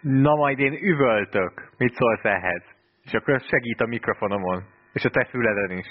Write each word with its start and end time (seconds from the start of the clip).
Na 0.00 0.34
majd 0.34 0.58
én 0.58 0.72
üvöltök. 0.72 1.70
Mit 1.76 1.94
szólsz 1.94 2.24
ehhez? 2.24 2.62
És 3.04 3.12
akkor 3.12 3.40
segít 3.40 3.80
a 3.80 3.86
mikrofonomon. 3.86 4.64
És 4.92 5.04
a 5.04 5.10
te 5.10 5.24
füleden 5.24 5.78
is. 5.78 5.86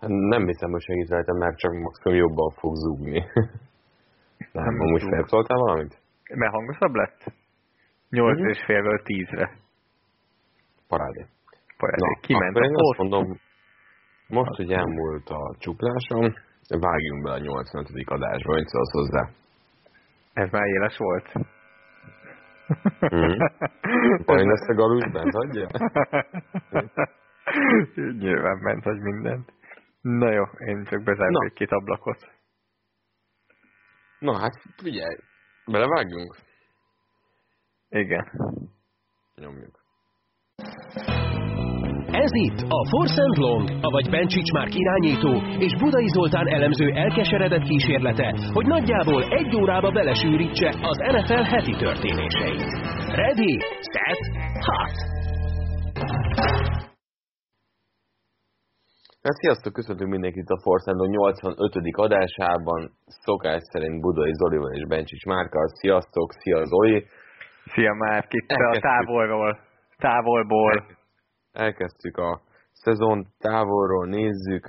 Hát 0.00 0.10
nem 0.10 0.46
hiszem, 0.46 0.70
hogy 0.70 0.82
segít 0.82 1.08
rajta, 1.08 1.32
mert 1.32 1.56
csak 1.56 1.72
maximum 1.72 2.18
jobban 2.18 2.50
fog 2.50 2.74
zúgni. 2.74 3.18
nem, 4.52 4.64
nem 4.64 4.80
amúgy 4.80 5.02
felszóltál 5.10 5.58
valamit? 5.58 5.98
Mert 6.34 6.52
hangosabb 6.52 6.94
lett? 6.94 7.32
8 8.10 8.38
mm-hmm. 8.38 8.48
és 8.48 8.62
félből 8.64 9.00
10-re. 9.04 9.50
Parádé. 10.88 11.26
Parádé. 11.76 12.00
Na, 12.00 12.20
Kiment 12.20 12.56
akkor 12.56 12.64
én 12.64 12.74
azt 12.74 12.98
mondom, 12.98 13.38
most, 14.28 14.56
hogy 14.56 14.72
elmúlt 14.72 15.28
a 15.28 15.54
csuklásom, 15.58 16.34
vágjunk 16.68 17.22
be 17.22 17.32
a 17.32 17.38
85. 17.38 17.90
adásba, 18.04 18.52
hogy 18.52 18.66
szólsz 18.66 18.92
hozzá. 18.92 19.28
Ez 20.32 20.50
már 20.50 20.66
éles 20.66 20.96
volt? 20.96 21.32
Mm. 23.14 23.38
Olyan 24.26 24.48
lesz 24.48 24.68
a 24.68 24.74
galus 24.74 25.10
bent, 25.10 25.34
adja? 25.34 25.68
Nyilván 28.18 28.58
ment, 28.58 28.84
hogy 28.84 29.00
mindent. 29.00 29.52
Na 30.00 30.32
jó, 30.32 30.44
én 30.66 30.84
csak 30.84 31.02
bezárok 31.02 31.44
egy 31.44 31.52
két 31.52 31.70
ablakot. 31.70 32.30
Na 34.18 34.38
hát, 34.38 34.54
figyelj, 34.76 35.16
belevágjunk? 35.66 36.36
Igen. 37.88 38.30
Nyomjuk. 39.34 39.82
Ez 42.26 42.34
itt 42.48 42.60
a 42.78 42.80
Force 42.92 43.20
and 43.26 43.36
Long, 43.44 43.64
avagy 43.88 44.08
Bencsics 44.10 44.50
Márk 44.56 44.74
irányító 44.82 45.32
és 45.66 45.72
Budai 45.82 46.08
Zoltán 46.16 46.46
elemző 46.48 46.86
elkeseredett 47.04 47.66
kísérlete, 47.70 48.28
hogy 48.52 48.66
nagyjából 48.66 49.22
egy 49.40 49.56
órába 49.56 49.90
belesűrítse 49.90 50.68
az 50.90 50.96
NFL 51.14 51.44
heti 51.54 51.74
történéseit. 51.86 52.70
Ready, 53.20 53.54
set, 53.92 54.22
hot! 54.68 54.96
Hát 59.24 59.36
sziasztok, 59.42 59.72
köszöntünk 59.72 60.10
mindenkit 60.10 60.48
a 60.48 60.60
Force 60.62 60.90
and 60.90 61.00
Long 61.00 61.10
85. 61.10 61.72
adásában, 62.06 62.90
szokás 63.06 63.62
szerint 63.72 64.00
Budai 64.00 64.32
Zolival 64.32 64.72
és 64.72 64.86
Bencsics 64.86 65.24
Márkkal. 65.24 65.66
Sziasztok, 65.68 66.32
szia 66.32 66.64
Zoli! 66.64 67.06
Szia 67.64 67.94
Márk, 67.94 68.28
itt 68.32 68.50
a 68.50 68.78
távolról, 68.80 69.58
távolból 69.96 70.74
elkezdtük 70.76 71.03
a 71.54 72.40
szezon, 72.72 73.26
távolról 73.38 74.06
nézzük, 74.06 74.64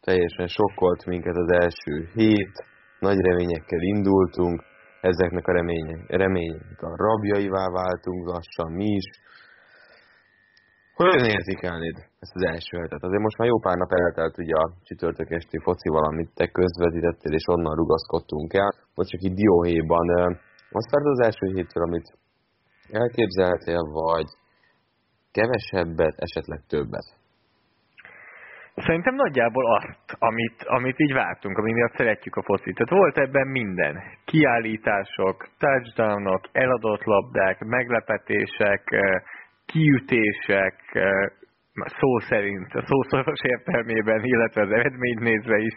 teljesen 0.00 0.46
sokkolt 0.46 1.04
minket 1.06 1.36
az 1.36 1.50
első 1.62 2.08
hét, 2.14 2.64
nagy 2.98 3.18
reményekkel 3.18 3.80
indultunk, 3.80 4.62
ezeknek 5.00 5.46
a 5.46 5.52
remények, 5.52 6.10
remények 6.10 6.82
a 6.82 6.96
rabjaivá 6.96 7.66
váltunk 7.68 8.26
lassan 8.26 8.72
mi 8.72 8.84
is. 8.84 9.04
Hogyan 10.94 11.24
érzékelnéd 11.24 11.96
ezt 12.18 12.34
az 12.34 12.44
első 12.44 12.76
hetet? 12.78 13.02
Azért 13.02 13.22
most 13.22 13.38
már 13.38 13.48
jó 13.48 13.58
pár 13.58 13.76
nap 13.76 13.92
eltelt 13.92 14.38
ugye 14.38 14.54
a 14.54 14.72
csütörtök 14.82 15.30
esti 15.30 15.58
focival, 15.62 16.04
amit 16.04 16.30
te 16.34 16.46
közvetítettél, 16.46 17.32
és 17.32 17.46
onnan 17.46 17.74
rugaszkodtunk 17.76 18.52
el. 18.54 18.72
Vagy 18.94 19.06
csak 19.06 19.22
így 19.22 19.34
dióhéjban. 19.34 20.06
Azt 20.70 20.90
várt 20.90 21.06
az 21.06 21.20
első 21.20 21.46
hétről, 21.54 21.84
amit 21.84 22.18
elképzeltél, 22.90 23.82
vagy 23.82 24.28
kevesebbet, 25.32 26.14
esetleg 26.16 26.60
többet? 26.68 27.20
Szerintem 28.74 29.14
nagyjából 29.14 29.74
azt, 29.76 30.16
amit, 30.18 30.62
amit 30.62 31.00
így 31.00 31.12
vártunk, 31.12 31.58
ami 31.58 31.72
miatt 31.72 31.96
szeretjük 31.96 32.36
a 32.36 32.42
focit. 32.42 32.74
Tehát 32.74 33.02
volt 33.02 33.18
ebben 33.18 33.46
minden. 33.46 34.02
Kiállítások, 34.24 35.48
touchdownok, 35.58 36.40
eladott 36.52 37.04
labdák, 37.04 37.58
meglepetések, 37.58 38.82
eh, 38.90 39.22
kiütések, 39.66 40.76
eh, 40.92 41.26
szó 41.72 42.18
szerint, 42.18 42.74
a 42.74 42.82
szószoros 42.86 43.40
értelmében, 43.42 44.24
illetve 44.24 44.62
az 44.62 44.70
eredményt 44.70 45.20
nézve 45.20 45.58
is, 45.58 45.74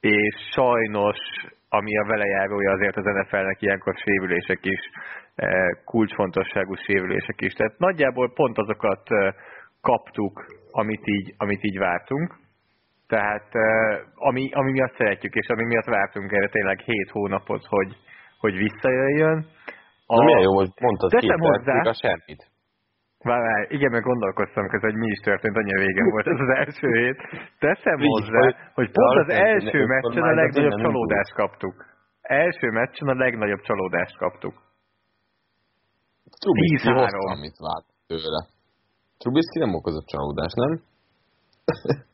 és 0.00 0.34
sajnos, 0.54 1.18
ami 1.78 1.98
a 1.98 2.04
vele 2.04 2.26
járója 2.26 2.70
azért 2.70 2.96
az 2.96 3.04
NFL-nek 3.04 3.62
ilyenkor 3.62 3.94
sérülések 4.04 4.58
is, 4.62 4.80
Eh, 5.34 5.68
kulcsfontosságú 5.84 6.74
sérülések 6.74 7.40
is. 7.40 7.52
Tehát 7.52 7.78
nagyjából 7.78 8.32
pont 8.32 8.58
azokat 8.58 9.10
eh, 9.10 9.34
kaptuk, 9.80 10.44
amit 10.70 11.06
így, 11.06 11.34
amit 11.36 11.64
így 11.64 11.78
vártunk. 11.78 12.34
Tehát 13.06 13.48
eh, 13.52 14.00
ami, 14.14 14.50
ami 14.52 14.70
miatt 14.70 14.96
szeretjük, 14.96 15.34
és 15.34 15.48
ami 15.48 15.64
miatt 15.64 15.84
vártunk 15.84 16.32
erre 16.32 16.48
tényleg 16.48 16.78
7 16.78 17.10
hónapot, 17.10 17.64
hogy, 17.66 17.96
hogy 18.38 18.56
visszajöjjön. 18.56 19.46
A... 20.06 20.16
Na 20.16 20.24
milyen 20.24 20.40
jó, 20.40 20.54
hogy 20.54 20.70
mondtad 20.80 21.10
két 21.10 21.34
hozzá, 21.38 21.80
a 21.80 21.94
semmit. 21.94 22.50
Várj, 23.22 23.74
igen, 23.74 23.90
meg 23.90 24.02
gondolkoztam 24.02 24.68
közben, 24.68 24.90
hogy 24.90 25.00
mi 25.00 25.06
is 25.06 25.18
történt, 25.18 25.56
annyira 25.56 25.80
régen 25.80 26.10
volt 26.10 26.26
ez 26.26 26.40
az 26.40 26.52
első 26.62 26.88
hét. 27.00 27.18
Teszem 27.58 27.98
hozzá, 27.98 28.40
hogy 28.74 28.90
pont 28.90 29.18
az 29.18 29.28
első 29.28 29.86
meccsen 29.86 30.22
a 30.22 30.34
legnagyobb 30.34 30.80
csalódást 30.80 31.34
kaptuk. 31.34 31.74
Első 32.22 32.70
meccsen 32.70 33.08
a 33.08 33.14
legnagyobb 33.14 33.60
csalódást 33.60 34.16
kaptuk. 34.16 34.54
Trubisky 36.40 36.90
hozta, 36.90 37.30
amit 37.36 37.56
várt 37.58 37.86
tőle. 38.06 38.40
Trubisky 39.18 39.58
nem 39.58 39.74
okozott 39.74 40.06
csalódást, 40.06 40.54
nem? 40.54 40.80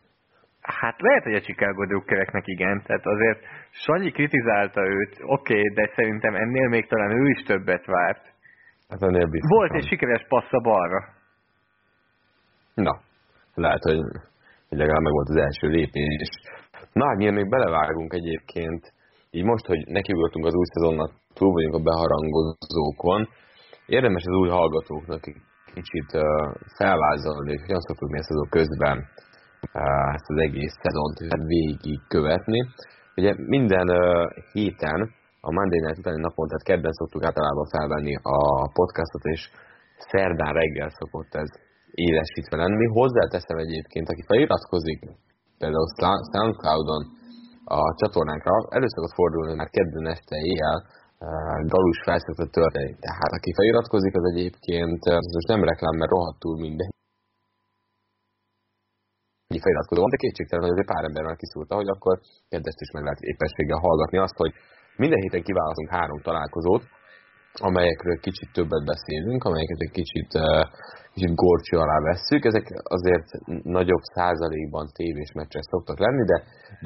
Hát 0.81 1.01
lehet, 1.01 1.23
hogy 1.23 1.35
a 1.35 1.41
Chicago 1.41 1.87
Drukkereknek 1.87 2.47
igen, 2.47 2.83
tehát 2.87 3.07
azért 3.07 3.41
Sanyi 3.71 4.11
kritizálta 4.11 4.81
őt, 4.81 5.17
oké, 5.21 5.59
okay, 5.59 5.75
de 5.75 5.93
szerintem 5.95 6.35
ennél 6.35 6.69
még 6.69 6.87
talán 6.87 7.11
ő 7.11 7.29
is 7.29 7.43
többet 7.43 7.85
várt. 7.87 8.33
Hát 8.89 9.03
ennél 9.03 9.27
biztos. 9.27 9.51
Volt 9.51 9.73
egy 9.73 9.87
sikeres 9.87 10.27
passz 10.29 10.53
a 10.53 10.61
balra. 10.61 11.01
Na, 12.75 13.01
lehet, 13.55 13.83
hogy, 13.83 14.01
legalább 14.69 15.03
meg 15.03 15.13
volt 15.13 15.29
az 15.29 15.37
első 15.37 15.69
lépés. 15.69 16.29
Na, 16.93 17.07
hát 17.07 17.17
még 17.17 17.49
belevágunk 17.49 18.13
egyébként, 18.13 18.93
így 19.31 19.45
most, 19.45 19.67
hogy 19.67 19.87
nekiugrottunk 19.87 20.47
az 20.47 20.55
új 20.55 20.65
szezonnak, 20.65 21.11
túl 21.35 21.53
vagyunk 21.53 21.75
a 21.75 21.83
beharangozókon, 21.83 23.29
Érdemes 23.89 24.23
az 24.27 24.37
új 24.37 24.49
hallgatóknak 24.49 25.21
kicsit 25.75 26.11
felvázolni, 26.77 27.51
hogy 27.51 27.61
hogyan 27.61 27.81
szoktuk 27.81 28.11
mi 28.11 28.19
ezt 28.19 28.31
azok 28.31 28.51
közben 28.51 29.07
ezt 30.15 30.29
az 30.29 30.39
egész 30.41 30.75
szezont 30.83 31.45
végig 31.45 32.01
követni. 32.09 32.69
Ugye 33.17 33.35
minden 33.37 33.89
héten 34.53 35.15
a 35.49 35.57
Monday 35.59 35.81
Night 35.83 36.01
utáni 36.03 36.21
napon, 36.21 36.47
tehát 36.49 36.69
kedden 36.71 36.95
szoktuk 37.01 37.23
általában 37.29 37.67
felvenni 37.75 38.15
a 38.39 38.41
podcastot, 38.79 39.25
és 39.35 39.43
szerdán 40.11 40.53
reggel 40.61 40.91
szokott 41.01 41.33
ez 41.43 41.51
élesítve 42.07 42.57
lenni. 42.63 42.87
Hozzáteszem 42.99 43.59
egyébként, 43.67 44.09
aki 44.09 44.23
feliratkozik 44.31 45.01
például 45.61 45.89
Soundcloud-on 46.33 47.03
a 47.79 47.81
csatornánkra, 48.01 48.53
először 48.79 49.03
ott 49.07 49.19
fordulni 49.21 49.55
már 49.55 49.71
kedden 49.77 50.07
este 50.15 50.37
éjjel, 50.51 50.79
galus 51.75 51.99
felszokott 52.07 52.53
történni. 52.59 52.95
Tehát 53.07 53.33
aki 53.39 53.51
feliratkozik, 53.59 54.15
az 54.17 54.27
egyébként, 54.33 55.01
ez 55.19 55.27
most 55.37 55.49
nem 55.53 55.65
reklám, 55.71 55.97
mert 55.97 56.11
rohadtul 56.11 56.55
minden. 56.67 56.91
Egy 59.55 59.65
feliratkozó 59.65 60.01
van, 60.01 60.11
de 60.11 60.23
kétségtelen, 60.23 60.65
hogy 60.65 60.75
azért 60.75 60.93
pár 60.93 61.05
ember 61.05 61.25
már 61.25 61.37
kiszúrta, 61.43 61.75
hogy 61.81 61.91
akkor 61.95 62.15
kedvest 62.53 62.81
is 62.85 62.91
meg 62.91 63.03
lehet 63.07 63.21
éppenséggel 63.31 63.85
hallgatni 63.87 64.19
azt, 64.19 64.37
hogy 64.43 64.53
minden 64.99 65.21
héten 65.21 65.43
kiválasztunk 65.43 65.91
három 65.91 66.21
találkozót, 66.21 66.83
amelyekről 67.69 68.19
kicsit 68.27 68.51
többet 68.53 68.85
beszélünk, 68.93 69.45
amelyeket 69.45 69.81
egy 69.87 69.95
kicsit, 70.01 70.31
kicsit 71.15 71.35
gorcső 71.35 71.77
alá 71.85 71.99
vesszük. 72.11 72.45
Ezek 72.45 72.67
azért 72.97 73.29
nagyobb 73.79 74.05
százalékban 74.15 74.87
tévés 74.99 75.31
meccsek 75.33 75.63
szoktak 75.63 75.99
lenni, 75.99 76.25
de 76.25 76.39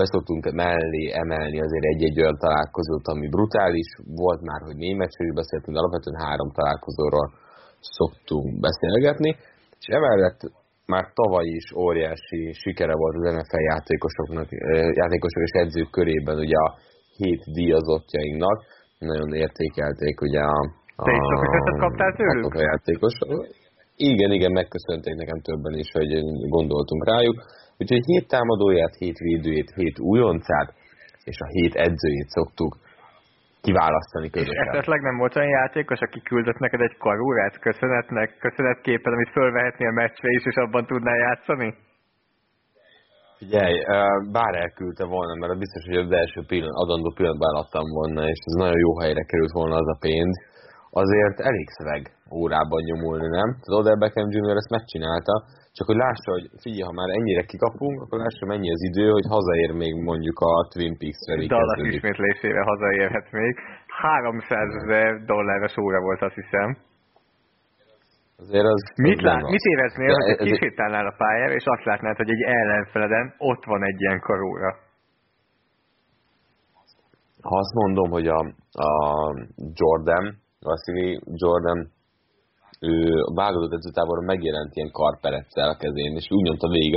beszoktunk 0.02 0.52
mellé 0.52 1.04
emelni 1.22 1.58
azért 1.60 1.86
egy-egy 1.92 2.20
olyan 2.22 2.38
találkozót, 2.38 3.06
ami 3.12 3.28
brutális. 3.28 3.88
Volt 4.22 4.40
már, 4.48 4.60
hogy 4.68 4.76
németségű 4.76 5.32
beszéltünk, 5.32 5.72
de 5.74 5.82
alapvetően 5.82 6.24
három 6.26 6.50
találkozóról 6.52 7.26
szoktunk 7.80 8.60
beszélgetni. 8.66 9.30
És 9.80 9.86
emellett 9.98 10.40
már 10.86 11.04
tavaly 11.14 11.46
is 11.46 11.72
óriási 11.76 12.52
sikere 12.52 12.94
volt 12.94 13.14
az 13.16 13.34
NFL 13.34 13.62
játékosoknak, 13.72 14.48
játékosok 15.00 15.42
és 15.42 15.54
edzők 15.62 15.90
körében 15.90 16.38
ugye 16.38 16.56
a 16.56 16.74
hét 17.16 17.42
díjazottjainknak 17.56 18.58
nagyon 18.98 19.30
értékelték 19.44 20.20
ugye 20.20 20.40
a, 20.40 20.60
a, 20.96 21.04
Te 21.04 21.12
is 21.12 21.26
sokat 21.32 21.78
kaptál 21.78 22.12
tőlük? 22.12 22.54
A 22.54 22.60
játékos. 22.70 23.14
Igen, 23.96 24.30
igen, 24.30 24.52
megköszönték 24.52 25.14
nekem 25.14 25.40
többen 25.40 25.74
is, 25.78 25.90
hogy 25.92 26.12
gondoltunk 26.56 27.06
rájuk. 27.06 27.36
Úgyhogy 27.78 28.04
hét 28.04 28.28
támadóját, 28.28 28.94
hét 28.94 29.18
védőjét, 29.18 29.70
hét 29.74 29.98
újoncát 29.98 30.74
és 31.24 31.38
a 31.40 31.46
hét 31.46 31.74
edzőjét 31.74 32.28
szoktuk 32.28 32.76
kiválasztani 33.62 34.30
közösen. 34.30 34.68
Esetleg 34.68 35.00
nem 35.00 35.16
volt 35.16 35.36
olyan 35.36 35.48
játékos, 35.48 36.00
aki 36.00 36.20
küldött 36.20 36.58
neked 36.58 36.80
egy 36.80 36.96
karúrát 36.98 37.58
köszönetnek, 37.58 38.36
köszönetképpen, 38.38 39.12
amit 39.12 39.30
fölvehetnél 39.30 39.88
a 39.88 39.92
meccsre 39.92 40.30
is, 40.30 40.44
és 40.44 40.54
abban 40.54 40.86
tudnál 40.86 41.18
játszani? 41.18 41.74
Figyelj, 43.42 43.76
bár 44.36 44.52
elküldte 44.64 45.04
volna, 45.16 45.34
mert 45.40 45.62
biztos, 45.64 45.82
hogy 45.88 46.00
az 46.04 46.12
első 46.22 46.40
pillanat, 46.50 46.82
adandó 46.84 47.08
pillanatban 47.16 47.54
adtam 47.62 47.86
volna, 47.98 48.22
és 48.32 48.40
ez 48.48 48.56
nagyon 48.62 48.80
jó 48.86 48.92
helyre 49.02 49.22
került 49.30 49.52
volna 49.60 49.76
az 49.82 49.88
a 49.94 50.00
pénz, 50.06 50.34
azért 51.02 51.38
elég 51.48 51.68
szöveg 51.76 52.02
órában 52.40 52.82
nyomulni, 52.88 53.28
nem? 53.38 53.48
Az 53.66 53.74
Odell 53.78 53.98
Beckham 54.02 54.30
Jr. 54.34 54.56
ezt 54.60 54.74
megcsinálta, 54.76 55.34
csak 55.76 55.86
hogy 55.90 56.00
lássa, 56.06 56.30
hogy 56.36 56.46
figyelj, 56.64 56.86
ha 56.88 56.98
már 57.00 57.10
ennyire 57.18 57.42
kikapunk, 57.52 57.96
akkor 58.00 58.18
lássa 58.24 58.46
mennyi 58.52 58.70
az 58.76 58.82
idő, 58.90 59.06
hogy 59.16 59.26
hazaér 59.36 59.70
még 59.82 59.94
mondjuk 60.10 60.38
a 60.50 60.52
Twin 60.72 60.94
Peaks-re. 61.00 61.34
Dallas 61.54 61.82
ismétlésére 61.94 62.60
hazaérhet 62.70 63.28
még. 63.38 63.52
300 63.86 64.68
ezer 64.82 65.08
dolláros 65.32 65.76
óra 65.84 66.00
volt, 66.00 66.22
azt 66.22 66.38
hiszem. 66.42 66.68
Azért 68.42 68.68
az 68.74 68.82
mit, 68.96 69.20
lát, 69.20 69.42
mit 69.56 69.64
éreznél, 69.72 70.12
hogy 70.14 70.30
ez 70.30 70.38
kisétálnál 70.50 71.06
a 71.06 71.14
pályára, 71.16 71.54
és 71.60 71.64
azt 71.64 71.84
látnád, 71.84 72.16
hogy 72.16 72.30
egy 72.30 72.42
ellenfeleden 72.42 73.34
ott 73.38 73.64
van 73.64 73.82
egy 73.84 74.00
ilyen 74.00 74.20
karóra? 74.20 74.70
Ha 77.42 77.56
azt 77.56 77.74
mondom, 77.74 78.10
hogy 78.10 78.26
a, 78.28 78.40
a 78.88 78.90
Jordan, 79.80 80.24
Vasili 80.60 81.20
Jordan, 81.42 81.78
ő 82.80 82.94
a 83.30 83.34
válogatott 83.34 83.76
edzőtáborban 83.78 84.24
megjelent 84.24 84.74
ilyen 84.74 84.90
karperecel 84.90 85.68
a 85.68 85.76
kezén, 85.76 86.12
és 86.20 86.26
úgy 86.30 86.42
nyomta 86.42 86.68
végig 86.68 86.94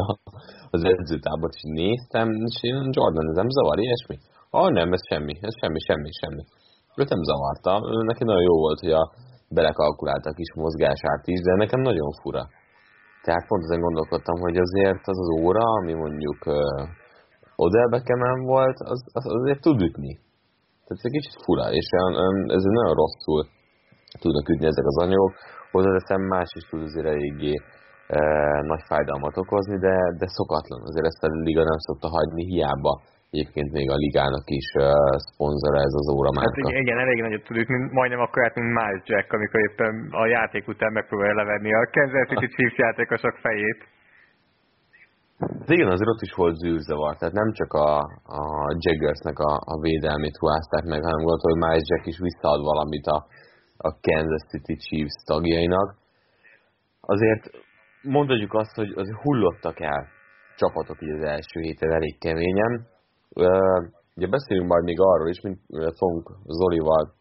az 0.75 0.83
edzőtábort, 0.83 1.53
és 1.53 1.63
néztem, 1.81 2.27
és 2.49 2.57
én 2.69 2.77
Jordan, 2.97 3.29
ez 3.29 3.35
nem 3.35 3.49
zavar, 3.49 3.79
ilyesmi? 3.79 4.17
Ah, 4.49 4.69
nem, 4.71 4.93
ez 4.93 5.03
semmi, 5.09 5.33
ez 5.41 5.53
semmi, 5.61 5.79
semmi, 5.87 6.09
semmi. 6.21 6.43
Őt 6.99 7.09
nem 7.09 7.23
zavarta, 7.29 7.71
neki 8.11 8.23
nagyon 8.23 8.47
jó 8.49 8.55
volt, 8.65 8.79
hogy 8.79 8.91
a 8.91 9.11
belekalkulálta 9.49 10.29
a 10.29 10.33
kis 10.33 10.53
mozgását 10.55 11.21
is, 11.23 11.39
de 11.41 11.53
nekem 11.55 11.81
nagyon 11.81 12.11
fura. 12.21 12.43
Tehát 13.23 13.47
pont 13.47 13.63
ezen 13.63 13.79
gondolkodtam, 13.79 14.39
hogy 14.39 14.57
azért 14.57 15.03
az 15.07 15.19
az 15.19 15.29
óra, 15.41 15.63
ami 15.79 15.93
mondjuk 15.93 16.39
Odell 17.55 17.89
Beckham 17.89 18.43
volt, 18.43 18.77
az, 18.79 19.01
az 19.13 19.25
azért 19.25 19.61
tud 19.61 19.81
ütni. 19.81 20.13
Tehát 20.83 20.99
ez 21.01 21.07
egy 21.09 21.17
kicsit 21.17 21.41
fura, 21.45 21.65
és 21.79 21.87
ez 22.57 22.63
nagyon 22.63 22.95
rosszul 23.01 23.41
tudnak 24.19 24.49
ütni 24.49 24.65
ezek 24.65 24.85
az 24.85 24.97
anyagok. 24.97 25.33
Hozzáteszem 25.71 26.21
más 26.21 26.49
is 26.55 26.63
tud 26.69 26.81
azért 26.81 27.05
eléggé 27.05 27.53
e, 28.07 28.19
nagy 28.61 28.83
fájdalmat 28.87 29.37
okozni, 29.37 29.77
de, 29.77 29.95
de 30.19 30.27
szokatlan. 30.27 30.81
Azért 30.81 31.05
ezt 31.05 31.23
a 31.23 31.27
liga 31.27 31.63
nem 31.63 31.79
szokta 31.87 32.07
hagyni, 32.07 32.43
hiába 32.45 33.01
egyébként 33.31 33.69
még 33.71 33.87
a 33.95 34.01
ligának 34.05 34.45
is 34.61 34.67
szponzora 35.27 35.79
ez 35.87 35.95
az 36.01 36.07
óra 36.17 36.31
márka. 36.37 36.69
Hát 36.69 36.81
igen, 36.85 36.97
elég 36.97 37.21
nagyot 37.21 37.43
tudjuk, 37.47 37.67
mint, 37.67 37.91
majdnem 37.91 38.19
akkor 38.25 38.43
hát, 38.43 38.55
mint 38.55 38.73
Miles 38.77 39.03
Jack, 39.09 39.33
amikor 39.33 39.59
éppen 39.69 39.93
a 40.11 40.25
játék 40.25 40.67
után 40.67 40.91
megpróbálja 40.91 41.35
levenni 41.41 41.73
a 41.73 41.89
Kansas 41.95 42.27
City 42.29 42.47
Chiefs 42.53 42.77
játékosok 42.77 43.35
fejét. 43.45 43.79
De 45.65 45.73
igen, 45.73 45.87
azért 45.87 46.13
ott 46.13 46.27
is 46.27 46.33
volt 46.33 46.55
zűrzavar, 46.55 47.17
tehát 47.17 47.33
nem 47.41 47.51
csak 47.59 47.71
a, 47.73 47.97
a 48.39 48.43
Jaggersnek 48.83 49.37
a, 49.39 49.53
a 49.73 49.75
védelmét 49.81 50.37
huázták 50.37 50.83
meg, 50.83 51.01
hanem 51.03 51.23
gondoltam, 51.23 51.51
hogy 51.51 51.61
Miles 51.63 51.87
Jack 51.89 52.05
is 52.05 52.19
visszaad 52.19 52.61
valamit 52.71 53.05
a, 53.05 53.17
a 53.87 53.89
Kansas 54.05 54.43
City 54.51 54.75
Chiefs 54.83 55.17
tagjainak. 55.25 55.87
Azért 57.01 57.43
mondhatjuk 58.01 58.53
azt, 58.53 58.75
hogy 58.75 58.91
azért 58.95 59.21
hullottak 59.21 59.79
el 59.79 60.07
csapatok 60.55 61.01
így 61.01 61.09
az 61.19 61.23
első 61.23 61.59
héten 61.59 61.91
elég 61.91 62.17
keményen. 62.19 62.87
Ugye 64.15 64.27
beszélünk 64.27 64.67
majd 64.67 64.83
még 64.83 64.99
arról 64.99 65.29
is, 65.29 65.41
mint 65.41 65.59
fogunk 65.97 66.31
Zolival 66.45 67.13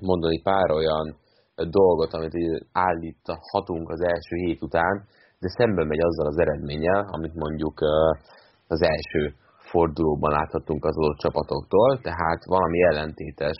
mondani 0.00 0.42
pár 0.42 0.70
olyan 0.70 1.16
dolgot, 1.54 2.12
amit 2.12 2.66
állíthatunk 2.72 3.88
az 3.88 4.00
első 4.00 4.34
hét 4.44 4.62
után, 4.62 5.04
de 5.38 5.48
szemben 5.48 5.86
megy 5.86 6.00
azzal 6.00 6.26
az 6.26 6.38
eredménnyel, 6.38 7.08
amit 7.10 7.34
mondjuk 7.34 7.80
az 8.66 8.82
első 8.82 9.34
fordulóban 9.58 10.30
láthattunk 10.30 10.84
az 10.84 10.96
adott 10.96 11.18
csapatoktól, 11.18 12.00
tehát 12.00 12.44
valami 12.44 12.82
ellentétes 12.82 13.58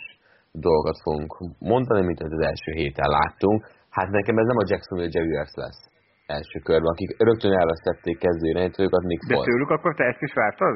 dolgot 0.51 0.97
fogunk 1.01 1.37
mondani, 1.59 2.05
mint 2.05 2.19
az 2.19 2.45
első 2.51 2.71
héten 2.71 3.09
láttunk. 3.09 3.67
Hát 3.89 4.09
nekem 4.09 4.37
ez 4.37 4.45
nem 4.45 4.57
a 4.57 4.67
Jacksonville 4.69 5.11
Jaguars 5.13 5.53
lesz 5.53 5.81
első 6.25 6.59
körben, 6.59 6.91
akik 6.91 7.23
rögtön 7.23 7.51
elvesztették 7.51 8.17
kezdő 8.17 8.47
irányítójukat, 8.49 9.03
Nick 9.03 9.27
De 9.27 9.35
tőlük 9.43 9.69
akkor 9.69 9.95
te 9.95 10.03
ezt 10.03 10.21
is 10.21 10.33
vártad? 10.33 10.75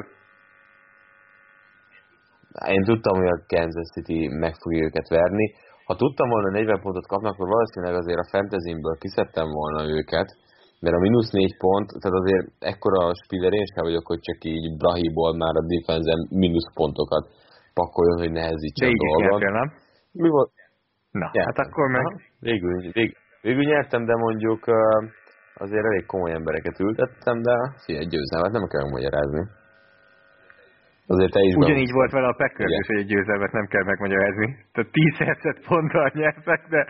Én 2.75 2.83
tudtam, 2.83 3.15
hogy 3.19 3.31
a 3.35 3.43
Kansas 3.47 3.89
City 3.93 4.19
meg 4.43 4.53
fogja 4.61 4.83
őket 4.87 5.07
verni. 5.07 5.45
Ha 5.85 5.95
tudtam 5.95 6.29
volna 6.29 6.49
40 6.49 6.81
pontot 6.81 7.07
kapnak, 7.07 7.33
akkor 7.33 7.47
valószínűleg 7.47 7.95
azért 7.95 8.19
a 8.19 8.29
fantasy-ből 8.31 8.97
kiszedtem 9.03 9.47
volna 9.59 9.81
őket, 9.97 10.29
mert 10.79 10.95
a 10.95 10.99
mínusz 10.99 11.31
négy 11.31 11.57
pont, 11.57 11.87
tehát 11.99 12.17
azért 12.21 12.45
ekkora 12.59 13.01
spiller 13.23 13.53
én 13.53 13.67
sem 13.73 13.83
vagyok, 13.89 14.05
hogy 14.07 14.19
csak 14.27 14.39
így 14.53 14.77
Brahiból 14.77 15.31
már 15.41 15.55
a 15.61 15.67
defense 15.71 16.13
mínusz 16.29 16.69
pontokat 16.73 17.25
pakoljon, 17.73 18.17
hogy 18.23 18.31
nehezítsen 18.31 18.89
a 18.89 19.29
dolgot. 19.29 19.51
nem? 19.59 19.69
Mi 20.11 20.29
volt? 20.29 20.51
Na, 21.11 21.29
nyertem. 21.33 21.45
hát 21.45 21.59
akkor 21.65 21.85
meg... 21.89 22.05
Végül, 22.39 22.91
vég, 22.91 23.17
végül 23.41 23.63
nyertem, 23.63 24.05
de 24.05 24.15
mondjuk 24.15 24.61
azért 25.55 25.85
elég 25.85 26.05
komoly 26.05 26.31
embereket 26.31 26.79
ültettem, 26.79 27.41
de 27.41 27.55
fia, 27.83 28.03
győzelmet 28.03 28.51
nem 28.51 28.67
kell 28.67 28.89
magyarázni. 28.89 29.41
Azért 31.13 31.31
te 31.31 31.41
is 31.47 31.53
Ugyanígy 31.55 31.91
volt 31.99 32.11
vele 32.11 32.27
a 32.27 32.39
Packers 32.41 32.73
is, 32.81 32.87
hogy 32.87 33.01
egy 33.03 33.11
győzelmet 33.13 33.51
nem 33.51 33.67
kell 33.73 33.85
megmagyarázni. 33.91 34.47
Tehát 34.73 34.91
10 34.91 35.17
hercet 35.27 35.59
ponttal 35.67 36.11
nyertek, 36.13 36.61
de 36.73 36.81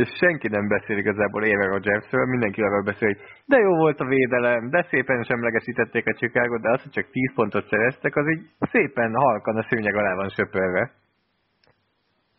és 0.00 0.08
senki 0.22 0.48
nem 0.48 0.68
beszél 0.68 0.96
igazából 0.98 1.42
Aaron 1.42 1.70
Rodgersről, 1.72 2.26
mindenki 2.34 2.60
arról 2.62 2.82
beszél, 2.82 3.08
hogy 3.08 3.20
de 3.46 3.58
jó 3.58 3.72
volt 3.76 4.00
a 4.00 4.10
védelem, 4.16 4.70
de 4.70 4.86
szépen 4.90 5.22
semlegesítették 5.22 6.06
a 6.06 6.14
chicago 6.20 6.58
de 6.58 6.70
az, 6.70 6.82
hogy 6.82 6.90
csak 6.92 7.10
10 7.10 7.34
pontot 7.34 7.66
szereztek, 7.68 8.16
az 8.16 8.26
így 8.34 8.44
szépen 8.72 9.14
halkan 9.14 9.56
a 9.56 9.66
szőnyeg 9.68 9.94
alá 9.94 10.14
van 10.14 10.28
söpörve. 10.28 10.84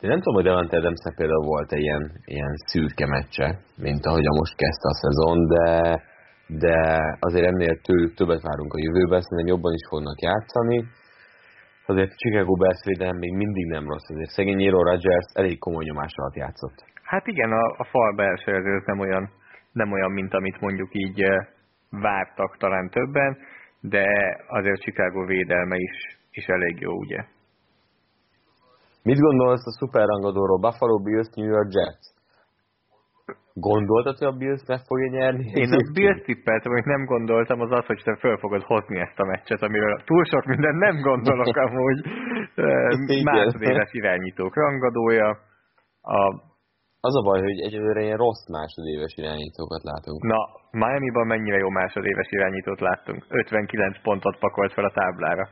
Én 0.03 0.09
nem 0.09 0.19
tudom, 0.21 0.35
hogy 0.35 0.43
Devante 0.43 0.77
adams 0.77 1.03
például 1.15 1.45
volt 1.45 1.71
egy 1.71 1.85
ilyen, 1.87 2.03
ilyen 2.25 2.53
szürke 2.65 3.07
meccse, 3.07 3.47
mint 3.77 4.05
ahogy 4.05 4.25
a 4.25 4.37
most 4.39 4.55
kezdte 4.61 4.87
a 4.93 4.99
szezon, 5.03 5.37
de, 5.53 5.67
de 6.63 6.77
azért 7.19 7.47
ennél 7.51 7.75
tőlük 7.87 8.13
többet 8.13 8.41
várunk 8.41 8.73
a 8.73 8.83
jövőben, 8.85 9.21
szerintem 9.21 9.53
jobban 9.53 9.73
is 9.73 9.85
fognak 9.89 10.19
játszani 10.21 10.77
azért 11.91 12.17
Chicago 12.21 12.53
Bears 12.55 12.81
védelem 12.85 13.17
még 13.17 13.33
mindig 13.33 13.65
nem 13.65 13.87
rossz, 13.87 14.09
azért 14.09 14.29
szegény 14.29 14.67
Aaron 14.67 14.83
Rodgers 14.83 15.27
elég 15.33 15.57
komoly 15.59 15.83
nyomás 15.83 16.13
alatt 16.15 16.35
játszott. 16.35 16.77
Hát 17.03 17.27
igen, 17.27 17.51
a, 17.51 17.63
a 17.77 17.83
fal 17.83 18.15
belső 18.15 18.51
azért 18.55 18.85
nem 18.85 18.99
olyan, 18.99 19.29
nem 19.71 19.91
olyan, 19.91 20.11
mint 20.11 20.33
amit 20.33 20.61
mondjuk 20.61 20.89
így 20.91 21.23
vártak 21.89 22.57
talán 22.57 22.89
többen, 22.89 23.37
de 23.81 24.05
azért 24.47 24.81
Chicago 24.81 25.25
védelme 25.25 25.75
is, 25.77 26.17
is 26.31 26.45
elég 26.45 26.79
jó, 26.79 26.93
ugye? 26.97 27.25
Mit 29.03 29.19
gondolsz 29.19 29.65
a 29.65 29.71
szuperrangadóról? 29.71 30.59
Buffalo 30.59 30.99
Bills, 30.99 31.27
New 31.35 31.47
York 31.47 31.69
Jets? 31.73 32.20
Gondoltad, 33.53 34.17
hogy 34.17 34.27
a 34.27 34.37
Bills 34.37 34.63
meg 34.67 34.79
fogja 34.85 35.09
nyerni? 35.09 35.45
Én 35.53 35.73
a 35.73 35.91
Bills 35.93 36.21
tippeltem, 36.25 36.71
amit 36.71 36.85
nem 36.85 37.05
gondoltam, 37.05 37.61
az 37.61 37.71
az, 37.71 37.85
hogy 37.85 38.01
te 38.03 38.15
föl 38.15 38.37
fogod 38.37 38.63
hozni 38.63 38.99
ezt 38.99 39.19
a 39.19 39.25
meccset, 39.25 39.61
amivel 39.61 40.01
túl 40.05 40.25
sok 40.25 40.45
minden 40.45 40.75
nem 40.75 41.01
gondolok 41.01 41.55
amúgy. 41.55 41.99
Másodéves 43.23 43.91
irányítók 43.91 44.55
rangadója. 44.55 45.29
A 46.01 46.49
az 47.03 47.15
a 47.15 47.21
baj, 47.21 47.39
hogy 47.41 47.59
egyelőre 47.59 48.01
ilyen 48.01 48.17
rossz 48.17 48.47
másodéves 48.47 49.13
irányítókat 49.15 49.83
látunk. 49.83 50.23
Na, 50.23 50.39
Miami-ban 50.71 51.27
mennyire 51.27 51.57
jó 51.57 51.69
másodéves 51.69 52.27
irányítót 52.29 52.79
láttunk? 52.79 53.25
59 53.29 54.01
pontot 54.01 54.39
pakolt 54.39 54.73
fel 54.73 54.85
a 54.85 54.91
táblára. 54.91 55.49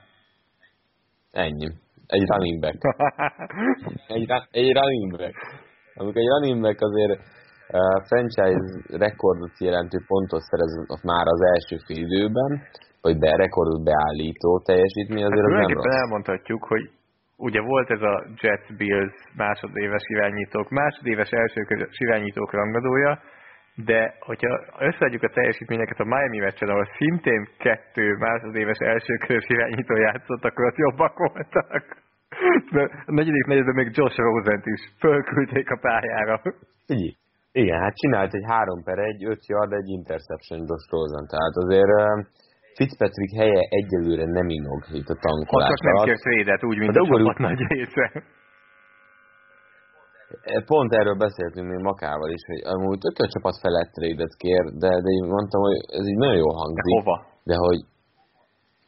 Ennyi. 1.31 1.69
Egy 2.07 2.27
running 2.27 2.59
back. 2.59 2.77
egy, 4.17 4.29
egy 4.51 4.73
running 4.73 5.17
back. 5.17 5.35
Amikor 5.95 6.21
egy 6.21 6.27
running 6.27 6.61
back 6.61 6.81
azért 6.81 7.19
franchise 8.09 8.67
rekordot 9.05 9.59
jelentő 9.59 9.97
pontot 10.07 10.41
szerez 10.41 10.73
már 11.03 11.25
az 11.35 11.41
első 11.53 11.75
fél 11.85 11.97
időben, 11.97 12.51
vagy 13.01 13.17
be 13.17 13.35
rekordot 13.35 13.83
beállító 13.83 14.59
teljesítmény, 14.59 15.25
azért 15.25 15.45
hát, 15.45 15.53
az 15.53 15.67
nem 15.67 15.77
rossz. 15.77 15.95
elmondhatjuk, 16.01 16.63
hogy 16.63 16.89
ugye 17.37 17.61
volt 17.61 17.89
ez 17.89 18.01
a 18.01 18.25
Jets 18.41 18.67
Bills 18.77 19.13
másodéves 19.35 20.03
irányítók, 20.07 20.69
másodéves 20.69 21.29
elsőkörös 21.29 21.97
irányítók 21.97 22.51
rangadója, 22.51 23.19
de 23.85 24.15
hogyha 24.19 24.59
összeadjuk 24.79 25.23
a 25.23 25.29
teljesítményeket 25.29 25.99
a 25.99 26.03
Miami 26.03 26.39
meccsen, 26.39 26.69
ahol 26.69 26.87
szintén 26.97 27.47
kettő 27.57 28.15
másodéves 28.15 28.77
elsőkörös 28.77 29.45
irányító 29.47 29.95
játszott, 29.95 30.43
akkor 30.43 30.65
ott 30.65 30.77
jobbak 30.77 31.17
voltak. 31.17 31.97
De 32.73 32.81
a 33.05 33.11
negyedik 33.11 33.45
negyedben 33.45 33.75
még 33.75 33.89
Josh 33.97 34.17
Rosen-t 34.17 34.65
is 34.65 34.81
fölküldték 34.99 35.69
a 35.69 35.77
pályára. 35.81 36.41
Így. 36.87 37.17
Igen, 37.51 37.79
hát 37.79 37.95
csinált 37.95 38.33
egy 38.33 38.45
3 38.47 38.83
per 38.83 38.97
1, 38.97 39.25
5 39.25 39.45
yard, 39.45 39.71
egy 39.71 39.89
interception 39.89 40.59
Josh 40.67 40.89
Rosen, 40.91 41.25
tehát 41.27 41.55
azért 41.63 41.91
Fitzpatrick 42.77 43.33
helye 43.41 43.61
egyelőre 43.69 44.25
nem 44.25 44.49
inog 44.49 44.81
itt 44.99 45.09
a 45.15 45.17
tankolás 45.25 45.69
csak 45.69 45.93
nem 45.93 46.05
kért 46.05 46.23
védet, 46.23 46.63
úgy, 46.63 46.77
mint 46.77 46.95
a, 46.95 47.01
a 47.01 47.05
csapat 47.05 47.37
nagy 47.37 47.59
része. 47.67 48.07
E, 50.41 50.63
pont 50.65 50.93
erről 50.93 51.17
beszéltünk 51.25 51.67
még 51.67 51.81
Makával 51.89 52.29
is, 52.29 52.43
hogy 52.51 52.61
amúgy 52.73 52.99
tök 52.99 53.17
a 53.25 53.31
csapat 53.33 53.55
felett 53.63 53.91
trédet 53.91 54.33
kér, 54.43 54.63
de, 54.83 54.89
de 55.03 55.09
én 55.17 55.25
mondtam, 55.35 55.61
hogy 55.61 55.79
ez 55.99 56.05
így 56.11 56.21
nagyon 56.23 56.39
jól 56.43 56.55
hangzik. 56.61 56.83
De 56.85 56.97
hova? 56.99 57.15
De 57.43 57.55
hogy 57.67 57.81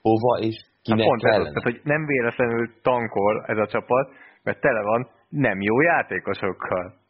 hova 0.01 0.33
és 0.47 0.55
kinek 0.83 1.05
pont 1.07 1.21
kellene. 1.21 1.47
Ez, 1.47 1.53
tehát, 1.53 1.69
hogy 1.69 1.79
nem 1.83 2.05
véletlenül 2.05 2.65
tankol 2.81 3.43
ez 3.45 3.57
a 3.57 3.67
csapat, 3.67 4.05
mert 4.43 4.59
tele 4.59 4.81
van 4.81 5.09
nem 5.29 5.61
jó 5.61 5.81
játékosokkal. 5.81 7.00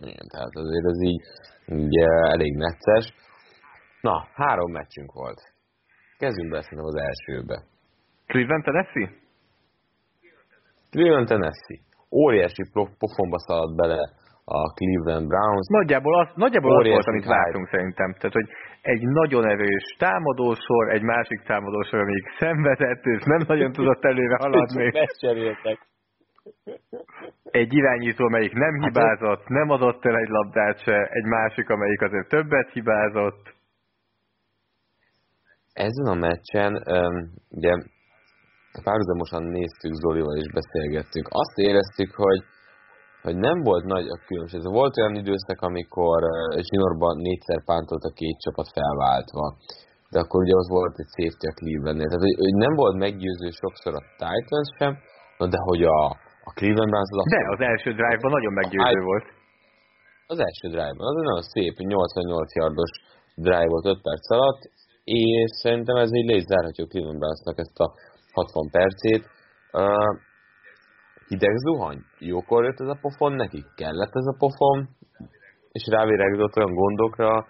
Igen, 0.00 0.26
tehát 0.32 0.54
azért 0.64 0.86
ez 0.92 1.00
így 1.02 1.20
ugye 1.66 2.06
elég 2.34 2.52
necces. 2.56 3.14
Na, 4.00 4.28
három 4.34 4.72
meccsünk 4.72 5.12
volt. 5.12 5.40
Kezdjünk 6.18 6.50
be 6.50 6.60
szerintem 6.62 6.86
az 6.86 6.96
elsőbe. 7.08 7.56
Cleveland 8.26 8.64
Tennessee? 8.64 9.10
Cleveland 10.90 11.28
Tennessee. 11.28 11.80
Óriási 12.10 12.62
pofonba 12.98 13.38
szaladt 13.38 13.76
bele 13.76 14.00
a 14.44 14.58
Cleveland 14.78 15.26
Browns. 15.26 15.66
Nagyjából 15.78 16.14
az, 16.20 16.28
nagyjából 16.34 16.76
az 16.78 16.88
volt, 16.88 17.06
amit 17.06 17.24
vártunk 17.24 17.68
szerintem. 17.68 18.12
Tehát, 18.18 18.32
hogy 18.32 18.48
egy 18.80 19.02
nagyon 19.02 19.48
erős 19.48 19.86
támadósor, 19.98 20.84
egy 20.96 21.02
másik 21.02 21.40
támadósor, 21.42 22.00
amíg 22.00 22.24
szenvedett, 22.38 23.04
és 23.04 23.22
nem 23.24 23.42
nagyon 23.46 23.72
tudott 23.72 24.04
előre 24.04 24.36
haladni. 24.40 24.92
Egy 27.50 27.72
irányító, 27.72 28.24
amelyik 28.24 28.52
nem 28.52 28.80
hát 28.80 28.84
hibázott, 28.84 29.48
nem 29.48 29.70
adott 29.70 30.04
el 30.04 30.16
egy 30.16 30.28
labdát 30.28 30.78
se, 30.82 31.08
egy 31.12 31.24
másik, 31.24 31.68
amelyik 31.68 32.02
azért 32.02 32.28
többet 32.28 32.70
hibázott. 32.70 33.54
Ezen 35.72 36.06
a 36.06 36.14
meccsen, 36.14 36.72
ugye 37.50 37.72
párhuzamosan 38.82 39.42
néztük 39.42 39.92
Zolival 39.92 40.36
és 40.36 40.52
beszélgettünk. 40.52 41.26
Azt 41.30 41.56
éreztük, 41.56 42.14
hogy 42.14 42.40
hogy 43.26 43.36
nem 43.48 43.58
volt 43.62 43.84
nagy 43.84 44.06
a 44.16 44.18
különbség. 44.26 44.60
Volt 44.62 44.98
olyan 44.98 45.14
időszak, 45.22 45.60
amikor 45.60 46.20
zsinórban 46.68 47.14
négyszer 47.16 47.60
pántolt 47.64 48.04
a 48.10 48.16
két 48.20 48.36
csapat 48.44 48.68
felváltva, 48.76 49.44
de 50.12 50.18
akkor 50.20 50.38
ugye 50.42 50.56
az 50.62 50.68
volt 50.68 50.94
egy 51.02 51.10
safety 51.16 51.46
a 51.50 51.56
cleveland 51.58 51.98
Tehát, 52.02 52.26
hogy, 52.28 52.36
hogy 52.46 52.56
nem 52.64 52.74
volt 52.80 52.96
meggyőző 53.04 53.48
sokszor 53.62 53.92
a 54.00 54.06
Titans 54.20 54.70
sem, 54.78 54.92
de 55.52 55.58
hogy 55.68 55.82
a, 55.82 56.00
a 56.48 56.52
Cleveland 56.58 56.90
Browns 56.92 57.10
az 57.12 57.28
De 57.36 57.42
az 57.54 57.60
első 57.70 57.88
drive-ban 58.00 58.32
nagyon 58.36 58.54
meggyőző 58.60 59.00
I... 59.00 59.08
volt. 59.10 59.26
Az 60.32 60.38
első 60.46 60.66
drive-ban, 60.74 61.06
az 61.10 61.16
nagyon 61.22 61.42
szép, 61.54 61.74
88 61.76 62.54
yardos 62.60 62.92
drive 63.46 63.72
volt 63.74 63.86
5 63.86 64.02
perc 64.08 64.26
alatt, 64.36 64.62
és 65.04 65.50
szerintem 65.62 65.96
ez 65.96 66.10
így 66.18 66.28
le 66.30 66.36
is 66.40 66.46
zárhatja 66.50 66.84
a 66.84 66.90
Cleveland 66.90 67.18
Brownsnak 67.18 67.58
ezt 67.64 67.78
a 67.84 67.86
60 68.32 68.70
percét. 68.76 69.22
Uh, 69.72 70.12
hideg 71.28 71.56
zuhany? 71.64 72.00
Jókor 72.18 72.64
jött 72.64 72.80
ez 72.80 72.88
a 72.88 72.98
pofon 73.00 73.32
neki? 73.32 73.60
Kellett 73.74 74.14
ez 74.20 74.26
a 74.32 74.36
pofon? 74.38 74.78
És 75.72 75.84
rávirágított 75.86 76.56
olyan 76.56 76.74
gondokra, 76.74 77.46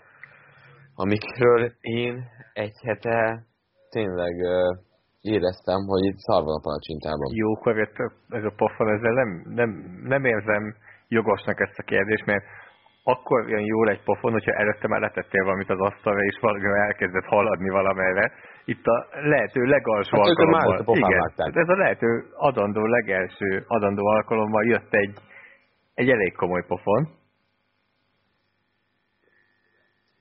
amikről 0.95 1.73
én 1.81 2.15
egy 2.53 2.77
hete 2.87 3.47
tényleg 3.91 4.35
uh, 4.35 4.86
éreztem, 5.27 5.81
hogy 5.93 6.05
itt 6.05 6.19
szarva 6.19 6.53
a 6.55 6.65
palacsintában. 6.67 7.29
Jókor 7.35 7.77
jött 7.77 7.97
ez 8.29 8.45
a 8.45 8.53
pofon, 8.57 8.89
ezzel 8.89 9.13
nem, 9.13 9.31
nem, 9.61 9.71
nem 10.03 10.25
érzem 10.25 10.75
jogosnak 11.09 11.61
ezt 11.61 11.79
a 11.79 11.83
kérdést, 11.83 12.27
mert 12.27 12.45
akkor 13.13 13.49
jön 13.49 13.65
jól 13.65 13.89
egy 13.89 14.03
pofon, 14.03 14.33
hogyha 14.33 14.53
előtte 14.53 14.89
már 14.89 15.01
letettél 15.01 15.45
valamit 15.45 15.71
az 15.71 15.81
asztalra, 15.81 16.23
és 16.23 16.39
valami 16.41 16.65
elkezdett 16.65 17.25
haladni 17.25 17.69
valamelyre. 17.69 18.33
Itt 18.65 18.87
a 18.87 19.07
lehető 19.23 19.63
legalsó 19.63 20.17
hát 20.17 20.27
alkalommal. 20.27 20.85
Igen, 20.97 21.33
hát 21.37 21.57
ez 21.57 21.69
a 21.69 21.77
lehető 21.77 22.25
adandó 22.37 22.87
legelső 22.87 23.65
adandó 23.67 24.07
alkalommal 24.07 24.65
jött 24.65 24.95
egy, 24.95 25.19
egy 25.95 26.11
elég 26.11 26.35
komoly 26.35 26.65
pofon. 26.67 27.09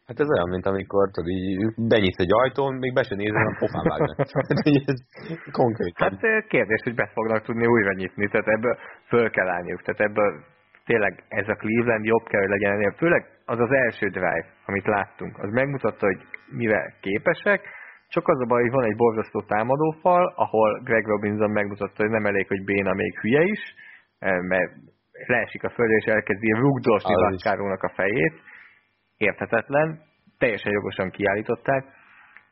Hát 0.08 0.20
ez 0.20 0.30
olyan, 0.34 0.50
mint 0.50 0.66
amikor 0.66 1.12
tudod, 1.12 1.30
így 1.30 1.74
benyitsz 1.76 2.24
egy 2.26 2.34
ajtón, 2.34 2.74
még 2.84 2.94
be 2.94 3.04
sem 3.04 3.18
nézel, 3.18 3.48
a 3.48 3.56
pofán 3.60 3.86
vágnak. 3.90 4.20
ez 4.94 5.00
konkrét. 5.52 5.94
Hát 5.96 6.48
kérdés, 6.48 6.82
hogy 6.84 6.96
be 6.96 7.10
fognak 7.14 7.42
tudni 7.44 7.66
újra 7.66 7.94
nyitni, 7.94 8.28
tehát 8.28 8.48
ebből 8.48 8.78
föl 9.08 9.30
kell 9.30 9.50
állniuk. 9.50 9.82
Tehát 9.82 10.02
ebből 10.10 10.30
tényleg 10.86 11.24
ez 11.28 11.48
a 11.48 11.56
Cleveland 11.56 12.06
jobb 12.06 12.24
kell, 12.24 12.42
hogy 12.42 12.50
legyen 12.50 12.72
ennél. 12.72 12.94
Főleg 12.98 13.24
az 13.46 13.60
az 13.60 13.72
első 13.72 14.08
drive, 14.08 14.48
amit 14.66 14.86
láttunk, 14.86 15.38
az 15.38 15.50
megmutatta, 15.52 16.06
hogy 16.06 16.20
mivel 16.50 16.94
képesek, 17.02 17.62
csak 18.08 18.28
az 18.28 18.40
a 18.42 18.46
baj, 18.46 18.62
hogy 18.62 18.72
van 18.72 18.84
egy 18.84 18.96
borzasztó 18.96 19.42
támadófal, 19.42 20.34
ahol 20.36 20.82
Greg 20.84 21.06
Robinson 21.06 21.52
megmutatta, 21.52 22.04
hogy 22.04 22.10
nem 22.10 22.26
elég, 22.26 22.48
hogy 22.48 22.64
Béna 22.64 22.94
még 22.94 23.20
hülye 23.20 23.42
is, 23.42 23.62
mert 24.20 24.72
leesik 25.28 25.64
a 25.64 25.70
földre, 25.70 25.96
és 25.96 26.06
elkezdi 26.06 26.52
rugdosni 26.52 27.14
Vakkárónak 27.14 27.84
a 27.84 27.94
fejét. 27.96 28.34
Érthetetlen, 29.18 30.02
teljesen 30.38 30.72
jogosan 30.72 31.10
kiállították. 31.10 31.86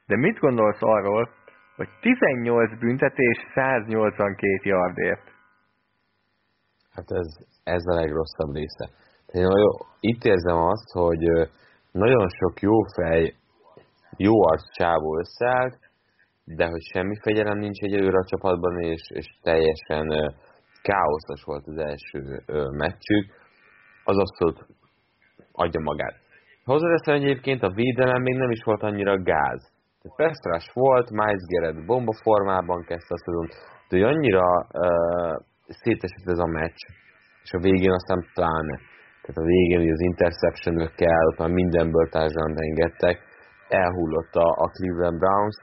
De 0.06 0.18
mit 0.18 0.40
gondolsz 0.40 0.82
arról, 0.82 1.30
hogy 1.76 1.90
18 2.02 2.80
büntetés 2.80 3.38
182 3.54 4.70
yardért? 4.70 5.32
Hát 6.92 7.06
ez, 7.12 7.28
ez 7.64 7.84
a 7.86 7.96
legrosszabb 7.96 8.54
része. 8.54 8.90
Én 9.26 9.48
itt 10.00 10.24
érzem 10.24 10.58
azt, 10.58 10.92
hogy 10.92 11.50
nagyon 11.92 12.30
sok 12.30 12.62
jó 12.62 12.82
fej, 12.82 13.36
jó 14.18 14.44
arc 14.44 14.72
csávó 14.72 15.18
összeállt, 15.18 15.80
de 16.46 16.66
hogy 16.66 16.82
semmi 16.82 17.16
fegyelem 17.22 17.58
nincs 17.58 17.82
egyelőre 17.82 18.18
a 18.18 18.26
csapatban, 18.26 18.80
és, 18.80 19.02
és 19.10 19.26
teljesen 19.42 20.36
káoszos 20.82 21.44
volt 21.44 21.68
az 21.68 21.78
első 21.78 22.44
meccsük, 22.72 23.32
az 24.04 24.18
abszolút 24.18 24.66
adja 25.52 25.80
magát. 25.80 26.23
Hozzáteszem 26.66 27.16
egyébként 27.16 27.64
a 27.64 27.74
védelem 27.74 28.22
még 28.22 28.36
nem 28.36 28.52
is 28.52 28.64
volt 28.64 28.82
annyira 28.82 29.24
gáz. 29.24 29.72
Pestrás 30.16 30.72
volt, 30.74 31.10
Miles 31.10 31.46
Garrett 31.52 31.86
bomba 31.86 32.14
formában 32.24 32.84
kezdte 32.84 33.14
a 33.14 33.18
szezon, 33.18 33.48
de 33.90 33.98
hogy 33.98 34.16
annyira 34.16 34.48
uh, 34.48 35.36
szétesett 35.68 36.28
ez 36.28 36.38
a 36.38 36.46
meccs, 36.46 36.82
és 37.44 37.52
a 37.52 37.60
végén 37.60 37.92
aztán 37.92 38.26
pláne. 38.34 38.76
Tehát 39.22 39.42
a 39.42 39.50
végén 39.54 39.80
hogy 39.80 39.90
az 39.90 40.02
interception-ökkel, 40.02 41.28
ott 41.28 41.38
már 41.38 41.50
mindenből 41.50 42.10
társadalmat 42.10 42.60
engedtek, 42.60 43.22
elhullott 43.68 44.34
a, 44.34 44.48
a 44.64 44.68
Cleveland 44.68 45.20
Browns. 45.20 45.58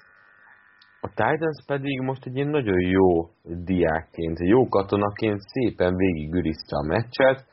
A 1.00 1.09
Titans 1.09 1.61
pedig 1.66 2.00
most 2.00 2.26
egy 2.26 2.37
ilyen 2.37 2.49
nagyon 2.49 2.80
jó 2.80 3.28
diákként, 3.64 4.38
jó 4.38 4.69
katonaként 4.69 5.40
szépen 5.40 5.97
végigürizte 5.97 6.76
a 6.76 6.87
meccset, 6.87 7.47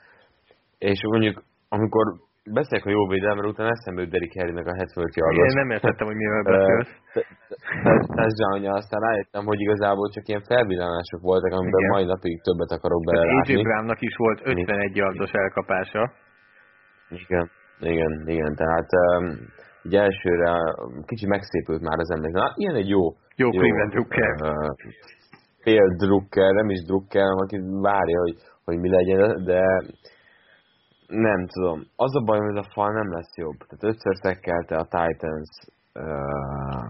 és 0.78 1.00
mondjuk 1.04 1.44
amikor 1.70 2.27
beszélek 2.54 2.86
a 2.86 2.90
jó 2.90 3.08
védelemről, 3.08 3.50
utána 3.54 3.70
eszembe 3.70 4.02
jut 4.02 4.12
Derek 4.12 4.34
Henrynek 4.38 4.68
a 4.72 4.76
75 4.76 5.16
yardos. 5.16 5.48
Én 5.50 5.60
nem 5.62 5.70
értettem, 5.76 6.08
hogy 6.08 6.16
mivel 6.16 6.44
beszélsz. 6.52 6.94
Touchdownja, 8.18 8.72
aztán 8.82 9.02
rájöttem, 9.08 9.44
hogy 9.46 9.60
igazából 9.60 10.08
csak 10.16 10.28
ilyen 10.28 10.44
felvillanások 10.52 11.22
voltak, 11.22 11.52
amiben 11.52 11.86
mai 11.96 12.06
napig 12.06 12.42
többet 12.42 12.72
akarok 12.78 13.04
belelátni. 13.04 13.56
AJ 13.56 13.62
Brownnak 13.62 14.02
is 14.02 14.16
volt 14.16 14.40
51 14.44 14.96
yardos 14.96 15.32
elkapása. 15.32 16.12
Igen, 17.10 17.46
igen, 17.80 18.14
igen, 18.26 18.56
tehát 18.56 18.90
um, 19.02 19.26
így 19.84 19.96
elsőre 19.96 20.52
kicsi 21.06 21.28
megszépült 21.28 21.82
már 21.82 22.00
az 22.00 22.12
emlék. 22.12 22.32
Na, 22.32 22.54
ilyen 22.56 22.76
egy 22.76 22.90
jó... 22.90 23.04
Jó, 23.36 23.50
jó. 23.54 23.62
Uh, 23.62 24.68
fél 25.64 25.88
Drucker, 25.98 26.52
nem 26.54 26.70
is 26.70 26.82
Drucker, 26.86 27.32
aki 27.44 27.58
várja, 27.82 28.20
hogy, 28.20 28.36
hogy 28.64 28.78
mi 28.80 28.90
legyen, 28.90 29.44
de 29.44 29.62
nem 31.08 31.48
tudom. 31.48 31.80
Az 31.96 32.16
a 32.16 32.24
baj, 32.26 32.40
hogy 32.40 32.58
a 32.58 32.70
fal 32.74 32.92
nem 32.92 33.12
lesz 33.12 33.36
jobb. 33.36 33.58
Tehát 33.58 33.96
ötször 33.96 34.16
szekkelte 34.16 34.76
a 34.76 34.84
Titans 34.84 35.52
uh, 35.94 36.88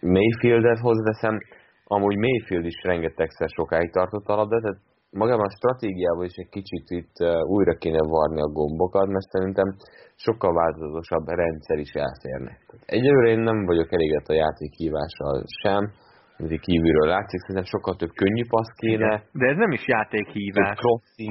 Mayfieldet 0.00 0.78
hozzáteszem, 0.78 1.38
amúgy 1.84 2.16
Mayfield 2.16 2.64
is 2.64 2.82
rengetegszer 2.82 3.48
sokáig 3.48 3.90
tartott 3.90 4.26
a 4.26 4.34
labdát, 4.34 4.62
tehát 4.62 4.80
magában 5.10 5.46
a 5.46 5.56
stratégiával 5.56 6.24
is 6.24 6.36
egy 6.36 6.48
kicsit 6.48 6.84
itt 7.00 7.16
újra 7.46 7.74
kéne 7.74 8.02
varni 8.02 8.40
a 8.40 8.52
gombokat, 8.52 9.06
mert 9.06 9.30
szerintem 9.30 9.68
sokkal 10.16 10.52
változatosabb 10.54 11.26
rendszer 11.26 11.78
is 11.78 11.92
elférne. 11.92 12.58
Egyelőre 12.86 13.28
én 13.30 13.38
nem 13.38 13.64
vagyok 13.64 13.92
elégedett 13.92 14.28
a 14.28 14.40
játék 14.44 14.72
hívással 14.72 15.42
sem, 15.62 15.92
amit 16.38 16.60
kívülről 16.60 17.08
látszik, 17.08 17.40
szerintem 17.40 17.64
sokkal 17.64 17.96
több 17.96 18.12
könnyű 18.14 18.44
passz 18.48 18.74
kéne. 18.76 19.22
De 19.32 19.46
ez 19.46 19.56
nem 19.56 19.70
is 19.70 19.86
játékhívás, 19.86 20.78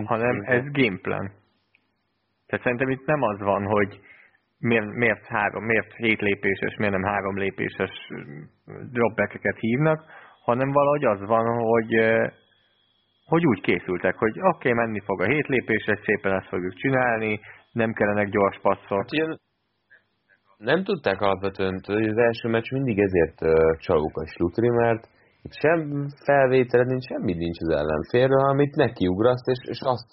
hanem 0.05 0.41
ez 0.45 0.63
gameplan. 0.71 1.31
Tehát 2.47 2.63
szerintem 2.63 2.89
itt 2.89 3.05
nem 3.05 3.21
az 3.21 3.39
van, 3.39 3.63
hogy 3.65 3.99
miért, 4.59 4.93
miért, 4.93 5.25
három, 5.25 5.63
miért 5.63 5.93
hét 5.93 6.21
lépéses, 6.21 6.75
miért 6.75 6.93
nem 6.93 7.03
három 7.03 7.37
lépéses 7.37 7.91
dropbackeket 8.91 9.57
hívnak, 9.59 10.03
hanem 10.43 10.71
valahogy 10.71 11.05
az 11.05 11.19
van, 11.19 11.57
hogy, 11.57 11.91
hogy 13.25 13.45
úgy 13.45 13.61
készültek, 13.61 14.15
hogy 14.17 14.39
oké, 14.39 14.47
okay, 14.47 14.73
menni 14.73 14.99
fog 14.99 15.21
a 15.21 15.27
hét 15.27 15.47
lépéses, 15.47 15.99
szépen 16.05 16.33
ezt 16.33 16.47
fogjuk 16.47 16.73
csinálni, 16.73 17.39
nem 17.71 17.93
kellenek 17.93 18.29
gyors 18.29 18.59
passzok. 18.61 18.97
Hát 18.97 19.11
ilyen 19.11 19.39
nem 20.57 20.83
tudták 20.83 21.21
alapvetően, 21.21 21.81
hogy 21.85 22.07
az 22.07 22.17
első 22.17 22.49
meccs 22.49 22.71
mindig 22.71 22.99
ezért 22.99 23.37
csalók 23.79 24.17
a 24.17 24.27
slutri, 24.27 24.69
mert 24.69 25.07
itt 25.41 25.53
sem 25.53 26.07
felvételed 26.25 26.87
nincs, 26.87 27.05
semmi 27.05 27.33
nincs 27.33 27.57
az 27.59 27.69
ellenfélről, 27.69 28.49
amit 28.49 28.75
nekiugraszt, 28.75 29.47
és, 29.47 29.59
és 29.69 29.79
azt 29.81 30.09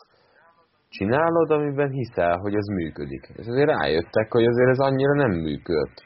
csinálod, 0.96 1.50
amiben 1.50 1.90
hiszel, 1.90 2.36
hogy 2.38 2.54
ez 2.54 2.66
működik. 2.66 3.22
És 3.40 3.46
azért 3.46 3.70
rájöttek, 3.76 4.32
hogy 4.32 4.46
azért 4.46 4.70
ez 4.70 4.78
annyira 4.78 5.14
nem 5.14 5.30
működött. 5.30 5.96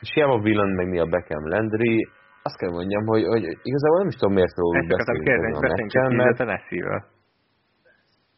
És 0.00 0.12
hiába 0.14 0.38
Villan 0.40 0.68
meg 0.68 0.88
mi 0.88 0.98
a 0.98 1.06
Beckham 1.06 1.48
Landry, 1.48 2.08
azt 2.42 2.58
kell 2.60 2.70
mondjam, 2.70 3.04
hogy, 3.06 3.24
hogy 3.32 3.44
igazából 3.70 3.98
nem 3.98 4.12
is 4.12 4.16
tudom, 4.16 4.34
miért 4.34 4.56
róluk 4.56 4.86
beszélni 4.86 5.52
a 5.52 5.60
meccsen, 5.60 6.14
mert... 6.14 6.40
A 6.40 6.44
Tennessee-vel. 6.44 7.00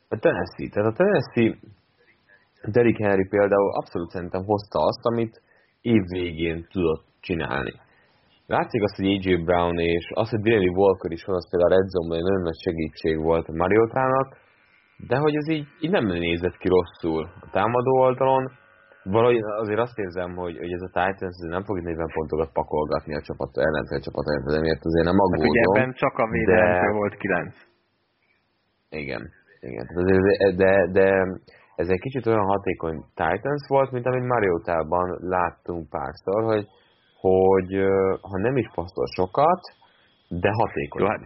A 0.09 0.17
Tennessee. 0.25 0.69
Tehát 0.73 0.93
a 0.93 0.97
Tennessee 1.01 1.51
Derrick 2.75 2.99
Henry 3.05 3.27
például 3.29 3.71
abszolút 3.81 4.11
szerintem 4.11 4.43
hozta 4.45 4.79
azt, 4.91 5.05
amit 5.11 5.43
év 5.81 6.03
végén 6.17 6.67
tudott 6.73 7.05
csinálni. 7.21 7.73
Látszik 8.47 8.83
azt, 8.83 8.97
hogy 8.97 9.07
AJ 9.07 9.37
Brown 9.45 9.79
és 9.79 10.05
az, 10.15 10.31
hogy 10.31 10.41
Dylan 10.41 10.77
Walker 10.77 11.11
is 11.11 11.25
van, 11.25 11.37
az 11.37 11.51
például 11.51 11.73
a 11.73 11.77
Red 11.77 11.89
Zone-ban 11.89 12.19
nagyon 12.29 12.43
nagy 12.43 12.61
segítség 12.67 13.17
volt 13.29 13.49
a 13.49 13.53
Mariotának, 13.53 14.29
de 15.07 15.17
hogy 15.17 15.35
ez 15.35 15.49
így, 15.49 15.67
így 15.81 15.91
nem 15.91 16.07
nézett 16.07 16.57
ki 16.57 16.69
rosszul 16.69 17.31
a 17.41 17.51
támadó 17.51 17.93
oldalon. 17.99 18.51
Valahogy 19.03 19.41
azért 19.63 19.79
azt 19.79 19.99
érzem, 19.99 20.35
hogy, 20.35 20.57
hogy 20.59 20.73
ez 20.73 20.83
a 20.83 20.87
Titans 20.87 21.37
nem 21.49 21.65
fog 21.65 21.81
40 21.81 22.11
pontokat 22.15 22.53
pakolgatni 22.53 23.15
a 23.15 23.21
csapat, 23.21 23.57
ellenfél 23.57 24.01
csapat 24.01 24.25
de 24.25 24.61
miért 24.61 24.85
azért 24.85 25.05
nem 25.05 25.19
aggódom. 25.19 25.41
Hát 25.41 25.51
ugye 25.51 25.81
ebben 25.81 25.93
csak 25.93 26.19
a 26.19 26.29
védelemtől 26.31 26.93
de... 26.93 26.97
volt 26.97 27.17
9. 27.17 27.55
Igen, 28.89 29.31
igen. 29.61 29.87
De, 29.95 30.53
de, 30.57 30.91
de 30.93 31.07
ez 31.77 31.89
egy 31.89 32.01
kicsit 32.01 32.27
olyan 32.27 32.45
hatékony 32.45 33.05
Titans 33.15 33.65
volt, 33.69 33.91
mint 33.91 34.07
amit 34.07 34.27
Mariotában 34.27 35.17
láttunk 35.21 35.89
párszor, 35.89 36.43
hogy, 36.45 36.67
hogy 37.21 37.71
ha 38.21 38.39
nem 38.39 38.57
is 38.57 38.71
passzol 38.75 39.07
sokat, 39.15 39.61
de 40.29 40.51
hatékony. 40.53 41.03
Jó, 41.03 41.09
hát, 41.09 41.21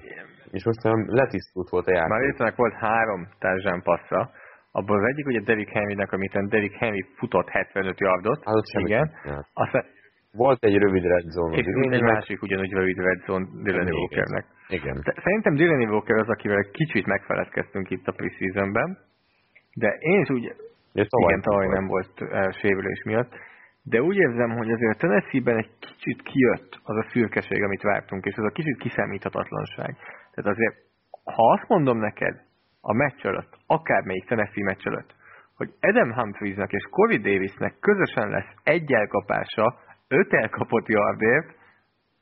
és 0.57 0.65
most 0.65 0.83
letisztult 1.07 1.69
volt 1.69 1.87
a 1.87 1.93
játék. 1.93 2.09
Mariotának 2.09 2.57
volt 2.57 2.75
három 2.75 3.29
társadalmi 3.39 3.83
passza, 3.83 4.31
abból 4.73 4.97
az 4.99 5.09
egyik 5.09 5.27
ugye 5.27 5.41
Derrick 5.41 5.71
Henrynek, 5.71 6.13
amit 6.13 6.49
Derrick 6.49 6.75
Henry 6.75 7.05
futott 7.17 7.49
75 7.49 8.01
yardot. 8.01 8.41
Az 8.45 8.63
igen. 8.79 9.11
Aztán 9.53 9.85
volt 10.33 10.65
egy 10.65 10.77
rövid 10.77 11.05
red 11.05 11.25
zone. 11.31 11.57
És 11.57 11.67
egy 11.91 12.03
másik 12.03 12.43
ugyanúgy 12.43 12.73
rövid 12.73 12.97
red 12.97 13.21
zone 13.27 13.47
Dylan 13.63 13.93
Walkernek. 13.93 14.45
Igen. 14.69 15.03
Szerintem 15.23 15.55
Dylan 15.55 15.89
Walker 15.89 16.17
az, 16.17 16.29
akivel 16.29 16.65
kicsit 16.71 17.07
megfeledkeztünk 17.07 17.91
itt 17.91 18.07
a 18.07 18.13
preseasonben, 18.13 18.99
de 19.75 19.97
én 19.99 20.21
is 20.21 20.29
úgy, 20.29 20.43
ja, 20.93 21.05
igen, 21.27 21.41
tavaly 21.41 21.67
nem 21.67 21.87
volt 21.87 22.13
sérülés 22.61 23.03
miatt, 23.05 23.33
de 23.83 24.03
úgy 24.03 24.17
érzem, 24.17 24.51
hogy 24.51 24.71
azért 24.71 24.95
a 24.95 24.99
Tennessee-ben 24.99 25.57
egy 25.57 25.71
kicsit 25.81 26.23
kijött 26.23 26.81
az 26.83 26.97
a 26.97 27.07
szürkeség, 27.11 27.63
amit 27.63 27.83
vártunk, 27.83 28.25
és 28.25 28.35
az 28.37 28.45
a 28.45 28.51
kicsit 28.51 28.79
kiszámíthatatlanság. 28.79 29.97
Tehát 30.33 30.51
azért, 30.51 30.77
ha 31.25 31.53
azt 31.53 31.69
mondom 31.69 31.99
neked 31.99 32.41
a 32.81 32.93
meccs 32.93 33.25
előtt, 33.25 33.59
akármelyik 33.67 34.25
Tennessee 34.25 34.65
meccs 34.65 34.87
előtt, 34.87 35.15
hogy 35.57 35.71
Adam 35.81 36.13
Humphriesnek 36.13 36.73
és 36.73 36.85
Corey 36.91 37.19
Davisnek 37.19 37.79
közösen 37.81 38.29
lesz 38.29 38.53
egy 38.63 38.93
elkapása, 38.93 39.79
öt 40.09 40.33
elkapott 40.33 40.87
yardért, 40.89 41.49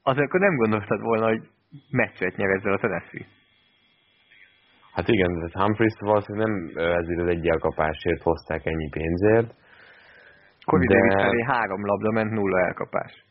azért 0.03 0.27
akkor 0.27 0.41
nem 0.41 0.57
gondoltad 0.57 1.01
volna, 1.01 1.27
hogy 1.27 1.43
meccset 1.91 2.37
nyer 2.37 2.51
ezzel 2.51 2.73
a 2.73 2.79
Tennessee. 2.79 3.27
Hát 4.93 5.09
igen, 5.09 5.35
tehát 5.35 5.53
Humphries 5.53 5.95
valószínűleg 5.99 6.49
nem 6.49 6.85
ezért 7.01 7.21
az 7.21 7.27
egy 7.27 7.49
elkapásért 7.49 8.23
hozták 8.23 8.67
ennyi 8.67 8.89
pénzért. 8.89 9.55
Corey 10.65 10.87
de... 10.87 10.95
Davis 10.95 11.15
felé 11.15 11.43
három 11.43 11.87
labda 11.87 12.11
ment, 12.11 12.31
nulla 12.31 12.59
elkapás. 12.67 13.25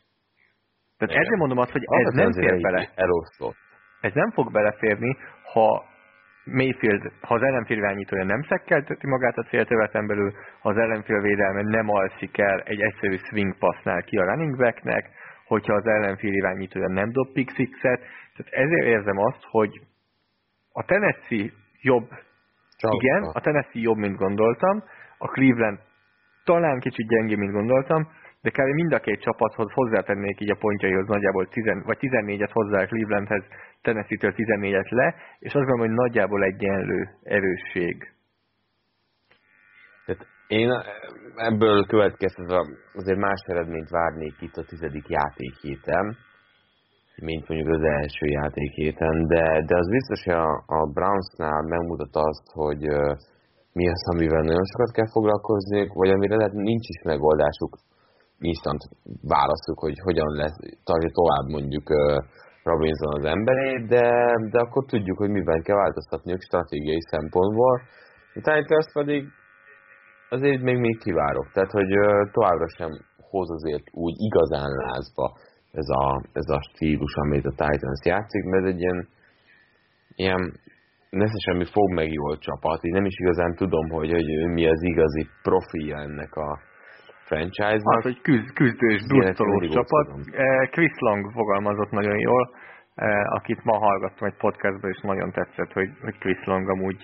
Tehát 0.98 1.14
ezért 1.14 1.36
mondom 1.36 1.58
azt, 1.58 1.70
hogy 1.70 1.82
ez 1.84 2.14
nem 2.14 2.32
fér 2.32 2.60
bele. 2.60 2.90
Eloszlott. 2.94 3.69
Ez 4.00 4.12
nem 4.12 4.30
fog 4.30 4.52
beleférni, 4.52 5.16
ha 5.52 5.84
Mayfield, 6.44 7.12
ha 7.20 7.34
az 7.34 7.42
ellenfél 7.42 7.76
irányítója 7.76 8.24
nem 8.24 8.42
szekkelteti 8.42 9.06
magát 9.06 9.36
a 9.36 9.42
célterületen 9.42 10.06
belül, 10.06 10.32
ha 10.60 10.68
az 10.68 10.76
ellenfél 10.76 11.20
védelme 11.20 11.62
nem 11.62 11.88
alszik 11.88 12.38
el 12.38 12.60
egy 12.60 12.80
egyszerű 12.80 13.16
swing 13.16 13.58
passnál 13.58 14.02
ki 14.02 14.16
a 14.16 14.24
running 14.24 14.56
backnek, 14.56 15.10
hogyha 15.46 15.74
az 15.74 15.86
ellenfél 15.86 16.32
irányítója 16.32 16.88
nem 16.88 17.10
dob 17.12 17.32
pick 17.32 17.54
sixet. 17.54 18.00
Tehát 18.36 18.52
ezért 18.52 18.86
érzem 18.86 19.18
azt, 19.18 19.44
hogy 19.50 19.80
a 20.72 20.84
Tennessee 20.84 21.50
jobb, 21.80 22.08
Csak 22.76 22.94
igen, 22.94 23.22
a 23.22 23.40
Tennessee 23.40 23.82
jobb, 23.82 23.96
mint 23.96 24.16
gondoltam, 24.16 24.82
a 25.18 25.26
Cleveland 25.26 25.78
talán 26.44 26.80
kicsit 26.80 27.08
gyengé, 27.08 27.34
mint 27.34 27.52
gondoltam, 27.52 28.08
de 28.42 28.50
kb. 28.50 28.74
mind 28.74 28.92
a 28.92 29.00
két 29.00 29.20
csapathoz 29.20 29.72
hozzátennék 29.72 30.40
így 30.40 30.50
a 30.50 30.60
pontjaihoz 30.60 31.06
nagyjából 31.06 31.48
10, 31.48 31.64
vagy 31.84 31.98
14-et 32.00 32.50
hozzá 32.52 32.86
Clevelandhez, 32.86 33.44
Tennessee-től 33.82 34.34
14-et 34.36 34.88
le, 34.88 35.14
és 35.38 35.54
azt 35.54 35.66
gondolom, 35.66 35.86
hogy 35.86 35.96
nagyjából 35.96 36.42
egyenlő 36.42 37.08
erősség. 37.22 38.12
Tehát 40.06 40.26
én 40.46 40.70
ebből 41.36 41.86
következtetve 41.86 42.58
azért 42.94 43.18
más 43.18 43.40
eredményt 43.46 43.88
várnék 43.88 44.34
itt 44.40 44.56
a 44.56 44.64
tizedik 44.64 45.08
játékhéten, 45.08 46.16
mint 47.16 47.48
mondjuk 47.48 47.68
az 47.68 47.82
első 47.82 48.26
játékhéten, 48.26 49.26
de, 49.26 49.64
de 49.66 49.76
az 49.76 49.88
biztos, 49.90 50.24
hogy 50.24 50.34
a, 50.34 50.64
a 50.66 50.86
Brownsnál 50.86 51.62
megmutat 51.62 52.14
azt, 52.16 52.46
hogy 52.52 52.82
mi 53.72 53.88
az, 53.88 54.02
amivel 54.14 54.42
nagyon 54.42 54.64
sokat 54.64 54.92
kell 54.92 55.10
foglalkozni, 55.12 55.88
vagy 55.94 56.10
amire 56.10 56.36
lehet 56.36 56.52
nincs 56.52 56.88
is 56.88 57.02
megoldásuk, 57.02 57.78
instant 58.40 58.82
válaszuk, 59.22 59.78
hogy 59.78 59.98
hogyan 60.02 60.30
lesz, 60.40 60.56
tartja 60.84 61.10
tovább 61.12 61.46
mondjuk 61.56 61.86
Robinson 62.62 63.12
az 63.18 63.24
emberé, 63.24 63.84
de, 63.86 64.06
de 64.50 64.58
akkor 64.58 64.84
tudjuk, 64.84 65.18
hogy 65.18 65.30
miben 65.30 65.62
kell 65.62 65.76
változtatniuk 65.76 66.40
stratégiai 66.40 67.02
szempontból. 67.10 67.80
A 68.34 68.40
Titans 68.46 68.86
pedig 68.92 69.28
azért 70.28 70.62
még, 70.62 70.76
még 70.76 70.98
kivárok. 70.98 71.50
Tehát, 71.52 71.70
hogy 71.70 71.90
továbbra 72.32 72.68
sem 72.68 72.90
hoz 73.30 73.50
azért 73.50 73.84
úgy 73.90 74.14
igazán 74.18 74.70
lázba 74.70 75.32
ez 75.72 75.88
a, 75.88 76.22
ez 76.32 76.48
a 76.48 76.60
stílus, 76.68 77.14
amit 77.14 77.44
a 77.44 77.50
Titans 77.50 78.00
játszik, 78.04 78.44
mert 78.44 78.66
egy 78.66 78.80
ilyen, 78.80 79.08
ilyen 80.14 80.60
nesze 81.10 81.38
semmi 81.38 81.64
fog 81.64 81.92
meg 81.94 82.12
jól 82.12 82.38
csapat, 82.38 82.84
így 82.84 82.92
nem 82.92 83.04
is 83.04 83.18
igazán 83.18 83.54
tudom, 83.54 83.88
hogy, 83.88 84.10
hogy 84.10 84.52
mi 84.52 84.66
az 84.66 84.82
igazi 84.82 85.28
profilja 85.42 85.96
ennek 85.96 86.34
a 86.34 86.58
franchise-nak. 87.30 87.96
Az, 87.96 88.02
hogy 88.02 88.20
küzd, 88.28 88.48
küzdős, 88.60 89.00
brusztolós 89.06 89.68
csapat. 89.68 90.06
Eh, 90.32 90.68
Chris 90.74 90.94
Long 90.98 91.32
fogalmazott 91.32 91.90
nagyon 91.90 92.18
jól, 92.18 92.44
eh, 92.94 93.34
akit 93.38 93.64
ma 93.64 93.76
hallgattam 93.78 94.28
egy 94.28 94.36
podcastban, 94.44 94.90
és 94.90 95.00
nagyon 95.00 95.30
tetszett, 95.30 95.72
hogy, 95.72 95.90
hogy 96.00 96.18
Chris 96.18 96.42
Long 96.44 96.68
amúgy 96.68 97.00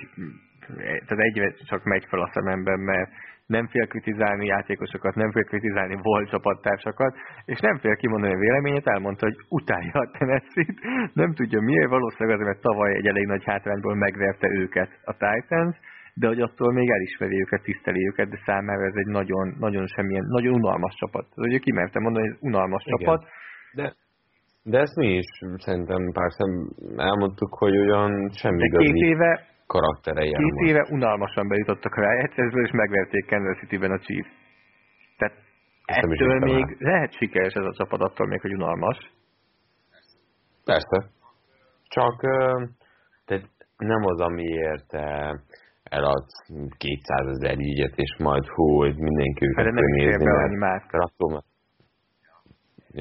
eh, 0.69 0.99
tehát 1.07 1.25
egyre 1.29 1.47
csak 1.71 1.85
megy 1.85 2.05
fel 2.09 2.21
a 2.21 2.31
szememben, 2.33 2.81
mert 2.81 3.11
nem 3.47 3.67
fél 3.67 3.87
kritizálni 3.87 4.47
játékosokat, 4.47 5.15
nem 5.15 5.31
fél 5.33 5.45
kritizálni 5.45 5.97
volt 6.03 6.31
csapattársakat, 6.31 7.15
és 7.45 7.59
nem 7.59 7.79
fél 7.79 7.97
kimondani 7.97 8.35
a 8.35 8.39
véleményét, 8.39 8.87
elmondta, 8.87 9.27
hogy 9.27 9.37
utálja 9.49 9.93
a 9.93 10.11
tennessee 10.19 10.75
nem 11.13 11.35
tudja 11.35 11.61
miért, 11.61 11.89
valószínűleg 11.89 12.35
azért, 12.35 12.51
mert 12.51 12.67
tavaly 12.69 12.95
egy 12.95 13.07
elég 13.07 13.27
nagy 13.27 13.45
hátrányból 13.45 13.95
megverte 13.95 14.49
őket 14.49 14.91
a 15.05 15.13
Titans, 15.13 15.77
de 16.21 16.27
hogy 16.27 16.41
attól 16.41 16.73
még 16.73 16.91
elismeri 16.91 17.41
őket, 17.41 17.63
tiszteli 17.63 18.07
őket, 18.07 18.29
de 18.29 18.39
számára 18.45 18.85
ez 18.85 18.95
egy 18.95 19.07
nagyon, 19.07 19.55
nagyon 19.59 19.87
semmilyen, 19.87 20.25
nagyon 20.29 20.55
unalmas 20.55 20.95
csapat. 20.95 21.23
Tehát 21.23 21.49
ugye 21.51 21.59
kimertem 21.59 22.03
mondani, 22.03 22.27
hogy 22.27 22.37
ez 22.37 22.43
unalmas 22.43 22.85
Igen. 22.85 22.99
csapat. 22.99 23.21
De, 23.75 23.95
de 24.63 24.79
ezt 24.79 24.97
mi 24.97 25.17
is 25.17 25.27
szerintem 25.57 26.13
persze 26.13 26.45
elmondtuk, 26.97 27.55
hogy 27.55 27.77
olyan 27.77 28.31
semmi 28.31 28.69
de 28.69 28.79
két 28.79 28.95
éve 28.95 29.47
karakterei 29.67 30.33
Két 30.33 30.69
éve 30.69 30.87
unalmasan 30.91 31.49
bejutottak 31.49 31.95
a 31.95 32.01
rájegyszerzből, 32.01 32.65
és 32.65 32.71
megverték 32.71 33.27
Kansas 33.27 33.59
City-ben 33.59 33.91
a 33.91 33.99
Chiefs. 33.99 34.31
Tehát 35.17 35.35
Ezt 35.85 35.99
ettől 35.99 36.39
még 36.39 36.41
talán. 36.41 36.77
lehet 36.79 37.13
sikeres 37.13 37.53
ez 37.55 37.65
a 37.65 37.75
csapat, 37.77 38.01
attól 38.01 38.27
még, 38.27 38.41
hogy 38.41 38.55
unalmas. 38.55 38.99
Persze. 40.65 41.11
Csak 41.89 42.21
tehát 43.25 43.49
nem 43.77 44.05
az, 44.05 44.21
amiért 44.21 44.93
elad 45.89 46.25
200 46.77 47.27
ezer 47.27 47.59
ígyet, 47.59 47.93
és 47.97 48.17
majd 48.19 48.47
hú, 48.47 48.77
hogy 48.77 48.97
mindenki 48.97 49.47
őket 49.47 49.65
nem 49.65 49.85
nézni, 49.85 50.57
mert 50.57 50.93
attól, 50.93 51.45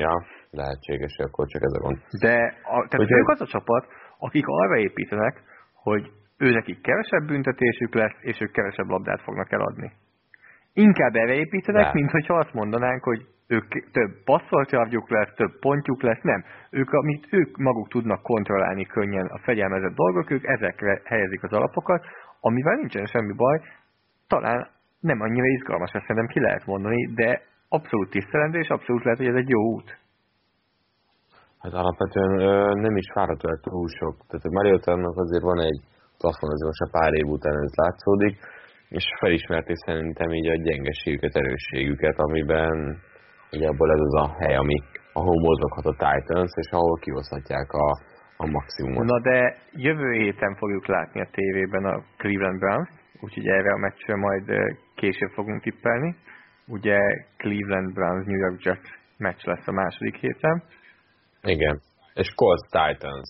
Ja, 0.03 0.13
lehetséges, 0.51 1.15
hogy 1.15 1.25
akkor 1.25 1.47
csak 1.47 1.61
ez 1.61 1.73
a 1.73 1.79
gond. 1.79 1.97
De 2.19 2.35
a, 2.63 2.87
tehát 2.87 3.11
ők 3.11 3.29
az 3.29 3.41
a 3.41 3.45
csapat, 3.45 3.85
akik 4.17 4.45
arra 4.47 4.77
építenek, 4.77 5.43
hogy 5.73 6.11
ő 6.37 6.51
nekik 6.51 6.81
kevesebb 6.81 7.25
büntetésük 7.25 7.93
lesz, 7.93 8.17
és 8.21 8.41
ők 8.41 8.51
kevesebb 8.51 8.89
labdát 8.89 9.21
fognak 9.21 9.51
eladni. 9.51 9.91
Inkább 10.73 11.15
erre 11.15 11.33
építenek, 11.33 11.93
mint 11.93 12.11
hogyha 12.11 12.37
azt 12.37 12.53
mondanánk, 12.53 13.03
hogy 13.03 13.25
ők 13.47 13.91
több 13.91 14.23
passzoltjavjuk 14.23 15.09
lesz, 15.09 15.33
több 15.35 15.59
pontjuk 15.59 16.01
lesz, 16.01 16.21
nem. 16.21 16.43
Ők, 16.69 16.91
amit 16.91 17.27
ők 17.29 17.57
maguk 17.57 17.87
tudnak 17.87 18.21
kontrollálni 18.21 18.85
könnyen 18.85 19.25
a 19.25 19.39
fegyelmezett 19.39 19.95
dolgok, 19.95 20.31
ők 20.31 20.43
ezekre 20.43 21.01
helyezik 21.03 21.43
az 21.43 21.51
alapokat, 21.51 22.05
amivel 22.47 22.75
nincsen 22.75 23.05
semmi 23.05 23.33
baj, 23.33 23.57
talán 24.27 24.59
nem 24.99 25.19
annyira 25.21 25.47
izgalmas, 25.47 25.91
ezt 25.91 26.05
szerintem 26.05 26.33
ki 26.33 26.39
lehet 26.39 26.65
mondani, 26.65 27.13
de 27.13 27.41
abszolút 27.69 28.09
tisztelendő, 28.09 28.59
és 28.59 28.69
abszolút 28.69 29.03
lehet, 29.03 29.19
hogy 29.19 29.33
ez 29.33 29.41
egy 29.43 29.49
jó 29.49 29.61
út. 29.75 29.89
Hát 31.59 31.73
alapvetően 31.73 32.33
ö, 32.39 32.73
nem 32.85 32.95
is 32.95 33.07
fáradt 33.13 33.43
el 33.43 33.59
túl 33.61 33.87
sok. 33.99 34.15
Tehát 34.27 34.45
a 34.45 34.55
Mariotának 34.57 35.17
azért 35.17 35.43
van 35.51 35.59
egy 35.59 35.79
plafon, 36.17 36.51
azért 36.51 36.71
most 36.71 36.85
a 36.87 36.93
pár 36.97 37.13
év 37.13 37.27
után 37.37 37.57
ez 37.63 37.75
látszódik, 37.83 38.35
és 38.89 39.05
felismerték 39.19 39.75
szerintem 39.75 40.29
így 40.33 40.47
a 40.47 40.61
gyengeségüket, 40.67 41.35
erősségüket, 41.35 42.17
amiben 42.17 42.97
ugye 43.51 43.67
abból 43.67 43.91
ez 43.91 43.99
az 43.99 44.15
a 44.23 44.35
hely, 44.39 44.55
ami, 44.55 44.77
ahol 45.13 45.39
mozoghat 45.39 45.85
a 45.85 45.97
Titans, 46.03 46.51
és 46.61 46.69
ahol 46.71 46.97
kihozhatják 46.99 47.71
a, 47.71 47.87
a 48.37 48.45
maximumot. 48.45 49.05
Na 49.05 49.19
de 49.19 49.57
jövő 49.71 50.11
héten 50.11 50.55
fogjuk 50.55 50.87
látni 50.87 51.21
a 51.21 51.29
tévében 51.31 51.85
a 51.85 52.03
Cleveland 52.17 52.59
Browns, 52.59 52.89
úgyhogy 53.19 53.47
erre 53.47 53.73
a 53.73 53.77
meccsre 53.77 54.15
majd 54.15 54.51
később 54.95 55.31
fogunk 55.31 55.61
tippelni. 55.61 56.15
Ugye 56.67 56.99
Cleveland 57.37 57.93
Browns 57.93 58.25
New 58.25 58.39
York 58.39 58.63
Jets 58.63 58.89
meccs 59.17 59.43
lesz 59.43 59.67
a 59.67 59.71
második 59.71 60.15
héten. 60.15 60.63
Igen. 61.41 61.81
És 62.13 62.33
Colts 62.35 62.69
Titans. 62.69 63.29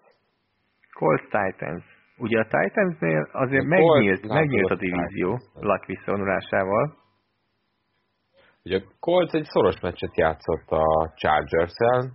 Colts 0.93 1.23
Titans. 1.23 1.83
Ugye 2.17 2.39
a 2.39 2.47
Titansnél 2.47 3.29
azért 3.31 3.63
a 3.63 3.67
megnyílt, 3.67 4.27
megnyílt 4.27 4.71
a 4.71 4.75
divízió 4.75 5.39
Luck 5.53 5.85
visszavonulásával. 5.85 6.95
Ugye 8.63 8.77
a 8.77 8.81
Colts 8.99 9.33
egy 9.33 9.45
szoros 9.45 9.79
meccset 9.79 10.17
játszott 10.17 10.69
a 10.69 11.13
Chargers-el, 11.15 12.11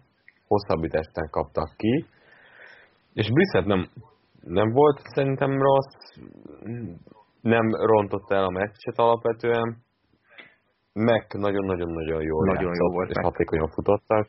hosszabbításten 0.47 1.29
kaptak 1.31 1.77
ki, 1.77 2.07
és 3.13 3.31
Brissett 3.33 3.67
nem, 3.67 3.87
nem 4.41 4.71
volt 4.71 5.01
szerintem 5.03 5.63
rossz, 5.63 5.95
nem 7.41 7.67
rontott 7.71 8.31
el 8.31 8.45
a 8.45 8.51
meccset 8.51 8.99
alapvetően, 8.99 9.77
meg 10.93 11.27
nagyon-nagyon-nagyon 11.33 12.23
jól 12.23 12.45
nagyon 12.45 12.63
játszott, 12.63 12.87
jó 12.87 12.93
volt 12.93 13.11
és 13.11 13.17
hatékonyan 13.23 13.69
futottak. 13.69 14.29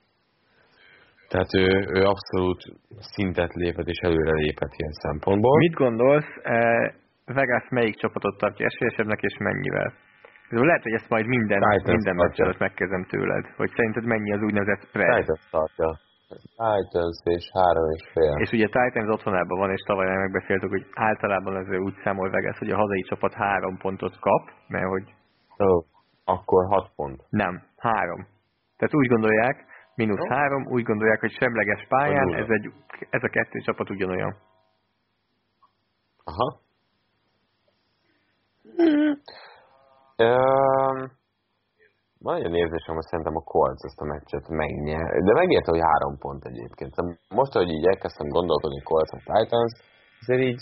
Tehát 1.28 1.54
ő, 1.54 1.68
ő 1.94 2.02
abszolút 2.04 2.62
szintet 3.00 3.54
lépett 3.54 3.88
és 3.88 3.98
előre 3.98 4.32
lépett 4.32 4.74
ilyen 4.76 4.92
szempontból. 4.92 5.58
Mit 5.58 5.74
gondolsz, 5.74 6.32
eh, 6.44 6.94
Vegas 7.26 7.70
melyik 7.70 7.96
csapatot 7.96 8.38
tartja 8.38 8.66
esélyesebbnek 8.66 9.22
és 9.22 9.38
mennyivel? 9.38 9.94
Lehet, 10.50 10.84
hogy 10.84 10.94
ezt 10.94 11.10
majd 11.10 11.26
minden, 11.26 11.60
Titans 11.60 11.84
minden 11.86 12.16
meccs 12.16 12.40
előtt 12.40 12.58
megkezdem 12.58 13.06
tőled, 13.10 13.46
hogy 13.56 13.70
szerinted 13.76 14.06
mennyi 14.06 14.34
az 14.34 14.42
úgynevezett 14.42 14.88
spread? 14.88 15.20
Titans 15.20 15.50
tartja. 15.50 16.00
Titans 16.40 17.18
és 17.24 17.50
három 17.54 17.90
és 17.90 18.10
fél. 18.14 18.36
És 18.38 18.52
ugye 18.52 18.66
Titans 18.66 19.10
otthonában 19.10 19.60
van, 19.60 19.72
és 19.72 19.82
tavaly 19.82 20.18
megbeszéltük, 20.18 20.70
hogy 20.70 20.86
általában 20.94 21.56
ez 21.56 21.80
úgy 21.80 21.96
számol 22.04 22.30
Vegas, 22.30 22.58
hogy 22.58 22.70
a 22.70 22.78
hazai 22.78 23.02
csapat 23.02 23.34
három 23.34 23.78
pontot 23.78 24.20
kap, 24.20 24.50
mert 24.68 24.88
hogy... 24.88 25.14
Oh, 25.58 25.84
akkor 26.26 26.66
hat 26.66 26.92
pont. 26.96 27.24
Nem, 27.30 27.64
három. 27.78 28.28
Tehát 28.78 28.96
úgy 28.96 29.08
gondolják, 29.08 29.66
mínusz 29.96 30.28
három, 30.28 30.66
úgy 30.66 30.84
gondolják, 30.84 31.20
hogy 31.20 31.32
semleges 31.32 31.86
pályán, 31.88 32.34
ez, 32.34 32.50
egy, 32.50 32.72
ez 33.10 33.24
a 33.24 33.30
kettő 33.30 33.60
csapat 33.60 33.90
ugyanolyan. 33.90 34.36
Aha. 36.24 36.60
Mm. 38.82 39.12
Um, 40.18 41.20
van 42.28 42.36
egy 42.36 42.56
érzésem, 42.64 42.96
hogy 42.96 43.10
szerintem 43.10 43.36
a 43.42 43.48
Colts 43.54 43.84
ezt 43.90 44.02
a 44.04 44.06
meccset 44.14 44.48
megnyer. 44.62 45.06
De 45.28 45.34
megérte, 45.34 45.72
hogy 45.72 45.88
három 45.90 46.16
pont 46.26 46.44
egyébként. 46.52 46.92
Szóval 46.94 47.18
most, 47.40 47.54
hogy 47.54 47.70
így 47.78 47.86
elkezdtem 47.94 48.28
gondolkodni 48.38 48.82
Colts 48.90 49.12
a 49.14 49.20
Titans, 49.30 49.74
azért 50.22 50.44
így 50.50 50.62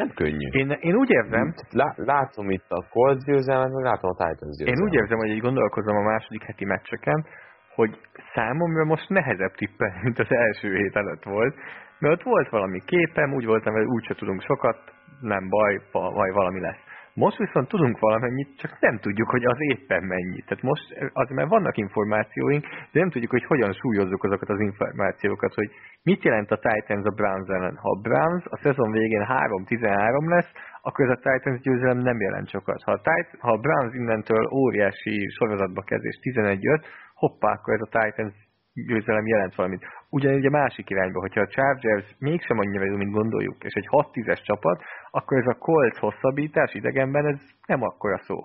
nem 0.00 0.08
könnyű. 0.20 0.48
Én, 0.60 0.70
én 0.70 0.94
úgy 0.94 1.10
érzem... 1.10 1.54
Lá, 1.70 1.88
látom 1.96 2.50
itt 2.50 2.68
a 2.68 2.86
Colts 2.90 3.24
győzelmet, 3.24 3.72
meg 3.72 3.84
látom 3.84 4.10
a 4.10 4.18
Titans 4.22 4.56
győzelmet. 4.56 4.78
Én 4.78 4.84
úgy 4.86 4.94
érzem, 5.00 5.18
hogy 5.18 5.32
így 5.36 5.46
gondolkozom 5.48 5.96
a 5.96 6.08
második 6.10 6.42
heti 6.42 6.64
meccseken, 6.64 7.26
hogy 7.74 7.92
számomra 8.34 8.84
most 8.84 9.08
nehezebb 9.08 9.54
tippel, 9.54 9.92
mint 10.02 10.18
az 10.18 10.30
első 10.30 10.76
hét 10.76 10.96
előtt 10.96 11.22
volt. 11.22 11.54
Mert 11.98 12.14
ott 12.14 12.22
volt 12.22 12.48
valami 12.48 12.80
képem, 12.84 13.34
úgy 13.34 13.44
voltam, 13.44 13.72
hogy 13.74 13.84
úgyse 13.84 14.14
tudunk 14.14 14.42
sokat, 14.42 14.78
nem 15.20 15.48
baj, 15.48 15.80
vagy 15.92 16.32
valami 16.32 16.60
lesz. 16.60 16.82
Most 17.14 17.36
viszont 17.36 17.68
tudunk 17.68 17.98
valamennyit, 17.98 18.58
csak 18.58 18.80
nem 18.80 18.98
tudjuk, 18.98 19.30
hogy 19.30 19.44
az 19.44 19.56
éppen 19.58 20.02
mennyi. 20.02 20.40
Tehát 20.46 20.62
most 20.62 21.10
az, 21.12 21.28
mert 21.30 21.48
vannak 21.48 21.76
információink, 21.76 22.64
de 22.92 23.00
nem 23.00 23.10
tudjuk, 23.10 23.30
hogy 23.30 23.44
hogyan 23.44 23.72
súlyozzuk 23.72 24.24
azokat 24.24 24.48
az 24.48 24.60
információkat, 24.60 25.54
hogy 25.54 25.70
mit 26.02 26.24
jelent 26.24 26.50
a 26.50 26.58
Titans 26.58 27.04
a 27.04 27.10
Browns 27.10 27.48
ellen. 27.48 27.76
Ha 27.76 27.90
a 27.90 28.00
Browns 28.00 28.44
a 28.44 28.56
szezon 28.56 28.90
végén 28.90 29.26
3-13 29.28 30.28
lesz, 30.28 30.52
akkor 30.82 31.04
ez 31.04 31.16
a 31.18 31.30
Titans 31.30 31.60
győzelem 31.60 31.98
nem 31.98 32.20
jelent 32.20 32.48
sokat. 32.48 32.82
Ha 32.82 32.92
a, 32.92 32.96
Titans, 32.96 33.40
ha 33.40 33.52
a 33.52 33.58
Browns 33.58 33.94
innentől 33.94 34.48
óriási 34.52 35.28
sorozatba 35.28 35.82
kezd 35.82 36.04
és 36.04 36.18
11-5, 36.22 36.84
hoppá, 37.14 37.52
akkor 37.52 37.74
ez 37.74 37.88
a 37.90 37.98
Titans 37.98 38.34
győzelem 38.74 39.26
jelent 39.26 39.54
valamit. 39.54 39.84
Ugyanígy 40.10 40.46
a 40.46 40.50
másik 40.50 40.90
irányba, 40.90 41.20
hogyha 41.20 41.40
a 41.40 41.46
Chargers 41.46 42.14
mégsem 42.18 42.58
annyira 42.58 42.84
jó, 42.84 42.96
mint 42.96 43.12
gondoljuk, 43.12 43.64
és 43.64 43.72
egy 43.72 43.88
6-10-es 43.90 44.42
csapat, 44.42 44.82
akkor 45.10 45.38
ez 45.38 45.46
a 45.46 45.58
Colts 45.58 45.98
hosszabbítás 45.98 46.74
idegenben, 46.74 47.26
ez 47.26 47.38
nem 47.66 47.82
akkora 47.82 48.18
szó. 48.18 48.36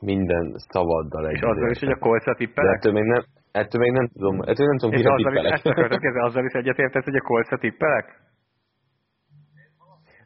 Minden 0.00 0.54
szavaddal 0.56 1.26
egy. 1.28 1.34
És 1.34 1.40
azzal 1.40 1.70
is, 1.70 1.78
hogy 1.78 1.90
a 1.90 1.98
Colts-a 1.98 2.34
tippelek? 2.34 2.70
De 2.70 2.76
ettől 2.76 2.92
még 2.92 3.04
nem, 3.04 3.22
ettől 3.52 3.80
még 3.80 3.92
nem 3.92 4.08
tudom, 4.08 4.40
ettől 4.40 4.66
nem 4.66 4.76
tudom, 4.76 4.94
és 4.94 5.04
azzal 5.04 5.36
is, 5.36 5.60
azzal 6.20 6.44
is 6.44 6.52
egyetértesz, 6.52 7.04
hogy 7.04 7.16
a 7.16 7.20
Colts-a 7.20 7.56
tippelek? 7.56 8.26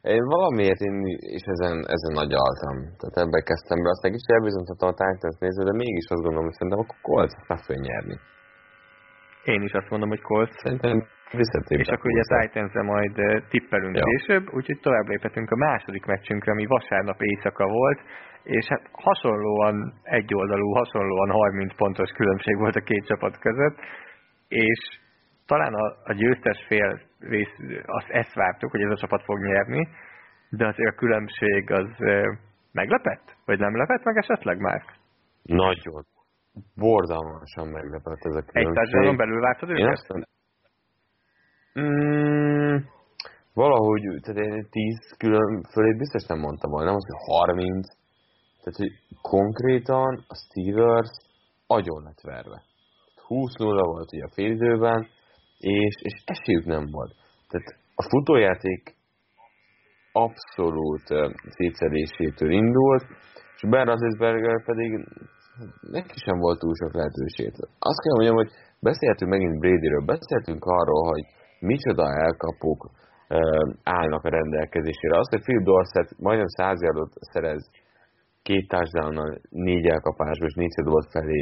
Én 0.02 0.24
valamiért 0.24 0.80
én 0.80 0.96
is 1.38 1.44
ezen, 1.54 1.76
ezen 1.96 2.14
agyaltam. 2.24 2.76
Tehát 2.98 3.16
ebben 3.22 3.42
kezdtem 3.50 3.82
be, 3.82 3.88
aztán 3.88 4.12
kicsit 4.12 4.34
elbizonyítottam 4.36 4.88
a 4.92 4.98
Titans 5.00 5.36
nézve, 5.38 5.64
de 5.64 5.74
mégis 5.84 6.06
azt 6.08 6.24
gondolom, 6.24 6.46
hogy 6.48 6.58
szerintem 6.58 6.82
akkor 6.82 6.98
Colts 7.08 7.34
meg 7.48 7.60
fog 7.66 7.76
nyerni. 7.88 8.16
Én 9.54 9.62
is 9.68 9.72
azt 9.72 9.90
mondom, 9.90 10.08
hogy 10.08 10.22
Colts. 10.30 10.54
Szerintem 10.64 10.96
És 11.84 11.88
akkor 11.88 12.10
ugye 12.10 12.24
titans 12.40 12.72
majd 12.72 13.18
eh, 13.18 13.42
tippelünk 13.48 13.96
ja. 13.96 14.04
később, 14.04 14.44
úgyhogy 14.54 14.80
tovább 14.80 15.06
léphetünk 15.08 15.50
a 15.50 15.56
második 15.56 16.04
meccsünkre, 16.04 16.52
ami 16.52 16.66
vasárnap 16.66 17.20
éjszaka 17.22 17.66
volt, 17.66 18.00
és 18.42 18.66
hát 18.66 18.82
hasonlóan 18.92 19.94
egyoldalú, 20.02 20.68
hasonlóan 20.72 21.30
30 21.30 21.74
pontos 21.76 22.10
különbség 22.10 22.56
volt 22.58 22.76
a 22.76 22.80
két 22.80 23.06
csapat 23.06 23.38
között, 23.38 23.76
és 24.48 24.80
talán 25.46 25.74
a, 25.74 25.96
a 26.04 26.12
győztes 26.12 26.64
fél 26.66 27.00
rész, 27.18 27.56
azt 27.86 28.08
ezt 28.08 28.34
vártuk, 28.34 28.70
hogy 28.70 28.80
ez 28.80 28.90
a 28.90 28.96
csapat 28.96 29.22
fog 29.22 29.38
nyerni, 29.38 29.88
de 30.50 30.66
azért 30.66 30.92
a 30.92 30.98
különbség 30.98 31.70
az 31.70 31.88
meglepett? 32.72 33.36
Vagy 33.44 33.58
nem 33.58 33.76
lepett 33.76 34.04
meg 34.04 34.16
esetleg 34.16 34.58
már? 34.58 34.82
Nagyon. 35.42 36.04
Borzalmasan 36.74 37.68
meglepett 37.68 38.24
ez 38.24 38.34
a 38.34 38.42
különbség. 38.42 38.66
Egy 38.66 38.72
társadalom 38.72 39.16
belül 39.16 39.40
vártad 39.40 39.70
őket? 39.70 39.80
Én 39.80 39.88
azt 39.88 40.12
mm, 41.80 42.76
valahogy, 43.54 44.02
tehát 44.22 44.40
én 44.40 44.66
tíz 44.70 45.14
külön 45.18 45.62
fölé 45.72 45.92
biztos 45.92 46.26
nem 46.26 46.38
mondtam 46.38 46.70
volna, 46.70 46.86
nem 46.86 46.94
az, 46.94 47.06
hogy 47.06 47.36
30. 47.36 47.86
Tehát, 48.62 48.78
hogy 48.78 48.92
konkrétan 49.20 50.24
a 50.28 50.36
Steelers 50.36 51.10
agyon 51.66 52.02
lett 52.02 52.20
verve. 52.20 52.62
20-0 53.28 53.82
volt 53.84 54.12
ugye 54.12 54.24
a 54.24 54.32
félidőben, 54.34 55.08
és, 55.62 55.94
és 56.08 56.22
esélyük 56.24 56.64
nem 56.64 56.84
volt. 56.90 57.12
Tehát 57.48 57.68
a 57.94 58.02
futójáték 58.02 58.94
abszolút 60.12 61.06
szétszedésétől 61.56 62.50
indult, 62.50 63.04
és 63.56 63.68
Ben 63.68 63.84
Roethlisberger 63.84 64.64
pedig 64.64 64.90
neki 65.80 66.18
sem 66.26 66.38
volt 66.38 66.58
túl 66.58 66.74
sok 66.74 66.94
lehetőség. 66.94 67.46
Azt 67.90 68.02
kell 68.02 68.16
mondjam, 68.16 68.36
hogy 68.36 68.50
beszéltünk 68.80 69.30
megint 69.30 69.58
Bradyről, 69.58 70.04
beszéltünk 70.04 70.64
arról, 70.64 71.02
hogy 71.12 71.24
micsoda 71.58 72.04
elkapók 72.26 72.90
állnak 73.82 74.24
a 74.24 74.28
rendelkezésére. 74.28 75.18
Azt, 75.18 75.30
hogy 75.30 75.42
Phil 75.42 75.62
Dorset 75.62 76.08
majdnem 76.18 76.46
100 76.46 76.82
yardot 76.82 77.12
szerez 77.32 77.70
két 78.42 78.68
touchdown 78.68 79.40
négy 79.48 79.86
elkapásból, 79.86 80.48
és 80.48 80.54
négy 80.54 80.74
volt 80.84 81.10
felé 81.10 81.40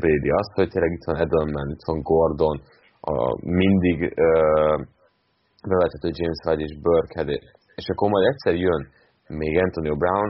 Brady. 0.00 0.30
Azt, 0.30 0.52
hogy 0.54 0.68
tényleg 0.68 0.92
itt 0.92 1.04
van 1.04 1.16
Edelman, 1.16 1.70
itt 1.70 1.84
van 1.86 2.00
Gordon, 2.02 2.56
a 3.00 3.46
mindig 3.46 3.98
uh, 4.02 4.76
bevethető 5.68 6.08
James 6.18 6.40
White 6.46 6.62
és 6.62 6.74
Burkhead, 6.80 7.28
és 7.74 7.86
akkor 7.88 8.10
majd 8.10 8.26
egyszer 8.26 8.54
jön 8.54 8.88
még 9.26 9.58
Antonio 9.58 9.96
Brown, 9.96 10.28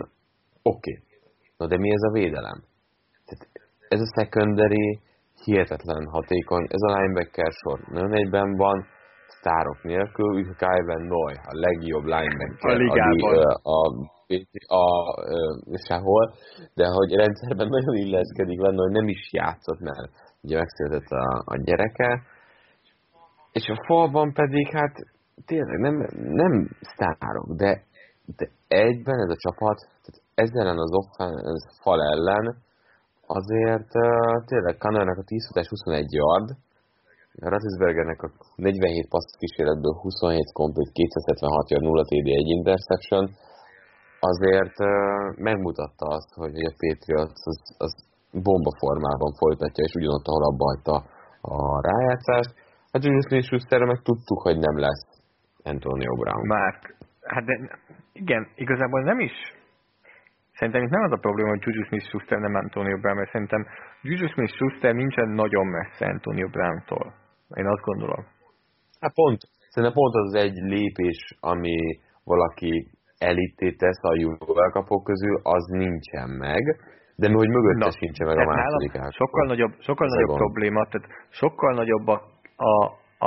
oké. 0.63 0.93
Okay. 0.93 0.97
Na 1.57 1.67
de 1.67 1.77
mi 1.79 1.91
ez 1.93 2.03
a 2.03 2.13
védelem? 2.13 2.59
Tehát 3.27 3.43
ez 3.89 4.01
a 4.01 4.21
secondary 4.21 5.01
hihetetlen 5.45 6.07
hatékony, 6.07 6.67
ez 6.69 6.83
a 6.83 6.95
linebacker 6.97 7.53
sor 7.53 7.79
nagyon 7.89 8.15
egyben 8.15 8.57
van, 8.57 8.87
sztárok 9.39 9.83
nélkül, 9.83 10.35
úgy 10.35 10.47
Kyven 10.63 11.03
Noy, 11.13 11.35
a 11.53 11.55
legjobb 11.67 12.05
linebacker 12.05 12.71
a, 12.71 12.77
ligában. 12.77 13.37
a, 13.37 13.61
a, 13.63 13.79
a, 14.67 14.85
a, 15.75 15.79
sehol, 15.87 16.35
de 16.75 16.87
hogy 16.87 17.11
rendszerben 17.15 17.69
nagyon 17.77 17.95
illeszkedik 17.95 18.61
benne, 18.61 18.83
hogy 18.83 18.93
nem 18.93 19.09
is 19.09 19.33
játszott, 19.33 19.81
mert 19.81 20.11
ugye 20.43 20.57
megszületett 20.57 21.11
a, 21.11 21.43
a 21.45 21.57
gyereke, 21.65 22.23
és 23.53 23.69
a 23.69 23.85
falban 23.87 24.33
pedig 24.33 24.71
hát 24.73 24.95
tényleg 25.47 25.79
nem, 25.79 25.95
nem 26.43 26.69
sztárok, 26.81 27.49
de, 27.57 27.83
de 28.37 28.51
egyben 28.69 29.19
ez 29.19 29.31
a 29.31 29.43
csapat, 29.45 29.79
tehát 29.79 30.21
ezzel 30.35 30.79
az 30.79 30.93
offense 30.93 31.71
fal 31.83 32.03
ellen 32.03 32.57
azért 33.27 33.91
uh, 33.95 34.45
tényleg 34.45 34.77
Kanarnak 34.77 35.19
a 35.19 35.23
10 35.23 35.47
futás 35.47 35.69
21 35.69 36.13
yard, 36.13 36.49
Ratisbergernek 37.41 38.23
a 38.23 38.31
47 38.55 39.09
passz 39.09 39.33
kísérletből 39.39 39.95
27 40.01 40.53
komplet, 40.53 40.91
276 40.93 41.71
yard, 41.71 41.85
0 41.85 42.03
TD, 42.03 42.29
1 42.29 42.49
interception, 42.59 43.25
azért 44.21 44.77
uh, 44.81 44.91
megmutatta 45.49 46.07
azt, 46.17 46.33
hogy 46.35 46.55
a 46.71 46.73
Patriots 46.83 47.41
az, 47.53 47.61
az 47.79 47.93
bomba 48.33 48.73
formában 48.79 49.33
folytatja, 49.43 49.85
és 49.85 49.95
ugyanott, 49.95 50.27
ahol 50.27 50.45
abba 50.45 50.65
hagyta 50.65 50.97
a 51.41 51.57
rájátszást. 51.89 52.53
Hát 52.99 53.07
Julius 53.07 53.29
Smith-Schusterre 53.31 53.87
meg 53.93 54.01
tudtuk, 54.03 54.41
hogy 54.43 54.59
nem 54.59 54.77
lesz 54.79 55.05
Antonio 55.63 56.15
Brown. 56.15 56.47
Már, 56.47 56.75
hát 57.33 57.45
de 57.45 57.55
igen, 58.13 58.43
igazából 58.55 59.03
nem 59.03 59.21
is. 59.21 59.37
Szerintem 60.59 60.83
itt 60.83 60.91
nem 60.91 61.03
az 61.03 61.13
a 61.13 61.25
probléma, 61.27 61.49
hogy 61.49 61.63
Juju 61.65 61.85
Smith-Schuster 61.85 62.39
nem 62.39 62.55
Antonio 62.55 62.99
Brown, 62.99 63.17
mert 63.17 63.31
szerintem 63.31 63.67
Juju 64.03 64.29
Smith-Schuster 64.29 64.95
nincsen 64.95 65.29
nagyon 65.29 65.67
messze 65.67 66.07
Antonio 66.07 66.49
Brown-tól. 66.49 67.15
Én 67.55 67.67
azt 67.67 67.83
gondolom. 67.83 68.23
Hát 69.01 69.15
pont, 69.15 69.41
szerintem 69.69 69.99
pont 70.01 70.15
az 70.15 70.35
egy 70.35 70.57
lépés, 70.75 71.21
ami 71.41 71.77
valaki 72.25 72.91
elitté 73.19 73.73
tesz 73.73 74.03
a 74.03 74.15
jó 74.17 74.33
elkapók 74.65 75.05
közül, 75.05 75.41
az 75.43 75.65
nincsen 75.65 76.29
meg, 76.29 76.63
de 77.17 77.33
hogy 77.33 77.49
mögötte 77.49 77.85
Na, 77.85 77.91
sincsen 77.91 78.27
meg 78.27 78.39
a 78.39 78.45
második 78.45 78.93
Sokkal 79.11 79.47
nagyobb, 79.47 79.73
sokkal 79.79 80.09
nagyobb 80.09 80.37
probléma, 80.37 80.87
tehát 80.87 81.09
sokkal 81.31 81.75
nagyobb 81.75 82.07
a, 82.07 82.23
a, 82.59 82.75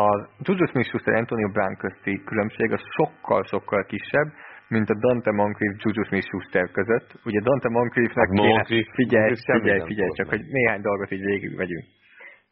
a 0.03 0.05
Juju 0.45 0.65
Smith-Schuster 0.71 1.13
Antonio 1.13 1.49
Brown 1.49 1.75
közti 1.77 2.23
különbség, 2.23 2.71
az 2.71 2.83
sokkal-sokkal 2.97 3.83
kisebb, 3.85 4.27
mint 4.67 4.89
a 4.89 4.95
Dante 4.99 5.31
Moncrief 5.31 5.73
Juju 5.83 6.03
Smith-Schuster 6.03 6.71
között. 6.71 7.07
Ugye 7.25 7.39
Dante 7.41 7.69
Moncriefnek 7.69 8.27
hát 8.27 8.35
Moncrief, 8.35 8.87
figyelj, 8.93 9.29
Moncrief 9.29 9.61
figyelj, 9.61 9.81
figyelj, 9.85 10.09
csak 10.13 10.29
hogy 10.29 10.43
néhány 10.45 10.81
dolgot 10.81 11.11
így 11.11 11.25
végig 11.25 11.55
vegyünk. 11.55 11.85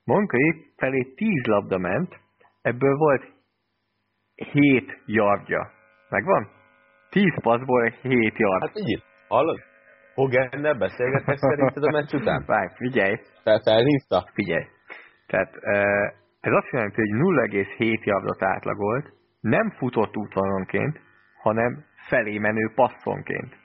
Moncrief 0.03 0.55
felé 0.75 1.01
10 1.15 1.45
labda 1.45 1.77
ment, 1.77 2.19
ebből 2.61 2.95
volt 2.95 3.23
7 4.35 5.01
yardja. 5.05 5.71
Megvan? 6.09 6.47
10 7.09 7.23
passzból 7.41 7.93
7 8.01 8.37
yard. 8.37 8.61
Hát 8.61 8.77
így, 8.77 9.03
hallod? 9.27 9.59
Hogennel 10.13 10.73
beszélgetek 10.73 11.37
szerinted 11.37 11.83
a 11.83 11.91
meccs 11.91 12.13
után? 12.13 12.43
Várj, 12.45 12.73
figyelj. 12.75 13.15
Fel, 13.43 13.59
felhívta? 13.63 14.27
Figyelj. 14.33 14.63
Tehát 15.27 15.51
ez 16.39 16.54
azt 16.54 16.69
jelenti, 16.71 17.02
hogy 17.02 17.10
0,7 17.10 18.04
yardot 18.04 18.43
átlagolt, 18.43 19.13
nem 19.39 19.69
futott 19.69 20.17
útvonalonként, 20.17 20.99
hanem 21.41 21.86
felé 22.08 22.38
menő 22.38 22.71
passzonként. 22.75 23.58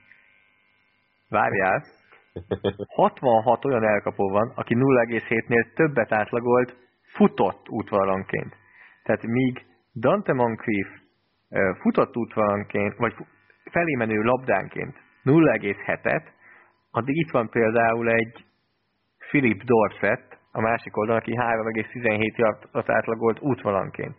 Várjál, 1.29 1.85
66 2.95 3.65
olyan 3.65 3.85
elkapó 3.85 4.29
van, 4.31 4.53
aki 4.55 4.75
0,7-nél 4.79 5.73
többet 5.75 6.13
átlagolt 6.13 6.77
futott 7.03 7.69
útvonalonként. 7.69 8.57
Tehát 9.03 9.23
míg 9.23 9.67
Dante 9.95 10.33
Moncrief 10.33 10.89
futott 11.81 12.17
útvonalonként, 12.17 12.97
vagy 12.97 13.15
felé 13.71 13.95
menő 13.95 14.23
labdánként 14.23 14.97
0,7-et, 15.25 16.27
addig 16.91 17.17
itt 17.17 17.31
van 17.31 17.49
például 17.49 18.09
egy 18.11 18.45
Philip 19.19 19.63
Dorset, 19.63 20.39
a 20.57 20.61
másik 20.61 20.97
oldalon, 20.97 21.21
aki 21.21 21.33
3,17 21.37 22.37
yardot 22.37 22.91
átlagolt 22.91 23.41
útvalanként. 23.41 24.15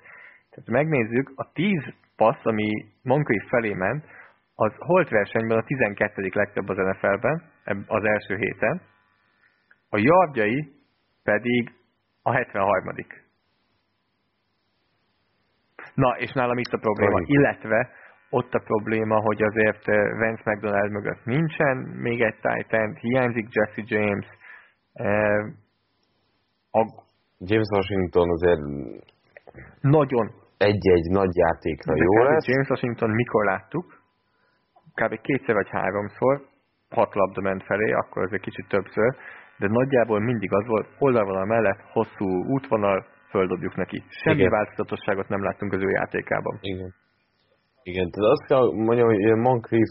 Tehát 0.50 0.70
megnézzük, 0.70 1.32
a 1.36 1.52
10 1.52 1.94
passz, 2.16 2.46
ami 2.46 2.70
Moncrief 3.04 3.48
felé 3.48 3.74
ment, 3.74 4.04
az 4.56 4.72
holt 4.78 5.10
versenyben 5.10 5.58
a 5.58 5.64
12. 5.64 6.30
legtöbb 6.34 6.70
az 6.70 6.78
NFL-ben, 6.78 7.44
az 7.88 8.04
első 8.04 8.36
héten, 8.36 8.82
a 9.90 9.98
yardjai 9.98 10.72
pedig 11.24 11.72
a 12.22 12.32
73. 12.32 12.96
Na, 15.94 16.18
és 16.18 16.32
nálam 16.32 16.58
itt 16.58 16.74
a 16.74 16.78
probléma, 16.78 17.22
illetve 17.26 17.90
ott 18.30 18.54
a 18.54 18.60
probléma, 18.60 19.20
hogy 19.20 19.44
azért 19.44 19.88
eh, 19.88 20.18
Vance 20.18 20.42
McDonald 20.46 20.92
mögött 20.92 21.26
nincsen 21.26 21.78
még 21.78 22.22
egy 22.22 22.36
Titan, 22.42 22.96
hiányzik 22.96 23.48
Jesse 23.52 23.84
James. 23.86 24.28
A... 26.80 26.82
James 27.50 27.70
Washington 27.76 28.30
azért 28.30 28.64
nagyon 29.82 30.26
egy-egy 30.58 31.08
nagy 31.20 31.36
játékra 31.36 31.94
De 31.94 32.04
jó 32.04 32.24
lesz. 32.24 32.48
James 32.48 32.70
Washington 32.70 33.10
mikor 33.10 33.46
láttuk? 33.46 33.86
Kb. 34.94 35.22
kétszer 35.22 35.56
vagy 35.56 35.70
háromszor, 35.70 36.42
hat 36.90 37.14
labda 37.14 37.42
ment 37.42 37.64
felé, 37.64 37.92
akkor 37.92 38.24
azért 38.24 38.42
kicsit 38.42 38.68
többször, 38.68 39.16
de 39.58 39.68
nagyjából 39.68 40.20
mindig 40.20 40.54
az 40.54 40.66
volt, 40.68 40.88
oldalvonal 41.00 41.46
mellett 41.46 41.80
hosszú 41.92 42.28
útvonal, 42.56 43.06
földobjuk 43.30 43.76
neki. 43.76 44.04
Semmi 44.08 44.38
Igen. 44.38 44.52
változatosságot 44.52 45.28
nem 45.28 45.44
láttunk 45.44 45.74
az 45.74 45.82
ő 45.82 45.90
játékában. 45.90 46.58
Igen. 46.62 46.94
Igen, 47.84 48.10
tehát 48.10 48.32
azt 48.32 48.48
kell 48.48 48.86
mondjam, 48.86 49.08
hogy 49.08 49.36
Moncrief 49.36 49.90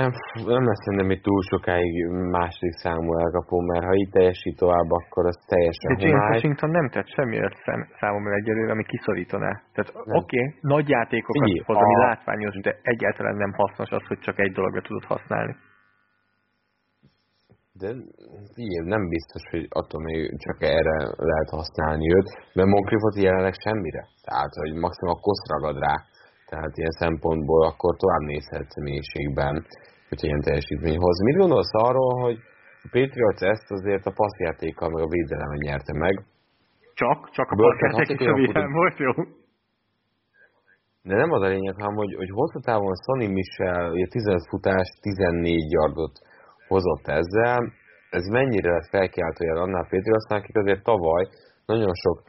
nem, 0.00 0.10
nem 0.54 0.64
lesz 0.68 0.82
szerintem 0.84 1.10
itt 1.10 1.22
túl 1.22 1.42
sokáig 1.52 1.94
második 2.36 2.76
számú 2.84 3.10
elkapó, 3.24 3.56
mert 3.60 3.84
ha 3.84 3.94
így 3.94 4.10
teljesít 4.10 4.56
tovább, 4.56 4.90
akkor 4.90 5.26
az 5.26 5.38
teljesen 5.46 5.96
De 5.96 6.06
James. 6.06 6.28
Washington 6.30 6.70
nem 6.70 6.88
tett 6.88 7.08
semmi 7.16 7.36
szám, 7.64 7.80
számomra 8.00 8.34
egyelőre, 8.34 8.72
ami 8.72 8.84
kiszorítaná. 8.84 9.52
Tehát 9.72 9.90
oké, 10.20 10.40
okay, 10.40 10.58
nagy 10.60 10.88
játékokat 10.88 11.48
Így, 11.48 11.62
hoz, 11.66 11.76
ami 11.76 11.94
a... 11.94 11.98
látványos, 11.98 12.54
de 12.60 12.78
egyáltalán 12.82 13.36
nem 13.36 13.52
hasznos 13.52 13.90
az, 13.90 14.04
hogy 14.06 14.18
csak 14.18 14.38
egy 14.38 14.52
dologra 14.52 14.80
tudod 14.80 15.04
használni. 15.04 15.54
De 17.72 17.88
igen, 18.54 18.84
nem 18.94 19.08
biztos, 19.08 19.42
hogy 19.50 19.66
attól 19.68 20.00
még 20.02 20.38
csak 20.38 20.56
erre 20.62 20.96
lehet 21.30 21.50
használni 21.58 22.14
őt, 22.16 22.28
mert 22.54 22.68
Moncriefot 22.68 23.16
jelenleg 23.16 23.54
semmire. 23.64 24.02
Tehát, 24.28 24.52
hogy 24.60 24.72
maximum 24.84 25.14
a 25.16 25.20
kosz 25.26 25.44
ragad 25.52 25.76
rá 25.78 25.94
tehát 26.52 26.76
ilyen 26.80 26.96
szempontból 27.04 27.62
akkor 27.70 27.92
tovább 27.96 28.24
nézhet 28.32 28.70
mélységben, 28.88 29.54
hogyha 30.08 30.26
ilyen 30.26 30.46
teljesítmény 30.48 30.98
hoz. 31.04 31.16
Mit 31.28 31.40
gondolsz 31.42 31.74
arról, 31.88 32.14
hogy 32.24 32.38
a 32.86 32.88
Patriots 32.96 33.42
ezt 33.54 33.68
azért 33.76 34.06
a 34.06 34.16
passzjátékkal 34.20 34.88
meg 34.94 35.02
a 35.02 35.12
védelemmel 35.14 35.62
nyerte 35.66 35.92
meg? 36.04 36.14
Csak? 36.94 37.18
Csak 37.30 37.48
a 37.50 37.56
passzjáték 37.56 38.20
és 38.20 38.26
a 38.26 38.34
védelem 38.34 38.72
volt 38.72 38.98
jó? 38.98 39.12
De 41.08 41.14
nem 41.16 41.30
az 41.30 41.42
a 41.42 41.52
lényeg, 41.54 41.74
hanem 41.74 41.94
hogy, 41.94 42.14
hogy 42.14 42.30
hosszú 42.30 42.58
távon 42.60 42.94
Sonny 43.04 43.30
Michel 43.32 43.90
ugye 43.90 44.06
15 44.06 44.48
futás, 44.48 44.88
14 45.00 45.70
yardot 45.70 46.14
hozott 46.68 47.06
ezzel, 47.06 47.60
ez 48.10 48.26
mennyire 48.26 48.70
lett 48.70 48.88
felkiáltójel 48.96 49.56
annál 49.56 49.86
Patriotsnál, 49.90 50.38
akik 50.38 50.56
azért 50.56 50.82
tavaly 50.82 51.24
nagyon 51.66 51.94
sok 51.94 52.22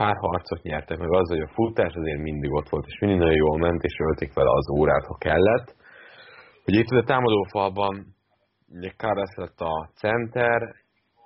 pár 0.00 0.16
harcot 0.16 0.62
nyertek, 0.62 0.98
meg 0.98 1.12
az, 1.12 1.28
hogy 1.28 1.40
a 1.40 1.54
futás 1.56 1.92
azért 1.94 2.22
mindig 2.28 2.50
ott 2.52 2.68
volt, 2.68 2.86
és 2.86 2.98
mindig 3.00 3.18
nagyon 3.18 3.40
jól 3.44 3.58
ment, 3.58 3.82
és 3.82 3.96
ölték 3.98 4.32
vele 4.34 4.50
az 4.50 4.70
órát, 4.78 5.06
ha 5.06 5.16
kellett. 5.26 5.68
Hogy 6.64 6.74
itt 6.74 6.90
a 6.90 7.04
támadófalban 7.04 7.94
ugye 8.76 8.90
Karasz 8.96 9.36
lett 9.36 9.60
a 9.60 9.90
center, 9.94 10.60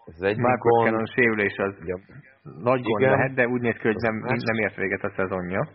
ez 0.04 0.20
egy 0.20 0.38
Marcus 0.38 0.70
gond. 0.70 0.86
Cannon 0.86 1.06
sérülés 1.06 1.56
az 1.56 1.74
ja. 1.86 1.96
nagy 2.42 2.82
gond 2.82 3.00
Igen. 3.00 3.12
lehet, 3.12 3.34
de 3.34 3.46
úgy 3.46 3.60
néz 3.60 3.76
ki, 3.80 3.86
hogy 3.86 3.96
nem, 3.96 4.14
nem 4.50 4.58
ért 4.64 4.76
véget 4.76 5.02
a 5.02 5.12
szezonja. 5.16 5.68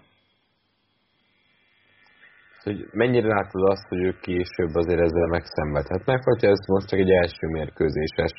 Hogy 2.63 2.86
mennyire 2.91 3.27
látod 3.27 3.63
azt, 3.69 3.88
hogy 3.89 4.01
ők 4.03 4.19
később 4.19 4.73
azért 4.73 4.99
ezzel 4.99 5.27
megszenvedhetnek, 5.27 6.23
vagy 6.23 6.45
ez 6.45 6.60
most 6.67 6.88
csak 6.88 6.99
egy 6.99 7.12
első 7.12 7.47
mérkőzéses 7.47 8.33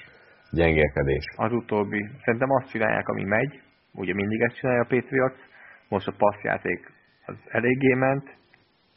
gyengélkedés? 0.50 1.24
Az 1.36 1.52
utóbbi. 1.52 2.10
Szerintem 2.24 2.50
azt 2.50 2.70
csinálják, 2.70 3.08
ami 3.08 3.24
megy, 3.24 3.60
ugye 4.02 4.14
mindig 4.14 4.40
ezt 4.40 4.56
csinálja 4.58 4.82
a 4.82 4.92
Patriots, 4.94 5.38
most 5.88 6.08
a 6.08 6.14
passzjáték 6.22 6.80
az 7.26 7.36
eléggé 7.48 7.92
ment, 7.94 8.26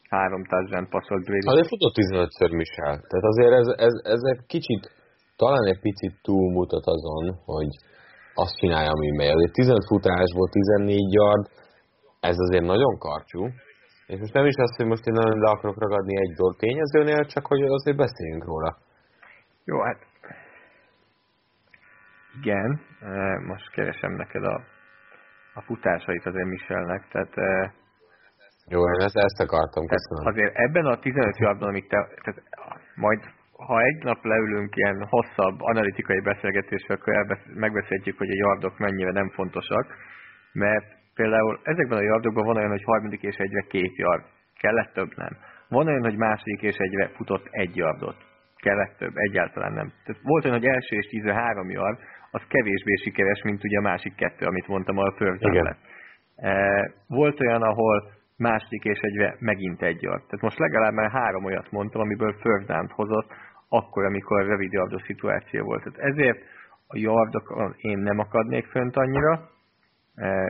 három 0.10 0.44
touchdown 0.44 0.88
passzolt 0.90 1.24
Brady. 1.26 1.48
Azért 1.48 1.72
futott 1.74 1.96
15-ször 2.02 2.52
Michel, 2.62 2.96
tehát 3.10 3.26
azért 3.32 3.54
ez, 3.62 3.68
ez, 3.88 3.96
ez 4.16 4.22
egy 4.34 4.44
kicsit, 4.54 4.84
talán 5.36 5.66
egy 5.72 5.82
picit 5.88 6.14
túlmutat 6.22 6.86
azon, 6.96 7.24
hogy 7.46 7.72
azt 8.34 8.58
csinálja, 8.62 8.92
ami 8.92 9.10
megy. 9.18 9.34
Azért 9.38 9.54
15 9.54 9.86
futásból 9.88 10.48
14 10.50 11.14
yard, 11.14 11.46
ez 12.20 12.38
azért 12.46 12.64
nagyon 12.74 12.98
karcsú, 12.98 13.42
és 14.08 14.20
most 14.20 14.34
nem 14.34 14.46
is 14.46 14.56
az, 14.56 14.76
hogy 14.76 14.86
most 14.86 15.06
én 15.06 15.14
nagyon 15.14 15.40
le 15.40 15.50
akarok 15.50 15.80
ragadni 15.80 16.16
egy 16.18 16.34
dolg 16.36 16.56
tényezőnél, 16.56 17.26
csak 17.26 17.46
hogy 17.46 17.62
azért 17.62 17.98
beszéljünk 17.98 18.46
róla. 18.46 18.78
Jó, 19.64 19.82
hát 19.82 20.00
igen, 22.42 22.80
most 23.48 23.72
keresem 23.72 24.12
neked 24.12 24.44
a 24.44 24.64
a 25.54 25.62
futásait 25.62 26.26
azért 26.26 26.48
Michelnek, 26.48 27.08
tehát 27.12 27.34
jó, 28.68 28.80
én 28.80 29.02
ezt, 29.08 29.16
ezt 29.16 29.40
akartam, 29.46 29.84
köszönöm. 29.88 30.26
Azért 30.34 30.56
ebben 30.56 30.86
a 30.86 31.00
15 31.00 31.38
yardban, 31.38 31.70
amit 31.70 31.88
te, 31.88 32.08
tehát 32.24 32.42
majd 32.96 33.20
ha 33.68 33.82
egy 33.82 34.04
nap 34.04 34.24
leülünk 34.24 34.76
ilyen 34.76 35.06
hosszabb 35.10 35.62
analitikai 35.62 36.20
beszélgetésre, 36.20 36.94
akkor 36.94 37.38
megbeszéljük, 37.54 38.18
hogy 38.18 38.30
a 38.30 38.42
yardok 38.46 38.78
mennyire 38.78 39.12
nem 39.12 39.30
fontosak, 39.30 39.86
mert 40.54 40.86
például 41.16 41.60
ezekben 41.64 41.98
a 41.98 42.02
yardokban 42.02 42.46
van 42.46 42.58
olyan, 42.58 42.70
hogy 42.70 42.84
harmadik 42.84 43.22
és 43.22 43.36
egyre 43.36 43.62
két 43.62 43.96
yard. 43.96 44.24
Kellett 44.60 44.94
több? 44.94 45.12
Nem. 45.16 45.38
Van 45.68 45.88
olyan, 45.88 46.04
hogy 46.04 46.18
második 46.18 46.62
és 46.62 46.76
egyre 46.76 47.08
futott 47.08 47.48
egy 47.50 47.76
yardot. 47.76 48.16
Kellett 48.62 48.98
több? 48.98 49.12
Egyáltalán 49.16 49.74
nem. 49.74 49.92
Tehát 50.06 50.22
volt 50.24 50.46
olyan, 50.46 50.58
hogy 50.58 50.68
első 50.68 50.96
és 50.96 51.06
tízre 51.06 51.34
három 51.34 51.70
yard, 51.70 52.00
az 52.32 52.42
kevésbé 52.48 52.96
sikeres, 52.96 53.42
mint 53.44 53.64
ugye 53.64 53.78
a 53.78 53.82
másik 53.82 54.16
kettő, 54.16 54.46
amit 54.46 54.68
mondtam, 54.68 54.98
a 54.98 55.14
first 55.18 55.40
down 55.40 55.76
e, 56.36 56.92
Volt 57.08 57.40
olyan, 57.40 57.62
ahol 57.62 58.12
második 58.38 58.84
és 58.84 59.00
egyre 59.00 59.36
megint 59.40 59.82
egy 59.82 60.02
yard. 60.02 60.24
Tehát 60.24 60.42
most 60.42 60.60
legalább 60.60 60.94
már 60.94 61.12
három 61.12 61.44
olyat 61.46 61.72
mondtam, 61.72 62.02
amiből 62.02 62.34
first 62.34 62.68
down 62.68 62.90
hozott, 62.90 63.32
akkor, 63.70 64.06
amikor 64.06 64.46
rövid 64.46 64.72
yardos 64.72 65.02
szituáció 65.02 65.64
volt. 65.64 65.84
Tehát 65.84 66.12
ezért 66.12 66.40
a 66.88 66.98
yardokon 66.98 67.74
én 67.78 67.98
nem 67.98 68.20
akadnék 68.20 68.66
fönt 68.66 68.96
annyira. 68.96 69.50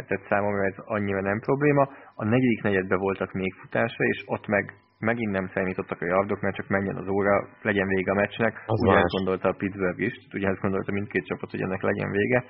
tehát 0.08 0.26
számomra 0.30 0.66
ez 0.66 0.76
annyira 0.86 1.22
nem 1.22 1.40
probléma. 1.40 1.90
A 2.16 2.26
negyedik 2.26 2.62
negyedben 2.62 3.00
voltak 3.00 3.32
még 3.32 3.54
futása, 3.54 4.04
és 4.04 4.24
ott 4.26 4.48
meg 4.48 4.74
megint 5.02 5.32
nem 5.32 5.48
számítottak 5.54 6.02
a 6.02 6.06
yardok, 6.06 6.42
mert 6.42 6.56
csak 6.56 6.68
menjen 6.68 6.96
az 6.96 7.08
óra, 7.08 7.48
legyen 7.62 7.88
vége 7.88 8.12
a 8.12 8.16
meccsnek. 8.16 8.64
Az 8.66 8.82
ugyanezt 8.82 9.16
gondolta 9.18 9.50
a 9.50 9.56
Pittsburgh 9.58 10.02
is, 10.02 10.14
ugyanezt 10.34 10.62
gondolta 10.62 10.92
mindkét 10.92 11.26
csapat, 11.26 11.52
hogy 11.52 11.62
ennek 11.62 11.82
legyen 11.82 12.12
vége. 12.12 12.44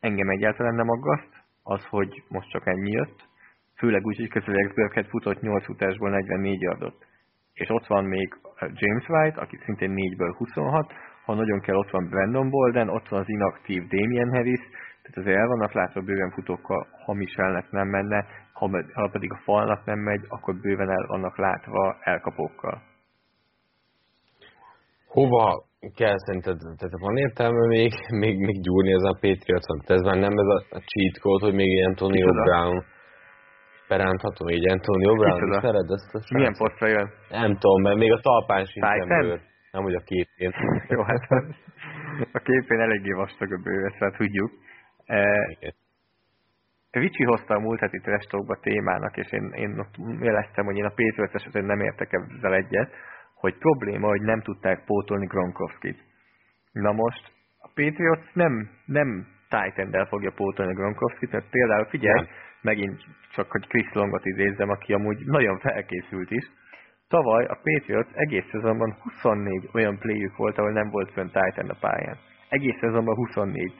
Engem 0.00 0.28
egyáltalán 0.28 0.74
nem 0.74 0.88
aggaszt 0.88 1.32
az, 1.62 1.84
hogy 1.84 2.22
most 2.28 2.50
csak 2.50 2.66
ennyi 2.66 2.90
jött, 2.90 3.18
főleg 3.76 4.06
úgy, 4.06 4.16
hogy 4.16 4.72
Burkhead 4.74 5.06
futott 5.06 5.40
8 5.40 5.64
futásból 5.64 6.10
44 6.10 6.60
yardot. 6.60 6.96
És 7.54 7.68
ott 7.68 7.86
van 7.86 8.04
még 8.04 8.34
James 8.58 9.08
White, 9.08 9.40
aki 9.40 9.58
szintén 9.64 9.92
4-ből 9.94 10.34
26, 10.36 10.92
ha 11.24 11.34
nagyon 11.34 11.60
kell, 11.60 11.76
ott 11.76 11.90
van 11.90 12.08
Brandon 12.08 12.50
Bolden, 12.50 12.88
ott 12.88 13.08
van 13.08 13.20
az 13.20 13.28
inaktív 13.28 13.82
Damien 13.86 14.30
Harris, 14.30 14.60
tehát 15.02 15.18
azért 15.18 15.38
el 15.38 15.46
vannak 15.46 15.72
látva 15.72 16.00
bőven 16.00 16.30
futókkal, 16.30 16.86
ha 17.04 17.12
Michelnek 17.12 17.70
nem 17.70 17.88
menne, 17.88 18.26
ha, 18.70 19.00
ha 19.00 19.08
pedig 19.08 19.32
a 19.32 19.40
falnak 19.44 19.84
nem 19.84 19.98
megy, 19.98 20.24
akkor 20.28 20.54
bőven 20.60 20.90
el 20.90 21.06
vannak 21.06 21.38
látva 21.38 21.96
elkapókkal. 22.00 22.82
Hova 25.06 25.64
kell 25.94 26.16
szerinted, 26.16 26.58
tehát 26.78 26.98
van 26.98 27.16
értelme 27.16 27.66
még, 27.66 27.92
még, 28.08 28.38
még 28.38 28.60
gyúrni 28.60 28.92
ez 28.92 29.02
a 29.02 29.18
Patriotsnak? 29.20 29.78
Ez 29.84 30.02
már 30.02 30.16
nem 30.16 30.38
ez 30.38 30.46
a, 30.46 30.78
cheat 30.90 31.18
code, 31.20 31.44
hogy 31.44 31.54
még 31.54 31.86
Antonio 31.86 32.26
Kicsoda? 32.26 32.42
Brown 32.42 32.84
berántható, 33.88 34.50
így 34.50 34.68
Antonio 34.70 35.14
Brown, 35.14 35.52
ismered 35.52 35.90
ezt 35.90 36.14
a 36.14 36.34
Milyen 36.34 36.54
posztra 36.58 36.86
jön? 36.88 37.10
Nem 37.28 37.56
tudom, 37.58 37.82
mert 37.82 37.96
még 37.96 38.12
a 38.12 38.20
talpán 38.20 38.64
sincs 38.64 38.86
bőr. 39.06 39.40
Nem, 39.72 39.82
hogy 39.82 39.94
a 39.94 40.02
képén. 40.04 40.52
Jó, 40.94 41.02
hát 41.02 41.28
a 42.32 42.38
képén 42.38 42.80
eléggé 42.80 43.10
vastag 43.10 43.52
a 43.52 43.60
bőr, 43.62 43.84
ezt 43.84 44.00
már 44.00 44.12
tudjuk. 44.12 44.50
Igen. 45.58 45.74
Vicsi 46.98 47.24
hozta 47.24 47.54
a 47.54 47.60
múlt 47.60 47.80
heti 47.80 47.98
Trestókba 47.98 48.58
témának, 48.60 49.16
és 49.16 49.32
én, 49.32 49.52
én 49.54 49.78
ott 49.78 49.94
jeleztem, 50.20 50.64
hogy 50.64 50.76
én 50.76 50.84
a 50.84 50.88
Patriots 50.96 51.34
esetén 51.34 51.64
nem 51.64 51.80
értek 51.80 52.12
ezzel 52.12 52.54
egyet, 52.54 52.92
hogy 53.34 53.58
probléma, 53.58 54.08
hogy 54.08 54.22
nem 54.22 54.40
tudták 54.40 54.84
pótolni 54.84 55.26
Gronkowskit. 55.26 55.98
Na 56.72 56.92
most 56.92 57.32
a 57.58 57.68
Patriots 57.74 58.32
nem, 58.32 58.70
nem 58.84 59.26
titan 59.48 60.06
fogja 60.06 60.32
pótolni 60.36 60.72
Gronkowskit, 60.72 61.32
mert 61.32 61.50
például 61.50 61.84
figyelj, 61.84 62.20
nem. 62.20 62.28
megint 62.62 63.04
csak, 63.34 63.50
hogy 63.50 63.66
Chris 63.66 63.92
Longot 63.92 64.24
idézzem, 64.24 64.70
aki 64.70 64.92
amúgy 64.92 65.18
nagyon 65.26 65.58
felkészült 65.58 66.30
is, 66.30 66.50
Tavaly 67.08 67.44
a 67.44 67.58
Patriots 67.62 68.08
egész 68.12 68.44
szezonban 68.50 68.96
24 69.02 69.68
olyan 69.72 69.98
playük 69.98 70.36
volt, 70.36 70.58
ahol 70.58 70.72
nem 70.72 70.90
volt 70.90 71.12
fönn 71.12 71.26
Titan 71.26 71.68
a 71.68 71.76
pályán. 71.80 72.18
Egész 72.48 72.78
szezonban 72.80 73.14
24. 73.14 73.72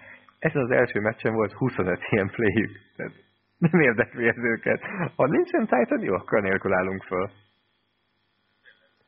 Ezen 0.46 0.62
az 0.62 0.70
első 0.70 1.00
meccsen 1.00 1.34
volt 1.34 1.52
25 1.52 1.98
ilyen. 2.10 2.30
Tehát 2.96 3.12
nem 3.58 3.80
érdekli 3.80 4.28
ez 4.28 4.36
őket. 4.36 4.80
Ha 5.16 5.26
nincsen 5.26 5.66
Titan, 5.66 6.00
jó, 6.02 6.14
akkor 6.14 6.42
nélkül 6.42 6.72
állunk 6.74 7.02
föl. 7.02 7.26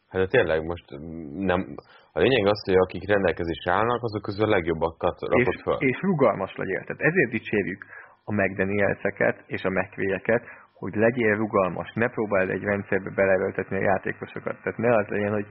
Hát 0.09 0.21
de 0.23 0.27
tényleg 0.27 0.65
most 0.65 0.85
nem, 1.51 1.61
a 2.13 2.19
lényeg 2.21 2.47
az, 2.47 2.65
hogy 2.65 2.75
akik 2.75 3.09
rendelkezésre 3.09 3.73
állnak, 3.73 4.03
azok 4.03 4.23
közül 4.23 4.45
a 4.45 4.49
legjobbakat 4.49 5.21
rakott 5.21 5.55
és, 5.55 5.61
fel. 5.63 5.77
És 5.79 6.01
rugalmas 6.01 6.55
legyél. 6.57 6.83
Tehát 6.85 7.03
ezért 7.03 7.31
dicsérjük 7.31 7.85
a 8.25 8.33
McDanielseket 8.33 9.45
és 9.47 9.65
a 9.65 9.71
McVay-eket, 9.71 10.43
hogy 10.73 10.95
legyél 10.95 11.37
rugalmas, 11.37 11.93
ne 11.95 12.09
próbáld 12.09 12.51
egy 12.51 12.63
rendszerbe 12.63 13.11
beleöltetni 13.15 13.77
a 13.77 13.89
játékosokat. 13.91 14.57
Tehát 14.63 14.79
ne 14.79 14.97
az 14.97 15.07
legyen, 15.07 15.33
hogy 15.33 15.47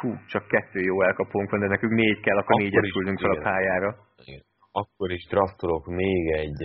fú, 0.00 0.14
csak 0.26 0.46
kettő 0.46 0.80
jó 0.80 1.02
elkapónk 1.02 1.50
van, 1.50 1.60
de 1.60 1.66
nekünk 1.66 1.92
négy 1.92 2.20
kell, 2.20 2.36
akkor, 2.36 2.54
akkor 2.54 2.62
négyet 2.62 2.92
küldünk 2.92 3.20
fel 3.20 3.30
a 3.30 3.42
pályára. 3.42 3.96
Igen. 4.24 4.52
Akkor 4.80 5.10
is 5.10 5.26
draftolok 5.26 5.86
még 5.86 6.32
egy 6.32 6.62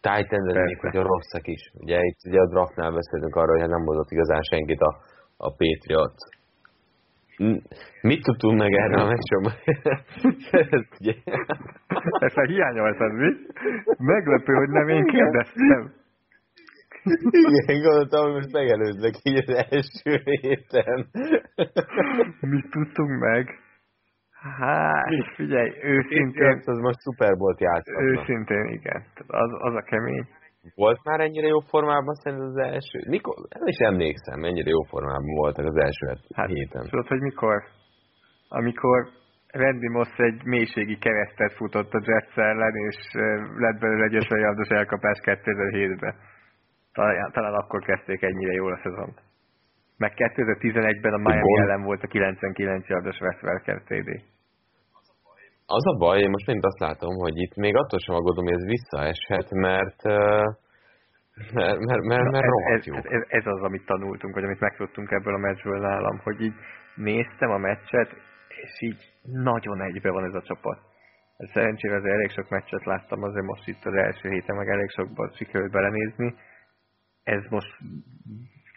titan 0.00 0.64
még 0.64 0.78
hogy 0.80 0.96
a 0.96 1.02
rosszak 1.02 1.46
is. 1.46 1.70
Ugye 1.74 1.98
itt 2.00 2.18
ugye 2.28 2.40
a 2.40 2.48
draftnál 2.48 2.92
beszéltünk 2.92 3.36
arról, 3.36 3.58
hogy 3.58 3.68
nem 3.68 3.84
hozott 3.84 4.10
igazán 4.10 4.42
senkit 4.42 4.80
a, 4.80 4.96
a 5.36 5.54
Patriot. 5.56 6.14
Mit 8.00 8.22
tudtunk 8.22 8.58
meg 8.58 8.72
erre 8.72 9.02
a 9.02 9.06
meccsről? 9.06 9.52
Ezt 12.26 12.36
a 12.36 12.46
hiányoltad, 12.46 13.12
mi? 13.12 13.30
Meglepő, 13.98 14.52
hogy 14.54 14.68
nem 14.68 14.88
én 14.88 15.04
kérdeztem. 15.04 15.92
Igen, 17.30 17.82
gondoltam, 17.82 18.24
hogy 18.24 18.32
most 18.32 18.52
megelőzlek 18.52 19.14
így 19.22 19.42
az 19.46 19.54
első 19.70 20.22
héten. 20.24 21.06
Mit 22.40 22.70
tudtunk 22.70 23.20
meg? 23.20 23.67
Hát, 24.40 25.34
figyelj, 25.34 25.70
őszintén... 25.82 26.62
Az 26.64 26.78
most 26.78 27.00
Super 27.00 27.36
Bowl-t 27.36 27.60
játszhatna. 27.60 28.02
Őszintén, 28.02 28.64
igen. 28.64 29.04
Az, 29.26 29.50
az 29.58 29.74
a 29.74 29.82
kemény. 29.82 30.26
Volt 30.74 31.04
már 31.04 31.20
ennyire 31.20 31.46
jó 31.46 31.60
formában 31.60 32.14
szerintem 32.14 32.48
az 32.48 32.56
első? 32.56 32.98
Mikor? 33.08 33.34
Nem 33.58 33.66
is 33.66 33.76
emlékszem, 33.76 34.40
mennyire 34.40 34.70
jó 34.70 34.82
formában 34.82 35.34
voltak 35.34 35.64
az 35.66 35.76
első 35.76 36.06
hát, 36.34 36.48
héten. 36.48 36.82
Tudod, 36.90 37.06
hogy 37.06 37.20
mikor? 37.20 37.62
Amikor 38.48 39.08
Randy 39.52 39.88
Moss 39.88 40.16
egy 40.16 40.44
mélységi 40.44 40.98
keresztet 40.98 41.52
futott 41.52 41.92
a 41.92 42.00
Jets 42.04 42.36
ellen, 42.36 42.74
és 42.88 42.96
lett 43.56 43.78
belőle 43.80 44.04
egy 44.04 44.14
50 44.14 44.38
yardos 44.38 44.68
elkapás 44.68 45.18
2007-ben. 45.22 46.14
Talán, 46.92 47.30
talán 47.32 47.54
akkor 47.54 47.84
kezdték 47.84 48.22
ennyire 48.22 48.52
jól 48.52 48.72
a 48.72 48.80
szezont. 48.82 49.20
Meg 49.98 50.12
2011-ben 50.16 51.12
a 51.12 51.16
Miami 51.16 51.40
Gond... 51.40 51.64
ellen 51.64 51.82
volt 51.82 52.02
a 52.02 52.06
99 52.06 52.88
yardos 52.88 53.20
Wes 53.20 53.42
Welker 53.42 53.82
TD. 53.82 54.10
Az 55.66 55.86
a 55.86 55.96
baj, 55.98 56.20
én 56.20 56.30
most 56.30 56.46
mind 56.46 56.64
azt 56.64 56.78
látom, 56.78 57.14
hogy 57.14 57.36
itt 57.36 57.54
még 57.54 57.76
attól 57.76 57.98
sem 57.98 58.14
aggódom, 58.14 58.44
hogy 58.44 58.54
ez 58.54 58.66
visszaeshet, 58.66 59.50
mert 59.50 60.02
mert, 61.52 61.78
mert, 61.78 62.02
mert, 62.02 62.30
mert 62.30 62.46
ez, 62.74 62.86
ez, 62.86 63.04
ez, 63.04 63.22
ez, 63.28 63.46
az, 63.46 63.62
amit 63.62 63.86
tanultunk, 63.86 64.34
vagy 64.34 64.44
amit 64.44 64.60
megtudtunk 64.60 65.10
ebből 65.10 65.34
a 65.34 65.38
meccsből 65.38 65.80
nálam, 65.80 66.18
hogy 66.18 66.40
így 66.40 66.54
néztem 66.94 67.50
a 67.50 67.58
meccset, 67.58 68.10
és 68.62 68.80
így 68.80 69.02
nagyon 69.22 69.82
egybe 69.82 70.10
van 70.10 70.24
ez 70.24 70.34
a 70.34 70.42
csapat. 70.42 70.78
Szerencsére 71.52 71.96
azért 71.96 72.14
elég 72.14 72.30
sok 72.30 72.48
meccset 72.48 72.84
láttam, 72.84 73.22
azért 73.22 73.46
most 73.46 73.68
itt 73.68 73.84
az 73.84 73.94
első 73.94 74.28
héten 74.28 74.56
meg 74.56 74.68
elég 74.68 74.90
sokban 74.90 75.32
sikerült 75.34 75.72
belenézni, 75.72 76.34
ez 77.22 77.42
most 77.50 77.76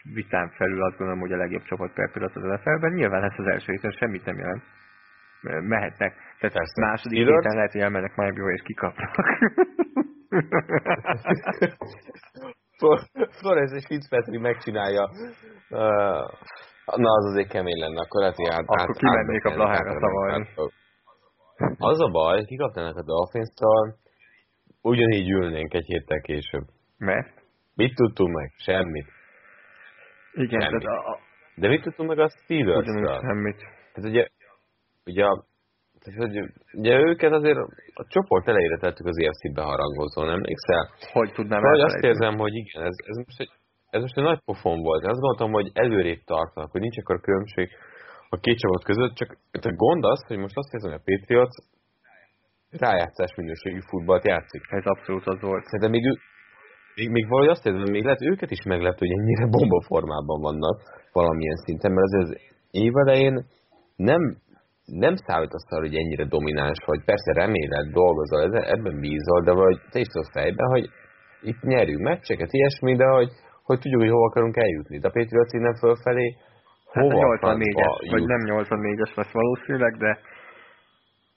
vitán 0.04 0.50
felül 0.50 0.84
azt 0.84 0.98
gondolom, 0.98 1.22
hogy 1.22 1.32
a 1.32 1.38
legjobb 1.38 1.64
csapat 1.64 1.94
per 1.94 2.12
pillanat 2.12 2.36
az 2.36 2.44
NFL-ben. 2.44 2.92
Nyilván 2.92 3.24
ez 3.24 3.34
az 3.38 3.46
első 3.48 3.72
héten 3.72 3.92
semmit 3.92 4.26
nem 4.26 4.38
jelent. 4.38 4.64
Mehetnek. 5.42 6.14
Tehát 6.40 6.56
Persze. 6.56 6.82
második 6.82 7.20
Steelers? 7.20 7.44
héten 7.44 7.56
lehet, 7.56 7.72
hogy 7.72 7.82
elmennek 7.82 8.16
Miami-ba 8.16 8.52
és 8.52 8.62
kikapnak. 8.62 9.16
Flores 13.40 13.72
és 13.72 13.86
Fitzpatrick 13.88 14.42
megcsinálja. 14.42 15.10
Na, 16.86 17.12
az 17.12 17.26
azért 17.26 17.50
kemény 17.50 17.80
lenne. 17.80 18.02
Akkor 18.02 18.34
hogy 18.36 18.48
át, 18.50 18.64
Akkor 18.66 18.96
kimennék 18.96 19.46
a 19.46 19.54
Blahára 19.54 19.92
szavalni. 20.00 20.48
Az 21.78 22.00
a 22.02 22.10
baj, 22.12 22.44
kikapnának 22.46 22.98
a 22.98 23.04
Dolphins-tól, 23.04 23.96
ugyanígy 24.82 25.30
ülnénk 25.30 25.74
egy 25.74 25.86
héttel 25.86 26.22
később. 26.22 26.64
Mert? 26.98 27.44
Mit 27.76 27.96
tudtunk 27.96 28.36
meg? 28.36 28.52
Semmit. 28.58 29.06
Igen, 30.34 30.62
semmit. 30.62 30.82
Tehát 30.82 31.06
a, 31.06 31.12
a... 31.12 31.20
De 31.56 31.68
mit 31.68 31.82
tudtunk 31.82 32.10
meg 32.10 32.20
a 32.20 32.30
steelers 32.30 32.86
Semmit. 33.28 33.62
Hát 33.94 34.06
ugye, 34.06 34.28
ugye, 35.06 35.26
tehát, 36.02 36.20
hogy, 36.20 36.36
ugye 36.74 36.94
őket 36.98 37.32
azért 37.32 37.58
a 37.94 38.06
csoport 38.08 38.48
elejére 38.48 38.78
tettük 38.78 39.06
az 39.06 39.18
EFC-be 39.18 39.62
harangozón, 39.62 40.30
emlékszel? 40.30 40.84
Hogy 41.12 41.32
tudnám 41.34 41.62
Vagy 41.62 41.80
azt 41.80 42.04
érzem, 42.04 42.38
hogy 42.38 42.54
igen, 42.54 42.84
ez, 42.84 42.96
ez, 43.06 43.16
most 43.16 43.40
egy, 43.40 43.52
ez 43.90 44.02
most 44.02 44.18
egy 44.18 44.24
nagy 44.24 44.42
pofon 44.46 44.82
volt. 44.82 45.04
Azt 45.04 45.20
gondoltam, 45.20 45.52
hogy 45.52 45.70
előrébb 45.74 46.24
tartanak, 46.26 46.72
hogy 46.72 46.82
nincs 46.82 46.98
akkor 46.98 47.22
különbség 47.22 47.70
a 48.30 48.38
két 48.38 48.58
csapat 48.58 48.84
között, 48.84 49.14
csak 49.16 49.38
a 49.52 49.74
gond 49.76 50.04
az, 50.06 50.26
hogy 50.28 50.38
most 50.38 50.58
azt 50.58 50.74
érzem, 50.74 50.92
hogy 50.92 51.00
a 51.00 51.08
Patriots 51.10 51.56
rájátszás 52.70 53.36
minőségű 53.36 53.80
futballt 53.90 54.26
játszik. 54.26 54.62
Ez 54.70 54.86
abszolút 54.86 55.28
az 55.28 55.42
volt. 55.42 55.64
Szerintem 55.64 55.92
még, 55.92 56.04
még, 57.02 57.10
még 57.18 57.26
valahogy 57.30 57.54
azt 57.54 57.66
érzem, 57.66 57.92
még 57.98 58.04
lehet 58.04 58.28
őket 58.32 58.52
is 58.58 58.64
meglep, 58.74 58.98
hogy 59.04 59.12
ennyire 59.18 59.46
bomba 59.56 59.80
formában 59.92 60.40
vannak 60.48 60.78
valamilyen 61.18 61.60
szinten, 61.66 61.92
mert 61.92 62.08
azért 62.08 62.30
az 62.30 62.34
év 62.84 62.94
elején 63.04 63.36
nem, 63.96 64.22
nem 64.86 65.16
számítasz 65.16 65.72
arra, 65.72 65.88
hogy 65.88 66.02
ennyire 66.02 66.26
domináns 66.26 66.82
vagy. 66.86 67.02
Persze 67.12 67.32
reméled, 67.34 67.88
dolgozol, 68.02 68.40
ebben 68.76 69.00
bízol, 69.00 69.42
de 69.48 69.54
vagy 69.64 69.78
te 69.92 70.00
is 70.00 70.08
tudod 70.08 70.32
fejben, 70.32 70.68
hogy 70.76 70.86
itt 71.42 71.62
nyerjünk 71.62 72.04
meccseket, 72.10 72.52
ilyesmi, 72.52 72.96
de 72.96 73.08
hogy, 73.18 73.30
hogy 73.64 73.80
tudjuk, 73.80 74.02
hogy 74.02 74.10
hova 74.10 74.26
akarunk 74.26 74.58
eljutni. 74.58 74.98
De 75.00 75.08
a 75.08 75.16
Patriots 75.18 75.54
innen 75.54 75.76
fölfelé 75.76 76.36
hova 76.86 77.28
hát 77.30 77.58
84-es, 77.58 78.12
vagy 78.12 78.26
nem 78.26 78.42
84-es 78.46 79.16
lesz 79.16 79.32
valószínűleg, 79.32 79.98
de 79.98 80.20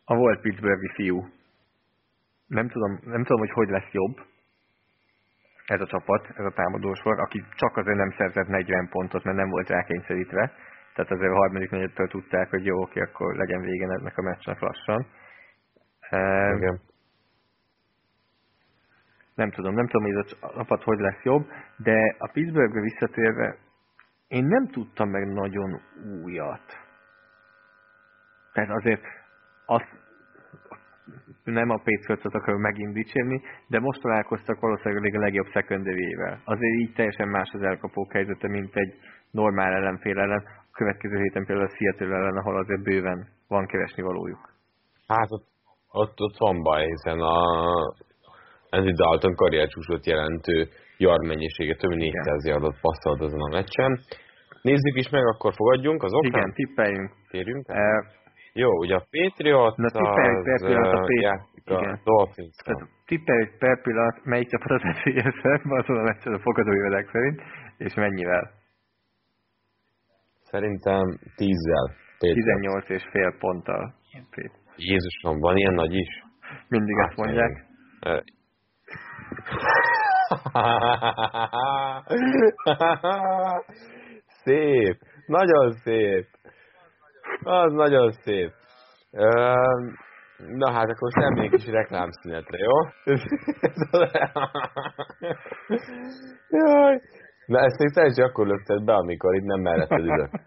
a 0.05 0.15
volt 0.17 0.41
Pittsburghi 0.41 0.91
fiú. 0.95 1.19
Nem 2.47 2.69
tudom, 2.69 2.91
nem 3.05 3.23
tudom, 3.25 3.39
hogy 3.39 3.51
hogy 3.51 3.69
lesz 3.69 3.91
jobb, 3.93 4.17
ez 5.67 5.81
a 5.81 5.87
csapat, 5.87 6.29
ez 6.37 6.45
a 6.45 6.53
támadósor, 6.55 7.21
aki 7.21 7.45
csak 7.55 7.77
azért 7.77 7.97
nem 7.97 8.11
szerzett 8.11 8.49
40 8.49 8.89
pontot, 8.89 9.25
mert 9.25 9.37
nem 9.37 9.49
volt 9.49 9.69
rákényszerítve. 9.69 10.53
Tehát 10.95 11.11
azért 11.11 11.31
a 11.33 11.37
harmadik 11.37 11.71
negyedtől 11.71 12.09
tudták, 12.09 12.51
hogy 12.51 12.65
jó, 12.65 12.81
oké, 12.81 13.01
akkor 13.01 13.37
legyen 13.37 13.61
vége 13.61 13.85
ennek 13.85 14.19
a 14.19 14.23
meccsnek 14.23 14.61
lassan. 14.61 15.07
Igen. 16.57 16.81
nem 19.35 19.51
tudom, 19.51 19.75
nem 19.75 19.87
tudom, 19.87 20.03
hogy 20.03 20.25
ez 20.25 20.37
a 20.41 20.53
csapat 20.55 20.83
hogy 20.83 20.99
lesz 20.99 21.23
jobb, 21.23 21.47
de 21.77 22.15
a 22.19 22.31
Pittsburghbe 22.33 22.81
visszatérve 22.81 23.57
én 24.29 24.45
nem 24.45 24.67
tudtam 24.67 25.09
meg 25.09 25.27
nagyon 25.27 25.81
újat. 26.23 26.63
Tehát 28.53 28.71
azért 28.71 29.03
azt 29.67 30.04
nem 31.45 31.71
a 31.71 31.77
Patriots-ot 31.77 32.35
akarom 32.35 32.61
megint 32.61 32.93
dicsérni, 32.93 33.43
de 33.69 33.81
most 33.81 34.01
találkoztak 34.01 34.61
valószínűleg 34.61 35.15
a 35.15 35.19
legjobb 35.19 35.47
secondary-vel. 35.47 36.41
Azért 36.45 36.81
így 36.81 36.93
teljesen 36.93 37.29
más 37.29 37.51
az 37.53 37.63
elkapók 37.63 38.13
helyzete, 38.13 38.49
mint 38.49 38.75
egy 38.75 38.95
normál 39.31 39.73
ellenfél 39.73 40.19
ellen. 40.19 40.43
A 40.47 40.73
következő 40.73 41.17
héten 41.17 41.45
például 41.47 41.67
a 41.67 41.75
Seattle 41.77 42.17
ellen, 42.17 42.37
ahol 42.37 42.57
azért 42.59 42.83
bőven 42.83 43.29
van 43.49 43.67
keresni 43.67 44.03
valójuk. 44.03 44.53
Hát 45.07 45.27
ott, 45.29 45.47
ott, 45.91 46.21
ott 46.21 46.37
van 46.39 46.63
baj, 46.63 46.87
hiszen 46.87 47.21
a 47.21 47.37
Andy 48.71 48.93
Dalton 48.93 49.35
karriercsúsot 49.35 50.07
jelentő 50.07 50.69
yard 50.97 51.27
mennyisége 51.27 51.75
több 51.75 51.91
mint 51.91 52.03
400 52.03 52.47
yardot 52.47 52.81
passzolt 52.81 53.21
azon 53.21 53.41
a 53.41 53.55
meccsen. 53.57 54.01
Nézzük 54.63 54.97
is 54.97 55.09
meg, 55.09 55.27
akkor 55.27 55.53
fogadjunk 55.55 56.03
az 56.03 56.13
okán? 56.13 56.31
Igen, 56.31 56.53
tippeljünk. 56.53 57.11
Térjünk 57.31 57.65
el? 57.69 58.07
Jó, 58.63 58.71
ugye 58.79 58.95
a 58.95 59.07
Patriot 59.11 59.77
Na, 59.77 59.89
tippeljük 59.89 60.45
per 60.45 60.61
pillanat 60.67 60.93
a 60.93 60.99
Patriot. 60.99 61.41
Igen. 61.65 62.01
Dolphins. 62.05 62.57
Tippelj 63.07 63.49
per 63.59 63.83
pillanat, 63.83 64.25
melyik 64.25 64.49
csapat 64.49 64.71
az 64.79 64.83
esélyesebb, 64.85 65.61
azon 65.65 65.97
a 65.97 66.03
meccsen 66.03 66.35
a 66.35 66.39
fogadói 66.39 67.05
szerint, 67.13 67.43
és 67.77 67.95
mennyivel? 67.95 68.51
Szerintem 70.43 71.19
10-zel. 71.37 71.91
18 72.19 72.89
és 72.89 73.03
fél 73.11 73.37
ponttal. 73.39 73.95
Jézusom, 74.77 75.39
van 75.39 75.57
ilyen 75.57 75.75
nagy 75.75 75.95
is? 75.95 76.23
Mindig 76.69 76.97
ezt 76.97 77.17
mondják. 77.17 77.67
szép, 84.45 84.99
nagyon 85.27 85.73
szép. 85.73 86.27
Az 87.45 87.73
nagyon 87.73 88.11
szép. 88.11 88.53
Na 90.37 90.73
hát 90.73 90.91
akkor 90.91 91.01
most 91.01 91.17
elmegyünk 91.17 91.55
kis 91.55 91.67
reklámszünetre, 91.67 92.59
jó? 92.59 92.73
Jaj. 96.59 97.01
Na 97.47 97.59
ezt 97.59 97.79
még 97.79 97.93
te 97.93 98.07
is 98.07 98.17
akkor 98.17 98.47
lökted 98.47 98.85
be, 98.85 98.95
amikor 98.95 99.35
itt 99.35 99.45
nem 99.45 99.61
melletted 99.61 100.05
ülök. 100.05 100.31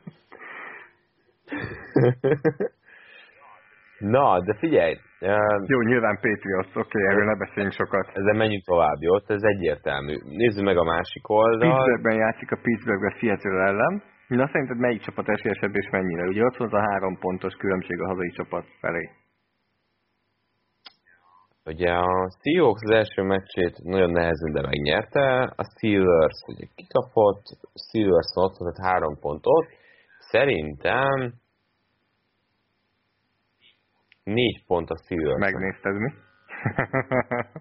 Na, 3.99 4.39
de 4.39 4.53
figyelj! 4.53 4.97
Jó, 5.67 5.81
nyilván 5.81 6.15
Patriots, 6.15 6.75
oké, 6.75 6.79
okay, 6.79 7.01
erről 7.01 7.25
ne 7.25 7.35
beszéljünk 7.35 7.73
sokat. 7.73 8.09
Ezzel 8.13 8.33
menjünk 8.33 8.63
tovább, 8.63 8.97
jó? 8.99 9.15
Ez 9.15 9.43
egyértelmű. 9.43 10.15
Nézzük 10.23 10.63
meg 10.63 10.77
a 10.77 10.83
másik 10.83 11.29
oldalt. 11.29 11.59
Pittsburghben 11.59 12.15
játszik 12.15 12.51
a 12.51 12.57
Pittsburgh 12.61 13.05
a 13.05 13.15
Seattle 13.19 13.63
ellen. 13.63 14.03
Na 14.27 14.47
szerinted 14.47 14.77
melyik 14.77 15.01
csapat 15.01 15.29
esélyesebb 15.29 15.75
és 15.75 15.89
mennyire? 15.89 16.27
Ugye 16.27 16.43
ott 16.43 16.57
van 16.57 16.67
az 16.67 16.73
a 16.73 16.89
három 16.89 17.17
pontos 17.19 17.53
különbség 17.53 18.01
a 18.01 18.07
hazai 18.07 18.29
csapat 18.29 18.65
felé. 18.79 19.09
Ugye 21.65 21.91
a 21.91 22.29
Seahawks 22.41 22.81
az 22.83 22.89
első 22.89 23.21
meccsét 23.21 23.77
nagyon 23.83 24.11
nehezen, 24.11 24.51
de 24.51 24.61
megnyerte. 24.61 25.53
A 25.55 25.63
Steelers 25.63 26.39
ugye 26.47 26.65
kikapott, 26.75 27.43
Steelers 27.87 28.31
ott 28.33 28.57
volt 28.57 28.77
három 28.77 29.19
pontot. 29.19 29.67
Szerintem 30.19 31.33
négy 34.23 34.65
pont 34.65 34.89
a 34.89 34.97
Steelers. 35.03 35.39
Megnézted 35.39 35.95
mi? 35.95 36.11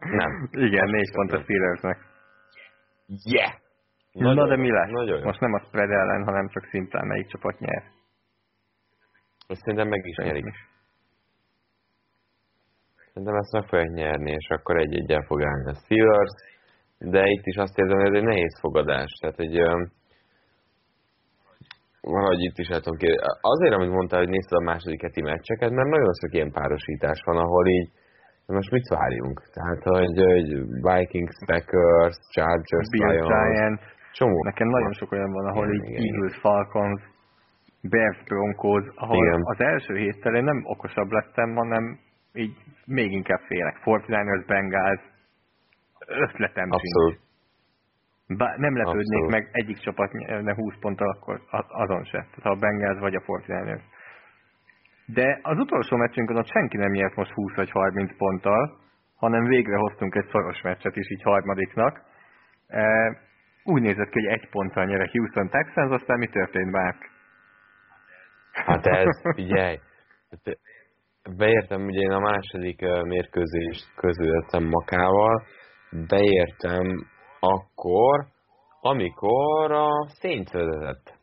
Nem. 0.01 0.49
Igen, 0.69 0.91
négy 0.91 1.13
pont 1.13 1.33
a 1.33 1.43
Steelersnek. 1.43 1.99
Yeah! 3.25 3.53
Nagyon 4.19 4.35
Na 4.35 4.49
de 4.49 4.57
mi 4.57 4.71
lesz? 4.71 4.91
Nagyon 4.91 5.23
Most 5.23 5.41
nem 5.41 5.53
a 5.53 5.61
spread 5.67 5.91
ellen, 5.91 6.25
hanem 6.25 6.49
csak 6.49 6.65
szintén 6.65 7.07
melyik 7.07 7.27
csapat 7.27 7.59
nyer. 7.59 7.83
Most 9.49 9.61
szerintem 9.61 9.89
meg 9.89 10.07
is 10.07 10.17
nyerik. 10.17 10.47
Is. 10.47 10.75
Szerintem 13.13 13.37
ezt 13.37 13.53
meg 13.53 13.65
fogják 13.65 13.91
nyerni, 13.91 14.31
és 14.31 14.49
akkor 14.49 14.77
egy-egyen 14.77 15.23
fog 15.23 15.43
állni 15.43 15.71
a 15.71 15.75
Steelers, 15.75 16.35
de 16.99 17.27
itt 17.27 17.47
is 17.47 17.57
azt 17.57 17.79
érzem, 17.79 17.99
hogy 17.99 18.09
ez 18.09 18.21
egy 18.21 18.29
nehéz 18.29 18.59
fogadás. 18.61 19.11
Tehát 19.21 19.39
egy 19.39 19.57
valahogy 22.01 22.43
itt 22.43 22.59
is 22.59 22.69
látom 22.69 22.97
ki. 22.97 23.07
Azért, 23.41 23.75
amit 23.75 23.91
mondtál, 23.91 24.19
hogy 24.19 24.29
nézted 24.29 24.59
a 24.59 24.69
második 24.71 25.03
heti 25.03 25.23
meccseket, 25.23 25.71
mert 25.71 25.89
nagyon 25.89 26.15
sok 26.21 26.33
ilyen 26.35 26.53
párosítás 26.53 27.21
van, 27.25 27.37
ahol 27.37 27.67
így 27.67 27.91
most 28.47 28.71
mit 28.71 28.89
várjunk? 28.89 29.43
Tehát, 29.53 29.83
hogy, 29.83 30.17
hogy 30.33 30.49
Vikings, 30.89 31.37
Packers, 31.47 32.17
Chargers, 32.35 32.89
Bills, 32.91 33.27
Giants, 33.27 33.83
Csomó. 34.19 34.43
Nekem 34.45 34.69
nagyon 34.69 34.93
sok 34.93 35.13
olyan 35.13 35.33
van, 35.33 35.47
ahol 35.47 35.67
igen, 35.73 35.85
így 35.85 35.91
igen, 35.91 36.05
Eagles, 36.05 36.37
Falcons, 36.37 37.01
Bears, 37.91 38.23
Broncos, 38.25 38.85
ahol 38.95 39.27
igen. 39.27 39.41
az 39.45 39.61
első 39.61 39.97
héttel 39.97 40.35
én 40.35 40.45
nem 40.45 40.61
okosabb 40.65 41.11
lettem, 41.11 41.55
hanem 41.55 41.99
így 42.33 42.57
még 42.85 43.13
inkább 43.13 43.41
félek. 43.41 43.77
49ers, 43.85 44.45
Bengals, 44.47 45.01
ötletem 46.07 46.71
Abszolút. 46.71 47.13
sincs. 47.13 47.25
Bár 48.39 48.59
nem 48.59 48.77
lepődnék 48.77 49.23
Abszolút. 49.23 49.31
meg 49.31 49.49
egyik 49.53 49.79
csapat 49.79 50.13
ne 50.43 50.55
20 50.55 50.75
ponttal, 50.81 51.09
akkor 51.09 51.41
azon 51.69 52.05
se. 52.05 52.19
Tehát 52.19 52.57
a 52.57 52.61
Bengals 52.61 52.99
vagy 52.99 53.15
a 53.15 53.21
49ers. 53.21 53.83
De 55.07 55.39
az 55.43 55.59
utolsó 55.59 55.97
meccsünkön 55.97 56.37
ott 56.37 56.51
senki 56.51 56.77
nem 56.77 56.91
nyert 56.91 57.15
most 57.15 57.31
20 57.31 57.55
vagy 57.55 57.71
30 57.71 58.17
ponttal, 58.17 58.79
hanem 59.17 59.45
végre 59.45 59.77
hoztunk 59.77 60.15
egy 60.15 60.27
szoros 60.27 60.63
meccset 60.63 60.97
is 60.97 61.11
így 61.11 61.23
harmadiknak. 61.23 62.03
E, 62.67 62.85
úgy 63.67 63.83
nézett 63.83 64.09
ki, 64.09 64.21
hogy 64.21 64.39
egy 64.39 64.49
ponttal 64.51 64.85
nyer 64.85 65.01
a 65.01 65.11
Houston 65.13 65.49
Texans, 65.49 65.93
aztán 65.93 66.19
mi 66.19 66.27
történt, 66.27 66.71
Mark? 66.71 66.97
Hát 68.53 68.87
ez, 68.87 69.21
figyelj, 69.35 69.79
beértem 71.37 71.85
ugye 71.85 72.01
én 72.01 72.11
a 72.11 72.21
második 72.21 72.81
mérkőzést 73.03 73.95
közöltem 73.97 74.65
Makával, 74.65 75.43
beértem 76.09 77.07
akkor, 77.41 78.27
amikor 78.81 79.73
a 79.73 80.09
Saints 80.21 80.51
vezetett. 80.51 81.15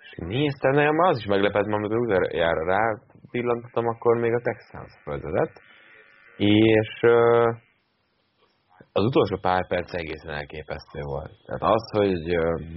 És 0.00 0.14
néztem, 0.16 0.72
nekem 0.72 0.98
az 0.98 1.18
is 1.18 1.26
meglepett, 1.26 1.66
mert 1.66 1.76
amikor 1.76 1.98
utoljára 1.98 2.64
rá 2.64 2.80
pillantottam, 3.30 3.86
akkor 3.86 4.16
még 4.16 4.32
a 4.32 4.40
Texans 4.40 4.92
vezetett. 5.04 5.60
És 6.36 7.00
az 8.92 9.04
utolsó 9.04 9.36
pár 9.40 9.66
perc 9.66 9.94
egészen 9.94 10.30
elképesztő 10.30 11.00
volt. 11.00 11.32
Tehát 11.46 11.62
az, 11.62 11.90
hogy 11.90 12.20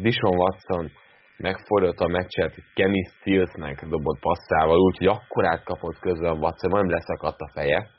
Dishon 0.01 0.37
Watson 0.37 0.91
megfordult 1.37 1.99
a 1.99 2.07
meccset 2.07 2.53
Kenny 2.73 3.03
Steelsnek 3.03 3.85
dobott 3.85 4.19
passzával, 4.19 4.79
úgyhogy 4.79 5.07
akkorát 5.07 5.63
kapott 5.63 5.99
közben 5.99 6.37
Watson, 6.37 6.71
nem 6.71 6.89
leszakadt 6.89 7.39
a 7.39 7.49
feje, 7.53 7.89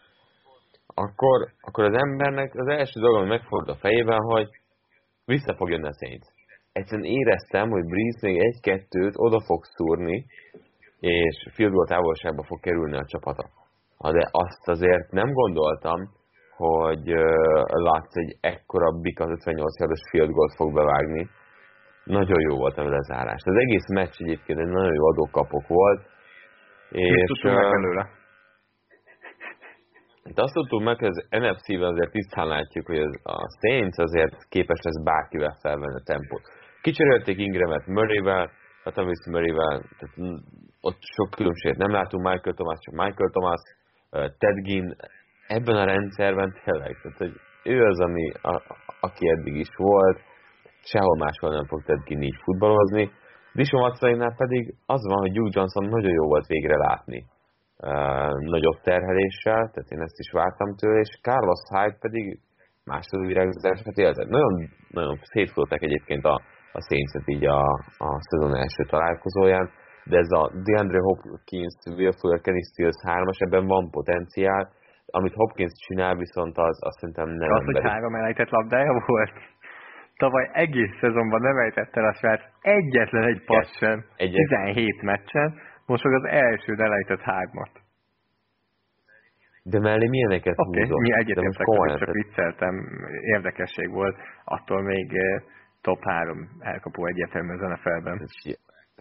akkor, 0.87 1.49
akkor 1.61 1.85
az 1.85 1.95
embernek 1.95 2.55
az 2.55 2.69
első 2.69 3.01
dolog, 3.01 3.17
ami 3.17 3.29
megfordult 3.29 3.77
a 3.77 3.81
fejében, 3.81 4.21
hogy 4.21 4.49
vissza 5.25 5.55
fog 5.57 5.71
jönni 5.71 5.89
a 5.89 5.99
Saints. 6.01 6.27
Egyszerűen 6.73 7.11
éreztem, 7.11 7.71
hogy 7.71 7.85
Breeze 7.85 8.27
még 8.27 8.39
egy-kettőt 8.39 9.15
oda 9.17 9.41
fog 9.41 9.65
szúrni, 9.65 10.27
és 11.01 11.49
field 11.53 11.73
goal 11.73 11.87
távolságba 11.87 12.43
fog 12.43 12.61
kerülni 12.61 12.97
a 12.97 13.05
csapata. 13.05 13.49
De 13.99 14.29
azt 14.31 14.69
azért 14.69 15.11
nem 15.11 15.33
gondoltam, 15.33 16.11
hogy 16.57 17.07
látsz 17.67 18.17
egy 18.17 18.37
ekkora 18.41 18.87
az 18.87 19.31
58 19.31 19.79
yardos 19.79 20.01
field 20.11 20.31
goal 20.31 20.51
fog 20.57 20.75
bevágni. 20.75 21.29
Nagyon 22.05 22.41
jó 22.41 22.57
volt 22.57 22.79
a 22.79 22.89
lezárás. 22.89 23.43
Az 23.45 23.57
egész 23.57 23.89
meccs 23.89 24.17
egyébként 24.19 24.59
egy 24.59 24.67
nagyon 24.67 24.95
jó 24.95 25.07
adókapok 25.07 25.67
volt. 25.67 26.01
És, 26.91 27.43
meg 27.43 27.71
belőle? 27.71 28.09
De 30.35 30.43
azt 30.43 30.53
tudtuk 30.55 30.83
meg, 30.83 30.99
hogy 30.99 31.09
az 31.09 31.27
NFC-ben 31.31 31.93
azért 31.93 32.11
tisztán 32.11 32.47
látjuk, 32.47 32.87
hogy 32.87 32.99
a 33.23 33.37
Saints 33.61 33.99
azért 33.99 34.49
képes 34.49 34.79
lesz 34.83 35.03
bárkivel 35.05 35.57
felvenni 35.61 35.95
a 35.95 36.03
tempót. 36.05 36.43
Kicserélték 36.83 37.39
Ingramet 37.39 37.87
Murray-vel, 37.87 38.51
Atavis 38.85 39.27
Murray-vel, 39.31 39.83
tehát 39.99 40.43
ott 40.81 40.99
sok 41.01 41.31
különbséget 41.31 41.77
nem 41.79 41.91
látunk, 41.91 42.23
Michael 42.23 42.55
Thomas, 42.55 42.79
csak 42.81 42.95
Michael 42.95 43.31
Thomas, 43.31 43.61
Ted 44.11 44.59
Ginn, 44.63 44.91
ebben 45.49 45.77
a 45.77 45.85
rendszerben 45.85 46.55
tényleg, 46.65 46.97
tehát 47.03 47.19
hogy 47.19 47.35
ő 47.65 47.85
az, 47.85 48.01
ami, 48.01 48.33
a, 48.43 48.63
aki 49.01 49.29
eddig 49.29 49.57
is 49.57 49.69
volt, 49.77 50.19
sehol 50.83 51.17
máshol 51.17 51.51
nem 51.51 51.67
fog 51.67 51.83
Ted 51.83 52.23
így 52.23 52.39
futballozni. 52.45 53.11
Dishon 53.53 53.81
Watsonnál 53.81 54.35
pedig 54.37 54.75
az 54.87 55.07
van, 55.07 55.19
hogy 55.19 55.37
Hugh 55.37 55.55
Johnson 55.55 55.85
nagyon 55.85 56.13
jó 56.13 56.27
volt 56.27 56.47
végre 56.47 56.77
látni 56.77 57.25
uh, 57.77 58.51
nagyobb 58.55 58.81
terheléssel, 58.83 59.71
tehát 59.73 59.91
én 59.91 60.01
ezt 60.01 60.19
is 60.19 60.31
vártam 60.33 60.75
tőle, 60.75 60.99
és 60.99 61.19
Carlos 61.23 61.63
Hyde 61.71 61.97
pedig 62.01 62.39
második 62.85 63.27
virágzását 63.27 63.97
élte. 63.97 64.25
Nagyon, 64.25 64.69
nagyon 64.89 65.19
szétfutottak 65.23 65.83
egyébként 65.83 66.25
a, 66.25 66.41
a 66.73 66.81
saints 66.89 67.29
így 67.29 67.47
a, 67.47 67.61
a 67.99 68.09
szezon 68.21 68.57
első 68.57 68.83
találkozóján, 68.85 69.71
de 70.05 70.17
ez 70.19 70.31
a 70.31 70.51
DeAndre 70.65 71.01
Hopkins, 71.01 71.75
Will 71.97 72.13
Fuller, 72.13 72.41
Kenny 72.41 72.63
Stills 72.73 73.01
3 73.03 73.27
ebben 73.39 73.67
van 73.67 73.91
potenciál, 73.91 74.71
amit 75.07 75.35
Hopkins 75.35 75.73
csinál, 75.87 76.15
viszont 76.17 76.59
az 76.59 76.79
azt 76.81 76.99
szerintem 76.99 77.29
nem 77.29 77.53
Az, 77.53 77.65
hogy 77.65 77.83
három 77.83 78.15
elejtett 78.15 78.51
labdája 78.51 79.03
volt? 79.07 79.33
Tavaly 80.17 80.51
egész 80.53 80.99
szezonban 81.01 81.41
nem 81.41 81.57
ejtett 81.57 81.97
el 81.97 82.05
a 82.05 82.13
srác 82.13 82.41
egyetlen 82.61 83.23
egy 83.23 83.45
passz 83.45 83.77
sem, 83.77 84.05
Egyet. 84.17 84.49
17 84.49 85.03
meccsen, 85.03 85.55
most 85.87 86.05
meg 86.05 86.13
az 86.13 86.25
első 86.25 86.75
elejtett 86.77 87.21
hármat. 87.21 87.71
De 89.63 89.81
mellé 89.81 90.07
milyeneket 90.09 90.55
okay, 90.57 90.89
mi 90.89 91.13
egyetértek, 91.13 91.99
csak 91.99 92.13
vicceltem, 92.13 92.75
érdekesség 93.21 93.91
volt, 93.91 94.17
attól 94.45 94.83
még 94.83 95.15
eh, 95.15 95.43
top 95.81 96.03
3 96.03 96.49
elkapó 96.61 97.07
egyértelmű 97.07 97.53
az 97.53 97.61
NFL-ben. 97.61 98.21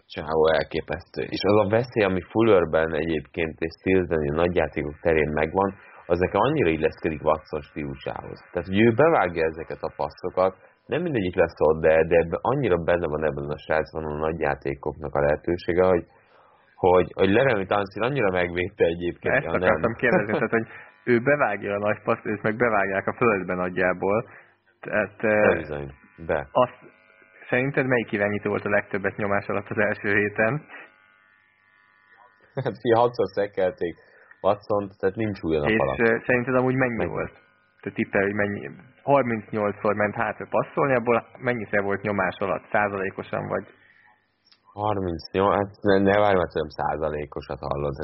Csávó 0.06 0.48
elképesztő. 0.52 1.22
És 1.22 1.42
az 1.42 1.56
a 1.64 1.68
veszély, 1.68 2.04
ami 2.04 2.20
Fullerben 2.20 2.94
egyébként 2.94 3.54
és 3.58 3.72
Stilsben 3.80 4.18
a 4.18 4.34
nagyjátékok 4.34 5.00
terén 5.00 5.30
megvan, 5.32 5.74
az 6.06 6.18
nekem 6.18 6.40
annyira 6.40 6.68
illeszkedik 6.68 7.24
Watson 7.24 7.60
stílusához. 7.60 8.38
Tehát, 8.52 8.68
hogy 8.68 8.80
ő 8.80 8.92
bevágja 8.94 9.44
ezeket 9.44 9.78
a 9.80 9.92
passzokat, 9.96 10.54
nem 10.86 11.02
mindegyik 11.02 11.34
lesz 11.34 11.60
ott, 11.60 11.80
de, 11.80 12.04
de 12.04 12.26
annyira 12.40 12.76
benne 12.76 13.06
van 13.06 13.24
ebben 13.24 13.50
a 13.50 13.58
srácban 13.58 14.04
a 14.04 14.16
nagyjátékoknak 14.16 15.14
a 15.14 15.20
lehetősége, 15.20 15.84
hogy, 15.84 16.04
hogy, 16.74 17.12
hogy 17.14 17.28
Leremi 17.28 17.66
Tanszil 17.66 18.02
annyira 18.02 18.30
megvédte 18.30 18.84
egyébként. 18.84 19.34
Ezt 19.34 19.46
akartam 19.46 19.80
nem. 19.80 19.92
kérdezni, 19.92 20.32
tehát, 20.32 20.50
hogy 20.50 20.66
ő 21.04 21.20
bevágja 21.20 21.74
a 21.74 21.78
nagy 21.78 22.02
paszt, 22.02 22.26
ők 22.26 22.42
meg 22.42 22.56
bevágják 22.56 23.06
a 23.06 23.16
földben 23.16 23.56
nagyjából. 23.56 24.28
Tehát, 24.80 25.16
bizony, 25.56 25.92
be. 26.26 26.48
Azt, 26.52 26.78
szerinted 27.48 27.86
melyik 27.86 28.12
irányító 28.12 28.50
volt 28.50 28.64
a 28.64 28.70
legtöbbet 28.70 29.16
nyomás 29.16 29.46
alatt 29.46 29.68
az 29.68 29.78
első 29.78 30.14
héten? 30.14 30.62
Hát 32.64 32.80
fia, 32.80 32.98
hatszor 32.98 33.26
szekelték 33.26 34.05
watson 34.42 34.90
tehát 34.98 35.16
nincs 35.16 35.42
új 35.42 35.56
a 35.56 35.64
És 35.64 35.78
alatt. 35.78 36.24
szerinted 36.26 36.54
amúgy 36.54 36.74
mennyi 36.74 36.96
Meg... 36.96 37.08
volt? 37.08 37.32
Te 37.80 37.90
tippel, 37.90 38.22
hogy 38.22 38.34
mennyi? 38.34 38.70
38-szor 39.04 39.94
ment 39.96 40.14
hátra 40.14 40.46
passzolni, 40.50 40.94
abból 40.94 41.26
mennyiszer 41.38 41.82
volt 41.82 42.02
nyomás 42.02 42.36
alatt? 42.38 42.64
Százalékosan 42.70 43.48
vagy? 43.48 43.66
38, 44.72 45.54
hát 45.58 45.70
ne, 45.88 45.94
ne 45.98 46.16
várj, 46.22 46.36
mert 46.36 46.52
tudom 46.52 46.68
százalékosat 46.68 47.60
hallod, 47.60 47.96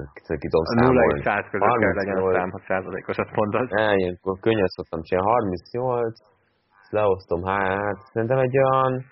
ki 0.42 0.48
tudom 0.48 0.64
a 0.64 0.72
számolni. 0.72 0.98
0 0.98 1.16
és 1.16 1.22
100 1.24 1.44
között 1.50 1.78
kell 1.82 1.94
legyen 2.00 2.16
a 2.16 2.32
szám, 2.32 2.50
ha 2.50 2.60
százalékosat 2.66 3.30
mondod. 3.40 3.70
Ne, 3.70 3.94
ilyenkor 3.94 4.38
könnyen 4.40 4.70
szoktam 4.76 5.00
csinálni. 5.02 5.28
38, 5.28 6.18
leosztom, 6.88 7.40
hát 7.44 7.98
szerintem 8.12 8.38
egy 8.38 8.56
olyan 8.58 9.04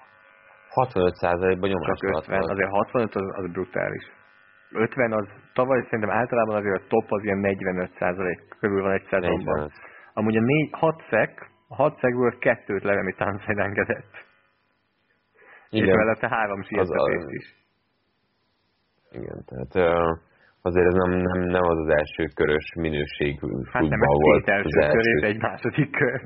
65 0.70 1.14
százalékban 1.14 1.68
nyomás 1.68 1.98
Csak 1.98 2.16
50, 2.16 2.50
azért 2.54 2.70
65 2.70 3.14
az, 3.14 3.26
az 3.38 3.50
brutális. 3.52 4.04
50 4.72 5.12
az 5.12 5.28
tavaly 5.54 5.82
szerintem 5.82 6.10
általában 6.10 6.56
azért 6.56 6.82
a 6.82 6.86
top 6.88 7.04
az 7.08 7.24
ilyen 7.24 7.38
45 7.38 7.90
százalék 7.98 8.40
körül 8.60 8.82
van 8.82 8.92
egy 8.92 9.06
szezonban. 9.10 9.70
Amúgy 10.14 10.36
a 10.36 10.40
4, 10.40 10.68
6 10.72 11.02
szek, 11.10 11.50
a 11.68 11.74
6 11.74 11.98
szekből 11.98 12.38
kettőt 12.38 12.82
Leremi 12.82 13.12
Táncén 13.12 13.58
engedett. 13.58 14.28
Igen. 15.70 15.88
És 15.88 15.94
vele 15.94 16.14
te 16.14 16.28
három 16.28 16.62
sietetést 16.62 17.28
is. 17.28 17.58
Igen, 19.10 19.44
tehát 19.44 19.74
azért 20.62 20.86
ez 20.86 20.94
nem, 20.94 21.10
nem, 21.10 21.40
nem 21.40 21.62
az 21.62 21.78
az 21.78 21.88
első 21.88 22.24
körös 22.34 22.72
minőségű 22.74 23.46
hát 23.72 23.82
nem, 23.82 23.98
volt. 23.98 24.46
Hát 24.46 24.56
első 24.56 24.78
az 24.78 24.92
körés, 24.92 25.22
egy 25.22 25.40
második 25.40 25.90
kör. 25.90 26.20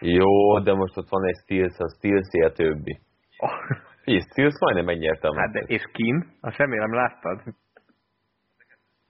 Jó, 0.00 0.58
de 0.58 0.74
most 0.74 0.96
ott 0.96 1.08
van 1.08 1.26
egy 1.26 1.36
Steels, 1.42 1.78
a 1.78 1.88
steels 1.96 2.50
a 2.50 2.52
többi. 2.52 3.00
Oh. 3.38 3.50
És 4.04 4.22
Steels 4.30 4.58
majdnem 4.60 4.84
megnyerte 4.84 5.28
a 5.28 5.38
Hát 5.40 5.52
de, 5.52 5.60
és 5.60 5.82
Kim? 5.92 6.26
Azt 6.40 6.56
remélem 6.56 6.94
láttad. 6.94 7.42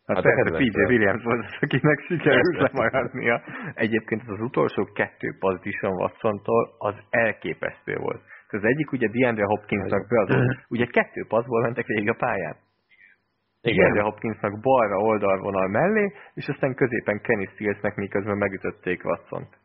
Hát, 0.06 0.16
hát 0.16 0.24
persze, 0.24 0.56
PJ 0.56 0.80
Williams 0.92 1.22
volt 1.22 1.44
az, 1.44 1.56
akinek 1.60 2.00
sikerült 2.06 2.58
lemaradnia. 2.58 3.42
Egyébként 3.74 4.22
az, 4.22 4.28
az 4.28 4.40
utolsó 4.40 4.84
kettő 4.84 5.36
position 5.38 5.92
watson 5.92 6.40
az 6.78 6.94
elképesztő 7.10 7.96
volt. 7.96 8.22
Az 8.48 8.64
egyik 8.64 8.92
ugye 8.92 9.08
DeAndre 9.08 9.44
Hopkinsnak 9.44 10.08
beadott, 10.08 10.64
ugye 10.68 10.86
kettő 10.86 11.24
passzból 11.28 11.62
mentek 11.62 11.86
végig 11.86 12.08
a 12.08 12.14
pályán. 12.18 12.56
Igen. 13.60 13.76
DeAndre 13.76 14.02
Hopkinsnak 14.02 14.60
balra 14.60 14.96
oldalvonal 14.96 15.68
mellé, 15.68 16.12
és 16.34 16.48
aztán 16.48 16.74
középen 16.74 17.20
Kenny 17.20 17.44
Stillsnek 17.44 17.94
miközben 17.94 18.36
megütötték 18.36 19.04
watson 19.04 19.42
-t. 19.42 19.63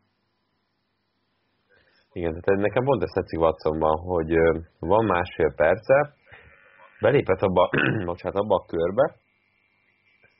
Igen, 2.20 2.40
tehát 2.40 2.60
nekem 2.60 2.84
pont 2.84 3.02
ezt 3.02 3.14
tetszik 3.14 3.40
Watsonban, 3.40 3.98
hogy 3.98 4.32
van 4.78 5.04
másfél 5.04 5.52
perce, 5.54 6.14
belépett 7.00 7.40
abba, 7.40 7.70
bocsánat, 8.10 8.38
abba 8.42 8.54
a 8.54 8.64
körbe, 8.66 9.14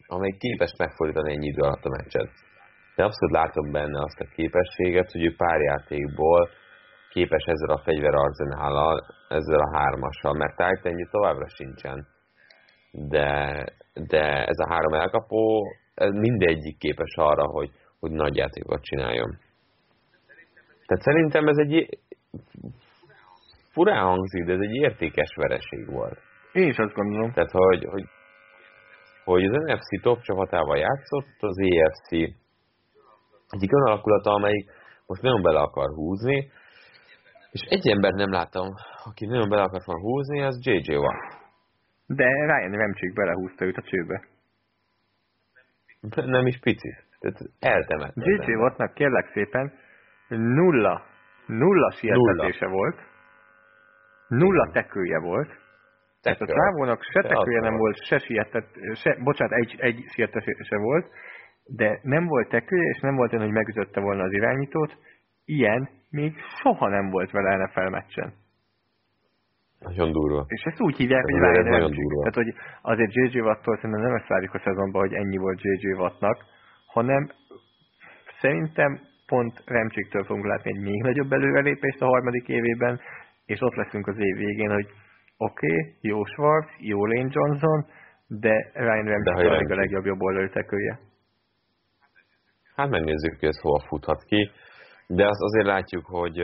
amely 0.06 0.30
képes 0.38 0.72
megfordítani 0.78 1.32
ennyi 1.32 1.46
idő 1.46 1.62
alatt 1.62 1.84
a 1.84 1.88
meccset. 1.88 2.30
De 2.96 3.04
abszolút 3.04 3.34
látom 3.34 3.72
benne 3.72 4.02
azt 4.02 4.20
a 4.20 4.32
képességet, 4.34 5.10
hogy 5.10 5.24
ő 5.24 5.34
pár 5.36 5.60
játékból 5.60 6.48
képes 7.10 7.44
ezzel 7.44 7.76
a 7.76 7.82
fegyverarzenállal, 7.84 9.06
ezzel 9.28 9.60
a 9.60 9.76
hármassal, 9.76 10.32
mert 10.32 10.56
Titan 10.56 11.08
továbbra 11.10 11.48
sincsen. 11.48 12.06
De, 12.90 13.64
de 13.94 14.44
ez 14.46 14.58
a 14.58 14.68
három 14.68 14.92
elkapó, 14.92 15.66
ez 15.94 16.12
mindegyik 16.12 16.78
képes 16.78 17.14
arra, 17.16 17.46
hogy, 17.46 17.70
hogy 18.00 18.10
nagy 18.10 18.36
játékot 18.36 18.82
csináljon. 18.82 19.38
Tehát 20.90 21.04
szerintem 21.04 21.48
ez 21.48 21.56
egy 21.58 21.98
furán 23.72 24.04
hangzik, 24.04 24.44
de 24.44 24.52
ez 24.52 24.60
egy 24.60 24.74
értékes 24.74 25.34
vereség 25.36 25.90
volt. 25.90 26.18
Én 26.52 26.68
is 26.68 26.76
azt 26.76 26.94
gondolom. 26.94 27.32
Tehát, 27.32 27.50
hogy, 27.50 27.84
hogy, 27.84 28.04
hogy 29.24 29.44
az 29.44 29.62
NFC 29.64 30.02
top 30.02 30.20
csapatával 30.20 30.76
játszott, 30.76 31.36
az 31.38 31.58
EFC 31.58 32.12
egyik 33.48 33.72
olyan 33.72 33.86
alakulata, 33.86 34.30
amelyik 34.30 34.70
most 35.06 35.22
nagyon 35.22 35.42
bele 35.42 35.60
akar 35.60 35.94
húzni, 35.94 36.50
és 37.50 37.60
egy 37.60 37.88
ember 37.88 38.12
nem 38.12 38.32
láttam, 38.32 38.68
aki 39.04 39.26
nagyon 39.26 39.48
bele 39.48 39.62
akart 39.62 39.84
volna 39.84 40.02
húzni, 40.02 40.42
az 40.42 40.58
JJ 40.66 40.94
Watt. 40.94 41.38
De 42.06 42.24
Ryan 42.24 42.70
Remcsik 42.70 43.14
belehúzta 43.14 43.64
őt 43.64 43.76
a 43.76 43.82
csőbe. 43.82 44.24
Nem 46.26 46.46
is 46.46 46.58
pici. 46.58 46.94
Tehát 47.18 47.38
eltemett. 47.58 48.14
JJ 48.14 48.54
Wattnak 48.54 48.94
kérlek 48.94 49.30
szépen 49.32 49.72
nulla, 50.36 51.02
nulla 51.46 51.90
sietetése 51.90 52.66
nulla. 52.66 52.76
volt, 52.76 52.98
nulla 54.28 54.70
tekője 54.72 55.18
volt, 55.18 55.58
tehát 56.22 56.40
a 56.40 56.46
csávónak 56.46 57.02
se 57.02 57.20
tekője 57.20 57.60
nem 57.60 57.76
volt, 57.76 58.04
se 58.04 58.18
sietet, 58.18 58.66
se, 58.94 59.16
bocsánat, 59.24 59.52
egy, 59.52 59.74
egy 59.78 60.04
sietetése 60.08 60.76
volt, 60.76 61.06
de 61.64 62.00
nem 62.02 62.26
volt 62.26 62.48
tekője, 62.48 62.90
és 62.94 63.00
nem 63.00 63.14
volt 63.14 63.32
olyan, 63.32 63.44
hogy 63.44 63.54
megütötte 63.54 64.00
volna 64.00 64.22
az 64.22 64.32
irányítót, 64.32 64.96
ilyen 65.44 65.88
még 66.10 66.34
soha 66.62 66.88
nem 66.88 67.10
volt 67.10 67.30
vele 67.30 67.56
NFL 67.56 67.88
meccsen. 67.88 68.32
Nagyon 69.78 70.12
durva. 70.12 70.44
És 70.48 70.62
ezt 70.62 70.80
úgy 70.80 70.96
hívják, 70.96 71.22
hogy 71.22 71.34
Ryan 71.34 71.64
nagyon 71.64 71.90
durva. 71.90 72.30
Tehát, 72.30 72.34
hogy 72.34 72.54
azért 72.82 73.14
J.J. 73.14 73.40
Wattól 73.40 73.76
szerintem 73.76 74.00
nem 74.00 74.14
ezt 74.14 74.26
várjuk 74.26 74.54
a 74.54 74.58
szezonban, 74.58 75.00
hogy 75.00 75.14
ennyi 75.14 75.36
volt 75.36 75.60
J.J. 75.60 75.92
Wattnak, 75.92 76.44
hanem 76.86 77.30
szerintem 78.40 79.00
pont 79.30 79.54
Remcsiktől 79.66 80.24
fogunk 80.24 80.46
látni 80.46 80.70
egy 80.70 80.82
még 80.88 81.00
nagyobb 81.02 81.32
előrelépést 81.32 82.00
a 82.02 82.12
harmadik 82.12 82.48
évében, 82.48 83.00
és 83.46 83.60
ott 83.60 83.74
leszünk 83.74 84.06
az 84.06 84.18
év 84.18 84.36
végén, 84.36 84.70
hogy 84.70 84.88
oké, 85.36 85.72
okay, 85.72 85.94
jó 86.00 86.24
Schwartz, 86.24 86.70
jó 86.78 87.06
Lane 87.06 87.30
Johnson, 87.36 87.86
de 88.26 88.54
Ryan 88.74 89.06
Ramchick 89.06 89.70
a 89.70 89.74
legjobb 89.74 90.04
jobb 90.04 90.20
oldalütekője. 90.20 90.98
Hát 92.74 92.90
megnézzük, 92.90 93.38
hogy 93.38 93.48
ez 93.48 93.60
hova 93.60 93.80
futhat 93.88 94.22
ki 94.24 94.50
de 95.16 95.26
azt 95.26 95.40
azért 95.40 95.66
látjuk, 95.66 96.06
hogy, 96.06 96.36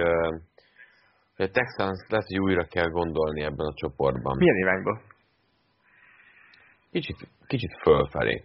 hogy 1.37 1.47
a 1.47 1.51
Texans 1.51 2.07
lehet, 2.09 2.27
hogy 2.27 2.39
újra 2.39 2.65
kell 2.65 2.89
gondolni 2.89 3.43
ebben 3.43 3.67
a 3.67 3.75
csoportban. 3.75 4.37
Milyen 4.37 4.57
irányba? 4.57 5.01
Kicsit, 6.91 7.17
kicsit 7.47 7.81
fölfelé. 7.83 8.45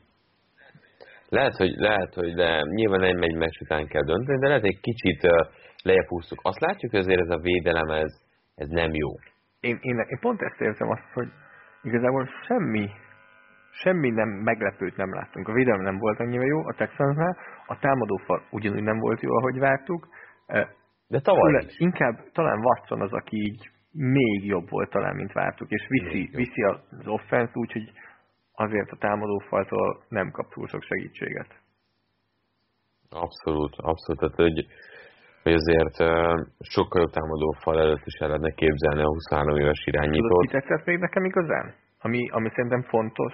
Lehet, 1.38 1.56
hogy, 1.56 1.74
lehet, 1.78 2.14
hogy 2.14 2.34
de 2.34 2.62
nyilván 2.62 3.00
nem 3.00 3.22
egy 3.22 3.36
meccs 3.36 3.62
után 3.62 3.88
kell 3.88 4.04
dönteni, 4.04 4.40
de 4.40 4.48
lehet, 4.48 4.62
hogy 4.62 4.76
egy 4.76 4.86
kicsit 4.90 5.22
lejjebb 5.84 6.08
húztuk. 6.08 6.40
Azt 6.44 6.60
látjuk, 6.60 6.92
hogy 6.92 7.00
azért 7.00 7.20
ez 7.20 7.30
a 7.30 7.40
védelem, 7.50 7.90
ez, 7.90 8.14
ez 8.56 8.68
nem 8.68 8.94
jó. 8.94 9.10
Én, 9.60 9.78
én, 9.82 9.96
én 9.98 10.20
pont 10.20 10.42
ezt 10.42 10.62
érzem 10.62 10.90
azt, 10.90 11.12
hogy 11.14 11.28
igazából 11.82 12.30
semmi 12.48 12.90
semmi 13.72 14.10
nem 14.10 14.30
meglepőt 14.30 14.98
nem 14.98 15.14
láttunk. 15.14 15.48
A 15.48 15.54
védelem 15.54 15.82
nem 15.82 15.98
volt 15.98 16.20
annyira 16.20 16.46
jó 16.46 16.68
a 16.68 16.74
Texansnál, 16.74 17.38
a 17.66 17.80
támadófal 17.80 18.44
ugyanúgy 18.52 18.84
nem 18.84 19.00
volt 19.00 19.22
jó, 19.22 19.36
ahogy 19.36 19.60
vártuk. 19.60 20.08
De 21.08 21.20
tavaly 21.20 21.64
is. 21.68 21.80
Inkább 21.80 22.16
talán 22.34 22.60
Watson 22.60 23.02
az, 23.02 23.14
aki 23.14 23.38
így 23.38 23.70
még 23.92 24.46
jobb 24.46 24.70
volt 24.70 24.90
talán, 24.90 25.16
mint 25.16 25.32
vártuk, 25.32 25.70
és 25.70 25.86
viszi, 25.88 26.30
viszi 26.34 26.62
az 26.64 27.08
offense 27.08 27.52
úgy, 27.54 27.72
hogy 27.72 27.92
azért 28.54 28.92
a 28.92 28.98
támadófaltól 28.98 30.04
nem 30.10 30.32
kap 30.32 30.50
túl 30.54 30.68
sok 30.68 30.84
segítséget. 30.84 31.50
Abszolút, 33.10 33.76
abszolút. 33.76 34.20
Tehát, 34.20 34.36
hogy, 34.36 34.66
hogy 35.44 35.54
azért 35.54 35.96
sokkal 36.60 37.02
jobb 37.02 37.12
támadófal 37.12 37.80
előtt 37.80 38.06
is 38.06 38.14
el 38.20 38.28
lehetne 38.28 38.52
képzelni 38.52 39.02
a 39.02 39.08
23 39.08 39.58
éves 39.58 39.84
irányítót. 39.86 40.30
Tudod, 40.30 40.46
ki 40.46 40.52
tetszett 40.52 40.86
még 40.86 40.98
nekem 40.98 41.26
igazán? 41.26 41.74
Ami, 42.02 42.30
ami 42.30 42.50
szerintem 42.50 42.84
fontos, 42.84 43.34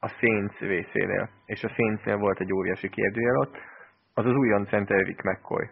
a 0.00 0.08
Saints 0.08 0.58
részénél, 0.58 1.28
és 1.46 1.64
a 1.64 1.68
Saintsnél 1.68 2.16
volt 2.16 2.40
egy 2.40 2.52
óriási 2.52 2.88
kérdőjel 2.88 3.36
ott, 3.36 3.54
az 4.14 4.26
az 4.26 4.34
újon 4.34 4.66
center 4.66 4.96
Eric 4.96 5.22
McCoy, 5.22 5.70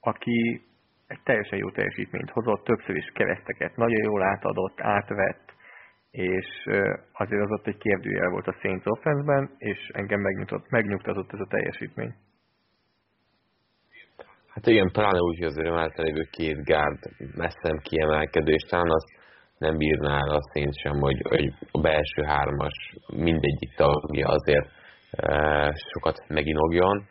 aki 0.00 0.62
egy 1.06 1.20
teljesen 1.22 1.58
jó 1.58 1.70
teljesítményt 1.70 2.30
hozott, 2.30 2.64
többször 2.64 2.96
is 2.96 3.10
kereszteket, 3.14 3.76
nagyon 3.76 4.02
jól 4.02 4.22
átadott, 4.22 4.80
átvett, 4.80 5.47
és 6.10 6.46
azért 7.12 7.42
az 7.42 7.50
ott 7.50 7.66
egy 7.66 7.78
kérdőjel 7.78 8.30
volt 8.30 8.46
a 8.46 8.56
Saints 8.60 8.86
offense 8.86 9.50
és 9.58 9.88
engem 9.92 10.20
megnyugtatott, 10.20 10.70
megnyugtatott 10.70 11.32
ez 11.32 11.40
a 11.40 11.46
teljesítmény. 11.48 12.14
Hát 14.48 14.66
igen, 14.66 14.90
pláne 14.92 15.18
úgy, 15.18 15.38
hogy 15.38 15.46
azért 15.46 15.70
mellette 15.70 16.02
lévő 16.02 16.22
két 16.30 16.64
gárd 16.64 16.98
messzem 17.34 17.76
kiemelkedő, 17.82 18.52
és 18.52 18.62
talán 18.62 18.90
azt 18.90 19.08
nem 19.58 19.76
bírná 19.76 20.18
el 20.18 20.34
a 20.34 20.42
szint 20.52 20.78
sem, 20.78 21.00
hogy, 21.00 21.20
hogy 21.28 21.52
a 21.70 21.80
belső 21.80 22.22
hármas 22.22 22.96
mindegyik 23.16 23.74
tagja 23.76 24.28
azért 24.28 24.68
e, 25.10 25.72
sokat 25.92 26.28
meginogjon. 26.28 27.06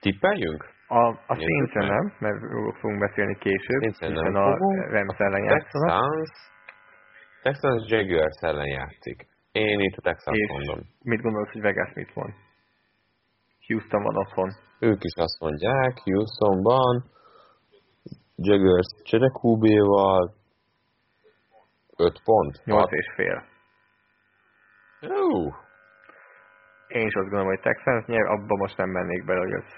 Tippeljünk? 0.00 0.64
A, 0.88 1.06
a 1.08 1.34
Saints-en 1.34 1.86
nem, 1.86 2.12
mert 2.18 2.38
fogunk 2.80 3.00
beszélni 3.00 3.36
később, 3.38 3.80
hiszen 3.80 4.12
nem 4.12 4.34
a 4.34 4.56
Rams 4.90 5.18
ellen 5.18 5.44
játszanak. 5.44 6.04
Texans 7.46 7.90
Jaguars 7.90 8.38
ellen 8.40 8.70
játszik. 8.78 9.18
Én 9.52 9.80
itt 9.80 9.96
a 9.96 10.02
Texans 10.02 10.38
és 10.38 10.50
mondom. 10.50 10.80
mit 11.02 11.20
gondolsz, 11.20 11.52
hogy 11.52 11.60
Vegas 11.60 11.92
mit 11.94 12.12
van? 12.12 12.34
Houston 13.66 14.02
van 14.02 14.16
otthon. 14.16 14.50
Ők 14.78 15.04
is 15.04 15.14
azt 15.14 15.40
mondják, 15.40 15.92
Houstonban, 16.04 17.04
Jaguars 18.36 18.90
cserekúbéval, 19.02 20.34
5 21.96 22.20
pont. 22.24 22.64
8 22.64 22.92
és 22.92 23.12
fél. 23.14 23.44
Uh. 25.00 25.54
Én 26.88 27.06
is 27.06 27.14
azt 27.14 27.28
gondolom, 27.28 27.46
hogy 27.46 27.60
Texans 27.60 28.06
nyer, 28.06 28.26
abba 28.26 28.56
most 28.56 28.76
nem 28.76 28.88
mennék 28.88 29.24
bele, 29.24 29.40
hogy 29.40 29.52
az 29.52 29.68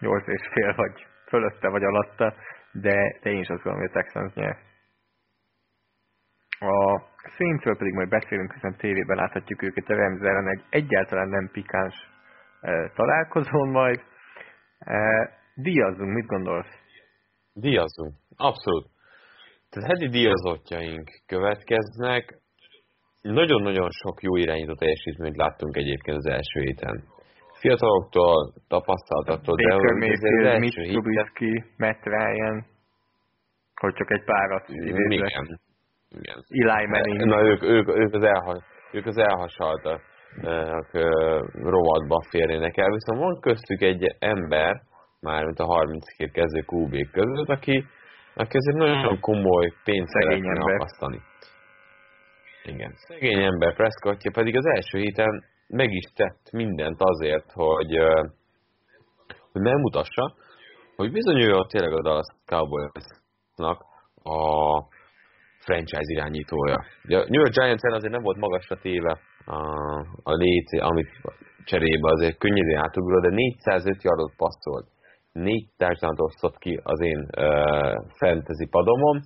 8 0.00 0.26
és 0.26 0.48
fél, 0.52 0.74
vagy 0.74 1.06
fölötte, 1.26 1.68
vagy 1.68 1.84
alatta, 1.84 2.34
de, 2.72 3.18
de 3.22 3.30
én 3.30 3.38
is 3.38 3.48
azt 3.48 3.62
gondolom, 3.62 3.80
hogy 3.80 4.02
Texans 4.02 4.34
nyer. 4.34 4.67
Saintsről 7.38 7.76
pedig 7.76 7.92
majd 7.92 8.08
beszélünk, 8.08 8.52
hiszen 8.52 8.76
tévében 8.76 9.16
láthatjuk 9.16 9.62
őket 9.62 9.88
a 9.88 9.94
Rams 9.94 10.20
ellen 10.20 10.48
egy 10.48 10.62
egyáltalán 10.70 11.28
nem 11.28 11.48
pikáns 11.52 11.94
e, 12.60 12.90
találkozón 12.94 13.68
majd. 13.68 14.00
E, 14.78 14.98
díjazzunk, 15.54 16.12
mit 16.14 16.26
gondolsz? 16.26 16.72
Díjazzunk, 17.52 18.14
abszolút. 18.36 18.86
Tehát 19.70 19.90
heti 19.90 20.08
díjazottjaink 20.08 21.08
következnek. 21.26 22.38
Nagyon-nagyon 23.22 23.90
sok 23.90 24.22
jó 24.22 24.36
irányító 24.36 24.74
teljesítményt 24.74 25.36
láttunk 25.36 25.76
egyébként 25.76 26.16
az 26.16 26.26
első 26.26 26.60
héten. 26.60 27.04
Fiataloktól, 27.60 28.52
tapasztaltattól, 28.68 29.56
de 29.56 29.68
Baker 29.68 29.94
Mayfield, 29.94 30.58
Mitch 30.58 30.90
Trubisky, 30.90 31.64
Matt 31.76 32.04
Ryan, 32.04 32.66
hogy 33.74 33.94
csak 33.94 34.10
egy 34.10 34.24
párat. 34.24 34.68
Igen. 34.68 35.60
Igen. 36.10 36.44
Eli 36.48 36.86
Manning. 36.86 37.24
Na, 37.24 37.42
ők, 37.42 37.62
ők, 37.62 37.88
ők 37.88 38.14
az, 38.14 38.22
elha, 38.22 38.62
ők 38.92 39.06
az 39.06 39.18
elhasaltak 39.18 40.00
rovatba 41.52 42.22
férnének 42.28 42.76
el, 42.76 42.90
viszont 42.90 43.20
van 43.20 43.40
köztük 43.40 43.80
egy 43.80 44.16
ember, 44.18 44.80
már 45.20 45.44
mint 45.44 45.58
a 45.58 45.64
32 45.64 46.30
kezdő 46.30 46.64
QB 46.66 47.10
között, 47.12 47.48
aki, 47.48 47.84
aki 48.34 48.56
azért 48.56 48.76
nagyon 48.76 49.20
komoly 49.20 49.72
pénzt 49.84 50.12
szeretne 50.12 50.74
akasztani. 50.74 51.20
Igen. 52.64 52.92
Szegény 52.94 53.42
ember 53.42 53.74
Prescottja 53.74 54.30
pedig 54.34 54.56
az 54.56 54.66
első 54.66 54.98
héten 54.98 55.44
meg 55.66 55.92
is 55.92 56.12
tett 56.14 56.50
mindent 56.52 56.96
azért, 56.98 57.52
hogy, 57.52 57.98
hogy 59.52 59.62
megmutassa, 59.62 60.34
hogy 60.96 61.12
bizony 61.12 61.40
ő 61.40 61.56
tényleg 61.68 61.92
a 61.92 62.02
Dallas 62.02 62.26
Cowboysnak 62.46 63.84
a 64.22 64.82
franchise 65.68 66.12
irányítója. 66.14 66.78
Ugye 67.04 67.16
a 67.18 67.24
New 67.32 67.42
York 67.44 67.54
giants 67.58 67.82
azért 67.82 68.16
nem 68.16 68.26
volt 68.28 68.44
magasra 68.46 68.76
téve 68.86 69.12
a, 69.44 69.60
a 70.30 70.32
léc, 70.42 70.68
amit 70.90 71.10
cserébe 71.64 72.08
azért 72.16 72.38
könnyedén 72.38 72.78
átugrott, 72.86 73.22
de 73.22 73.30
405 73.30 74.02
yardot 74.02 74.32
passzolt. 74.36 74.86
Négy 75.32 75.66
társadalmat 75.76 76.20
osztott 76.20 76.58
ki 76.58 76.80
az 76.82 77.00
én 77.00 77.20
uh, 77.20 77.94
fantasy 78.20 78.66
padomon. 78.70 79.16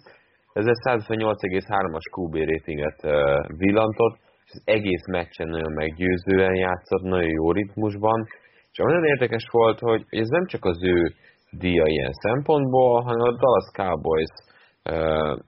Ezzel 0.53 0.79
158,3-as 0.85 2.07
QB 2.17 2.35
ratinget 2.51 3.01
uh, 3.05 3.13
villantott, 3.57 4.17
és 4.45 4.51
az 4.53 4.63
egész 4.65 5.07
meccsen 5.07 5.49
nagyon 5.49 5.73
meggyőzően 5.73 6.55
játszott, 6.55 7.03
nagyon 7.03 7.31
jó 7.41 7.53
ritmusban. 7.53 8.27
És 8.73 8.79
nagyon 8.79 9.05
érdekes 9.05 9.45
volt, 9.51 9.79
hogy 9.79 10.05
ez 10.09 10.29
nem 10.29 10.47
csak 10.47 10.65
az 10.65 10.79
ő 10.85 11.15
díja 11.51 11.87
ilyen 11.87 12.13
szempontból, 12.13 13.03
hanem 13.03 13.21
a 13.21 13.37
Dallas 13.41 13.69
Cowboys 13.77 14.35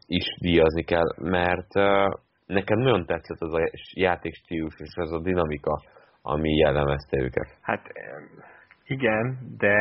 is 0.06 0.36
díjazni 0.40 0.84
kell, 0.84 1.14
mert 1.16 1.72
nekem 2.46 2.78
nagyon 2.78 3.06
tetszett 3.06 3.40
az 3.40 3.52
a 3.52 3.70
játékstílus 3.94 4.74
és 4.78 4.94
az 4.94 5.12
a 5.12 5.20
dinamika, 5.20 5.82
ami 6.22 6.50
jellemezte 6.56 7.18
őket. 7.20 7.58
Hát 7.60 7.82
igen, 8.84 9.38
de 9.58 9.76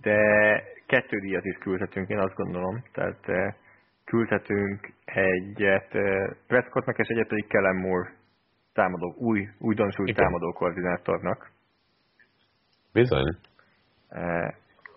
de 0.00 0.18
kettő 0.86 1.18
díjat 1.18 1.44
is 1.44 1.58
küldhetünk, 1.58 2.08
én 2.08 2.18
azt 2.18 2.34
gondolom. 2.34 2.82
Tehát 2.92 3.54
küldhetünk 4.04 4.92
egyet 5.04 5.88
Prescottnak, 6.46 6.98
és 6.98 7.08
egyet 7.08 7.28
pedig 7.28 7.46
Kellen 7.46 7.76
Moore 7.76 8.12
támadó, 8.72 9.14
új, 9.18 9.48
újdonsúly 9.58 10.12
támadó 10.12 10.52
koordinátornak. 10.52 11.50
Bizony. 12.92 13.36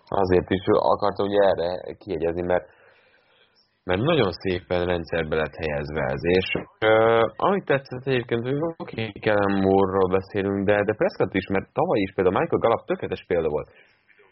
Azért 0.08 0.50
is 0.50 0.64
akartam 0.66 1.26
ugye 1.26 1.42
erre 1.42 1.94
kiegyezni, 1.98 2.42
mert 2.42 2.74
mert 3.88 4.00
nagyon 4.00 4.30
szépen 4.32 4.84
rendszerbe 4.84 5.36
lett 5.36 5.54
helyezve 5.62 6.02
ez, 6.14 6.22
és 6.38 6.48
uh, 6.54 7.22
amit 7.36 7.64
tetszett 7.64 8.06
egyébként, 8.06 8.42
hogy 8.42 8.54
oké, 8.54 9.06
okay, 9.06 9.20
Kellen 9.20 9.60
Moore-ról 9.62 10.08
beszélünk, 10.10 10.66
de, 10.66 10.84
de 10.84 10.94
Prescott 10.94 11.34
is, 11.34 11.46
mert 11.46 11.72
tavaly 11.72 11.98
is 11.98 12.12
például 12.14 12.38
Michael 12.38 12.60
Gallup 12.60 12.84
tökéletes 12.86 13.24
példa 13.26 13.48
volt. 13.48 13.68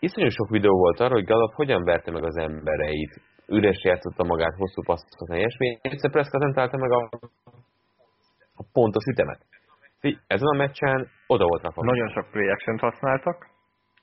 Iszonyú 0.00 0.28
sok 0.28 0.48
videó 0.48 0.76
volt 0.76 1.00
arról, 1.00 1.18
hogy 1.18 1.30
Gallup 1.32 1.52
hogyan 1.54 1.84
verte 1.84 2.10
meg 2.10 2.24
az 2.24 2.36
embereit, 2.36 3.20
üres 3.46 3.84
játszotta 3.84 4.24
magát, 4.24 4.54
hosszú 4.58 4.82
passzokon, 4.82 5.36
ilyesmi. 5.36 5.78
Egyszer 5.82 6.10
Prescott 6.10 6.42
nem 6.42 6.52
találta 6.52 6.76
meg 6.76 6.90
a, 6.90 7.08
a 8.54 8.62
pontos 8.72 9.04
ütemet. 9.04 9.40
Ezen 10.26 10.48
a 10.54 10.56
meccsen 10.56 11.08
oda 11.26 11.44
volt 11.44 11.62
rakva. 11.62 11.84
Nagyon 11.84 12.08
sok 12.08 12.30
play 12.30 12.48
action 12.50 12.78
használtak, 12.78 13.53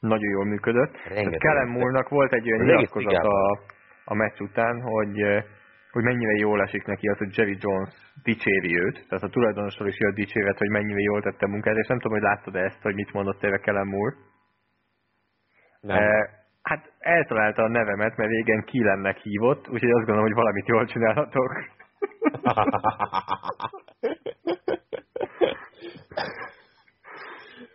nagyon 0.01 0.29
jól 0.29 0.45
működött. 0.45 0.97
Kellen 1.37 1.67
Moore-nak 1.67 2.09
volt 2.09 2.33
egy 2.33 2.51
olyan 2.51 2.65
nyilatkozat 2.65 3.23
a, 3.23 3.59
a 4.05 4.13
meccs 4.13 4.39
után, 4.39 4.81
hogy, 4.81 5.21
hogy 5.91 6.03
mennyire 6.03 6.31
jól 6.31 6.61
esik 6.61 6.85
neki 6.85 7.07
az, 7.07 7.17
hogy 7.17 7.37
Jerry 7.37 7.57
Jones 7.59 7.93
dicséri 8.23 8.79
őt, 8.79 9.05
tehát 9.07 9.23
a 9.23 9.29
tulajdonosról 9.29 9.87
is 9.87 9.99
jött 9.99 10.15
dicséret, 10.15 10.57
hogy 10.57 10.69
mennyire 10.69 10.99
jól 10.99 11.21
tette 11.21 11.47
munkát, 11.47 11.77
és 11.77 11.87
nem 11.87 11.99
tudom, 11.99 12.17
hogy 12.17 12.27
láttad 12.27 12.55
ezt, 12.55 12.81
hogy 12.81 12.95
mit 12.95 13.13
mondott 13.13 13.39
tényleg 13.39 13.59
Kellen 13.59 13.87
Moore. 13.87 14.15
Nem. 15.81 15.97
E, 15.97 16.29
hát 16.61 16.91
eltalálta 16.99 17.63
a 17.63 17.67
nevemet, 17.67 18.17
mert 18.17 18.29
régen 18.29 18.63
Killennek 18.63 19.17
hívott, 19.17 19.69
úgyhogy 19.69 19.91
azt 19.91 20.05
gondolom, 20.05 20.23
hogy 20.23 20.33
valamit 20.33 20.67
jól 20.67 20.85
csinálhatok. 20.85 21.51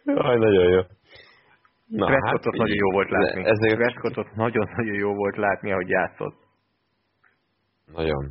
Jaj, 0.04 0.38
nagyon 0.38 0.68
jó. 0.68 0.80
Na, 2.01 2.07
Prescottot 2.07 2.55
hát, 2.55 2.62
nagyon 2.62 2.80
jó 2.84 2.90
volt 2.90 3.11
látni. 3.11 3.44
Ezért... 3.44 3.76
Prescottot 3.76 4.34
nagyon-nagyon 4.34 4.94
jó 4.94 5.14
volt 5.14 5.36
látni, 5.36 5.72
ahogy 5.72 5.88
játszott. 5.88 6.36
Nagyon, 7.92 8.24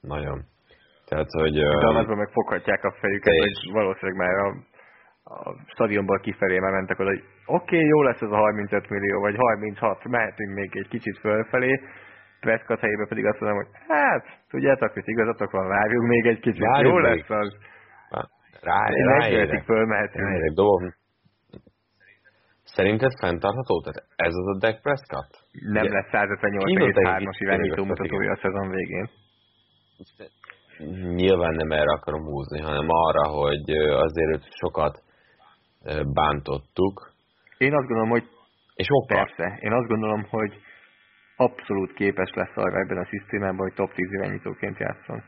nagyon. 0.00 0.38
Tehát, 1.08 1.30
hogy... 1.30 1.52
De 1.52 1.98
azban 1.98 2.16
meg 2.16 2.30
foghatják 2.30 2.84
a 2.84 2.92
fejüket, 3.00 3.34
hogy 3.38 3.72
valószínűleg 3.72 4.16
már 4.16 4.34
a, 4.46 4.48
a 5.34 5.54
stadionból 5.66 6.20
kifelé 6.20 6.58
már 6.58 6.72
mentek 6.72 6.98
oda, 6.98 7.08
hogy 7.08 7.24
oké, 7.46 7.76
okay, 7.76 7.88
jó 7.88 8.02
lesz 8.02 8.20
ez 8.20 8.30
a 8.30 8.36
35 8.36 8.88
millió, 8.88 9.20
vagy 9.20 9.36
36, 9.36 10.04
mehetünk 10.04 10.54
még 10.54 10.76
egy 10.76 10.88
kicsit 10.88 11.18
fölfelé, 11.18 11.80
Prescott 12.40 12.80
helyében 12.80 13.08
pedig 13.08 13.26
azt 13.26 13.40
mondom, 13.40 13.58
hogy 13.58 13.72
hát, 13.88 14.24
tudjátok, 14.48 14.92
hogy 14.92 15.02
igazatok 15.06 15.50
van, 15.50 15.68
várjunk 15.68 16.08
még 16.08 16.26
egy 16.26 16.40
kicsit, 16.40 16.62
várjunk 16.62 16.96
jó 16.96 17.02
még. 17.02 17.24
lesz 17.28 17.30
az. 17.30 17.56
Rá, 18.62 18.88
ráérek. 18.88 19.64
fölmehetünk. 19.64 20.24
Ráérek, 20.24 20.50
dobom, 20.50 20.94
Szerinted 22.74 23.12
fenntartható? 23.20 23.80
Tehát 23.80 24.08
ez 24.16 24.34
az 24.34 24.46
a 24.54 24.58
Dak 24.58 24.80
Prescott? 24.80 25.32
Nem 25.50 25.84
Ugye, 25.84 25.92
lesz 25.92 26.10
158,3-as 26.12 27.38
irányító 27.38 27.84
mutatója 27.84 28.32
a 28.32 28.38
szezon 28.42 28.68
végén. 28.70 29.08
Nyilván 31.14 31.54
nem 31.54 31.70
erre 31.70 31.92
akarom 31.92 32.24
húzni, 32.24 32.60
hanem 32.60 32.86
arra, 32.88 33.28
hogy 33.28 33.70
azért 33.76 34.30
őt 34.34 34.46
sokat 34.50 35.02
bántottuk. 36.12 37.12
Én 37.58 37.74
azt 37.74 37.86
gondolom, 37.86 38.10
hogy 38.10 38.28
és 38.74 38.86
oka. 38.90 39.14
Persze. 39.14 39.58
Én 39.60 39.72
azt 39.72 39.88
gondolom, 39.88 40.22
hogy 40.30 40.52
abszolút 41.36 41.92
képes 41.92 42.30
lesz 42.34 42.56
arra 42.56 42.78
ebben 42.80 42.98
a 42.98 43.06
szisztémában, 43.06 43.58
hogy 43.58 43.74
top 43.74 43.92
10 43.94 44.12
irányítóként 44.12 44.78
játszon. 44.78 45.22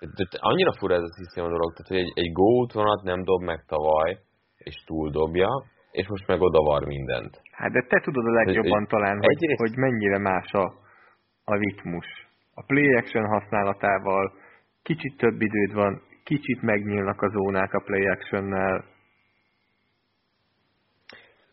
De 0.00 0.24
annyira 0.38 0.72
fura 0.78 0.94
ez 0.94 1.02
a 1.02 1.12
szisztéma 1.12 1.48
dolog, 1.48 1.72
tehát 1.72 1.88
hogy 1.88 1.96
egy, 1.96 2.12
egy 2.14 2.32
Go 2.32 2.66
vonat 2.72 3.02
nem 3.02 3.22
dob 3.22 3.42
meg 3.42 3.64
tavaly, 3.66 4.18
és 4.56 4.74
túl 4.86 5.10
dobja, 5.10 5.48
és 5.92 6.08
most 6.08 6.26
meg 6.26 6.40
odavar 6.40 6.84
mindent. 6.86 7.40
Hát 7.50 7.70
de 7.70 7.82
te 7.88 8.00
tudod 8.00 8.26
a 8.26 8.30
legjobban 8.30 8.86
talán, 8.86 9.16
hogy, 9.16 9.34
egyrészt... 9.34 9.60
hogy 9.60 9.76
mennyire 9.76 10.18
más 10.18 10.52
a, 10.52 10.74
a 11.44 11.54
ritmus. 11.56 12.06
A 12.54 12.62
play 12.62 12.96
action 12.96 13.26
használatával 13.26 14.32
kicsit 14.82 15.16
több 15.16 15.40
időd 15.40 15.72
van, 15.72 16.02
kicsit 16.24 16.62
megnyílnak 16.62 17.22
a 17.22 17.28
zónák 17.28 17.72
a 17.72 17.82
play 17.84 18.06
action-nel. 18.08 18.84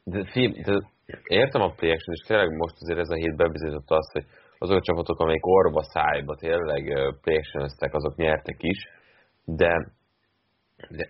De, 0.03 0.21
de 0.21 0.73
értem 1.23 1.61
a 1.61 1.71
play 1.71 1.91
action, 1.91 2.15
és 2.15 2.27
tényleg 2.27 2.55
most 2.55 2.75
azért 2.79 2.99
ez 2.99 3.09
a 3.09 3.15
hét 3.15 3.35
bebizonyította 3.35 3.95
azt, 3.95 4.11
hogy 4.11 4.25
azok 4.57 4.77
a 4.77 4.81
csapatok, 4.81 5.19
amelyik 5.19 5.45
orba 5.45 5.83
szájba 5.83 6.35
tényleg 6.35 6.83
play 7.21 7.41
azok 7.91 8.15
nyertek 8.15 8.57
is, 8.63 8.87
de, 9.45 9.91
de 10.89 11.09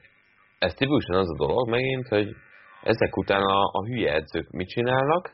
ez 0.59 0.73
tipikusan 0.73 1.15
az 1.15 1.29
a 1.29 1.35
dolog 1.37 1.69
megint, 1.69 2.07
hogy 2.07 2.35
ezek 2.83 3.17
után 3.17 3.41
a, 3.41 3.61
a 3.71 3.85
hülye 3.85 4.13
edzők 4.13 4.49
mit 4.49 4.67
csinálnak? 4.67 5.31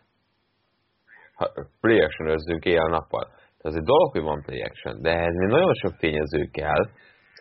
Ha 1.35 1.51
play 1.81 2.01
action 2.01 2.59
éjjel-nappal. 2.61 3.23
Tehát 3.25 3.61
az 3.61 3.75
egy 3.75 3.83
dolog, 3.83 4.11
hogy 4.11 4.21
van 4.21 4.41
play 4.45 4.61
action, 4.61 5.01
de 5.01 5.09
ehhez 5.09 5.35
még 5.35 5.49
nagyon 5.49 5.73
sok 5.73 5.97
tényező 5.97 6.49
kell, 6.51 6.89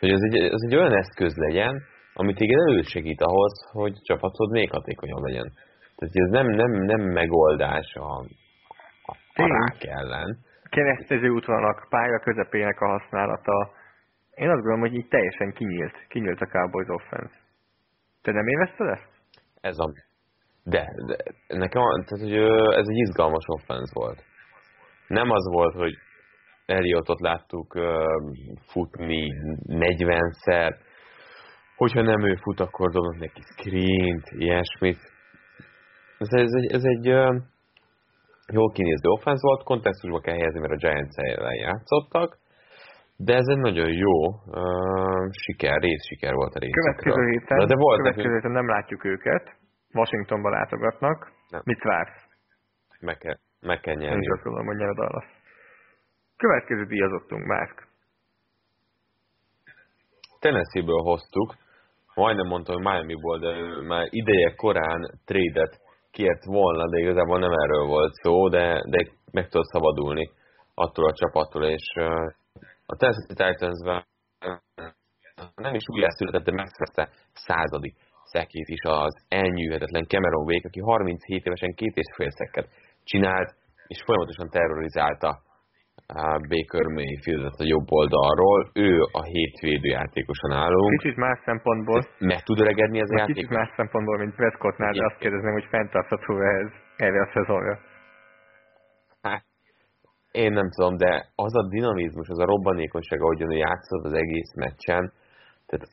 hogy 0.01 0.11
az 0.11 0.23
egy, 0.23 0.53
az 0.53 0.65
egy 0.65 0.77
olyan 0.77 0.97
eszköz 0.97 1.37
legyen, 1.37 1.83
ami 2.15 2.33
téged 2.35 2.59
elősegít 2.59 3.21
ahhoz, 3.21 3.53
hogy 3.73 3.93
csapatod 4.03 4.51
még 4.51 4.71
hatékonyabb 4.71 5.23
legyen. 5.23 5.53
Tehát 5.97 6.15
ez 6.15 6.31
nem, 6.31 6.47
nem, 6.47 6.71
nem 6.71 7.01
megoldás 7.01 7.95
a, 7.95 8.19
a, 9.03 9.13
a 9.35 9.47
rák 9.47 9.85
ellen. 9.85 10.39
Keresztező 10.71 11.29
útvonalak, 11.29 11.87
pálya 11.89 12.19
közepének 12.19 12.81
a 12.81 12.89
használata. 12.89 13.71
Én 14.35 14.49
azt 14.49 14.63
gondolom, 14.63 14.81
hogy 14.81 14.95
így 14.95 15.09
teljesen 15.09 15.53
kinyílt, 15.53 16.07
kinyílt 16.09 16.41
a 16.41 16.47
Cowboys 16.47 16.89
offense. 16.89 17.35
Te 18.23 18.33
nem 18.33 18.47
érezted 18.47 18.89
ezt? 18.89 19.14
Ez 19.71 19.79
a... 19.79 19.93
De, 20.65 20.85
de 21.07 21.17
nekem 21.49 21.83
tehát, 22.05 22.25
hogy 22.25 22.37
ez 22.81 22.89
egy 22.89 22.97
izgalmas 22.97 23.45
offense 23.47 23.93
volt. 23.95 24.23
Nem 25.09 25.31
az 25.31 25.47
volt, 25.51 25.75
hogy 25.75 25.95
Eliottot 26.67 27.21
láttuk 27.21 27.79
futni 28.67 29.33
40-szer, 29.67 30.77
hogyha 31.77 32.03
nem 32.03 32.25
ő 32.25 32.35
fut, 32.35 32.61
akkor 32.61 32.91
dobnak 32.91 33.19
neki 33.19 33.41
screent, 33.41 34.31
ilyesmit. 34.31 34.99
Ez, 36.19 36.29
ez 36.31 36.53
egy, 36.53 36.73
ez 36.73 36.85
egy 36.85 37.05
jól 38.53 38.73
kinéző 38.73 39.09
offense 39.09 39.47
volt, 39.47 39.63
kontextusba 39.63 40.21
kell 40.21 40.35
helyezni, 40.35 40.61
mert 40.61 40.73
a 40.73 40.77
Giants 40.77 41.17
ellen 41.17 41.55
játszottak, 41.55 42.39
de 43.17 43.35
ez 43.35 43.47
egy 43.47 43.59
nagyon 43.59 43.91
jó 43.93 44.29
uh, 44.29 45.31
siker, 45.31 45.81
siker 46.09 46.35
volt 46.35 46.55
a 46.55 46.59
részükről. 46.59 46.85
Következő 46.85 47.31
héten, 47.31 47.59
de, 47.59 47.65
de 47.65 47.77
volt 47.77 47.99
következő 47.99 48.29
nekünk... 48.29 48.43
héten 48.43 48.57
nem 48.61 48.69
látjuk 48.69 49.05
őket, 49.05 49.57
Washingtonba 49.93 50.51
látogatnak. 50.51 51.33
Nem. 51.49 51.61
Mit 51.65 51.83
vársz? 51.83 52.23
Meg 53.01 53.19
kell, 53.19 53.37
meg 53.61 53.81
kell 53.81 53.95
nyerni. 53.95 54.25
Én 54.25 54.41
gondolom, 54.43 54.67
hogy 54.67 54.77
nyer 54.77 54.89
a 54.89 54.95
Dallas. 54.95 55.25
Következő 56.37 56.85
díjazottunk, 56.85 57.45
Márk. 57.47 57.87
Tennessee-ből 60.41 61.03
hoztuk, 61.03 61.55
majdnem 62.15 62.47
mondtam, 62.47 62.75
hogy 62.75 62.85
Miami-ból, 62.85 63.39
de 63.39 63.53
már 63.87 64.07
ideje 64.11 64.55
korán 64.55 65.01
trédet 65.25 65.81
kért 66.11 66.45
volna, 66.45 66.89
de 66.89 66.99
igazából 66.99 67.39
nem 67.39 67.53
erről 67.53 67.87
volt 67.87 68.13
szó, 68.13 68.49
de, 68.49 68.83
de 68.89 69.07
meg 69.31 69.49
tudott 69.49 69.67
szabadulni 69.67 70.31
attól 70.75 71.09
a 71.09 71.13
csapattól, 71.13 71.65
és 71.65 71.93
a 72.87 72.97
Tennessee 72.97 73.37
titans 73.41 73.79
nem 75.55 75.75
is 75.75 75.85
úgy 75.93 76.05
született, 76.09 76.45
de 76.45 76.53
megszerezte 76.53 77.09
századik 77.33 77.95
szekét 78.25 78.69
is 78.69 78.83
az 78.83 79.15
elnyűhetetlen 79.29 80.05
Cameron 80.13 80.45
Wake, 80.45 80.69
aki 80.69 80.81
37 80.81 81.45
évesen 81.45 81.75
két 81.75 81.97
és 81.97 82.09
fél 82.17 82.31
szekket 82.31 82.69
csinált, 83.05 83.55
és 83.87 84.03
folyamatosan 84.07 84.49
terrorizálta 84.49 85.31
Baker 86.53 86.87
Mayfieldet 86.99 87.61
a 87.65 87.71
jobb 87.75 87.89
oldalról, 87.89 88.71
ő 88.75 89.01
a 89.13 89.23
hétvédő 89.23 89.89
játékosan 89.89 90.53
állunk. 90.53 90.99
Kicsit 90.99 91.17
más 91.17 91.39
szempontból. 91.45 92.01
Meg 92.19 92.43
tud 92.43 92.61
öregedni 92.61 93.01
ez 93.01 93.11
a 93.11 93.19
játék? 93.19 93.35
Kicsit 93.35 93.51
más 93.51 93.71
szempontból, 93.77 94.19
mint 94.19 94.35
Prescottnál, 94.35 94.93
de 94.93 95.05
azt 95.05 95.19
kérdezném, 95.19 95.53
hogy 95.53 95.67
fenntartható 95.71 96.41
ez 96.41 96.71
erre 96.97 97.21
a 97.21 97.31
szezonra. 97.33 97.79
Én 100.43 100.53
nem 100.53 100.69
tudom, 100.75 100.97
de 100.97 101.13
az 101.35 101.55
a 101.55 101.69
dinamizmus, 101.69 102.29
az 102.29 102.39
a 102.39 102.51
robbanékonyság, 102.53 103.21
ahogyan 103.21 103.53
ő 103.53 103.57
játszott 103.57 104.05
az 104.05 104.13
egész 104.13 104.53
meccsen, 104.55 105.13
tehát 105.67 105.87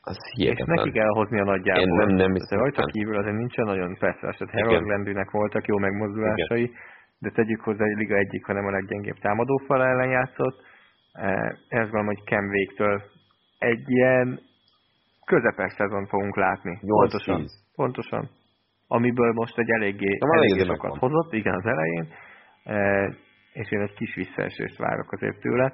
az 0.00 0.16
hihetetlen. 0.32 0.76
És 0.76 0.82
neki 0.82 0.98
kell 0.98 1.12
hozni 1.20 1.40
a 1.40 1.44
nagyjából. 1.44 1.82
Én 1.82 1.88
nem, 1.88 2.08
nem 2.08 2.32
hiszem. 2.32 2.58
Rajta 2.58 2.82
kívül 2.82 3.16
azért 3.16 3.36
nincsen 3.36 3.64
nagyon 3.64 3.96
persze, 3.98 4.20
tehát 4.20 4.50
Harold 4.50 4.86
Landrynek 4.86 5.30
voltak 5.30 5.66
jó 5.66 5.78
megmozdulásai, 5.78 6.64
Igen 6.64 6.76
de 7.18 7.30
tegyük 7.30 7.60
hozzá, 7.60 7.84
hogy 7.84 7.96
liga 7.96 8.16
egyik, 8.16 8.46
hanem 8.46 8.66
a 8.66 8.70
leggyengébb 8.70 9.18
támadófal 9.18 9.84
ellen 9.84 10.10
játszott. 10.10 10.56
Én 11.68 11.80
azt 11.80 11.90
gondolom, 11.90 12.06
hogy 12.06 12.24
Cam 12.24 12.48
Végtől 12.48 13.02
egy 13.58 13.84
ilyen 13.86 14.40
közepes 15.24 15.72
szezon 15.72 16.06
fogunk 16.06 16.36
látni. 16.36 16.78
Pontosan. 16.86 17.44
Pontosan. 17.74 18.30
Amiből 18.88 19.32
most 19.32 19.58
egy 19.58 19.70
eléggé, 19.70 20.18
eléggé 20.18 20.64
sokat 20.64 20.98
hozott, 20.98 21.32
igen, 21.32 21.54
az 21.54 21.66
elején, 21.66 22.08
és 23.56 23.70
én 23.70 23.80
egy 23.80 23.94
kis 23.94 24.14
visszaesést 24.14 24.76
várok 24.76 25.12
azért 25.12 25.40
tőle, 25.40 25.72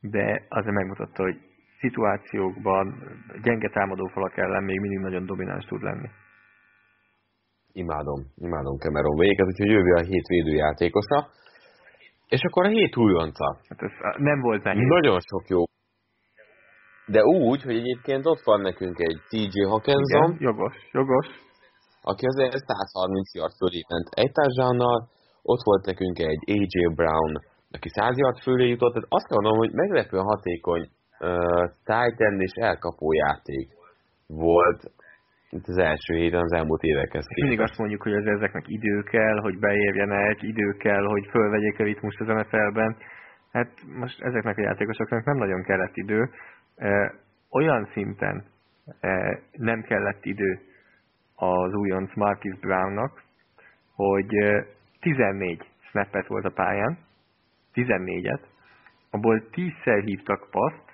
de 0.00 0.42
azért 0.48 0.74
megmutatta, 0.74 1.22
hogy 1.22 1.36
szituációkban 1.78 2.86
gyenge 3.42 3.68
támadófalak 3.68 4.36
ellen 4.36 4.64
még 4.64 4.80
mindig 4.80 4.98
nagyon 4.98 5.26
domináns 5.26 5.64
tud 5.64 5.82
lenni 5.82 6.08
imádom, 7.82 8.20
imádom 8.48 8.74
Cameron 8.84 9.18
Wake-et, 9.18 9.46
úgyhogy 9.46 9.70
jövő 9.76 9.92
a 9.94 10.04
hét 10.10 10.26
védőjátékosa. 10.26 11.18
És 12.28 12.42
akkor 12.42 12.64
a 12.64 12.68
hét 12.68 12.96
újonca. 12.96 13.58
Hát 13.68 13.82
ez 13.82 13.92
nem 14.16 14.40
volt 14.40 14.62
nehéz. 14.62 14.88
Nagyon 14.88 15.20
sok 15.20 15.48
jó. 15.48 15.62
De 17.06 17.22
úgy, 17.24 17.62
hogy 17.62 17.76
egyébként 17.76 18.26
ott 18.26 18.42
van 18.44 18.60
nekünk 18.60 18.98
egy 18.98 19.18
TJ 19.28 19.60
Hawkinson. 19.62 20.24
Igen, 20.24 20.36
jogos, 20.38 20.76
jogos. 20.92 21.26
Aki 22.02 22.26
azért 22.26 22.52
130 22.52 23.34
yard 23.34 23.52
fölé 23.60 23.80
ment 23.88 24.08
egy 24.10 24.32
társadalmmal. 24.32 25.08
Ott 25.52 25.62
volt 25.64 25.84
nekünk 25.86 26.18
egy 26.18 26.42
AJ 26.56 26.94
Brown, 26.94 27.32
aki 27.76 27.88
100 27.88 28.18
yard 28.18 28.38
fölé 28.38 28.68
jutott. 28.68 28.92
Tehát 28.92 29.08
azt 29.08 29.30
mondom, 29.30 29.56
hogy 29.56 29.72
meglepően 29.72 30.24
hatékony 30.24 30.84
uh, 31.20 31.64
tight 31.84 32.20
és 32.46 32.52
elkapó 32.54 33.12
játék 33.12 33.68
volt 34.26 34.80
itt 35.50 35.66
az 35.66 35.78
első 35.78 36.14
héten 36.14 36.40
az 36.40 36.52
elmúlt 36.52 36.82
évekhez 36.82 37.26
képest. 37.26 37.40
Mindig 37.40 37.60
azt 37.60 37.78
mondjuk, 37.78 38.02
hogy 38.02 38.12
ez 38.12 38.24
ezeknek 38.24 38.64
idő 38.66 39.02
kell, 39.02 39.38
hogy 39.40 39.58
beérjenek, 39.58 40.42
idő 40.42 40.72
kell, 40.72 41.04
hogy 41.04 41.26
fölvegyék 41.30 41.78
a 41.78 41.82
ritmust 41.84 42.20
az 42.20 42.26
NFL-ben. 42.26 42.96
Hát 43.52 43.70
most 43.98 44.22
ezeknek 44.22 44.58
a 44.58 44.62
játékosoknak 44.62 45.24
nem 45.24 45.36
nagyon 45.36 45.62
kellett 45.62 45.96
idő. 45.96 46.30
Olyan 47.50 47.88
szinten 47.92 48.44
nem 49.52 49.82
kellett 49.82 50.24
idő 50.24 50.60
az 51.34 51.74
újonc 51.74 52.14
Marcus 52.14 52.58
Brownnak, 52.58 53.22
hogy 53.94 54.34
14 55.04 55.64
snappet 55.90 56.26
volt 56.26 56.44
a 56.44 56.50
pályán, 56.50 56.98
14-et, 57.74 58.40
abból 59.10 59.42
10-szer 59.52 60.02
hívtak 60.04 60.50
paszt, 60.50 60.84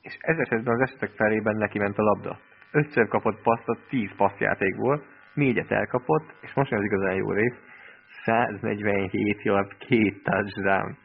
és 0.00 0.16
ez 0.20 0.38
esetben 0.38 0.74
az 0.74 0.80
esetek 0.80 1.10
felében 1.10 1.56
neki 1.56 1.78
ment 1.78 1.98
a 1.98 2.02
labda 2.02 2.38
ötször 2.72 3.08
kapott 3.08 3.42
passzot 3.42 3.78
10 3.88 4.10
passzjátékból, 4.16 5.02
négyet 5.34 5.70
elkapott, 5.70 6.34
és 6.40 6.54
most 6.54 6.72
az 6.72 6.82
igazán 6.82 7.14
jó 7.14 7.30
rész, 7.30 7.56
147 8.24 9.42
yard, 9.42 9.76
két 9.78 10.22
touchdown. 10.22 10.96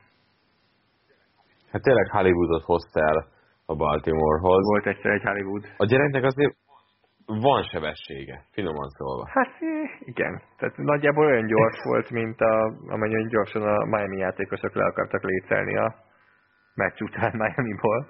Hát 1.71 1.81
tényleg 1.81 2.09
Hollywoodot 2.09 2.63
hozta 2.63 2.99
el 2.99 3.27
a 3.65 3.75
Baltimorehoz. 3.75 4.63
Volt 4.63 4.85
egyszer 4.85 5.11
egy 5.11 5.23
Hollywood. 5.23 5.65
A 5.77 5.85
gyereknek 5.85 6.23
azért 6.23 6.55
van 7.25 7.63
sebessége, 7.63 8.45
finoman 8.51 8.89
szólva. 8.89 9.23
Hát 9.27 9.53
igen. 9.99 10.41
Tehát 10.57 10.77
nagyjából 10.77 11.25
olyan 11.25 11.45
gyors 11.45 11.83
volt, 11.83 12.09
mint 12.09 12.39
a, 12.39 12.73
amennyire 12.87 13.27
gyorsan 13.27 13.61
a 13.61 13.85
Miami 13.85 14.17
játékosok 14.17 14.73
le 14.73 14.85
akartak 14.85 15.23
lécelni 15.23 15.77
a 15.77 15.95
meccs 16.73 17.01
után 17.01 17.31
Miami-ból 17.35 18.07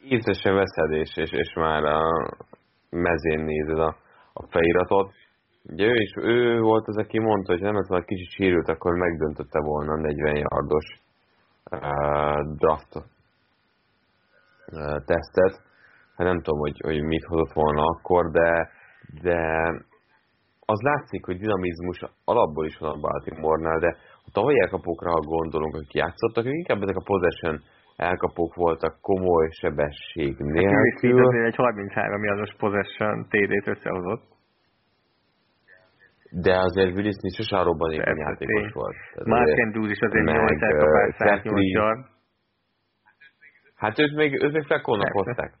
észre 0.00 0.32
se 0.32 0.52
veszed, 0.52 0.90
és, 0.90 1.16
és, 1.16 1.32
és 1.32 1.52
már 1.54 1.84
a 1.84 2.28
mezén 2.90 3.40
nézed 3.40 3.78
a, 3.78 3.96
a 4.32 4.46
feliratot. 4.50 5.12
Ugye 5.62 5.86
ő 5.86 5.94
is, 5.94 6.12
ő 6.16 6.60
volt 6.60 6.88
az, 6.88 6.96
aki 6.96 7.18
mondta, 7.18 7.52
hogy 7.52 7.60
nem 7.60 7.76
ez 7.76 7.88
már 7.88 8.04
kicsit 8.04 8.30
sérült, 8.30 8.68
akkor 8.68 8.94
megdöntötte 8.94 9.60
volna 9.60 9.92
a 9.92 9.96
40 9.96 10.36
yardos 10.36 10.86
uh, 11.70 12.56
draft 12.56 12.94
uh, 12.96 13.04
tesztet. 15.04 15.68
Hát 16.20 16.28
nem 16.28 16.42
tudom, 16.42 16.60
hogy, 16.60 16.78
hogy 16.88 17.02
mit 17.02 17.24
hozott 17.24 17.52
volna 17.52 17.82
akkor, 17.82 18.30
de, 18.30 18.70
de 19.22 19.38
az 20.60 20.80
látszik, 20.80 21.24
hogy 21.24 21.38
dinamizmus 21.38 21.98
alapból 22.24 22.66
is 22.66 22.76
van 22.78 22.90
a 22.90 23.00
Baltimore-nál, 23.00 23.78
de 23.78 23.96
a 24.26 24.30
tavalyi 24.32 24.60
elkapókra, 24.60 25.10
ha 25.10 25.20
gondolunk, 25.20 25.74
akik 25.74 25.92
játszottak, 25.92 26.44
ők 26.44 26.60
inkább 26.62 26.82
ezek 26.82 26.96
a 26.96 27.08
possession 27.10 27.62
elkapók 27.96 28.54
voltak 28.54 29.00
komoly 29.00 29.48
sebesség 29.50 30.36
nélkül. 30.38 31.16
Hát 31.16 31.26
azért 31.26 31.46
egy 31.46 31.56
33 31.56 32.24
yardos 32.24 32.54
possession 32.58 33.26
TD-t 33.28 33.66
összehozott. 33.66 34.24
De 36.30 36.58
azért 36.58 36.94
Willis 36.94 37.16
Smith 37.18 37.36
sose 37.36 37.56
a 37.56 37.62
robbanékony 37.62 38.16
játékos 38.16 38.72
volt. 38.72 38.96
Mark 39.24 39.58
Andrews 39.64 39.90
is 39.90 40.00
azért 40.00 40.24
8 40.24 40.62
elkapás, 40.62 41.14
108 41.16 41.72
yard. 41.72 42.00
Hát 43.74 43.98
őt 43.98 44.14
még, 44.14 44.42
őt 44.42 44.52
még 44.52 44.64
Fekónak 44.66 45.12
hozták. 45.12 45.52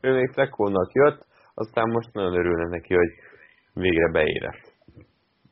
Ő 0.00 0.14
még 0.14 0.30
Fekónak 0.32 0.92
jött, 0.92 1.26
aztán 1.54 1.90
most 1.90 2.12
nagyon 2.12 2.32
örülne 2.32 2.68
neki, 2.68 2.94
hogy 2.94 3.10
végre 3.72 4.10
beérett. 4.10 4.72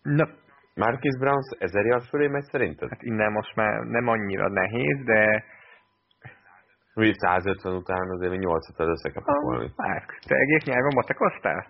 Na. 0.02 0.28
Marcus 0.74 1.18
Browns 1.18 1.48
ezer 1.58 1.84
yard 1.84 2.04
fölé 2.04 2.26
megy 2.26 2.42
szerinted? 2.42 2.88
Hát 2.88 3.02
innen 3.02 3.32
most 3.32 3.54
már 3.54 3.80
nem 3.80 4.08
annyira 4.08 4.48
nehéz, 4.48 5.04
de... 5.04 5.44
Úgy 6.94 7.14
150 7.14 7.74
után 7.74 8.10
azért 8.10 8.30
még 8.30 8.40
8 8.40 8.68
et 8.68 8.86
összekapok 8.86 9.40
volna. 9.40 9.70
Hát, 9.76 10.06
te 10.26 10.34
egész 10.34 10.64
nyelven 10.64 10.92
matekoztál? 10.94 11.66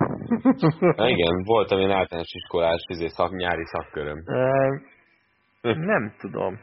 Igen, 1.14 1.42
voltam 1.44 1.78
én 1.78 1.90
általános 1.90 2.32
iskolás 2.32 2.84
izé, 2.88 3.06
szak, 3.08 3.30
nyári 3.30 3.64
szakköröm. 3.64 4.18
nem 5.62 6.14
tudom. 6.18 6.60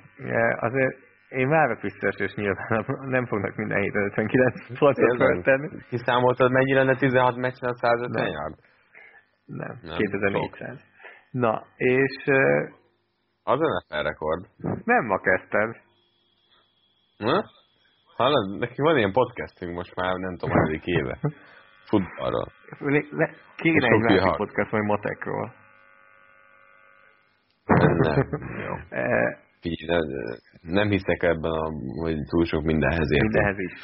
Azért 0.60 1.07
én 1.30 1.50
várok 1.50 1.82
vissza, 1.82 2.08
és 2.08 2.34
nyilván 2.34 2.86
nem 3.00 3.26
fognak 3.26 3.56
minden 3.56 3.82
héten 3.82 4.04
59 4.04 4.80
pontot 4.80 5.18
föltenni. 5.18 5.70
Kiszámoltad, 5.90 6.52
mennyi 6.52 6.74
lenne 6.74 6.96
16 6.96 7.36
meccsen 7.36 7.70
a 7.70 7.76
150 7.76 8.28
yard? 8.32 8.56
Nem, 9.46 9.80
nem 9.82 9.98
2400. 9.98 10.80
Na, 11.32 11.66
és... 11.76 12.24
Az 13.44 13.60
NFL 13.60 14.02
rekord. 14.02 14.46
Nem 14.84 15.06
ma 15.06 15.20
kezdted. 15.20 15.76
Na? 17.18 17.44
Hallod, 18.16 18.60
neki 18.60 18.82
van 18.82 18.98
ilyen 18.98 19.12
podcastünk 19.12 19.76
most 19.76 19.96
már, 19.96 20.14
nem 20.14 20.38
tudom, 20.38 20.56
hogy 20.58 20.88
éve. 20.88 21.20
Futballról. 21.86 22.52
Kéne 23.56 23.88
egy 23.88 24.02
másik 24.02 24.36
podcast, 24.36 24.72
vagy 24.72 24.82
matekról. 24.82 25.54
Nem, 27.66 28.30
jó. 28.66 28.76
Figyelj, 29.62 30.08
nem 30.62 30.90
hiszek 30.90 31.24
ebben, 31.24 31.52
a, 31.52 31.68
hogy 32.04 32.18
túl 32.30 32.46
sok 32.46 32.64
mindenhez 32.64 33.12
értek. 33.12 33.32
Mindenhez 33.32 33.60
is. 33.60 33.76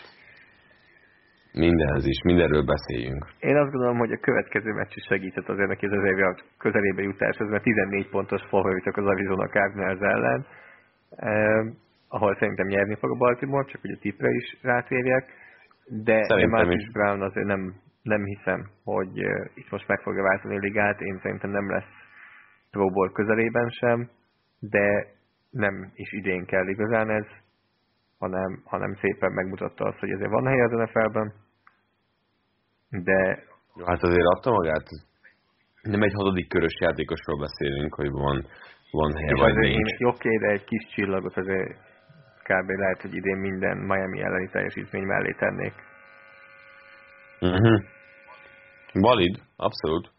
Mindenhez 1.53 2.05
is, 2.05 2.21
mindenről 2.23 2.63
beszéljünk. 2.63 3.25
Én 3.39 3.55
azt 3.55 3.71
gondolom, 3.71 3.97
hogy 3.97 4.11
a 4.11 4.19
következő 4.27 4.71
meccs 4.71 4.95
is 4.95 5.03
segített 5.07 5.49
azért 5.49 5.67
neki 5.67 5.85
az 5.85 5.91
éve 5.91 6.35
közelébe 6.57 7.01
jutáshoz, 7.01 7.49
mert 7.49 7.63
14 7.63 8.09
pontos 8.09 8.41
favoritok 8.49 8.97
az 8.97 9.05
Arizona 9.05 9.47
Cardinals 9.47 9.99
ellen, 9.99 10.45
eh, 11.09 11.65
ahol 12.07 12.35
szerintem 12.39 12.67
nyerni 12.67 12.95
fog 12.95 13.11
a 13.11 13.17
Baltimore, 13.17 13.71
csak 13.71 13.81
hogy 13.81 13.91
a 13.91 14.01
tipre 14.01 14.29
is 14.29 14.57
rátérjek, 14.61 15.25
de, 15.87 16.45
Marcus 16.47 16.91
Brown 16.91 17.21
azért 17.21 17.47
nem, 17.47 17.73
nem 18.01 18.23
hiszem, 18.23 18.69
hogy 18.83 19.17
itt 19.53 19.69
most 19.69 19.87
meg 19.87 19.99
fogja 19.99 20.21
váltani 20.21 20.55
a 20.55 20.59
ligát, 20.59 21.01
én 21.01 21.19
szerintem 21.21 21.49
nem 21.49 21.69
lesz 21.69 21.93
Pro 22.71 22.89
Bowl 22.89 23.11
közelében 23.11 23.69
sem, 23.69 24.09
de 24.59 25.05
nem 25.53 25.91
is 25.93 26.11
idén 26.11 26.45
kell 26.45 26.67
igazán 26.67 27.09
ez, 27.09 27.25
hanem, 28.17 28.61
hanem 28.65 28.95
szépen 29.01 29.31
megmutatta 29.31 29.85
azt, 29.85 29.99
hogy 29.99 30.09
ezért 30.09 30.29
van 30.29 30.45
hely 30.45 30.61
az 30.61 30.71
NFL-ben, 30.71 31.33
de... 32.89 33.43
Jó, 33.75 33.85
hát 33.85 34.03
azért 34.03 34.25
adta 34.25 34.51
magát, 34.51 34.87
nem 35.81 36.01
egy 36.01 36.13
hatodik 36.13 36.47
körös 36.47 36.79
játékosról 36.79 37.39
beszélünk, 37.39 37.93
hogy 37.93 38.09
van, 38.09 38.47
van 38.91 39.13
hely, 39.15 39.33
vagy 39.33 39.55
nincs. 39.55 40.03
Oké, 40.03 40.37
de 40.37 40.47
egy 40.47 40.63
kis 40.63 40.87
csillagot 40.93 41.37
azért 41.37 41.77
kb. 42.43 42.69
lehet, 42.69 43.01
hogy 43.01 43.13
idén 43.15 43.37
minden 43.37 43.77
Miami 43.77 44.21
elleni 44.21 44.49
teljesítmény 44.49 45.03
mellé 45.03 45.31
tennék. 45.31 45.73
Uh-huh. 47.39 47.83
Valid, 48.93 49.39
abszolút. 49.55 50.12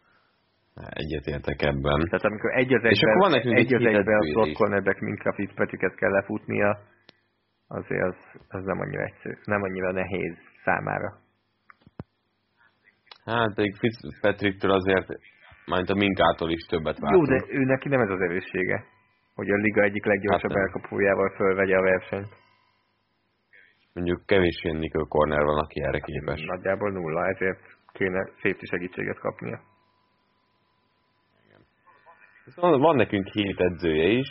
Egyetértek 0.75 1.61
ebben. 1.61 1.99
Tehát 2.09 2.25
amikor 2.25 2.51
egy 2.51 2.73
az 2.73 2.83
egyben, 2.83 3.09
akkor 3.09 3.21
van 3.21 3.31
nekünk 3.31 3.57
egy, 3.57 3.73
az 3.73 3.85
egyben 3.85 4.17
a 4.19 4.25
slot 4.25 4.53
cornerback 4.53 4.99
Minka 4.99 5.33
Fitzpatricket 5.33 5.95
kell 5.95 6.11
lefutnia, 6.11 6.79
azért 7.67 8.03
az, 8.03 8.15
az 8.47 8.63
nem 8.63 8.79
annyira 8.79 9.03
egyszerű, 9.03 9.35
nem 9.43 9.61
annyira 9.61 9.91
nehéz 9.91 10.37
számára. 10.63 11.17
Hát 13.25 13.53
pedig 13.55 13.75
Fitzpatricktől 13.75 14.71
azért, 14.71 15.07
majd 15.65 15.89
a 15.89 15.95
Minkától 15.95 16.51
is 16.51 16.65
többet 16.65 16.99
vártunk. 16.99 17.27
Jó, 17.27 17.37
de 17.37 17.59
ő 17.59 17.63
neki 17.63 17.87
nem 17.89 18.01
ez 18.01 18.09
az 18.09 18.21
erőssége, 18.21 18.85
hogy 19.35 19.49
a 19.49 19.55
liga 19.55 19.81
egyik 19.81 20.05
leggyorsabb 20.05 20.51
hát 20.51 20.59
elkapójával 20.59 21.29
fölvegye 21.35 21.77
a 21.77 21.81
versenyt. 21.81 22.33
Mondjuk 23.93 24.25
kevés 24.25 24.63
ilyen 24.63 24.77
nickel 24.77 25.05
corner 25.09 25.43
van, 25.43 25.57
aki 25.57 25.81
erre 25.83 25.99
képes. 25.99 26.41
Nagyjából 26.41 26.91
nulla, 26.91 27.27
ezért 27.27 27.59
kéne 27.91 28.29
safety 28.35 28.63
segítséget 28.63 29.19
kapnia. 29.19 29.59
Szóval 32.45 32.79
van 32.79 32.95
nekünk 32.95 33.27
hét 33.27 33.59
edzője 33.59 34.07
is. 34.07 34.27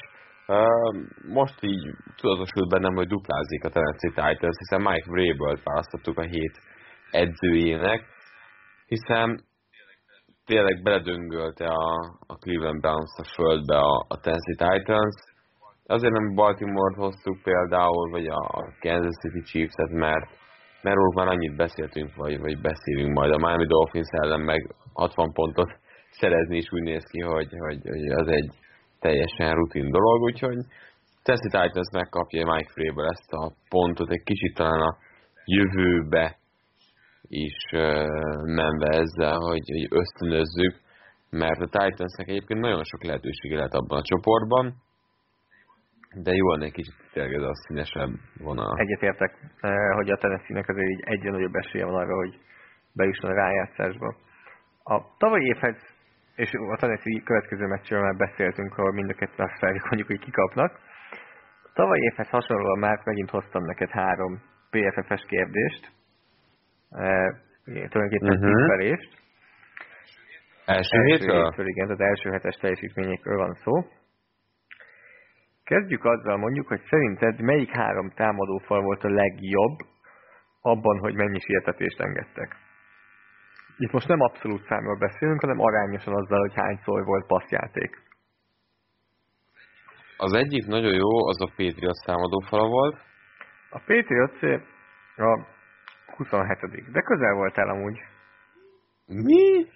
Most 1.29 1.59
így 1.61 1.85
tudatosult 2.17 2.69
bennem, 2.69 2.95
hogy 2.95 3.07
duplázik 3.07 3.65
a 3.65 3.69
Tennessee 3.69 4.11
Titans, 4.11 4.57
hiszen 4.59 4.81
Mike 4.81 5.11
Vrabel 5.11 5.61
választottuk 5.65 6.19
a 6.19 6.23
hét 6.23 6.59
edzőjének, 7.11 8.07
hiszen 8.87 9.45
tényleg 10.45 10.83
beledöngölte 10.83 11.67
a, 11.67 11.95
a 12.27 12.35
Cleveland 12.37 12.81
Browns 12.81 13.13
a 13.17 13.25
földbe 13.35 13.77
a, 13.77 14.05
a 14.09 14.21
Tennessee 14.21 14.61
Titans. 14.65 15.15
Azért 15.87 16.13
nem 16.13 16.35
Baltimore-t 16.35 16.97
hoztuk 16.97 17.43
például, 17.43 18.11
vagy 18.11 18.27
a 18.27 18.41
Kansas 18.81 19.17
City 19.23 19.43
Chiefs-et, 19.43 19.91
mert, 19.91 20.27
mert 20.83 20.97
már 21.15 21.29
annyit 21.29 21.57
beszéltünk, 21.57 22.15
vagy, 22.15 22.41
vagy 22.41 22.61
beszélünk 22.61 23.13
majd. 23.13 23.33
A 23.33 23.37
Miami 23.37 23.67
Dolphins 23.67 24.09
ellen 24.11 24.41
meg 24.41 24.75
60 24.93 25.33
pontot 25.33 25.83
szerezni 26.21 26.57
is 26.57 26.73
úgy 26.73 26.83
néz 26.83 27.05
ki, 27.11 27.21
hogy, 27.21 27.49
hogy, 27.59 27.81
hogy 27.83 28.07
az 28.09 28.29
egy 28.29 28.51
teljesen 29.01 29.55
rutin 29.55 29.91
dolog, 29.91 30.23
úgyhogy 30.23 30.59
Tessie 31.23 31.51
Titans 31.51 31.91
megkapja 31.93 32.53
Mike 32.53 32.71
Frable 32.75 33.09
ezt 33.09 33.33
a 33.33 33.53
pontot, 33.69 34.11
egy 34.11 34.23
kicsit 34.25 34.55
talán 34.55 34.81
a 34.81 34.97
jövőbe 35.45 36.37
is 37.29 37.57
menve 38.61 38.89
ezzel, 39.03 39.39
hogy, 39.39 39.67
hogy 39.75 39.87
ösztönözzük, 39.91 40.75
mert 41.31 41.61
a 41.61 41.69
Titansnek 41.75 42.29
egyébként 42.29 42.61
nagyon 42.61 42.85
sok 42.85 43.05
lehetősége 43.05 43.57
lehet 43.57 43.75
abban 43.75 43.99
a 43.99 44.09
csoportban, 44.11 44.75
de 46.23 46.33
jó 46.35 46.51
lenne 46.51 46.65
egy 46.65 46.73
kicsit 46.73 46.95
tényleg 47.13 47.33
ez 47.33 47.43
a 47.43 47.55
színesebb 47.55 48.11
vonal. 48.39 48.79
Egyetértek, 48.79 49.33
hogy 49.95 50.11
a 50.11 50.17
Tennessee-nek 50.17 50.69
azért 50.69 50.91
így 50.91 51.03
egyre 51.05 51.31
nagyobb 51.31 51.55
esélye 51.55 51.85
van 51.85 51.95
arra, 51.95 52.15
hogy 52.15 52.39
bejusson 52.93 53.31
a 53.31 53.35
rájátszásba. 53.35 54.17
A 54.83 55.17
tavalyi 55.19 55.45
évhez 55.45 55.77
és 56.35 56.53
a 56.53 56.77
Tennessee 56.77 57.23
következő 57.25 57.67
meccsről 57.67 58.01
már 58.01 58.17
beszéltünk, 58.17 58.79
ahol 58.79 58.93
mind 58.93 59.11
a 59.11 59.15
ketten 59.15 59.47
azt 59.49 59.63
mondjuk, 59.63 60.07
hogy 60.07 60.19
kikapnak. 60.19 60.73
A 61.63 61.71
tavalyi 61.73 62.03
évhez 62.03 62.29
hasonlóan 62.29 62.79
már 62.79 63.01
megint 63.05 63.31
hoztam 63.31 63.65
neked 63.65 63.91
három 63.91 64.43
PFF-es 64.71 65.25
kérdést, 65.29 65.93
e, 66.91 67.35
tulajdonképpen 67.65 68.31
uh-huh. 68.31 68.71
Első, 70.65 70.97
első 70.97 71.03
hétről? 71.03 71.45
hétről? 71.45 71.67
Igen, 71.67 71.91
az 71.91 72.01
első 72.01 72.31
hetes 72.31 72.55
teljesítményekről 72.55 73.37
van 73.37 73.55
szó. 73.55 73.73
Kezdjük 75.65 76.05
azzal 76.05 76.37
mondjuk, 76.37 76.67
hogy 76.69 76.81
szerinted 76.89 77.41
melyik 77.41 77.71
három 77.71 78.11
támadófal 78.11 78.83
volt 78.83 79.05
a 79.05 79.09
legjobb 79.09 79.79
abban, 80.61 80.99
hogy 80.99 81.15
mennyi 81.15 81.41
sietetést 81.41 82.01
engedtek? 82.01 82.57
Itt 83.79 83.93
most 83.93 84.09
nem 84.09 84.21
abszolút 84.21 84.65
számról 84.65 84.99
beszélünk, 84.99 85.41
hanem 85.41 85.61
arányosan 85.61 86.15
azzal, 86.15 86.39
hogy 86.39 86.55
hányszor 86.55 87.05
volt 87.05 87.27
passzjáték. 87.27 88.03
Az 90.17 90.33
egyik 90.33 90.67
nagyon 90.67 90.95
jó, 90.95 91.27
az 91.27 91.41
a 91.41 91.53
Patriot 91.57 91.95
számadó 91.95 92.39
fala 92.39 92.69
volt. 92.69 92.97
A 93.71 93.79
Patriot 93.79 94.43
a 95.17 95.47
27 96.17 96.93
de 96.93 97.01
közel 97.01 97.35
voltál 97.35 97.69
amúgy. 97.69 97.99
Mi? 99.07 99.67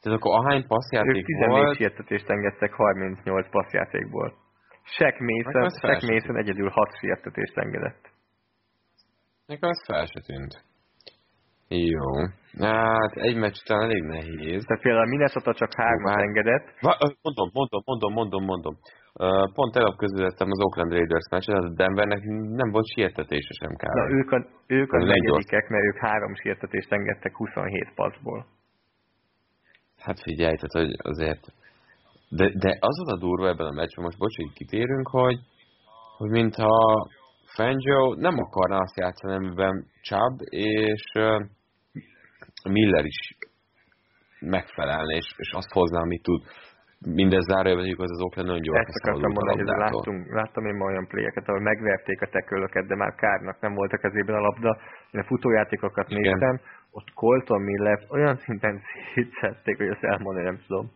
Tehát 0.00 0.18
akkor 0.18 0.34
ahány 0.38 0.66
passzjáték 0.66 1.16
ők 1.16 1.24
14 1.24 1.62
volt? 1.62 1.76
sietetést 1.76 2.28
engedtek 2.28 2.72
38 2.72 3.50
passzjátékból. 3.50 4.34
Shaq 4.82 5.16
Mason, 5.18 5.70
Shaq 5.70 6.12
Mason 6.12 6.36
egyedül 6.36 6.68
6 6.68 6.98
sietetést 6.98 7.56
engedett. 7.56 8.10
Nekem 9.46 9.70
ez 9.70 9.84
fel 9.86 10.06
se 10.06 10.20
tűnt. 10.20 10.69
Jó. 11.70 12.08
Hát 12.58 13.12
egy 13.12 13.36
meccs 13.36 13.58
talán 13.64 13.90
elég 13.90 14.02
nehéz. 14.02 14.64
Tehát 14.64 14.82
például 14.82 15.06
a 15.06 15.08
Minnesota 15.08 15.54
csak 15.54 15.74
hármat 15.74 16.14
Már... 16.14 16.24
engedett. 16.24 16.66
Mondom, 17.22 17.48
mondom, 17.52 17.82
mondom, 17.84 18.12
mondom, 18.12 18.44
mondom. 18.44 18.74
Pont 19.54 19.76
előbb 19.76 19.96
közvetettem 19.96 20.48
az 20.50 20.60
Oakland 20.64 20.92
Raiders 20.92 21.28
meccset, 21.30 21.56
a 21.56 21.74
Denvernek 21.74 22.22
nem 22.60 22.70
volt 22.70 22.86
sietetése 22.94 23.52
sem 23.60 23.74
kell. 23.76 23.94
Na, 23.94 24.14
ők 24.18 24.30
a, 24.30 24.46
ők 24.66 24.92
a 24.92 24.98
negyedikek, 25.04 25.68
mert 25.68 25.84
ők 25.84 25.98
három 25.98 26.34
sietetést 26.34 26.92
engedtek 26.92 27.36
27 27.36 27.92
passzból. 27.94 28.46
Hát 29.98 30.20
figyelj, 30.20 30.54
tehát 30.56 30.76
hogy 30.88 30.96
azért... 31.12 31.44
De, 32.28 32.52
de 32.58 32.76
az 32.80 32.96
volt 32.98 33.16
a 33.16 33.18
durva 33.26 33.48
ebben 33.48 33.66
a 33.66 33.78
meccsben, 33.80 34.04
most 34.04 34.18
bocs, 34.18 34.36
hogy 34.36 34.52
kitérünk, 34.52 35.08
hogy, 35.08 35.38
hogy 36.16 36.30
mintha 36.30 37.08
Fangio 37.54 38.14
nem 38.14 38.38
akarna 38.38 38.76
azt 38.76 38.96
játszani, 38.96 39.34
amiben 39.34 39.86
Chubb 40.02 40.38
és 40.50 41.04
uh, 41.14 41.42
Miller 42.68 43.04
is 43.04 43.36
megfelelne, 44.40 45.14
és, 45.16 45.34
és 45.36 45.50
azt 45.52 45.72
hozná, 45.72 46.00
amit 46.00 46.22
tud. 46.22 46.42
Mindez 47.06 47.44
zárójelben 47.44 47.94
az 47.98 48.10
az 48.10 48.22
Oakland 48.22 48.48
nagyon 48.48 48.62
gyorsan 48.62 48.86
Ezt 48.86 49.06
akartam 49.06 49.32
mondani, 49.32 49.58
hogy 49.58 49.78
láttunk, 49.78 50.32
láttam 50.32 50.66
én 50.66 50.74
ma 50.74 50.84
olyan 50.84 51.06
pléjeket, 51.06 51.48
ahol 51.48 51.60
megverték 51.60 52.22
a 52.22 52.26
tekölöket, 52.26 52.86
de 52.86 52.94
már 52.94 53.14
kárnak 53.14 53.60
nem 53.60 53.74
volt 53.74 53.92
a 53.92 53.96
kezében 53.96 54.36
a 54.36 54.40
labda. 54.40 54.78
Én 55.10 55.20
a 55.20 55.24
futójátékokat 55.24 56.10
Igen. 56.10 56.20
néztem, 56.20 56.60
ott 56.90 57.10
Colton 57.14 57.62
Miller 57.62 57.98
olyan 58.08 58.36
szinten 58.36 58.80
szétszették, 59.14 59.76
hogy 59.76 59.88
azt 59.88 60.04
elmondani 60.04 60.44
nem 60.44 60.60
tudom. 60.66 60.90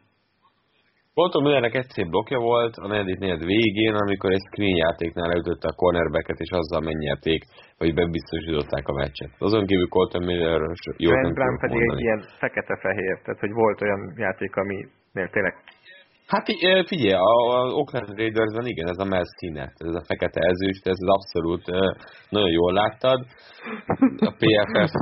Colton 1.15 1.43
Millernek 1.43 1.75
egy 1.75 1.89
szép 1.89 2.09
blokja 2.09 2.39
volt 2.39 2.75
a 2.77 2.87
negyedik 2.87 3.19
negyed 3.19 3.45
végén, 3.45 3.95
amikor 3.95 4.31
egy 4.33 4.47
screen 4.49 4.77
játéknál 4.77 5.29
leütötte 5.29 5.69
a 5.69 5.79
cornerbacket, 5.81 6.39
és 6.39 6.51
azzal 6.51 6.81
megnyerték, 6.81 7.41
hogy 7.79 7.95
bebiztosították 7.95 8.87
a 8.89 8.93
meccset. 8.93 9.31
Azon 9.39 9.67
kívül 9.67 9.89
Colton 9.89 10.25
Miller 10.25 10.61
jó 10.97 11.11
nem 11.11 11.33
Brown 11.33 11.59
pedig 11.59 11.77
mondani. 11.77 11.99
egy 11.99 12.05
ilyen 12.05 12.21
fekete-fehér, 12.39 13.17
tehát 13.25 13.41
hogy 13.41 13.53
volt 13.53 13.81
olyan 13.81 14.13
játék, 14.17 14.57
ami 14.57 14.77
tényleg 15.13 15.55
Hát 16.27 16.47
figyelj, 16.87 17.13
a, 17.13 17.35
Oakland 17.81 18.17
Raidersben 18.17 18.67
igen, 18.67 18.89
ez 18.89 18.99
a 18.99 19.05
melszínet, 19.05 19.73
ez 19.77 19.95
a 19.95 20.05
fekete 20.07 20.41
ezüst, 20.41 20.87
ez 20.87 20.99
abszolút 21.17 21.65
nagyon 22.29 22.51
jól 22.51 22.73
láttad. 22.73 23.27
A 24.31 24.33
PFF 24.41 24.93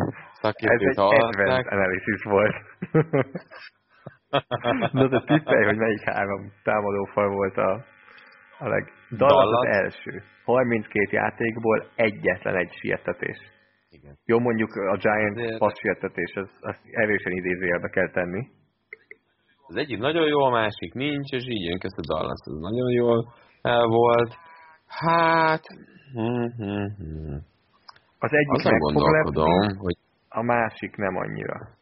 szakértőt. 0.42 0.98
Ez 0.98 1.78
egy 1.96 2.22
volt. 2.22 2.54
Na 4.92 5.08
de 5.08 5.20
tippelj, 5.20 5.64
hogy 5.64 5.76
melyik 5.76 6.02
három 6.02 6.52
támadófal 6.62 7.28
volt 7.28 7.56
a, 7.56 7.84
a 8.58 8.68
leg... 8.68 8.92
Dallas, 9.16 9.32
Dallas 9.32 9.68
az 9.68 9.76
első. 9.82 10.22
32 10.44 11.08
játékból 11.10 11.86
egyetlen 11.94 12.56
egy 12.56 12.72
sietetés. 12.80 13.38
Igen. 13.90 14.18
Jó, 14.24 14.38
mondjuk 14.38 14.70
a 14.74 14.96
Giants 14.96 15.58
pass 15.58 15.72
sietetés, 15.80 16.32
az, 16.34 16.50
az 16.60 16.76
erősen 16.90 17.32
idézőjelbe 17.32 17.88
kell 17.88 18.10
tenni. 18.10 18.46
Az 19.66 19.76
egyik 19.76 19.98
nagyon 19.98 20.26
jó, 20.26 20.40
a 20.40 20.50
másik 20.50 20.94
nincs, 20.94 21.32
és 21.32 21.44
így 21.46 21.64
jön 21.64 21.78
közt 21.78 21.98
a 21.98 22.14
Dallas, 22.14 22.40
az 22.44 22.58
nagyon 22.60 22.90
jól 22.90 23.32
el 23.62 23.86
volt. 23.86 24.34
Hát... 24.86 25.62
Hm, 26.12 26.46
hm, 26.56 26.86
hm. 26.96 27.36
Az 28.18 28.32
egyik 28.32 28.66
Azon 28.66 28.78
gondolkodom, 28.78 29.76
hogy 29.78 29.96
a 30.28 30.42
másik 30.42 30.96
nem 30.96 31.16
annyira. 31.16 31.80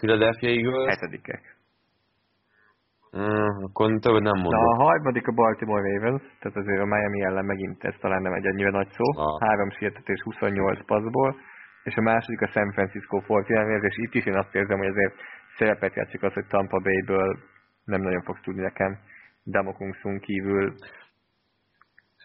Philadelphia 0.00 0.50
Eagles? 0.50 0.88
Hetedikek. 0.88 1.58
Uh, 3.12 3.64
akkor 3.66 3.98
több 3.98 4.22
nem 4.22 4.38
mondom. 4.44 4.62
Na, 4.64 4.70
a 4.70 4.82
harmadik 4.84 5.26
a 5.26 5.32
Baltimore 5.32 5.82
Ravens, 5.82 6.22
tehát 6.40 6.56
azért 6.56 6.80
a 6.80 6.84
Miami 6.84 7.22
ellen 7.22 7.44
megint 7.44 7.84
ez 7.84 7.94
talán 8.00 8.22
nem 8.22 8.32
egy 8.32 8.46
annyira 8.46 8.70
nagy 8.70 8.88
szó. 8.88 9.22
Ah. 9.22 9.48
Három 9.48 9.70
sietetés 9.70 10.20
28 10.22 10.86
passzból, 10.86 11.36
és 11.82 11.94
a 11.96 12.00
második 12.00 12.40
a 12.40 12.46
San 12.46 12.72
Francisco 12.72 13.20
49 13.26 13.84
és 13.84 13.96
itt 13.96 14.14
is 14.14 14.24
én 14.26 14.36
azt 14.36 14.54
érzem, 14.54 14.78
hogy 14.78 14.86
azért 14.86 15.14
szerepet 15.56 15.94
játszik 15.94 16.22
az, 16.22 16.32
hogy 16.32 16.46
Tampa 16.46 16.78
Bay-ből 16.78 17.38
nem 17.84 18.00
nagyon 18.00 18.22
fogsz 18.22 18.40
tudni 18.42 18.62
nekem 18.62 18.98
Damokungszun 19.44 20.18
kívül. 20.20 20.74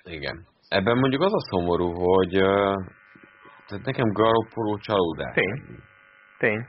Igen. 0.03 0.45
Ebben 0.69 0.97
mondjuk 0.97 1.21
az 1.21 1.33
a 1.33 1.47
szomorú, 1.49 1.91
hogy 1.91 2.31
tehát 3.67 3.85
nekem 3.85 4.11
Garoppolo 4.11 4.77
csalódás. 4.77 5.33
Tény. 5.33 5.61
Tény. 6.37 6.65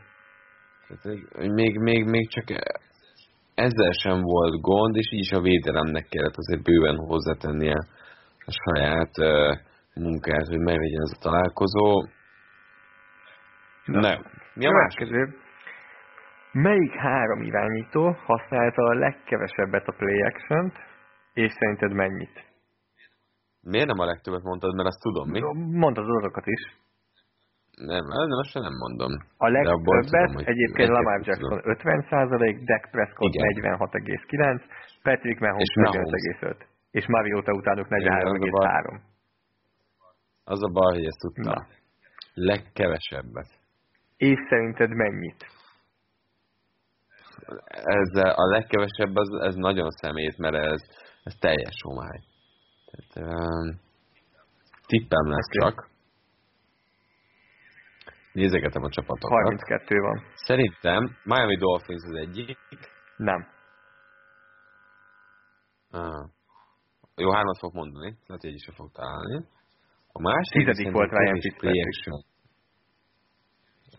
Tehát, 0.88 1.52
még, 1.52 1.78
még, 1.78 2.04
még 2.04 2.28
csak 2.28 2.44
ezzel 3.54 3.92
sem 4.02 4.20
volt 4.20 4.60
gond, 4.60 4.96
és 4.96 5.12
így 5.12 5.20
is 5.20 5.32
a 5.32 5.40
védelemnek 5.40 6.06
kellett 6.08 6.36
azért 6.36 6.62
bőven 6.62 6.96
hozzátennie 6.96 7.78
a 8.46 8.52
saját 8.64 9.10
uh, 9.18 9.56
munkát, 9.94 10.46
hogy 10.46 10.58
meglegyen 10.58 11.02
ez 11.02 11.16
a 11.18 11.22
találkozó. 11.22 12.02
Na, 13.84 14.00
Nem. 14.00 14.24
Mi 14.54 14.66
a 14.66 14.70
következő? 14.70 15.36
Melyik 16.52 16.92
három 16.92 17.42
irányító 17.42 18.16
használta 18.24 18.82
a 18.82 18.94
legkevesebbet 18.94 19.86
a 19.86 19.92
play 19.92 20.22
action 20.22 20.72
és 21.32 21.52
szerinted 21.52 21.92
mennyit? 21.92 22.44
Miért 23.60 23.86
nem 23.86 23.98
a 23.98 24.04
legtöbbet 24.04 24.42
mondtad, 24.42 24.74
mert 24.74 24.88
azt 24.88 25.00
tudom, 25.00 25.30
mi? 25.30 25.40
Mondtad 25.78 26.04
az 26.04 26.10
adatokat 26.10 26.46
is. 26.46 26.76
Nem, 27.76 28.04
nem, 28.06 28.30
azt 28.30 28.54
nem 28.54 28.76
mondom. 28.84 29.12
A 29.36 29.48
legtöbbet 29.48 30.46
egyébként 30.46 30.88
Lamar 30.88 31.20
Jackson 31.26 31.60
50%, 31.62 32.60
Dak 32.64 32.90
Prescott 32.90 33.32
46,9, 33.32 34.62
Patrick 35.02 35.40
Mahomes 35.40 35.72
45,5, 35.74 36.56
és 36.90 37.06
Mariota 37.06 37.52
utánuk 37.52 37.86
43,3. 37.88 39.00
Az 40.44 40.62
a 40.62 40.68
baj, 40.68 40.94
hogy 40.94 41.04
ezt 41.04 41.18
tudtam. 41.18 41.52
Na. 41.52 41.66
Legkevesebbet. 42.34 43.48
És 44.16 44.38
szerinted 44.48 44.90
mennyit? 44.90 45.46
Ez 47.70 48.10
a 48.14 48.46
legkevesebb, 48.46 49.14
az, 49.14 49.40
ez 49.40 49.54
nagyon 49.54 49.90
szemét, 49.90 50.38
mert 50.38 50.54
ez, 50.54 50.80
ez 51.22 51.34
teljes 51.40 51.76
homály. 51.82 52.20
Tehát, 52.90 53.30
um, 53.36 53.80
tippem 54.86 55.28
lesz 55.28 55.48
okay. 55.56 55.70
csak. 55.70 55.94
Nézegetem 58.40 58.82
a 58.82 58.90
csapatokat. 58.90 59.42
32 59.42 60.00
van. 60.00 60.22
Szerintem 60.34 61.16
Miami 61.24 61.56
Dolphins 61.56 62.02
az 62.04 62.14
egyik. 62.14 62.58
Nem. 63.16 63.46
Ah. 65.90 66.28
Jó, 67.16 67.32
hármat 67.32 67.58
fog 67.58 67.74
mondani, 67.74 68.16
lehet, 68.26 68.42
hogy 68.42 68.54
is 68.54 68.68
fog 68.74 68.90
találni. 68.92 69.44
A 70.12 70.20
másik 70.20 70.52
Tizedik 70.52 70.92
volt 70.92 71.10
Ryan 71.10 71.40
Fitzpatrick. 71.40 72.24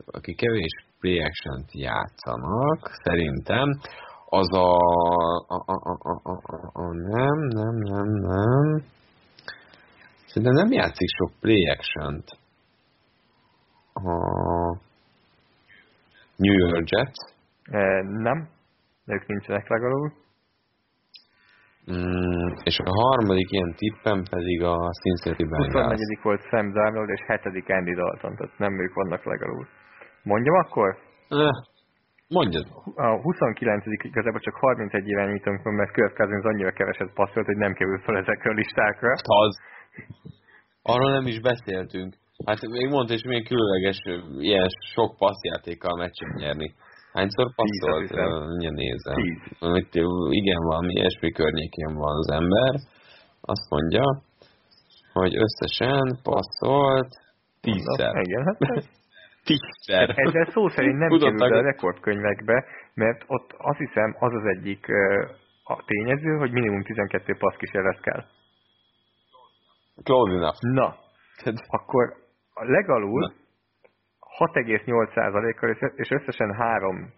Aki 0.05 0.33
kevés 0.33 0.73
play 0.99 1.19
action 1.19 1.65
játszanak, 1.71 2.79
szerintem, 3.03 3.69
az 4.25 4.49
a, 4.53 4.75
a, 5.47 5.63
a, 5.65 5.77
a, 5.91 5.97
a, 6.11 6.31
a, 6.43 6.69
a, 6.73 6.93
nem, 6.93 7.38
nem, 7.59 7.75
nem, 7.75 8.07
nem. 8.07 8.83
Szerintem 10.25 10.53
nem 10.53 10.71
játszik 10.71 11.09
sok 11.17 11.31
play 11.39 11.69
action-t 11.69 12.45
a 14.03 14.17
New 16.35 16.53
York 16.53 16.89
Jets? 16.89 17.19
E, 17.71 18.01
nem, 18.03 18.49
ők 19.05 19.27
nincsenek 19.27 19.67
legalább. 19.67 20.11
Mm, 21.91 22.51
és 22.63 22.77
a 22.79 22.89
harmadik 23.01 23.51
ilyen 23.51 23.73
tippem 23.75 24.23
pedig 24.29 24.63
a 24.63 24.75
Cincinnati 25.01 25.43
Bengals. 25.43 25.73
24. 25.73 26.19
volt 26.21 26.41
Sam 26.49 26.71
Darnold, 26.73 27.09
és 27.09 27.21
7. 27.27 27.69
Andy 27.77 27.93
Dalton, 27.93 28.35
tehát 28.35 28.57
nem 28.57 28.79
ők 28.79 28.93
vannak 28.93 29.23
legalább. 29.23 29.67
Mondjam 30.23 30.55
akkor? 30.55 30.89
Eh, 31.29 31.55
mondjad. 32.27 32.65
A 32.95 33.21
29. 33.21 33.83
igazából 34.03 34.39
csak 34.39 34.55
31 34.55 35.07
éven 35.07 35.29
nyitunk, 35.31 35.63
mert 35.63 35.91
Kirk 35.91 36.15
Cousins 36.15 36.43
annyira 36.43 36.71
keveset 36.71 37.13
passzolt, 37.13 37.45
hogy 37.45 37.57
nem 37.57 37.73
kerül 37.73 37.99
fel 37.99 38.17
ezekre 38.17 38.49
a 38.49 38.53
listákra. 38.53 39.11
Az. 39.23 39.57
Arról 40.81 41.11
nem 41.11 41.27
is 41.27 41.39
beszéltünk. 41.41 42.13
Hát 42.45 42.61
még 42.61 42.88
mondta, 42.89 43.13
és 43.13 43.23
milyen 43.23 43.43
különleges, 43.43 43.97
ilyen 44.39 44.67
sok 44.93 45.17
passzjátékkal 45.17 45.97
meccset 45.97 46.33
nyerni. 46.35 46.73
Hányszor 47.13 47.47
passzolt? 47.55 48.09
Mindjárt 48.47 48.75
nézem. 48.75 49.17
Itt, 49.75 49.93
igen, 50.29 50.61
valami 50.61 50.93
ilyesmi 50.93 51.31
környékén 51.31 51.93
van 51.93 52.17
az 52.17 52.29
ember. 52.31 52.75
Azt 53.41 53.69
mondja, 53.69 54.21
hogy 55.13 55.33
összesen 55.35 56.19
passzolt 56.23 57.09
tízszer. 57.61 58.15
Igen, 58.15 58.43
hát 58.45 58.57
tízszer. 59.43 60.09
Ezzel 60.25 60.47
szó 60.51 60.67
szerint 60.67 60.97
nem 60.97 61.19
kerül 61.19 61.57
a 61.57 61.61
rekordkönyvekbe, 61.61 62.65
mert 62.93 63.23
ott 63.27 63.53
azt 63.57 63.77
hiszem 63.77 64.15
az 64.19 64.33
az 64.33 64.45
egyik 64.57 64.85
a 65.63 65.83
tényező, 65.85 66.38
hogy 66.38 66.51
minimum 66.51 66.83
12 66.83 67.35
passz 67.39 67.55
kísérlet 67.57 67.99
kell. 68.01 68.23
Close 70.03 70.33
enough. 70.33 70.57
Na, 70.61 70.95
akkor 71.67 72.25
a 72.60 72.64
legalul 72.64 73.34
6,8%-kal 74.39 75.70
és 75.95 76.10
összesen 76.10 76.53
három 76.53 77.14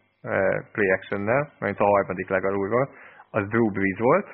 play 0.72 0.92
action-nel, 0.92 1.52
mert 1.60 1.80
a 1.80 1.86
harmadik 1.86 2.30
legalulról, 2.30 2.90
az 3.30 3.48
Drew 3.48 3.72
Brees 3.72 4.00
volt, 4.00 4.28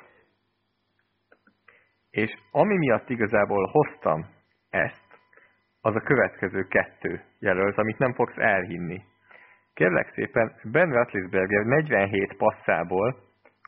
és 2.10 2.34
ami 2.50 2.76
miatt 2.76 3.08
igazából 3.08 3.68
hoztam 3.72 4.26
ezt, 4.70 5.04
az 5.80 5.94
a 5.94 6.00
következő 6.00 6.62
kettő 6.62 7.20
jelölt, 7.38 7.78
amit 7.78 7.98
nem 7.98 8.14
fogsz 8.14 8.36
elhinni. 8.36 9.00
Kérlek 9.74 10.12
szépen, 10.14 10.54
Ben 10.72 10.92
Roethlisberger 10.92 11.64
47 11.64 12.36
passzából 12.36 13.16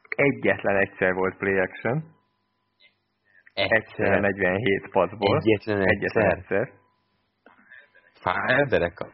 egyetlen 0.09 0.77
egyszer 0.77 1.15
volt 1.15 1.37
play 1.37 1.59
action, 1.59 2.05
egyszer. 3.55 4.21
47 4.21 4.91
passzból, 4.91 5.37
egyetlen 5.37 5.81
egyszer. 5.81 6.23
Egyetlen 6.23 6.37
egyszer. 6.37 6.78
Fáj 8.21 8.65
dereka? 8.69 9.07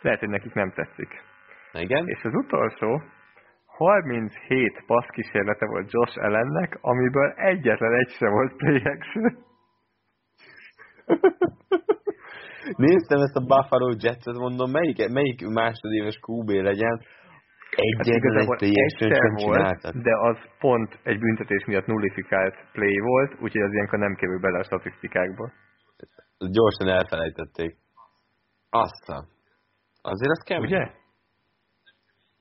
Lehet, 0.00 0.18
hogy 0.18 0.28
nekik 0.28 0.52
nem 0.52 0.70
tetszik. 0.70 1.22
Igen? 1.72 2.08
És 2.08 2.22
az 2.22 2.34
utolsó, 2.34 3.02
37 3.66 4.82
passz 4.86 5.08
kísérlete 5.08 5.66
volt 5.66 5.90
Josh 5.92 6.18
ellennek, 6.18 6.78
amiből 6.80 7.30
egyetlen 7.36 7.94
egy 7.94 8.10
sem 8.10 8.30
volt 8.30 8.56
play 8.56 8.82
action. 8.84 9.44
Néztem 12.76 13.20
ezt 13.20 13.36
a 13.36 13.46
Buffalo 13.46 13.88
Jets-et, 13.98 14.34
mondom, 14.34 14.70
melyik, 14.70 15.08
melyik 15.08 15.46
másodéves 15.46 16.18
QB 16.26 16.48
legyen, 16.48 17.00
egyetlen 17.70 18.36
egy 18.36 18.56
play 18.58 18.74
action 18.84 19.14
sem 19.14 19.34
volt, 19.46 20.02
de 20.02 20.16
az 20.16 20.38
pont 20.58 20.98
egy 21.02 21.18
büntetés 21.18 21.64
miatt 21.64 21.86
nullifikált 21.86 22.56
play 22.72 22.98
volt, 22.98 23.32
úgyhogy 23.40 23.62
az 23.62 23.72
ilyenkor 23.72 23.98
nem 23.98 24.14
kerül 24.14 24.40
bele 24.40 24.58
a 24.58 24.64
statisztikákba. 24.64 25.50
Gyorsan 26.50 26.88
elfelejtették. 26.88 27.76
Aztán. 28.70 29.24
Azért 30.02 30.30
az 30.30 30.42
kemény. 30.44 30.64
Ugye? 30.64 30.90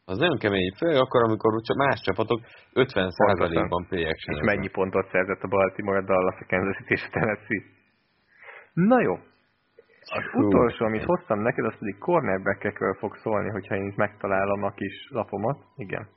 Az 0.05 0.17
nagyon 0.17 0.37
kemény. 0.37 0.73
Főleg 0.77 1.01
akkor, 1.01 1.23
amikor 1.23 1.61
csak 1.61 1.77
más 1.77 2.01
csapatok 2.01 2.39
50%-ban 2.73 3.85
play 3.89 4.05
action 4.05 4.35
És 4.37 4.41
mennyi 4.43 4.69
pontot 4.69 5.09
szerzett 5.11 5.41
a 5.41 5.47
Baltimore, 5.47 5.97
a 5.97 6.05
Dallas, 6.05 6.39
a 6.39 6.45
Kansas 6.47 6.75
City 6.75 6.93
és 6.93 7.03
a 7.07 7.09
Tennessee. 7.11 7.63
Na 8.73 9.01
jó. 9.01 9.13
Az 10.17 10.23
Hú. 10.31 10.45
utolsó, 10.45 10.85
amit 10.85 11.03
hoztam 11.03 11.39
neked, 11.39 11.65
az 11.65 11.77
pedig 11.79 11.97
cornerbackekről 11.97 12.93
fog 12.93 13.15
szólni, 13.15 13.49
hogyha 13.49 13.75
én 13.75 13.93
megtalálom 13.95 14.63
a 14.63 14.71
kis 14.71 15.07
lapomat. 15.09 15.57
Igen. 15.75 16.07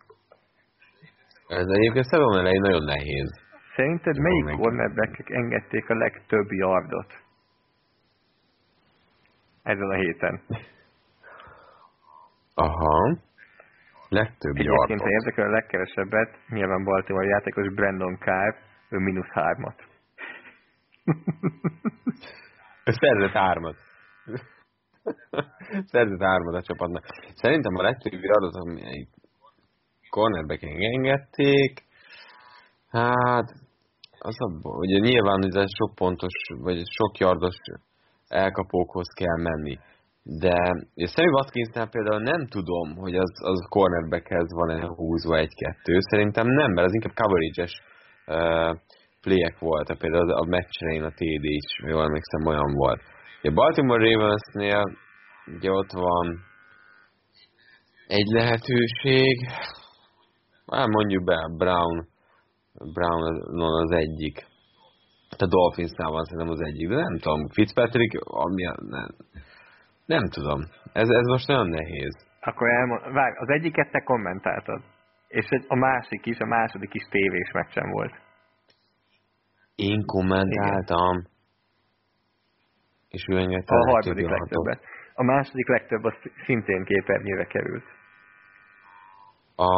Ez 1.47 1.67
egyébként 1.67 2.05
szezon 2.05 2.39
elején 2.39 2.61
nagyon 2.61 2.85
nehéz. 2.85 3.31
Szerinted 3.77 4.19
melyik 4.19 4.61
cornerbackek 4.61 5.31
engedték 5.31 5.91
a 5.91 5.95
legtöbb 5.95 6.51
yardot? 6.51 7.13
Ezen 9.65 9.91
a 9.91 9.95
héten. 9.95 10.41
Aha. 12.55 13.19
Legtöbb 14.09 14.57
Egyébként, 14.57 15.01
yardot. 15.01 15.09
érdekel 15.09 15.47
a 15.47 15.51
legkevesebbet, 15.51 16.39
nyilván 16.49 16.85
Baltimore 16.85 17.27
játékos 17.27 17.75
Brandon 17.75 18.19
Carr, 18.19 18.55
ő 18.89 18.99
mínusz 18.99 19.31
hármat. 19.31 19.83
ő 22.85 22.93
szerzett 22.93 23.33
hármat. 23.33 23.77
szerzett 25.93 26.23
hármat 26.23 26.55
a 26.55 26.63
csapatnak. 26.63 27.05
Szerintem 27.35 27.75
a 27.75 27.83
legtöbb 27.83 28.23
yardot, 28.23 28.55
amelyik 28.55 29.09
cornerback 30.11 30.63
engedték, 30.63 31.83
hát 32.91 33.49
az 34.19 34.37
abban, 34.39 34.77
ugye 34.77 34.99
nyilván 34.99 35.57
ez 35.57 35.75
sok 35.77 35.95
pontos, 35.95 36.33
vagy 36.59 36.83
sok 36.87 37.19
yardos 37.19 37.57
elkapókhoz 38.35 39.09
kell 39.21 39.39
menni. 39.49 39.79
De 40.23 40.57
a 41.05 41.07
Sammy 41.07 41.31
Watkinsnál 41.37 41.89
például 41.89 42.23
nem 42.23 42.47
tudom, 42.47 42.97
hogy 42.97 43.15
az, 43.15 43.33
az 43.53 43.69
cornerbackhez 43.69 44.49
van-e 44.55 44.87
húzva 44.87 45.37
egy-kettő. 45.37 45.95
Szerintem 45.99 46.47
nem, 46.47 46.71
mert 46.73 46.87
az 46.87 46.95
inkább 46.95 47.15
coverage-es 47.15 47.75
uh, 48.27 48.73
playek 49.21 49.59
volt. 49.59 49.99
Például 49.99 50.31
a 50.33 50.45
meccsen 50.45 51.05
a 51.05 51.11
TD 51.11 51.45
is, 51.61 51.69
jól 51.87 52.03
emlékszem, 52.03 52.47
olyan 52.47 52.73
volt. 52.75 53.01
A 53.43 53.51
Baltimore 53.53 54.13
Ravensnél 54.13 54.83
ugye 55.57 55.71
ott 55.71 55.93
van 55.93 56.27
egy 58.07 58.27
lehetőség, 58.27 59.49
hát 60.67 60.87
mondjuk 60.87 61.25
be 61.25 61.37
Brown, 61.57 62.09
Brown 62.93 63.23
az 63.61 63.91
egyik. 63.91 64.47
A 65.43 65.47
Dolphinsnál 65.47 66.11
van 66.11 66.25
szerintem 66.25 66.53
az 66.53 66.61
egyik, 66.61 66.89
de 66.89 66.95
nem 66.95 67.19
tudom, 67.19 67.49
Fitzpatrick, 67.49 68.21
ami, 68.25 68.63
nem, 68.63 69.09
nem 70.07 70.29
tudom. 70.29 70.61
Ez, 70.93 71.09
ez 71.09 71.27
most 71.27 71.47
nagyon 71.47 71.69
nehéz. 71.69 72.15
Akkor 72.41 72.69
elmond, 72.69 73.13
várj, 73.13 73.35
az 73.39 73.49
egyiket 73.49 73.91
te 73.91 74.01
kommentáltad. 74.01 74.83
És 75.29 75.49
a 75.69 75.75
másik 75.75 76.27
is, 76.27 76.39
a 76.39 76.47
második 76.47 76.95
is 76.95 77.03
tévés 77.11 77.51
meccsen 77.53 77.91
volt. 77.91 78.13
Én 79.75 80.05
kommentáltam. 80.05 81.17
Igen. 81.17 81.33
És 83.09 83.25
ő 83.31 83.39
engedte 83.39 83.75
a 83.75 83.91
harmadik 83.91 84.29
legtöbbet. 84.29 84.81
A 85.15 85.23
második 85.23 85.69
legtöbb 85.69 86.05
az 86.05 86.15
szintén 86.45 86.85
képernyőre 86.85 87.45
került. 87.45 87.85
A 89.57 89.71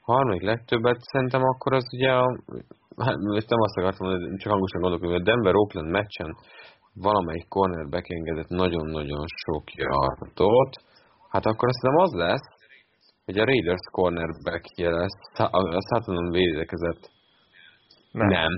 harmadik 0.00 0.42
legtöbbet 0.42 1.00
szerintem 1.00 1.42
akkor 1.42 1.72
az 1.72 1.84
ugye 1.94 2.12
a 2.12 2.38
hát 2.96 3.16
nem 3.48 3.60
azt 3.60 3.76
akartam 3.78 4.08
mondani, 4.08 4.38
csak 4.38 4.52
hangosan 4.52 4.80
gondolkodom, 4.80 5.12
hogy 5.12 5.22
a 5.22 5.30
Denver-Oakland 5.30 5.90
meccsen 5.90 6.36
valamelyik 6.94 7.48
cornerback 7.48 8.10
engedett 8.10 8.48
nagyon-nagyon 8.48 9.24
sok 9.44 9.74
yardot, 9.74 10.72
hát 11.30 11.46
akkor 11.46 11.68
azt 11.68 11.80
hiszem 11.80 11.96
az 11.96 12.12
lesz, 12.12 12.46
hogy 13.24 13.38
a 13.38 13.44
Raiders 13.44 13.86
cornerback 13.90 14.64
lesz, 14.76 15.18
a 15.34 15.80
Suttonon 15.88 16.30
védekezett. 16.30 17.10
Nem. 18.12 18.28
nem. 18.28 18.52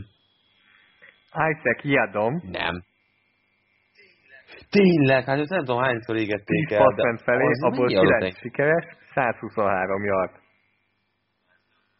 Isaac 1.32 1.84
Yadom. 1.84 2.42
Nem. 2.50 2.84
Tényleg, 4.70 5.24
hát 5.24 5.38
ezt 5.38 5.50
nem 5.50 5.64
tudom 5.64 5.82
hányszor 5.82 6.16
égették 6.16 6.70
el, 6.70 6.92
de 6.96 7.16
felé, 7.24 7.44
abból 7.60 7.86
9 7.86 8.38
sikeres, 8.38 8.84
123 9.14 10.04
yard. 10.04 10.30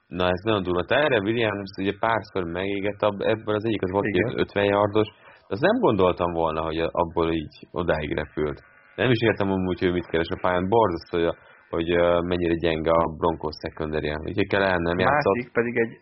Na 0.07 0.25
ez 0.29 0.41
nagyon 0.45 0.63
durva. 0.63 0.85
Te 0.85 0.97
erre 0.97 1.19
Williams 1.19 1.73
ugye 1.81 1.95
párszor 1.99 2.45
megégett, 2.45 3.03
ebből 3.03 3.55
az 3.55 3.65
egyik 3.65 3.83
az 3.83 3.91
volt 3.91 4.07
Igen. 4.07 4.39
50 4.39 4.65
yardos, 4.65 5.09
de 5.47 5.53
azt 5.55 5.67
nem 5.69 5.79
gondoltam 5.81 6.33
volna, 6.33 6.63
hogy 6.63 6.79
abból 6.91 7.33
így 7.33 7.57
odáig 7.71 8.13
repült. 8.15 8.59
Nem 8.97 9.11
is 9.11 9.21
értem 9.21 9.51
amúgy, 9.51 9.81
hogy 9.81 9.93
mit 9.93 10.07
keres 10.07 10.29
a 10.29 10.39
pályán. 10.41 10.69
Borzasztó, 10.69 11.19
hogy, 11.19 11.35
hogy 11.69 11.89
mennyire 12.25 12.55
gyenge 12.55 12.91
a 12.91 13.05
Broncos 13.19 13.55
secondary 13.67 14.11
Úgyhogy 14.11 14.49
kell 14.49 14.63
el 14.63 14.79
nem 14.79 14.99
játszott. 14.99 15.37
Másik 15.37 15.53
pedig 15.53 15.77
egy 15.77 15.93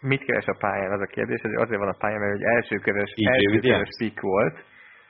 mit 0.00 0.24
keres 0.24 0.46
a 0.46 0.56
pályán, 0.58 0.92
az 0.92 1.00
a 1.00 1.12
kérdés, 1.16 1.40
hogy 1.40 1.54
azért 1.54 1.78
van 1.78 1.88
a 1.88 1.98
pályán, 1.98 2.20
mert 2.20 2.34
egy 2.34 2.42
elsőkörös, 2.42 3.12
elsőkörös 3.16 3.88
pick 3.98 4.20
volt, 4.20 4.56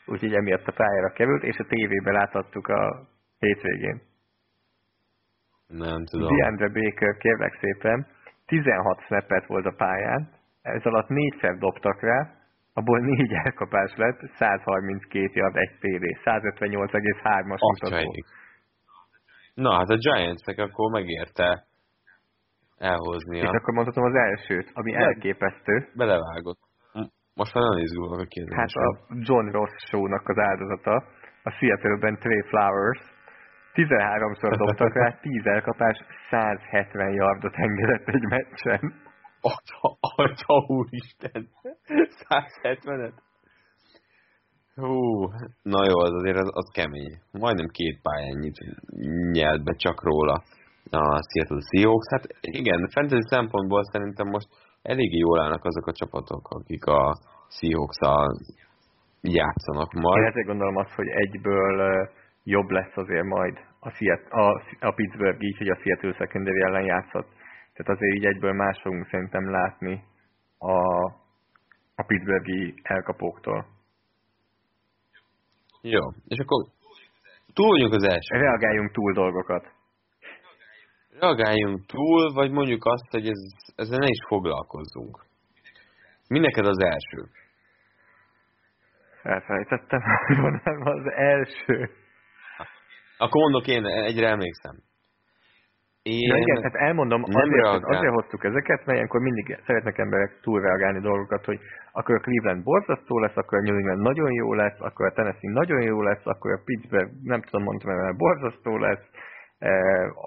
úgyhogy 0.07 0.34
emiatt 0.34 0.66
a 0.66 0.72
pályára 0.72 1.12
került, 1.12 1.42
és 1.42 1.59
a 1.59 1.64
tévében 1.68 2.14
láthattuk 2.14 2.66
a 2.68 3.09
hétvégén. 3.38 4.00
Nem 5.66 6.05
tudom. 6.05 6.36
DeAndre 6.36 6.68
Baker, 6.68 7.16
kérlek 7.16 7.59
szépen, 7.61 8.07
16 8.53 9.05
snappet 9.07 9.46
volt 9.46 9.66
a 9.66 9.74
pályán, 9.76 10.28
ez 10.62 10.84
alatt 10.84 11.09
négyszer 11.09 11.55
dobtak 11.59 12.00
rá, 12.00 12.18
abból 12.72 12.98
négy 12.98 13.32
elkapás 13.44 13.92
lett, 13.96 14.20
132 14.38 15.30
yard, 15.32 15.57
egy 15.57 15.74
PD, 15.80 16.05
158,3-as 16.24 17.59
mutató. 17.59 18.14
Na, 19.55 19.72
hát 19.76 19.88
a 19.88 19.96
Giants-nek 19.96 20.59
akkor 20.59 20.90
megérte 20.90 21.64
elhozni. 22.78 23.38
És 23.38 23.44
akkor 23.44 23.74
mondhatom 23.74 24.05
az 24.05 24.14
elsőt, 24.14 24.70
ami 24.72 24.92
Be, 24.92 24.98
elképesztő. 24.98 25.88
Belevágott. 25.94 26.59
Most 27.34 27.54
már 27.54 27.64
nagyon 27.64 27.83
izgulok 27.83 28.20
a 28.20 28.24
kérdésre. 28.24 28.61
Hát 28.61 28.70
a 28.72 28.88
John 29.29 29.46
Ross 29.50 29.72
show-nak 29.88 30.29
az 30.29 30.38
áldozata, 30.38 30.95
a 31.42 31.50
Seattle-ben 31.50 32.18
Trey 32.18 32.42
Flowers, 32.42 33.00
13-szor 33.74 34.57
dobtak 34.57 34.94
rá, 34.94 35.18
10 35.20 35.46
elkapás, 35.46 35.99
170 36.30 37.12
yardot 37.12 37.54
engedett 37.54 38.08
egy 38.08 38.22
meccsen. 38.22 38.80
Atya, 39.40 39.99
atya 40.00 40.54
úristen! 40.66 41.49
170-et? 42.28 43.12
Hú, 44.74 45.28
na 45.62 45.80
jó, 45.88 45.99
az 45.99 46.12
azért 46.12 46.36
az, 46.36 46.50
az 46.53 46.68
kemény. 46.72 47.14
Majdnem 47.32 47.66
két 47.66 48.00
pályán 48.03 48.53
nyelt 49.32 49.64
be 49.64 49.74
csak 49.74 50.03
róla 50.03 50.42
a 50.90 51.22
Seattle 51.28 51.62
Seahawks. 51.70 52.08
Hát 52.11 52.24
igen, 52.40 52.88
fantasy 52.88 53.26
szempontból 53.28 53.84
szerintem 53.84 54.26
most 54.28 54.49
eléggé 54.82 55.18
jól 55.18 55.40
állnak 55.40 55.64
azok 55.64 55.86
a 55.86 55.92
csapatok, 55.92 56.49
akik 56.49 56.84
a 56.84 57.16
Seahawks-al 57.49 58.28
játszanak 59.20 59.92
majd. 59.92 60.22
Én 60.22 60.28
ezért 60.28 60.46
gondolom 60.46 60.76
azt, 60.76 60.94
hogy 60.94 61.08
egyből 61.08 62.08
jobb 62.45 62.71
lesz 62.71 62.97
azért 62.97 63.25
majd 63.25 63.59
a, 63.81 63.91
Seattle, 63.91 64.41
a, 64.41 64.63
a 64.81 64.93
Pittsburgh 64.93 65.43
így, 65.43 65.59
hogy 65.59 65.69
a 65.69 65.79
Seattle 65.83 66.13
secondary 66.13 66.63
ellen 66.63 66.85
játszott. 66.85 67.29
Tehát 67.73 67.93
azért 67.93 68.14
így 68.14 68.25
egyből 68.25 68.53
más 68.53 68.81
fogunk 68.83 69.07
szerintem 69.11 69.51
látni 69.51 70.05
a, 70.59 71.05
a 71.95 72.03
Pittsburghi 72.07 72.75
elkapóktól. 72.83 73.67
Jó, 75.83 76.01
és 76.29 76.39
akkor 76.39 76.64
túl 77.53 77.69
vagyunk 77.69 77.93
az 77.93 78.05
első. 78.05 78.37
Reagáljunk 78.37 78.93
túl 78.93 79.13
dolgokat. 79.13 79.73
Reagáljunk 81.21 81.87
túl, 81.87 82.33
vagy 82.33 82.51
mondjuk 82.51 82.85
azt, 82.85 83.11
hogy 83.11 83.29
ez, 83.29 83.41
ezzel 83.77 83.99
ne 83.99 84.09
is 84.09 84.25
foglalkozzunk. 84.27 85.25
Mi 86.29 86.39
neked 86.39 86.67
az 86.67 86.79
első? 86.79 87.29
Elfelejtettem, 89.23 90.01
hogy 90.27 90.61
az 90.95 91.13
első. 91.14 91.91
Akkor 93.24 93.40
mondok 93.40 93.66
én, 93.66 93.84
egyre 93.86 94.28
emlékszem. 94.28 94.74
Én 96.03 96.28
ja, 96.28 96.36
igen, 96.36 96.57
tehát 96.57 96.88
elmondom, 96.88 97.20
nem 97.20 97.42
azért, 97.42 97.84
azért 97.84 98.14
hoztuk 98.14 98.44
ezeket, 98.44 98.80
mert 98.84 98.96
ilyenkor 98.99 99.20
mindig 99.20 99.58
szeretnek 99.66 99.99
emberek 99.99 100.40
túlreagálni 100.40 101.00
dolgokat, 101.00 101.44
hogy 101.44 101.58
akkor 101.92 102.14
a 102.14 102.20
Cleveland 102.20 102.62
borzasztó 102.62 103.18
lesz, 103.18 103.36
akkor 103.36 103.58
a 103.58 103.62
New 103.62 103.76
England 103.76 104.00
nagyon 104.00 104.32
jó 104.32 104.54
lesz, 104.54 104.78
akkor 104.78 105.07
a 105.07 105.12
Tennessee 105.12 105.53
nagyon 105.53 105.82
jó 105.82 106.03
lesz, 106.03 106.26
akkor 106.26 106.53
a 106.53 106.62
Pittsburgh, 106.64 107.11
nem 107.22 107.42
tudom 107.42 107.62
mondani, 107.62 108.00
mert 108.00 108.16
borzasztó 108.16 108.76
lesz, 108.76 109.07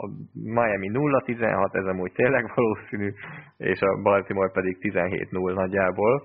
a 0.02 0.10
Miami 0.34 0.90
0-16, 0.94 1.76
ez 1.76 1.86
amúgy 1.86 2.12
tényleg 2.12 2.52
valószínű, 2.56 3.14
és 3.58 3.80
a 3.82 4.02
Baltimore 4.02 4.52
pedig 4.52 4.78
17-0 4.82 5.54
nagyjából. 5.54 6.24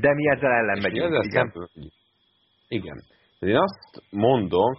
De 0.00 0.14
mi 0.14 0.28
ezzel 0.28 0.52
ellen 0.52 0.78
megyünk, 0.82 1.04
ezzel 1.04 1.24
igen? 1.24 1.52
Igen. 2.68 2.96
Én 3.44 3.56
azt 3.56 4.02
mondom, 4.10 4.72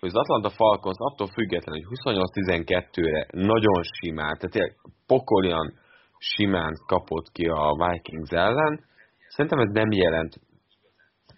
hogy 0.00 0.08
az 0.08 0.16
Atlanta 0.16 0.50
Falcons 0.50 0.96
attól 0.98 1.26
függetlenül, 1.26 1.82
hogy 1.84 1.98
28-12-re 1.98 3.26
nagyon 3.30 3.82
simán, 3.82 4.36
tehát 4.36 4.50
tényleg 4.50 4.76
pokolian 5.06 5.72
simán 6.18 6.72
kapott 6.86 7.28
ki 7.32 7.46
a 7.46 7.76
Vikings 7.80 8.30
ellen, 8.30 8.84
szerintem 9.28 9.58
ez 9.58 9.70
nem 9.72 9.90
jelent 9.90 10.32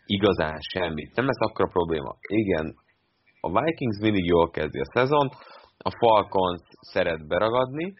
igazán 0.06 0.58
semmit. 0.72 1.14
Nem 1.14 1.24
lesz 1.24 1.48
akkor 1.48 1.64
a 1.64 1.72
probléma. 1.72 2.16
Igen, 2.20 2.74
a 3.40 3.60
Vikings 3.60 3.98
mindig 4.00 4.24
jól 4.24 4.50
kezdi 4.50 4.78
a 4.78 4.90
szezon, 4.94 5.28
a 5.78 5.90
Falcons 5.98 6.62
szeret 6.80 7.26
beragadni, 7.26 7.94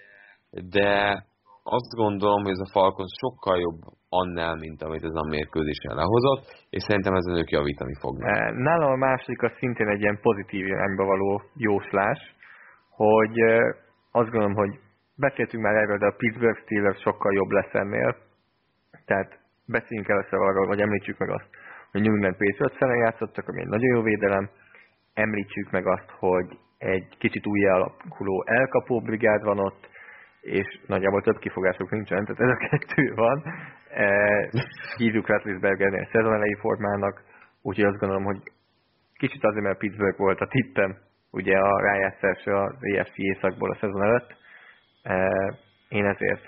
de 0.51 1.25
azt 1.63 1.91
gondolom, 1.97 2.43
hogy 2.43 2.53
ez 2.53 2.67
a 2.69 2.73
Falcons 2.73 3.13
sokkal 3.21 3.61
jobb 3.61 3.81
annál, 4.21 4.55
mint 4.65 4.83
amit 4.83 5.05
ez 5.05 5.21
a 5.23 5.29
mérkőzésen 5.35 5.95
lehozott, 6.01 6.43
és 6.71 6.83
szerintem 6.83 7.15
ezen 7.15 7.37
ők 7.41 7.51
javítani 7.51 7.95
fognak. 8.01 8.29
Eh, 8.29 8.51
nálam 8.69 8.91
a 8.93 9.05
második 9.07 9.43
az 9.43 9.53
szintén 9.59 9.89
egy 9.89 10.01
ilyen 10.01 10.19
pozitív 10.23 10.67
irányba 10.67 11.05
való 11.05 11.43
jóslás, 11.55 12.21
hogy 12.91 13.39
eh, 13.39 13.61
azt 14.11 14.31
gondolom, 14.31 14.55
hogy 14.55 14.73
beszéltünk 15.17 15.63
már 15.63 15.75
erről, 15.75 15.99
de 15.99 16.07
a 16.07 16.17
Pittsburgh 16.17 16.61
Steelers 16.61 17.01
sokkal 17.01 17.33
jobb 17.33 17.51
lesz 17.51 17.75
ennél. 17.75 18.17
Tehát 19.05 19.39
beszéljünk 19.67 20.09
először 20.09 20.39
arról, 20.41 20.67
vagy 20.67 20.81
említsük 20.81 21.19
meg 21.19 21.31
azt, 21.31 21.49
hogy 21.91 22.01
New 22.01 22.15
England 22.15 22.37
Patriots 22.37 22.77
fele 22.77 22.97
játszottak, 22.97 23.49
ami 23.49 23.61
egy 23.61 23.69
nagyon 23.69 23.95
jó 23.97 24.03
védelem. 24.03 24.51
Említsük 25.15 25.71
meg 25.71 25.87
azt, 25.87 26.11
hogy 26.19 26.59
egy 26.79 27.17
kicsit 27.19 27.47
új 27.47 27.67
alakuló 27.67 28.45
elkapó 28.47 29.01
brigád 29.01 29.43
van 29.43 29.59
ott, 29.59 29.89
és 30.41 30.81
nagyjából 30.87 31.23
több 31.23 31.39
kifogásuk 31.39 31.91
nincsen, 31.91 32.25
tehát 32.25 32.41
ez 32.41 32.57
a 32.57 32.69
kettő 32.69 33.15
van. 33.15 33.43
E, 33.95 34.07
hívjuk 34.97 35.27
Ratlisbergernél 35.27 36.09
szezon 36.13 36.33
elejé 36.33 36.55
formának, 36.61 37.23
úgyhogy 37.63 37.85
azt 37.85 37.99
gondolom, 37.99 38.25
hogy 38.25 38.43
kicsit 39.15 39.45
azért, 39.45 39.65
mert 39.65 39.79
Pittsburgh 39.79 40.19
volt 40.19 40.41
a 40.41 40.47
tippem, 40.47 40.97
ugye 41.31 41.59
a 41.59 41.81
rájátszás 41.81 42.45
az 42.45 42.77
EFC 42.81 43.13
északból 43.15 43.71
a 43.71 43.79
szezon 43.81 44.03
előtt. 44.03 44.37
E, 45.03 45.29
én 45.89 46.05
ezért, 46.05 46.45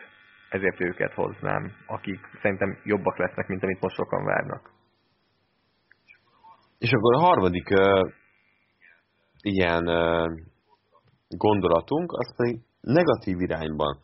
ezért 0.51 0.81
őket 0.81 1.13
hoznám, 1.13 1.73
akik 1.87 2.21
szerintem 2.43 2.79
jobbak 2.85 3.19
lesznek, 3.19 3.47
mint 3.47 3.63
amit 3.63 3.81
most 3.81 3.97
sokan 3.97 4.25
várnak. 4.25 4.71
És 6.79 6.93
akkor 6.93 7.15
a 7.15 7.19
harmadik 7.19 7.71
uh, 7.71 8.11
ilyen 9.41 9.89
uh, 9.89 10.27
gondolatunk, 11.29 12.13
az 12.13 12.37
pedig 12.37 12.61
negatív 12.81 13.41
irányban 13.41 13.99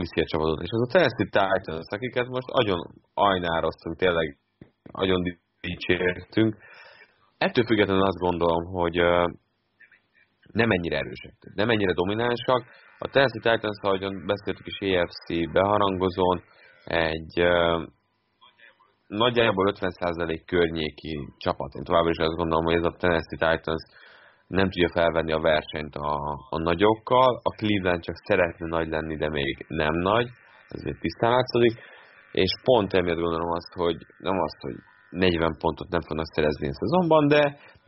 viszi 0.00 0.20
a 0.20 0.30
csapatot. 0.32 0.62
És 0.62 0.70
az 0.70 0.80
a 0.86 0.92
Tennessee 0.92 1.32
Titans, 1.36 1.88
akiket 1.96 2.28
most 2.28 2.48
nagyon 2.52 2.80
ajnároztunk, 3.14 3.96
tényleg 3.96 4.38
nagyon 4.92 5.22
dicsértünk. 5.60 6.56
Ettől 7.38 7.64
függetlenül 7.64 8.06
azt 8.06 8.24
gondolom, 8.26 8.64
hogy 8.64 8.96
nem 10.52 10.70
ennyire 10.70 10.96
erősek, 10.96 11.34
nem 11.54 11.70
ennyire 11.70 11.92
dominánsak. 11.92 12.62
A 12.98 13.08
Tennessee 13.08 13.52
Titans, 13.52 13.78
ahogyan 13.80 14.26
beszéltük 14.26 14.66
is 14.66 14.78
EFC 14.78 15.52
beharangozón, 15.52 16.42
egy 16.84 17.34
nagyjából 19.06 19.72
50% 19.72 20.42
környéki 20.46 21.28
csapat. 21.38 21.74
Én 21.74 21.84
továbbra 21.84 22.10
is 22.10 22.18
azt 22.18 22.36
gondolom, 22.36 22.64
hogy 22.64 22.74
ez 22.74 22.84
a 22.84 22.96
Tennessee 22.98 23.38
Titans 23.44 23.82
nem 24.58 24.68
tudja 24.70 24.90
felvenni 24.98 25.32
a 25.32 25.46
versenyt 25.52 25.94
a, 25.94 26.12
a 26.56 26.58
nagyokkal. 26.68 27.32
A 27.48 27.54
Cleveland 27.58 28.02
csak 28.02 28.16
szeretne 28.28 28.66
nagy 28.76 28.88
lenni, 28.88 29.16
de 29.16 29.28
még 29.28 29.64
nem 29.68 29.94
nagy, 30.10 30.28
még 30.84 30.98
tisztán 30.98 31.30
látszódik. 31.30 31.74
És 32.32 32.52
pont 32.64 32.92
emiatt 32.92 33.24
gondolom 33.24 33.50
azt, 33.58 33.72
hogy 33.82 33.96
nem 34.18 34.36
azt, 34.46 34.60
hogy 34.66 34.76
40 35.10 35.56
pontot 35.62 35.88
nem 35.88 36.00
fognak 36.08 36.26
szerezni 36.34 36.68
a 36.68 36.78
szezonban, 36.80 37.28
de, 37.34 37.44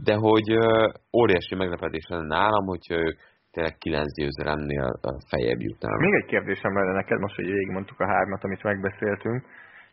de 0.09 0.15
hogy 0.15 0.49
uh, 0.57 0.93
óriási 1.21 1.55
meglepetés 1.55 2.07
lenne 2.09 2.27
nálam, 2.27 2.65
hogyha 2.67 2.95
ők 2.95 3.19
tényleg 3.53 3.77
9 3.79 4.15
győzelemnél 4.19 4.89
fejebb 5.31 5.61
jutnának. 5.69 6.01
Még 6.01 6.15
egy 6.21 6.31
kérdésem 6.35 6.75
lenne 6.75 6.93
neked, 6.93 7.19
most, 7.21 7.37
hogy 7.37 7.47
végigmondtuk 7.47 8.01
a 8.01 8.07
hármat, 8.07 8.45
amit 8.45 8.63
megbeszéltünk. 8.63 9.45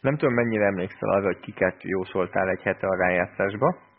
Nem 0.01 0.17
tudom, 0.17 0.33
mennyire 0.33 0.65
emlékszel 0.65 1.09
arra, 1.09 1.25
hogy 1.25 1.39
kiket 1.39 1.77
jósoltál 1.83 2.49
egy 2.49 2.61
hete 2.61 2.87
a 2.87 2.95
rájátszásba 2.95 3.89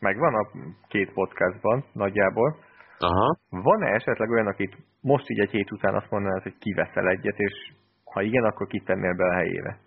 megvan 0.00 0.34
a 0.34 0.48
két 0.88 1.12
podcastban 1.12 1.84
nagyjából. 1.92 2.56
Aha. 2.98 3.38
Van-e 3.50 3.94
esetleg 3.94 4.30
olyan, 4.30 4.46
akit 4.46 4.76
most 5.00 5.30
így 5.30 5.40
egy 5.40 5.50
hét 5.50 5.72
után 5.72 5.94
azt 5.94 6.10
mondanád, 6.10 6.42
hogy 6.42 6.58
kiveszel 6.58 7.08
egyet, 7.08 7.38
és 7.38 7.72
ha 8.04 8.22
igen, 8.22 8.44
akkor 8.44 8.66
kit 8.66 8.84
tennél 8.84 9.14
be 9.14 9.24
a 9.24 9.34
helyére? 9.34 9.78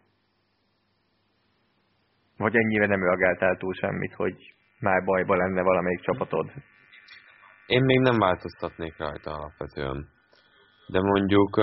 Vagy 2.38 2.56
ennyire 2.56 2.86
nem 2.86 3.04
reagáltál 3.04 3.58
túl 3.58 3.74
semmit, 3.74 4.14
hogy 4.14 4.54
már 4.80 5.04
bajba 5.04 5.36
lenne 5.36 5.62
valamelyik 5.62 6.02
csapatod? 6.02 6.52
Én 7.68 7.84
még 7.84 8.00
nem 8.00 8.20
változtatnék 8.20 8.98
rajta 8.98 9.32
alapvetően. 9.32 10.08
De 10.88 11.00
mondjuk 11.02 11.58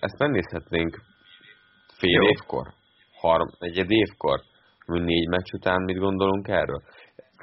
ezt 0.00 0.18
megnézhetnénk 0.18 0.96
fél 1.98 2.10
Jó. 2.10 2.28
évkor, 2.28 2.66
harm, 3.20 3.48
egy 3.58 3.90
évkor, 3.90 4.40
négy 4.86 5.28
meccs 5.28 5.52
után 5.52 5.82
mit 5.82 5.98
gondolunk 5.98 6.48
erről 6.48 6.82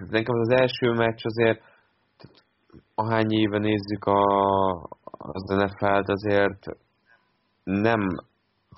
nekem 0.09 0.39
az 0.39 0.49
első 0.49 0.91
meccs 0.91 1.21
azért, 1.23 1.61
ahány 2.95 3.31
éve 3.31 3.57
nézzük 3.57 4.05
a, 4.05 4.23
az 5.01 5.43
NFL-t, 5.47 6.09
azért 6.09 6.65
nem 7.63 8.01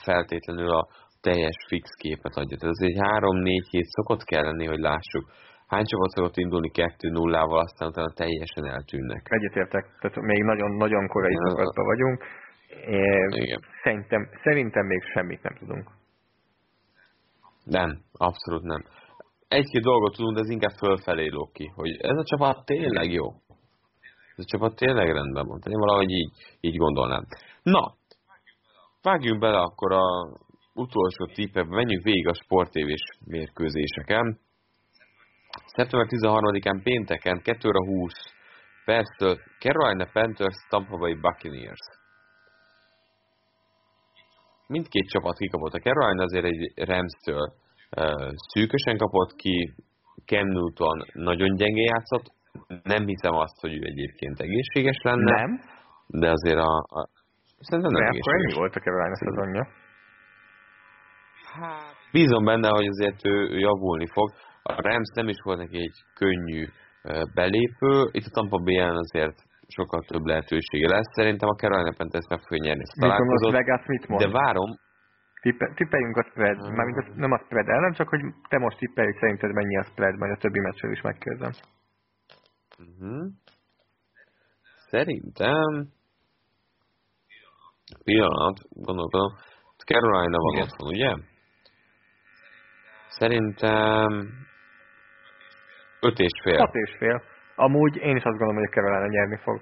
feltétlenül 0.04 0.70
a 0.70 0.88
teljes 1.22 1.56
fix 1.68 1.90
képet 1.98 2.36
adja. 2.36 2.58
Tehát 2.58 2.76
azért 2.76 3.06
három-négy 3.08 3.68
hét 3.70 3.86
szokott 3.86 4.24
kell 4.24 4.44
lenni, 4.44 4.66
hogy 4.66 4.80
lássuk. 4.80 5.26
Hány 5.68 5.86
csapat 5.86 6.10
szokott 6.10 6.38
indulni 6.38 6.72
2-0-val, 6.74 7.62
aztán 7.62 7.88
utána 7.88 8.14
teljesen 8.14 8.66
eltűnnek. 8.66 9.28
Egyetértek, 9.30 9.86
tehát 10.00 10.22
még 10.22 10.44
nagyon-nagyon 10.44 11.08
korai 11.08 11.36
szakaszban 11.36 11.86
vagyunk. 11.86 12.24
Igen. 13.28 13.60
Szerintem, 13.84 14.30
szerintem 14.44 14.86
még 14.86 15.04
semmit 15.14 15.44
nem 15.44 15.56
tudunk. 15.60 15.90
Nem, 17.64 18.00
abszolút 18.14 18.64
nem 18.64 18.84
egy-két 19.52 19.82
dolgot 19.82 20.16
tudunk, 20.16 20.36
de 20.36 20.42
ez 20.42 20.50
inkább 20.50 20.76
fölfelé 20.78 21.28
lók 21.28 21.54
ki, 21.54 21.72
hogy 21.76 21.98
ez 22.02 22.18
a 22.18 22.24
csapat 22.24 22.66
tényleg 22.66 23.12
jó. 23.12 23.28
Ez 24.36 24.44
a 24.46 24.52
csapat 24.52 24.76
tényleg 24.76 25.12
rendben 25.12 25.48
van. 25.48 25.60
Én 25.66 25.80
valahogy 25.80 26.10
így, 26.10 26.32
így 26.60 26.78
gondolnám. 26.78 27.26
Na, 27.64 27.94
vágjunk 29.02 29.40
bele 29.40 29.60
akkor 29.60 29.92
a 29.92 30.06
utolsó 30.74 31.26
tippekbe, 31.34 31.76
menjünk 31.76 32.04
végig 32.04 32.28
a 32.28 32.34
sportévés 32.34 33.02
mérkőzéseken. 33.26 34.40
Szeptember 35.66 36.08
13-án 36.10 36.80
pénteken 36.84 37.42
2 37.42 37.70
20 37.72 38.14
perctől 38.86 39.38
Carolina 39.60 40.10
Panthers, 40.14 40.66
Tampa 40.70 40.98
Bay 40.98 41.14
Buccaneers. 41.14 41.86
Mindkét 44.68 45.10
csapat 45.10 45.38
kikapott. 45.38 45.74
A 45.74 45.80
Carolina 45.80 46.24
azért 46.24 46.46
egy 46.46 46.72
Rams-től 46.76 47.54
szűkösen 48.52 48.98
kapott 48.98 49.36
ki, 49.36 49.74
Ken 50.26 50.48
Newton 50.48 50.98
nagyon 51.14 51.56
gyenge 51.56 51.82
játszott, 51.82 52.26
nem 52.84 53.06
hiszem 53.06 53.34
azt, 53.34 53.60
hogy 53.60 53.74
ő 53.74 53.82
egyébként 53.84 54.40
egészséges 54.40 54.98
lenne. 55.04 55.36
Nem? 55.36 55.60
De 56.08 56.30
azért 56.32 56.58
a... 56.58 56.74
a 57.00 57.10
szerintem 57.60 57.94
nem 57.94 58.12
de 58.12 58.20
akkor 58.20 58.34
ennyi 58.34 58.54
volt 58.54 58.76
a 58.76 58.80
Carolina 58.80 59.16
szezonja. 59.16 59.68
Hát, 61.54 61.96
bízom 62.12 62.44
benne, 62.46 62.70
hogy 62.70 62.88
azért 62.88 63.26
ő, 63.26 63.36
ő 63.54 63.58
javulni 63.60 64.08
fog. 64.08 64.30
A 64.64 64.82
Rams 64.82 65.10
nem 65.14 65.28
is 65.28 65.40
volt 65.44 65.58
neki 65.58 65.78
egy 65.78 65.98
könnyű 66.16 66.66
belépő. 67.34 68.10
Itt 68.12 68.26
a 68.26 68.30
Tampa 68.34 68.58
bay 68.58 68.78
azért 68.78 69.38
sokkal 69.68 70.02
több 70.08 70.26
lehetősége 70.26 70.88
lesz. 70.88 71.10
Szerintem 71.14 71.50
a 71.50 71.56
Carolina 71.56 71.94
Panthers 71.98 72.28
meg 72.30 72.40
fogja 72.40 72.64
nyerni 72.66 72.82
ezt 72.82 72.98
a 72.98 73.02
találkozót. 73.02 74.18
De 74.18 74.30
várom, 74.30 74.70
Tippe, 75.42 75.72
tippeljünk 75.76 76.18
a 76.18 76.24
spread, 76.30 76.58
hmm. 76.58 76.76
mármint 76.76 76.98
az, 76.98 77.16
nem 77.16 77.32
a 77.32 77.42
spread 77.46 77.68
ellen, 77.68 77.94
csak 77.94 78.10
hogy 78.10 78.22
te 78.50 78.58
most 78.58 78.78
tippelj, 78.78 79.08
hogy 79.08 79.20
szerinted 79.20 79.54
mennyi 79.54 79.78
a 79.78 79.84
spread, 79.84 80.18
majd 80.18 80.32
a 80.32 80.38
többi 80.38 80.60
meccsről 80.60 80.92
is 80.92 81.02
megkérdem. 81.02 81.52
Uh-huh. 82.80 83.28
Szerintem 84.90 85.88
pillanat, 88.04 88.60
gondolkodom, 88.70 89.32
Carolina 89.86 90.38
van 90.38 90.54
Igen. 90.54 90.68
otthon, 90.68 90.88
ugye? 90.88 91.16
Szerintem 93.10 94.30
öt 96.02 96.20
és 96.20 96.32
fél. 96.44 96.58
Hat 96.58 96.76
és 96.76 96.96
fél. 96.98 97.24
Amúgy 97.56 97.96
én 97.96 98.16
is 98.16 98.24
azt 98.24 98.38
gondolom, 98.38 98.56
hogy 98.56 98.68
a 98.72 98.74
Carolina 98.74 99.08
nyerni 99.08 99.38
fog. 99.38 99.62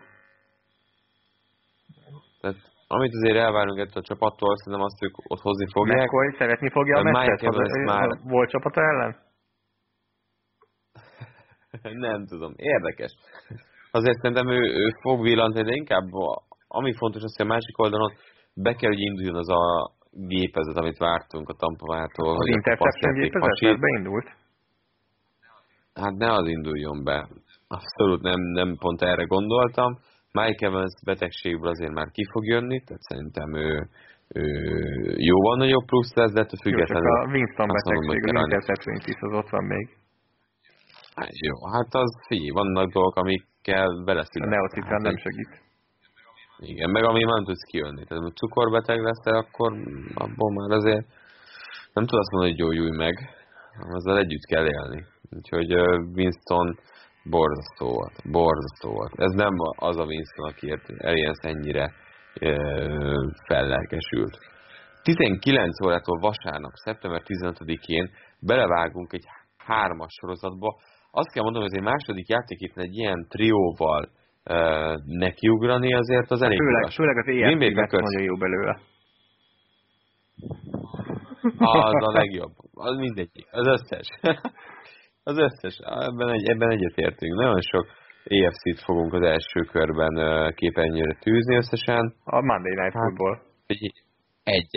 Tehát 2.42 2.58
amit 2.96 3.14
azért 3.14 3.38
elvárunk 3.46 3.80
ettől 3.80 4.04
a 4.04 4.10
csapattól, 4.10 4.58
szerintem 4.58 4.86
azt 4.90 5.04
ők 5.04 5.16
ott 5.32 5.42
hozni 5.48 5.68
fogják. 5.72 6.06
McCoy 6.06 6.36
szeretni 6.38 6.70
fogja 6.70 6.98
a 6.98 7.04
meccset? 7.04 7.86
Már... 7.86 8.10
Volt 8.24 8.50
csapata 8.50 8.82
ellen? 8.82 9.12
nem 12.08 12.26
tudom, 12.26 12.54
érdekes. 12.56 13.12
azért 13.92 14.18
szerintem 14.22 14.48
ő, 14.48 14.62
ő 14.84 14.88
fog 15.02 15.22
villantani, 15.22 15.66
de 15.70 15.76
inkább 15.76 16.08
ami 16.68 16.94
fontos 16.94 17.24
az, 17.24 17.38
hogy 17.38 17.46
a 17.46 17.50
másik 17.50 17.78
oldalon 17.78 18.12
be 18.54 18.74
kell, 18.74 18.90
hogy 18.90 19.00
induljon 19.00 19.36
az 19.36 19.50
a 19.50 19.94
gépezet, 20.12 20.78
amit 20.78 20.98
vártunk 20.98 21.50
a 21.50 21.54
Tampavától. 21.54 22.36
Az 22.38 22.48
interception 22.48 23.14
gépezet 23.14 23.80
beindult? 23.80 24.28
Hát 25.94 26.14
ne 26.14 26.32
az 26.32 26.48
induljon 26.48 27.04
be. 27.04 27.28
Abszolút 27.68 28.22
nem, 28.22 28.40
nem 28.40 28.76
pont 28.80 29.02
erre 29.02 29.24
gondoltam. 29.24 30.00
Mike 30.32 30.66
Evans 30.66 30.94
betegségből 31.06 31.70
azért 31.70 31.94
már 31.94 32.10
ki 32.12 32.24
fog 32.32 32.46
jönni, 32.46 32.84
tehát 32.84 33.02
szerintem 33.02 33.56
ő, 33.56 33.90
ő 34.28 34.46
jóval 35.18 35.58
nagyobb 35.58 35.86
plusz 35.86 36.14
lesz, 36.14 36.34
de 36.34 36.42
ettől 36.42 36.60
függetlenül... 36.62 37.10
Jó, 37.10 37.16
csak 37.16 37.28
a 37.28 37.32
Winston 37.32 37.68
betegség, 37.68 38.36
az 38.36 38.44
interception 38.44 38.96
is 39.14 39.20
az 39.20 39.34
ott 39.34 39.50
van 39.50 39.64
még. 39.64 39.88
Hát 41.16 41.38
jó, 41.48 41.56
hát 41.74 41.94
az 42.04 42.12
figyelj, 42.28 42.50
vannak 42.50 42.92
dolgok, 42.92 43.16
amikkel 43.16 44.04
beleszülök. 44.06 44.48
A 44.48 44.52
neocitrán 44.56 44.92
hát, 44.92 45.02
nem 45.02 45.18
segít. 45.18 45.68
Igen, 46.58 46.90
meg 46.90 47.04
ami 47.04 47.24
nem 47.24 47.44
tudsz 47.44 47.70
kijönni. 47.72 48.04
Tehát 48.06 48.24
ha 48.24 48.30
cukorbeteg 48.30 49.02
lesz, 49.02 49.26
akkor 49.26 49.72
abból 50.14 50.52
már 50.54 50.78
azért 50.78 51.06
nem 51.94 52.06
tudod 52.06 52.20
azt 52.20 52.32
mondani, 52.32 52.52
hogy 52.52 52.62
gyógyulj 52.62 52.96
meg, 52.98 53.16
azzal 53.80 54.18
együtt 54.18 54.46
kell 54.46 54.66
élni. 54.66 55.06
Úgyhogy 55.30 55.74
Winston 56.16 56.78
borzasztó 57.30 57.88
volt. 58.00 58.16
Borzasztó 58.32 58.90
volt. 58.92 59.14
Ez 59.16 59.32
nem 59.32 59.54
az 59.76 59.98
a 59.98 60.06
Winston, 60.06 60.50
akiért 60.50 60.90
Arians 61.00 61.40
ennyire 61.42 61.94
fellelkesült. 63.48 64.38
19 65.04 65.86
órától 65.86 66.20
vasárnap, 66.20 66.72
szeptember 66.74 67.22
15-én 67.26 68.10
belevágunk 68.40 69.14
egy 69.14 69.26
hármas 69.58 70.12
sorozatba. 70.20 70.76
Azt 71.12 71.32
kell 71.32 71.44
mondanom, 71.44 71.68
hogy 71.68 71.78
ez 71.78 71.84
egy 71.84 71.92
második 71.94 72.28
játék 72.28 72.60
itt 72.62 72.78
egy 72.78 72.96
ilyen 72.96 73.26
trióval 73.30 74.10
uh, 74.10 74.96
nekiugrani 75.06 75.94
azért 75.94 76.32
az 76.32 76.42
elég 76.42 76.58
Főleg, 76.58 76.92
főleg 76.92 77.18
az 77.18 77.28
lett 77.76 77.92
nagyon 77.92 78.24
jó 78.24 78.36
belőle. 78.36 78.80
Az 81.58 81.94
a 82.08 82.12
legjobb. 82.12 82.52
Az 82.74 82.98
mindegy. 82.98 83.46
Az 83.52 83.68
összes. 83.68 84.08
az 85.32 85.38
összes. 85.48 85.76
Ebben, 86.10 86.30
egy, 86.30 86.50
ebben 86.50 86.70
egyetértünk. 86.70 87.34
Nagyon 87.34 87.62
sok 87.62 87.86
EFC-t 88.24 88.80
fogunk 88.84 89.14
az 89.14 89.22
első 89.22 89.60
körben 89.76 90.14
képernyőre 90.54 91.14
tűzni 91.14 91.56
összesen. 91.56 92.14
A 92.24 92.42
Monday 92.42 92.76
Night 92.82 92.94
hát, 92.94 93.04
Football. 93.04 93.36
Egy. 94.44 94.72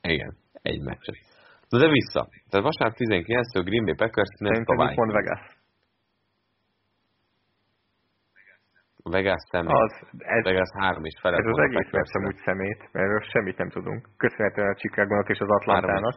Igen, 0.00 0.36
egy 0.62 0.80
meccset. 0.80 1.16
Na 1.68 1.78
de 1.78 1.88
vissza. 1.88 2.28
Tehát 2.48 2.66
vasárnap 2.66 2.96
19 2.96 3.56
a 3.56 3.62
Green 3.62 3.84
Bay 3.84 3.94
Packers 3.94 4.32
Minnesota 4.40 4.72
Vikings. 4.72 4.96
mond 4.96 5.12
Vegas. 5.12 5.42
Vegas 9.02 9.42
szemét. 9.50 9.72
Az, 9.72 9.92
ez, 10.18 10.42
Vegas 10.44 10.70
három 10.78 11.04
is 11.04 11.16
felett. 11.20 11.38
Ez 11.38 11.46
az 11.46 11.58
egész 11.58 11.90
meccs 11.90 12.26
úgy 12.26 12.36
szemét, 12.44 12.88
mert 12.92 13.30
semmit 13.30 13.56
nem 13.58 13.68
tudunk. 13.68 14.08
Köszönhetően 14.16 14.68
a 14.68 14.74
chicago 14.74 15.20
és 15.20 15.38
az 15.38 15.48
Atlantának. 15.48 16.16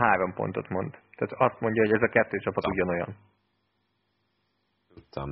Három, 0.00 0.32
pontot 0.34 0.68
mond. 0.68 0.90
Tehát 1.16 1.34
azt 1.46 1.60
mondja, 1.60 1.82
hogy 1.82 1.94
ez 1.94 2.02
a 2.02 2.12
kettő 2.16 2.38
csapat 2.38 2.66
ugyanolyan. 2.66 3.16
Tudtam. 4.94 5.28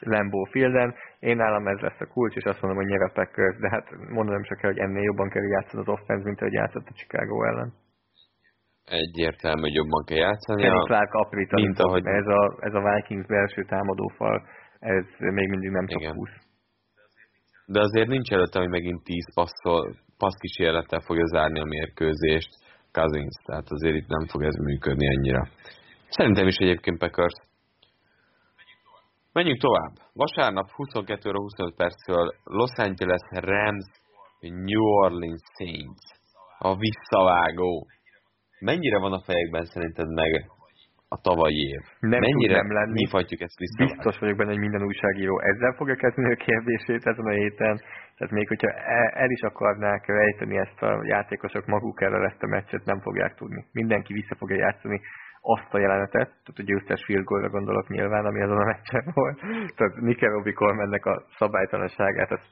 Lambeau 0.00 0.44
Fielden. 0.44 0.94
Én 1.18 1.36
nálam 1.36 1.66
ez 1.66 1.78
lesz 1.78 2.00
a 2.00 2.06
kulcs, 2.06 2.36
és 2.36 2.44
azt 2.44 2.60
mondom, 2.60 2.80
hogy 2.80 2.90
nyer 2.90 3.02
a 3.02 3.10
Packers, 3.12 3.56
de 3.58 3.68
hát 3.70 3.86
mondanom 3.90 4.42
csak 4.42 4.58
kell, 4.58 4.70
hogy 4.70 4.78
ennél 4.78 5.02
jobban 5.02 5.28
kell 5.28 5.42
játszani 5.42 5.82
az 5.82 5.88
offense, 5.88 6.24
mint 6.24 6.40
ahogy 6.40 6.52
játszott 6.52 6.86
a 6.86 6.92
Chicago 6.92 7.44
ellen. 7.44 7.72
Egyértelmű, 8.84 9.60
hogy 9.60 9.74
jobban 9.74 10.04
kell 10.04 10.16
játszani. 10.16 10.62
Kenny 10.62 10.84
Clark 10.84 11.12
aprítani, 11.12 11.62
mint 11.62 11.78
ahogy... 11.78 12.06
ez, 12.06 12.26
a, 12.26 12.56
ez 12.60 12.74
a 12.74 12.82
Vikings 12.94 13.26
belső 13.26 13.64
támadófal, 13.64 14.46
ez 14.78 15.04
még 15.18 15.48
mindig 15.48 15.70
nem 15.70 15.86
Igen. 15.88 16.14
20. 16.14 16.28
De 17.66 17.80
azért 17.80 18.08
nincs 18.08 18.32
előtte, 18.32 18.58
hogy 18.58 18.68
megint 18.68 19.04
10 19.04 19.34
passzol, 19.34 19.94
passzkísérlettel 20.18 21.00
fogja 21.00 21.26
zárni 21.26 21.60
a 21.60 21.64
mérkőzést 21.64 22.50
Cousins, 22.92 23.36
tehát 23.44 23.70
azért 23.70 23.96
itt 23.96 24.08
nem 24.08 24.26
fog 24.26 24.42
ez 24.42 24.54
működni 24.54 25.06
ennyire. 25.06 25.48
Szerintem 26.08 26.46
is 26.46 26.56
egyébként 26.56 26.98
Packers 26.98 27.34
Menjünk 29.32 29.60
tovább. 29.60 29.92
Vasárnap 30.12 30.70
22 30.70 31.28
óra 31.28 31.38
25 31.38 31.74
perctől 31.74 32.34
Los 32.44 32.70
Angeles 32.76 33.26
Rams 33.30 33.86
New 34.40 34.84
Orleans 35.04 35.42
Saints. 35.58 36.04
A 36.58 36.76
visszavágó. 36.76 37.86
Mennyire 38.58 38.98
van 38.98 39.12
a 39.12 39.20
fejekben 39.20 39.64
szerinted 39.64 40.08
meg 40.08 40.50
a 41.16 41.18
tavalyi 41.28 41.62
év? 41.74 41.82
Nem 42.00 42.20
Mennyire 42.20 42.56
nem 42.62 42.72
lenni. 42.72 42.92
nyithatjuk 43.00 43.40
ezt 43.40 43.58
vissza? 43.58 43.84
Biztos 43.84 44.18
vagyok 44.18 44.36
benne, 44.36 44.50
hogy 44.50 44.66
minden 44.66 44.82
újságíró 44.82 45.40
ezzel 45.40 45.72
fogja 45.72 45.94
kezdeni 45.94 46.32
a 46.32 46.42
kérdését 46.46 47.06
ezen 47.06 47.26
a 47.26 47.30
héten. 47.42 47.76
Tehát 48.16 48.32
még 48.32 48.48
hogyha 48.48 48.70
el, 48.70 49.08
el 49.24 49.30
is 49.30 49.40
akarnák 49.40 50.06
rejteni 50.06 50.56
ezt 50.58 50.82
a 50.82 51.00
játékosok 51.04 51.66
maguk 51.66 52.00
erre 52.02 52.26
ezt 52.26 52.42
a 52.42 52.46
meccset, 52.46 52.84
nem 52.84 53.00
fogják 53.00 53.34
tudni. 53.34 53.64
Mindenki 53.72 54.12
vissza 54.12 54.34
fogja 54.34 54.56
játszani 54.56 55.00
azt 55.40 55.74
a 55.74 55.78
jelenetet, 55.78 56.28
tehát 56.28 56.62
a 56.62 56.62
győztes 56.62 57.04
field 57.04 57.24
goalra 57.24 57.48
gondolok 57.48 57.88
nyilván, 57.88 58.24
ami 58.24 58.42
azon 58.42 58.60
a 58.60 58.64
meccsen 58.64 59.04
volt. 59.14 59.38
Tehát 59.76 59.94
Nick 60.00 60.20
Robbie 60.20 60.52
Colemannek 60.52 61.06
a 61.06 61.24
szabálytalanságát 61.38 62.30
ezt 62.30 62.48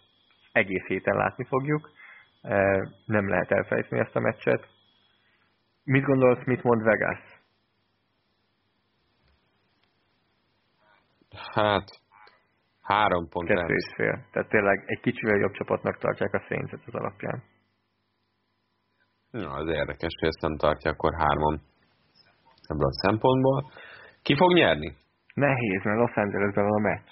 egész 0.53 0.87
héten 0.87 1.17
látni 1.17 1.45
fogjuk. 1.45 1.91
E, 2.43 2.89
nem 3.07 3.29
lehet 3.29 3.51
elfelejteni 3.51 4.01
ezt 4.01 4.17
a 4.17 4.21
meccset. 4.21 4.67
Mit 5.85 6.05
gondolsz, 6.05 6.45
mit 6.45 6.63
mond 6.63 6.83
Vegas? 6.83 7.32
Hát, 11.55 11.85
három 12.83 13.29
pont 13.29 13.49
Kettő 13.49 13.75
és 13.75 13.93
fél. 13.97 14.25
Tehát 14.33 14.49
tényleg 14.49 14.83
egy 14.87 15.01
kicsivel 15.01 15.39
jobb 15.39 15.53
csapatnak 15.53 15.99
tartják 15.99 16.33
a 16.33 16.45
saints 16.49 16.73
az 16.73 16.95
alapján. 16.95 17.43
Ja, 19.33 19.51
az 19.51 19.69
érdekes, 19.69 20.13
hogy 20.19 20.29
ezt 20.29 20.41
nem 20.41 20.57
tartja, 20.57 20.91
akkor 20.91 21.13
hárman 21.15 21.61
ebből 22.67 22.87
a 22.87 23.01
szempontból. 23.07 23.71
Ki 24.23 24.37
fog 24.37 24.53
nyerni? 24.53 24.97
Nehéz, 25.35 25.83
mert 25.85 25.99
Los 25.99 26.15
Angelesben 26.15 26.65
van 26.65 26.85
a 26.85 26.89
meccs. 26.89 27.11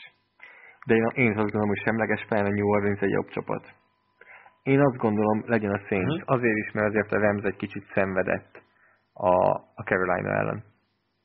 De 0.87 0.95
én, 0.95 1.11
én 1.15 1.29
azt 1.29 1.51
gondolom, 1.51 1.69
hogy 1.69 1.83
semleges 1.85 2.25
fel 2.29 2.45
a 2.45 2.49
New 2.49 2.69
Orleans 2.69 3.01
egy 3.01 3.11
jobb 3.11 3.29
csapat. 3.29 3.65
Én 4.63 4.81
azt 4.81 4.97
gondolom, 4.97 5.43
legyen 5.47 5.71
a 5.71 5.81
Saints. 5.87 6.15
Hmm. 6.15 6.35
Azért 6.35 6.57
is, 6.57 6.71
mert 6.73 6.87
azért 6.87 7.13
a 7.13 7.19
Rams 7.19 7.43
egy 7.43 7.57
kicsit 7.57 7.85
szenvedett 7.95 8.63
a, 9.13 9.35
a 9.75 9.83
Carolina 9.85 10.31
ellen. 10.31 10.65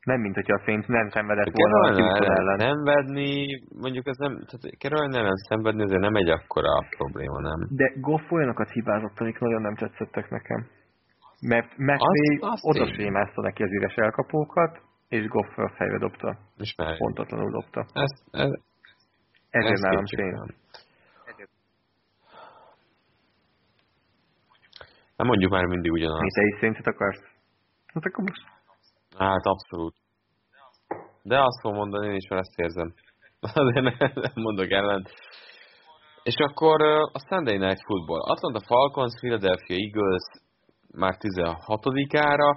Nem, 0.09 0.19
mint 0.21 0.35
hogyha 0.35 0.53
a 0.53 0.61
Saints 0.65 0.87
nem 0.87 1.07
szenvedett 1.09 1.45
a 1.45 1.51
volna 1.53 1.77
a 1.79 1.93
Houston 1.93 2.29
ellen. 2.29 2.39
ellen. 2.39 2.57
Szenvedni, 2.59 3.31
mondjuk 3.83 4.07
ez 4.07 4.17
nem, 4.17 4.31
tehát 4.31 4.77
Carolina 4.77 5.17
ellen 5.17 5.35
szenvedni 5.35 5.83
azért 5.83 6.01
nem 6.01 6.15
egy 6.15 6.29
akkora 6.29 6.73
probléma, 6.97 7.39
nem? 7.39 7.59
De 7.69 7.93
Goff 7.99 8.31
olyanokat 8.31 8.69
hibázott, 8.69 9.19
amik 9.19 9.39
nagyon 9.39 9.61
nem 9.61 9.75
tetszettek 9.75 10.29
nekem. 10.29 10.67
Mert 11.41 11.77
McVay 11.77 12.39
oda 12.61 12.93
sémázta 12.93 13.41
neki 13.41 13.63
az 13.63 13.71
üres 13.71 13.95
elkapókat, 13.95 14.81
és 15.07 15.27
Goff 15.27 15.57
a 15.57 15.69
fejre 15.77 15.97
dobta. 15.97 16.37
És 16.57 16.75
Pontatlanul 16.97 17.51
dobta. 17.51 17.85
Ez, 17.93 18.11
ez, 18.31 18.51
Ezért 19.49 19.71
ez 19.73 19.79
nálam 19.79 20.05
sém. 20.05 20.55
Nem 25.15 25.27
mondjuk 25.27 25.51
már 25.51 25.65
mindig 25.65 25.91
ugyanazt. 25.91 26.21
Mi 26.21 26.31
te 26.31 26.41
is 26.41 26.59
széntet 26.59 26.87
akarsz? 26.87 27.23
Hát 27.93 28.05
akkor 28.05 28.23
most. 28.23 28.54
Hát 29.17 29.45
abszolút. 29.45 29.95
De 31.23 31.41
azt 31.41 31.61
fogom 31.61 31.77
mondani, 31.77 32.07
én 32.07 32.15
is 32.15 32.27
már 32.29 32.39
ezt 32.39 32.59
érzem. 32.59 32.93
Azért 33.53 33.97
nem 33.97 34.31
mondok 34.33 34.69
ellen. 34.69 35.07
És 36.23 36.35
akkor 36.35 36.81
a 37.17 37.19
Sunday 37.27 37.57
Night 37.57 37.83
Football. 37.85 38.21
Atlanta 38.21 38.61
Falcons, 38.65 39.13
Philadelphia 39.19 39.75
Eagles, 39.75 40.25
már 40.91 41.15
16-ára, 41.19 42.49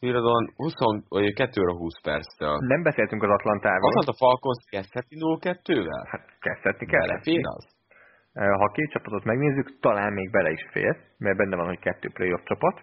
Viradon 0.00 0.52
22 0.56 1.60
óra 1.62 1.74
20 1.76 2.00
perctől. 2.02 2.56
Nem 2.58 2.82
beszéltünk 2.82 3.22
az 3.22 3.30
Atlantáról. 3.30 3.88
Atlanta 3.88 4.14
Falcons 4.22 4.60
kezdheti 4.70 5.16
0-2-vel? 5.18 6.04
Hát 6.10 6.24
kezdhetni 6.40 6.86
kell. 6.86 7.06
Belefér 7.06 7.40
az? 7.42 7.64
Ha 8.60 8.68
két 8.72 8.90
csapatot 8.90 9.24
megnézzük, 9.24 9.78
talán 9.80 10.12
még 10.12 10.30
bele 10.30 10.50
is 10.50 10.64
fér, 10.72 10.96
mert 11.18 11.36
benne 11.36 11.56
van, 11.56 11.66
hogy 11.66 11.78
kettő 11.78 12.08
playoff 12.12 12.42
csapat, 12.44 12.82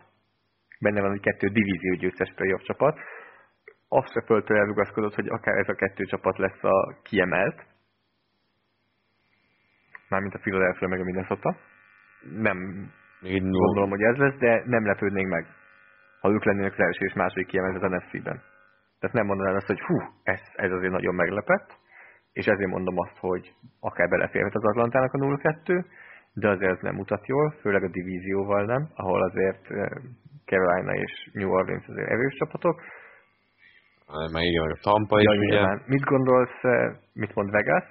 benne 0.80 1.02
van, 1.02 1.10
hogy 1.10 1.20
kettő 1.20 1.48
divízió 1.48 1.94
győztes 1.94 2.34
playoff 2.36 2.62
csapat. 2.62 2.96
Azt 3.90 4.12
se 4.12 4.22
föltől 4.26 4.58
elrugaszkodott, 4.58 5.16
hogy 5.16 5.28
akár 5.28 5.58
ez 5.58 5.70
a 5.70 5.76
kettő 5.76 6.04
csapat 6.04 6.38
lesz 6.38 6.64
a 6.64 6.98
kiemelt, 7.04 7.66
mármint 10.10 10.34
a 10.34 10.40
Philadelphia 10.40 10.88
meg 10.88 11.00
a 11.00 11.04
Minnesota. 11.04 11.56
Nem 12.36 12.58
még 13.22 13.42
gondolom, 13.42 13.90
hogy 13.90 14.02
ez 14.02 14.18
lesz, 14.18 14.38
de 14.38 14.64
nem 14.66 14.86
lepődnénk 14.86 15.30
meg, 15.30 15.46
ha 16.22 16.30
ők 16.30 16.46
lennének 16.46 16.72
az 16.72 16.80
első 16.80 17.06
és 17.06 17.14
második 17.14 17.48
kiemelt 17.48 17.84
az 17.84 17.90
NFC-ben. 17.90 18.42
Tehát 19.00 19.16
nem 19.16 19.26
mondanám 19.26 19.56
azt, 19.56 19.68
hogy 19.68 19.82
hú, 19.82 19.98
ez, 20.24 20.42
ez 20.56 20.72
azért 20.72 20.92
nagyon 20.92 21.16
meglepett, 21.16 21.78
és 22.34 22.46
ezért 22.46 22.70
mondom 22.70 22.98
azt, 22.98 23.18
hogy 23.18 23.54
akár 23.80 24.10
beleférhet 24.10 24.56
az 24.56 24.66
Atlantának 24.66 25.14
a 25.14 25.18
0-2, 25.18 25.86
de 26.34 26.50
azért 26.50 26.72
ez 26.72 26.82
nem 26.82 26.96
mutat 26.96 27.28
jól, 27.28 27.56
főleg 27.62 27.84
a 27.84 27.90
divízióval 27.90 28.66
nem, 28.66 28.90
ahol 28.96 29.24
azért 29.24 29.72
eh, 29.72 29.90
Carolina 30.46 30.94
és 30.94 31.30
New 31.34 31.50
Orleans 31.50 31.88
azért 31.88 32.10
erős 32.10 32.34
csapatok. 32.34 32.82
Igen, 34.10 34.32
meg 34.32 34.72
a 34.72 34.78
Tampa 34.82 35.22
ja, 35.22 35.32
is, 35.32 35.38
ugye. 35.38 35.46
nyilván. 35.56 35.84
Mit 35.86 36.04
gondolsz, 36.04 36.64
eh, 36.64 36.96
mit 37.14 37.36
mond 37.36 37.52
Vegas? 37.52 37.84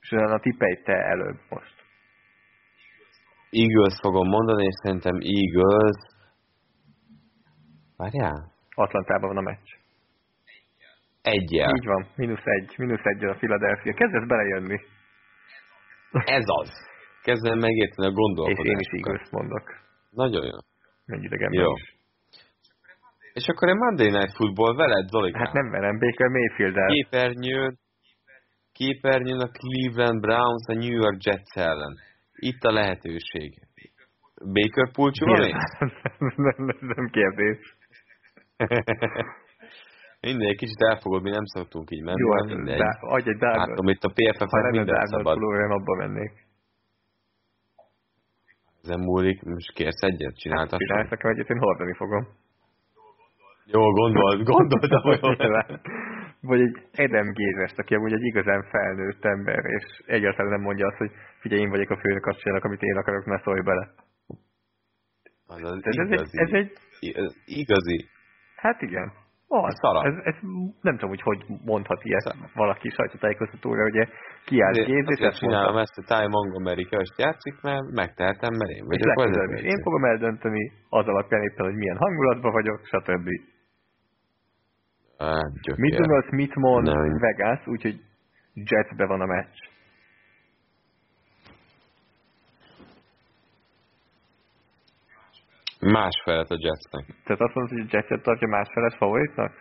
És 0.00 0.10
utána 0.10 0.38
tippelj 0.40 0.82
te 0.82 0.92
előbb 0.92 1.38
most. 1.48 1.74
Eagles 3.50 3.96
fogom 4.02 4.28
mondani, 4.28 4.64
és 4.64 4.74
szerintem 4.82 5.16
Eagles... 5.20 5.98
Várjál? 7.96 8.52
Atlantában 8.74 9.28
van 9.28 9.36
a 9.36 9.48
meccs. 9.50 9.68
Egyel. 11.22 11.74
Így 11.74 11.86
van, 11.86 12.06
mínusz 12.16 12.44
egy, 12.44 12.74
mínusz 12.76 13.04
egy 13.04 13.24
a 13.24 13.34
Philadelphia. 13.34 13.94
Kezdesz 13.94 14.26
belejönni. 14.26 14.80
Ez 16.10 16.44
az. 16.46 16.70
Kezdem 17.22 17.58
megérteni 17.58 18.06
a 18.06 18.10
És 18.10 18.14
gondolkodást. 18.16 18.66
én 18.68 18.78
is 18.78 18.88
Eagles 18.92 19.30
mondok. 19.30 19.64
Nagyon 20.10 20.44
jó. 20.44 20.58
Egy 21.06 21.24
idegenben 21.24 21.62
Jó. 21.62 21.72
is. 21.72 21.99
És 23.32 23.46
akkor 23.48 23.68
egy 23.68 23.76
Monday 23.76 24.10
Night 24.10 24.34
Football 24.34 24.74
veled, 24.76 25.08
Zolikám? 25.08 25.44
Hát 25.44 25.52
nem 25.52 25.70
velem, 25.70 25.98
Baker 25.98 26.28
mayfield 26.28 26.76
-el. 26.76 26.86
Képernyőn, 26.86 27.78
képernyőn 28.72 29.40
a 29.40 29.50
Cleveland 29.58 30.20
Browns 30.20 30.66
a 30.68 30.74
New 30.74 30.96
York 31.02 31.22
Jets 31.24 31.52
ellen. 31.54 31.94
Itt 32.34 32.62
a 32.62 32.72
lehetőség. 32.72 33.48
Baker 34.52 34.90
pulcsú 34.92 35.26
van 35.26 35.40
nem, 36.18 36.54
nem, 36.56 36.76
nem 36.80 37.08
kérdés. 37.10 37.58
Mindegy, 40.20 40.48
egy 40.48 40.56
kicsit 40.56 40.80
elfogod, 40.80 41.22
mi 41.22 41.30
nem 41.30 41.44
szoktunk 41.44 41.90
így 41.90 42.02
menni. 42.02 42.20
Jó, 42.20 42.32
hát 42.32 42.44
mindegy. 42.44 42.78
de 42.78 42.96
adj 43.00 43.28
egy 43.28 43.36
Hát, 43.40 43.54
Darnold. 43.54 43.78
amit 43.78 44.04
a 44.04 44.12
Ha 44.50 44.60
lenne 44.60 44.70
minden 44.70 45.06
szabad. 45.06 45.34
pulóver, 45.34 45.60
én 45.60 45.70
abba 45.70 45.94
mennék. 45.94 46.32
Ezen 48.82 49.00
múlik, 49.00 49.42
most 49.42 49.72
kérsz 49.72 50.02
egyet, 50.02 50.36
csináltass. 50.38 50.78
Csinálsz 50.78 51.10
nekem 51.10 51.30
egyet, 51.30 51.48
én 51.50 51.58
hordani 51.58 51.94
fogom. 51.94 52.26
Jó, 53.64 53.92
gondolt, 53.92 54.44
gondoltam, 54.44 55.02
hogy. 55.02 55.20
Vagy 56.42 56.60
egy 56.60 56.76
Edem 56.92 57.32
Gézest, 57.32 57.78
aki 57.78 57.94
amúgy 57.94 58.12
egy 58.12 58.24
igazán 58.24 58.62
felnőtt 58.70 59.24
ember, 59.24 59.64
és 59.64 59.84
egyáltalán 60.06 60.50
nem 60.50 60.60
mondja 60.60 60.86
azt, 60.86 60.96
hogy 60.96 61.10
figyelj, 61.40 61.60
én 61.60 61.70
vagyok 61.70 61.90
a 61.90 61.96
főnök, 61.96 62.26
azt 62.26 62.38
csinálok, 62.38 62.64
amit 62.64 62.82
én 62.82 62.96
akarok, 62.96 63.26
ne 63.26 63.38
szólj 63.38 63.60
bele. 63.60 63.94
Az 65.46 65.62
az 65.62 65.80
Ez, 65.82 65.96
ez, 65.96 66.10
egy, 66.10 66.28
igazi. 66.32 66.38
ez 66.38 66.52
egy, 66.52 66.72
igazi. 67.44 68.08
hát 68.56 68.82
igen, 68.82 69.12
az. 69.58 69.74
Szara. 69.82 70.00
Ez, 70.08 70.16
ez, 70.30 70.36
nem 70.80 70.94
tudom, 70.98 71.08
hogy 71.14 71.22
hogy 71.22 71.40
mondhat 71.64 72.04
ilyet 72.04 72.34
valaki 72.54 72.88
sajtótájékoztatóra, 72.88 73.82
ugye 73.84 74.04
kiállt 74.44 74.76
Azért, 74.76 74.86
Géz, 74.88 75.06
és 75.08 75.26
ezt 75.26 75.38
csinálom 75.38 75.74
mondta. 75.74 75.80
ezt 75.80 75.98
a 75.98 76.02
Ty 76.10 76.26
Montgomery 76.36 76.84
köst 76.92 77.18
játszik, 77.18 77.54
mert 77.62 77.84
megtehetem, 77.90 78.52
mert 78.60 78.70
én 78.70 78.82
És 78.82 78.86
vagyok 78.86 79.06
legközelebb 79.06 79.48
vezető. 79.48 79.66
is 79.66 79.72
én 79.72 79.82
fogom 79.82 80.04
eldönteni, 80.04 80.72
az 80.88 81.06
alapján 81.12 81.42
éppen, 81.42 81.64
hogy 81.66 81.74
milyen 81.82 81.96
hangulatban 81.96 82.52
vagyok, 82.52 82.80
stb. 82.92 83.28
Gyökér. 85.64 85.84
Mit 85.84 85.96
gondolsz, 85.96 86.30
mit 86.30 86.54
mond 86.54 86.86
Nem. 86.86 87.18
Vegas, 87.18 87.66
úgyhogy 87.66 87.96
Jetsbe 88.54 89.06
van 89.06 89.20
a 89.20 89.26
meccs. 89.26 89.58
Más 95.80 96.20
felet 96.24 96.50
a 96.50 96.56
Jetsnek. 96.58 97.22
Tehát 97.24 97.40
azt 97.40 97.54
mondod, 97.54 97.78
hogy 97.78 97.86
a 97.86 97.96
Jetset 97.96 98.22
tartja 98.22 98.48
másfeles 98.48 98.96
favoritnak? 98.96 99.52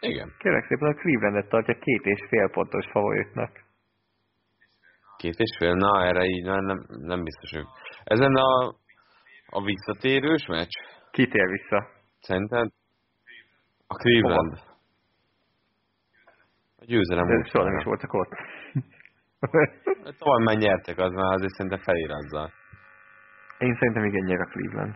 Igen. 0.00 0.34
Kérlek 0.38 0.66
szépen 0.66 0.88
a 0.88 0.94
Clevelandet 0.94 1.48
tartja 1.48 1.78
két 1.78 2.04
és 2.04 2.20
fél 2.28 2.50
pontos 2.50 2.86
favoritnak. 2.90 3.50
Két 5.16 5.34
és 5.36 5.56
fél? 5.58 5.74
Na, 5.74 6.04
erre 6.04 6.24
így 6.24 6.44
nem, 6.44 6.64
nem, 6.64 6.78
nem 6.88 7.22
biztos, 7.22 7.50
hogy... 7.50 7.66
Ezen 8.04 8.34
a, 8.34 8.74
a 9.46 9.62
visszatérős 9.64 10.46
meccs? 10.46 10.74
Kitér 11.10 11.48
vissza. 11.48 11.86
Szerinted? 12.20 12.68
A 13.86 13.94
Cleveland. 13.94 14.58
A 16.76 16.84
győzelem 16.84 17.26
De 17.26 17.48
soha 17.48 17.64
nem 17.64 17.78
is 17.78 17.84
voltak 17.84 18.12
ott. 18.12 18.32
Tovább 20.18 20.44
már 20.44 20.56
nyertek, 20.56 20.98
az 20.98 21.12
már 21.12 21.34
azért 21.34 21.52
szerintem 21.52 21.80
felirazza. 21.80 22.50
Én 23.64 23.74
szerintem 23.78 24.04
igen 24.04 24.24
nyer 24.24 24.40
a 24.40 24.44
Cleveland. 24.52 24.94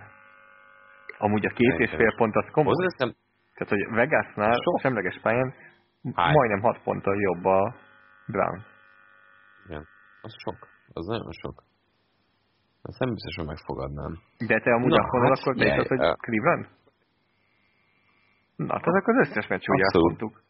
Amúgy 1.19 1.47
a 1.47 1.51
két 1.51 1.79
és 1.79 1.91
fél 1.91 2.15
pont 2.17 2.35
az 2.37 2.47
komoly. 2.51 2.73
Hozzáteszem, 2.75 3.11
Tehát, 3.55 3.73
hogy 3.75 3.95
Vegasnál 3.97 4.53
Sok. 4.63 4.81
semleges 4.81 5.19
pályán 5.23 5.55
Hány? 6.15 6.33
majdnem 6.33 6.61
6 6.61 6.83
ponttal 6.83 7.21
jobb 7.21 7.45
a 7.45 7.75
Brown. 8.27 8.65
igen, 9.67 9.87
az 10.23 10.35
sok. 10.45 10.69
Az 10.93 11.07
nagyon 11.07 11.33
sok. 11.33 11.63
Azt 12.83 12.99
nem 12.99 13.11
biztos, 13.13 13.35
hogy 13.37 13.47
megfogadnám. 13.47 14.13
De 14.47 14.61
te 14.61 14.71
amúgy 14.75 14.91
Na, 14.91 14.97
mondod, 14.97 15.29
hát 15.29 15.39
akkor 15.39 15.55
te 15.57 15.75
hogy 15.75 16.01
ö- 16.01 16.17
Cleveland? 16.17 16.65
Na, 18.57 18.67
tehát 18.67 19.01
akkor 19.01 19.15
az 19.19 19.29
összes 19.29 19.47
meccs 19.47 19.69
úgy 19.69 19.83
mondtuk. 20.03 20.43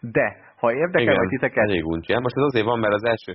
De, 0.00 0.26
ha 0.56 0.72
érdekel 0.72 1.14
majd 1.14 1.28
titeket, 1.28 1.64
elég 1.64 1.86
uncsi. 1.86 2.12
Most 2.20 2.36
ez 2.36 2.42
azért 2.42 2.64
van, 2.64 2.78
mert 2.78 2.94
az 2.94 3.04
első... 3.04 3.34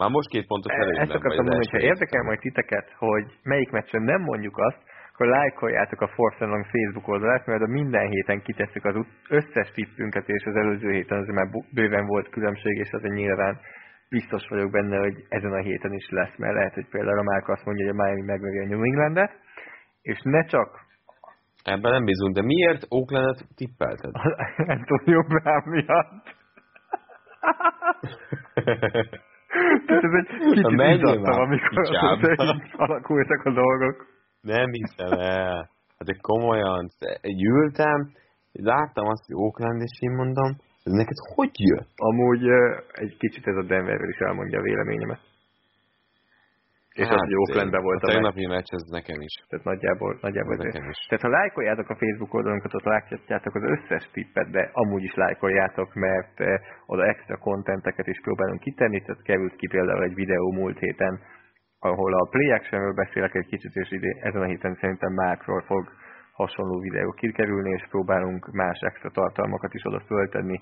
Már 0.00 0.10
most 0.10 0.28
két 0.28 0.46
pontos 0.46 0.72
E- 0.72 0.76
előnyben 0.82 1.02
Ezt 1.06 1.16
akartam 1.18 1.44
mondani, 1.44 1.62
hogy 1.62 1.70
ha 1.70 1.76
első 1.76 1.86
érdekel 1.90 2.22
majd 2.22 2.38
titeket, 2.38 2.86
hogy 3.06 3.26
melyik 3.42 3.70
meccsen 3.70 4.02
nem 4.02 4.20
mondjuk 4.20 4.56
azt, 4.58 4.80
akkor 5.12 5.26
lájkoljátok 5.26 6.00
a 6.00 6.08
Force 6.08 6.44
Long 6.44 6.64
Facebook 6.64 7.08
oldalát, 7.08 7.46
mert 7.46 7.62
a 7.62 7.66
minden 7.66 8.08
héten 8.08 8.42
kitesszük 8.42 8.84
az 8.84 8.96
összes 9.28 9.70
tippünket, 9.70 10.28
és 10.28 10.44
az 10.44 10.56
előző 10.56 10.90
héten 10.92 11.18
azért 11.18 11.36
már 11.36 11.48
bőven 11.74 12.06
volt 12.06 12.28
különbség, 12.28 12.76
és 12.76 12.90
azért 12.90 13.14
nyilván 13.14 13.60
biztos 14.08 14.48
vagyok 14.48 14.70
benne, 14.70 14.98
hogy 14.98 15.14
ezen 15.28 15.52
a 15.52 15.62
héten 15.62 15.92
is 15.92 16.08
lesz, 16.10 16.36
mert 16.36 16.54
lehet, 16.54 16.74
hogy 16.74 16.88
például 16.88 17.18
a 17.18 17.22
Márka 17.22 17.52
azt 17.52 17.64
mondja, 17.64 17.84
hogy 17.86 17.98
a 17.98 18.02
Miami 18.02 18.22
megveri 18.22 18.58
a 18.58 18.66
New 18.66 18.82
Englandet, 18.82 19.32
és 20.02 20.18
ne 20.22 20.44
csak 20.44 20.86
Ebben 21.64 21.92
nem 21.92 22.04
bízunk, 22.04 22.34
de 22.34 22.42
miért 22.42 22.86
Oaklandet 22.88 23.46
tippelted? 23.56 24.12
Antonio 24.76 25.22
Brown 25.22 25.62
miatt. 25.64 26.36
Tehát 29.88 30.04
ez 30.08 30.14
egy 30.20 30.30
kicsit 30.38 30.70
izzadtam, 30.94 31.40
amikor 31.40 31.74
alakultak 32.84 33.44
a 33.44 33.52
dolgok. 33.62 33.96
nem 34.42 34.70
hiszem 34.70 35.12
el. 35.18 35.56
Hát 35.98 36.06
de 36.08 36.14
komolyan, 36.20 36.88
egy 37.20 37.42
ültem, 37.42 38.12
láttam 38.52 39.06
azt, 39.06 39.26
hogy 39.26 39.36
Oakland, 39.36 39.80
és 39.82 39.96
én 40.00 40.10
mondom, 40.10 40.50
ez 40.84 40.92
neked 40.92 41.18
hogy 41.34 41.50
jött? 41.54 41.92
Amúgy 41.96 42.44
egy 42.92 43.16
kicsit 43.18 43.46
ez 43.46 43.56
a 43.56 43.62
Denverről 43.62 44.08
is 44.08 44.18
elmondja 44.18 44.58
a 44.58 44.62
véleményemet. 44.62 45.20
És 47.02 47.06
hát, 47.06 47.14
az, 47.14 47.24
hogy 47.24 47.36
Oaklandben 47.42 47.82
volt 47.82 48.02
a 48.02 48.06
a 48.06 48.10
tegnapi 48.12 48.46
meccs, 48.46 48.70
ez 48.78 48.84
nekem 48.98 49.20
is. 49.28 49.34
Tehát 49.48 49.64
nagyjából, 49.64 50.18
nagyjából 50.20 50.52
Ez 50.52 50.58
nekem 50.58 50.88
is. 50.88 50.98
Tehát 51.08 51.24
ha 51.24 51.36
lájkoljátok 51.38 51.88
a 51.88 51.96
Facebook 52.02 52.34
oldalunkat, 52.34 52.74
ott 52.74 52.90
látjátok 52.94 53.54
az 53.54 53.62
összes 53.74 54.04
tippet, 54.12 54.50
de 54.50 54.70
amúgy 54.72 55.02
is 55.02 55.14
lájkoljátok, 55.14 55.94
mert 55.94 56.40
eh, 56.40 56.60
oda 56.86 57.04
extra 57.06 57.36
kontenteket 57.36 58.06
is 58.06 58.20
próbálunk 58.20 58.60
kitenni, 58.60 59.00
tehát 59.02 59.22
került 59.22 59.56
ki 59.56 59.66
például 59.68 60.02
egy 60.02 60.14
videó 60.14 60.52
múlt 60.52 60.78
héten, 60.78 61.20
ahol 61.78 62.12
a 62.14 62.28
play 62.30 62.50
actionről 62.50 62.94
beszélek 62.94 63.34
egy 63.34 63.46
kicsit, 63.46 63.74
és 63.74 63.90
idén, 63.90 64.18
ezen 64.22 64.42
a 64.42 64.50
héten 64.52 64.74
szerintem 64.80 65.12
Márkról 65.12 65.62
fog 65.62 65.84
hasonló 66.32 66.80
videó 66.80 67.10
kikerülni, 67.10 67.70
és 67.70 67.86
próbálunk 67.90 68.52
más 68.52 68.78
extra 68.80 69.10
tartalmakat 69.10 69.74
is 69.74 69.84
oda 69.84 70.00
föltenni, 70.00 70.60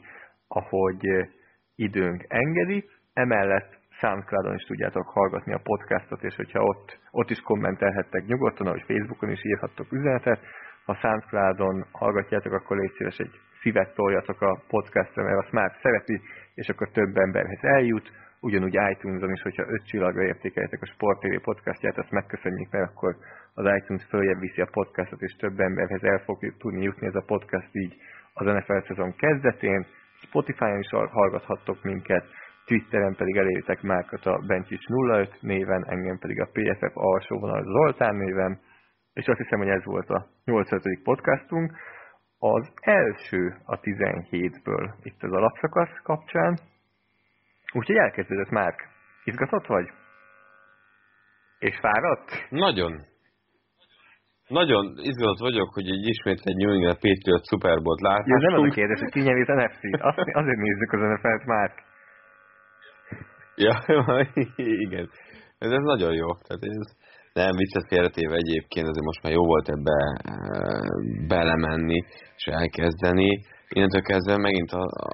ahogy 0.49 1.07
eh, 1.07 1.27
időnk 1.75 2.25
engedi. 2.29 2.85
Emellett 3.13 3.76
Soundcloudon 4.01 4.55
is 4.55 4.63
tudjátok 4.63 5.09
hallgatni 5.09 5.53
a 5.53 5.61
podcastot, 5.63 6.23
és 6.23 6.37
hogyha 6.37 6.61
ott, 6.63 6.99
ott 7.11 7.31
is 7.31 7.41
kommentelhettek 7.41 8.27
nyugodtan, 8.27 8.67
ahogy 8.67 8.85
Facebookon 8.87 9.31
is 9.31 9.45
írhattok 9.45 9.93
üzenetet. 9.93 10.41
Ha 10.85 10.95
Soundcloudon 10.95 11.87
hallgatjátok, 11.93 12.53
akkor 12.53 12.77
légy 12.77 12.93
szíves 12.97 13.19
egy 13.19 13.41
szívet 13.61 13.95
toljatok 13.95 14.41
a 14.41 14.61
podcastra, 14.69 15.23
mert 15.23 15.39
azt 15.43 15.53
már 15.53 15.73
szereti, 15.83 16.21
és 16.55 16.69
akkor 16.69 16.91
több 16.91 17.17
emberhez 17.17 17.63
eljut. 17.63 18.11
Ugyanúgy 18.41 18.79
iTunes-on 18.91 19.33
is, 19.33 19.43
hogyha 19.43 19.69
öt 19.69 19.87
csillagra 19.87 20.23
értékeljetek 20.23 20.83
a 20.83 20.87
Sport 20.87 21.21
TV 21.21 21.43
podcastját, 21.43 21.99
azt 21.99 22.11
megköszönjük, 22.11 22.71
mert 22.71 22.91
akkor 22.91 23.17
az 23.55 23.65
iTunes 23.77 24.05
följebb 24.09 24.41
viszi 24.41 24.61
a 24.61 24.69
podcastot, 24.73 25.21
és 25.21 25.37
több 25.37 25.61
emberhez 25.61 26.03
el 26.03 26.19
fog 26.19 26.39
tudni 26.59 26.83
jutni 26.83 27.07
ez 27.07 27.15
a 27.15 27.25
podcast 27.27 27.69
így 27.73 27.97
az 28.33 28.47
NFL 28.47 28.79
szezon 28.87 29.17
kezdetén. 29.17 29.87
Spotify-on 30.23 30.79
is 30.79 30.91
hallgathattok 30.91 31.83
minket, 31.83 32.25
Twitteren 32.67 33.15
pedig 33.15 33.37
elértek 33.37 33.83
Márkat 33.83 34.27
a 34.27 34.43
Bencsics 34.47 34.85
05 34.87 35.43
néven, 35.43 35.85
engem 35.89 36.19
pedig 36.19 36.41
a 36.41 36.51
PFF 36.53 36.97
alsó 36.97 37.39
vonal 37.39 37.63
Zoltán 37.63 38.15
néven, 38.15 38.61
és 39.13 39.27
azt 39.27 39.39
hiszem, 39.39 39.59
hogy 39.59 39.69
ez 39.69 39.85
volt 39.85 40.09
a 40.09 40.27
85. 40.45 41.03
podcastunk. 41.03 41.73
Az 42.39 42.73
első 42.81 43.57
a 43.65 43.81
17-ből 43.81 44.95
itt 45.03 45.23
az 45.23 45.33
alapszakasz 45.33 46.01
kapcsán. 46.03 46.59
Úgyhogy 47.73 47.97
elkezdődött 47.97 48.51
Márk. 48.51 48.89
Izgatott 49.25 49.67
vagy? 49.67 49.89
És 51.59 51.79
fáradt? 51.79 52.47
Nagyon. 52.51 52.93
Nagyon 54.49 54.85
izgatott 54.97 55.39
vagyok, 55.39 55.75
hogy 55.75 55.89
egy 55.89 56.07
ismét 56.07 56.41
egy 56.45 56.57
New 56.57 56.73
England 56.73 56.99
Patriot 57.01 57.47
Super 57.47 57.83
Bowl-t 57.83 58.27
Jó, 58.27 58.37
nem 58.37 58.61
az 58.61 58.71
a 58.71 58.75
kérdés, 58.75 59.01
hogy 59.01 59.11
ki 59.11 59.21
nyeri 59.21 59.41
az 59.41 59.49
NFC-t. 59.49 60.01
Azt, 60.01 60.19
azért 60.19 60.59
nézzük 60.59 60.93
az 60.93 61.01
NFL-t, 61.01 61.45
Márk. 61.45 61.86
Ja, 63.57 63.75
igen. 64.87 65.11
Ez, 65.59 65.71
ez 65.71 65.83
nagyon 65.83 66.13
jó. 66.15 66.29
Tehát 66.47 66.63
ez 66.63 66.95
Nem, 67.33 67.57
viccet 67.57 67.89
félretéve 67.89 68.35
egyébként, 68.35 68.89
azért 68.89 69.05
most 69.05 69.23
már 69.23 69.33
jó 69.33 69.45
volt 69.45 69.69
ebbe 69.69 69.99
e, 70.23 70.35
belemenni 71.29 72.05
és 72.37 72.45
elkezdeni. 72.45 73.45
Innentől 73.69 74.03
kezdve 74.03 74.37
megint 74.37 74.71
a, 74.71 74.83
a, 74.83 75.09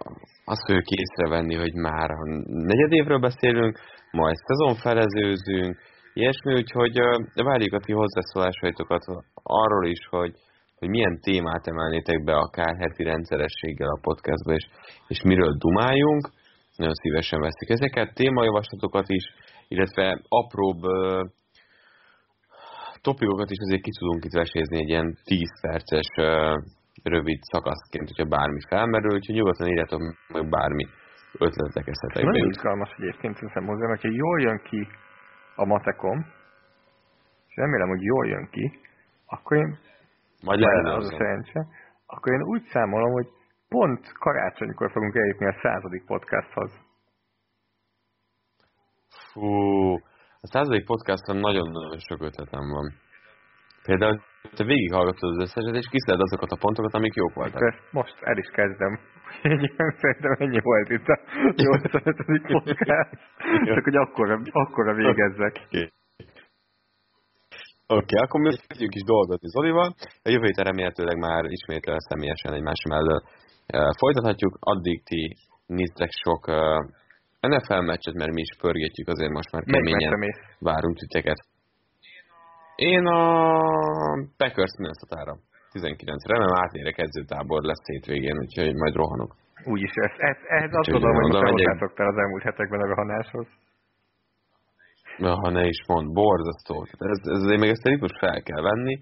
azt 0.45 0.65
fogjuk 0.67 0.89
észrevenni, 1.01 1.55
hogy 1.55 1.75
már 1.75 2.11
a 2.11 2.23
negyed 2.45 2.93
évről 2.93 3.19
beszélünk, 3.19 3.79
majd 4.11 4.37
szezonfelezőzünk, 4.37 5.77
ilyesmi, 6.15 6.53
úgyhogy 6.55 6.99
várjuk 7.35 7.75
a 7.75 7.85
ti 7.85 7.93
hozzászólásaitokat 7.93 9.05
arról 9.43 9.87
is, 9.87 10.07
hogy, 10.11 10.33
hogy 10.79 10.89
milyen 10.89 11.21
témát 11.21 11.67
emelnétek 11.67 12.25
be 12.25 12.35
akár 12.35 12.77
heti 12.79 13.03
rendszerességgel 13.03 13.89
a 13.89 14.01
podcastba, 14.03 14.53
és, 14.53 14.67
és 15.09 15.23
miről 15.23 15.53
dumáljunk. 15.59 16.29
Nagyon 16.77 16.95
szívesen 16.95 17.41
veszik 17.41 17.69
ezeket, 17.69 18.15
témajavaslatokat 18.15 19.09
is, 19.09 19.25
illetve 19.69 20.21
apróbb 20.29 20.81
topikokat 23.01 23.51
is 23.51 23.59
azért 23.67 23.83
ki 23.83 23.91
tudunk 23.99 24.25
itt 24.25 24.41
vesézni 24.43 24.77
egy 24.79 24.89
ilyen 24.89 25.19
10 25.25 25.61
perces 25.61 26.09
rövid 27.03 27.41
szakaszként, 27.43 28.09
hogyha 28.09 28.35
bármi 28.37 28.61
felmerül, 28.69 29.15
úgyhogy 29.15 29.35
nyugodtan 29.35 29.69
írjátok 29.69 30.01
meg 30.29 30.49
bármi 30.49 30.85
ötletek 31.39 31.87
eszetekbe. 31.87 32.31
Nagyon 32.31 32.49
izgalmas 32.49 32.91
egyébként 32.99 33.39
hiszem 33.39 33.67
hozzá, 33.67 33.87
hogyha 33.87 34.11
jól 34.13 34.41
jön 34.41 34.61
ki 34.63 34.87
a 35.57 35.65
matekom, 35.65 36.19
és 37.49 37.55
remélem, 37.55 37.89
hogy 37.89 38.03
jól 38.03 38.27
jön 38.27 38.49
ki, 38.51 38.81
akkor 39.27 39.57
én, 39.57 39.79
majd 40.45 40.61
lehet 40.61 40.87
az 40.87 41.07
a 41.07 41.17
szerencse, 41.17 41.67
akkor 42.07 42.33
én 42.33 42.43
úgy 42.43 42.63
számolom, 42.63 43.13
hogy 43.13 43.29
pont 43.73 44.13
karácsonykor 44.25 44.91
fogunk 44.91 45.15
eljutni 45.15 45.47
a 45.47 45.59
századik 45.63 46.05
podcasthoz. 46.05 46.71
Fú, 49.33 49.47
a 50.45 50.47
századik 50.53 50.85
podcaston 50.85 51.37
nagyon-nagyon 51.37 51.99
sok 51.99 52.21
ötletem 52.23 52.67
van. 52.77 52.87
Például 53.89 54.17
te 54.57 54.65
végighallgatod 54.65 55.31
az 55.31 55.43
összeset, 55.45 55.75
és 55.83 55.89
kiszed 55.95 56.21
azokat 56.21 56.51
a 56.51 56.63
pontokat, 56.65 56.95
amik 56.95 57.15
jók 57.15 57.35
voltak. 57.35 57.63
Ezt 57.63 57.93
most 57.93 58.17
el 58.21 58.37
is 58.37 58.49
kezdem. 58.59 58.93
Szerintem 60.01 60.33
ennyi 60.39 60.61
volt 60.61 60.89
itt 60.89 61.07
a 61.07 61.17
85. 61.55 62.43
podcast. 62.53 63.11
Csak 63.67 63.85
hogy 63.85 63.97
akkora, 63.97 64.41
akkora 64.53 64.95
végezzek. 64.95 65.55
Oké, 65.71 65.89
okay, 67.87 68.19
akkor 68.25 68.41
mi 68.41 68.51
kezdjünk 68.67 68.95
is 68.95 69.03
dolgozni 69.03 69.49
Zolival. 69.49 69.95
A 70.23 70.29
jövő 70.35 70.45
héten 70.45 70.65
remélhetőleg 70.65 71.17
már 71.17 71.45
ismét 71.45 71.85
személyesen 72.09 72.53
egymás 72.53 72.83
mellett 72.89 73.25
folytathatjuk. 73.99 74.57
Addig 74.61 75.03
ti 75.05 75.37
néztek 75.67 76.11
sok 76.11 76.47
NFL 77.41 77.83
meccset, 77.93 78.15
mert 78.15 78.33
mi 78.33 78.41
is 78.41 78.57
pörgetjük, 78.61 79.09
azért 79.09 79.31
most 79.31 79.53
már 79.53 79.63
keményen 79.63 80.35
várunk 80.59 80.97
titeket. 80.99 81.41
Én 82.77 83.07
a 83.07 83.23
Packers 84.37 84.75
Minnesota-ra 84.79 85.35
19-re, 85.73 86.39
nem 86.39 86.55
átérek 86.55 86.99
edzőtábor 86.99 87.63
lesz 87.63 87.87
hétvégén, 87.87 88.39
úgyhogy 88.39 88.75
majd 88.75 88.95
rohanok. 88.95 89.35
Úgyis, 89.65 89.91
ezt, 89.95 90.19
ezt, 90.19 90.45
ehhez 90.49 90.71
azt 90.73 90.91
gondolom, 90.91 91.17
hogy 91.17 91.33
most 91.33 91.99
az 91.99 92.17
elmúlt 92.17 92.43
hetekben 92.43 92.81
a 92.81 92.87
rohanáshoz. 92.87 93.47
Ha 95.17 95.51
ne 95.51 95.67
is 95.67 95.81
mond, 95.87 96.13
borzasztó. 96.13 96.87
Ez, 96.99 97.19
ez, 97.23 97.43
ez 97.43 97.59
még 97.61 97.71
ezt 97.71 97.87
a 97.87 97.89
ritmus 97.89 98.19
fel 98.19 98.43
kell 98.43 98.63
venni, 98.63 99.01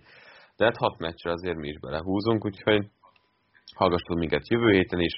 de 0.57 0.65
hát 0.65 0.77
hat 0.77 0.99
meccsre 0.99 1.31
azért 1.31 1.57
mi 1.57 1.69
is 1.69 1.79
belehúzunk, 1.79 2.45
úgyhogy 2.45 2.87
hallgassatok 3.75 4.19
minket 4.19 4.49
jövő 4.49 4.71
héten 4.73 5.01
is, 5.01 5.13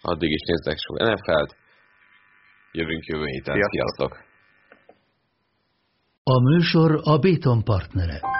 addig 0.00 0.30
is 0.30 0.40
nézzek 0.46 0.78
sok 0.78 0.98
NFL-t. 0.98 1.56
Jövünk 2.72 3.04
jövő 3.04 3.24
héten. 3.24 3.54
Sziasztok! 3.54 3.70
Sziasztok. 3.70 4.32
A 6.22 6.40
műsor 6.40 7.00
a 7.02 7.18
Béton 7.18 7.64
partnere. 7.64 8.33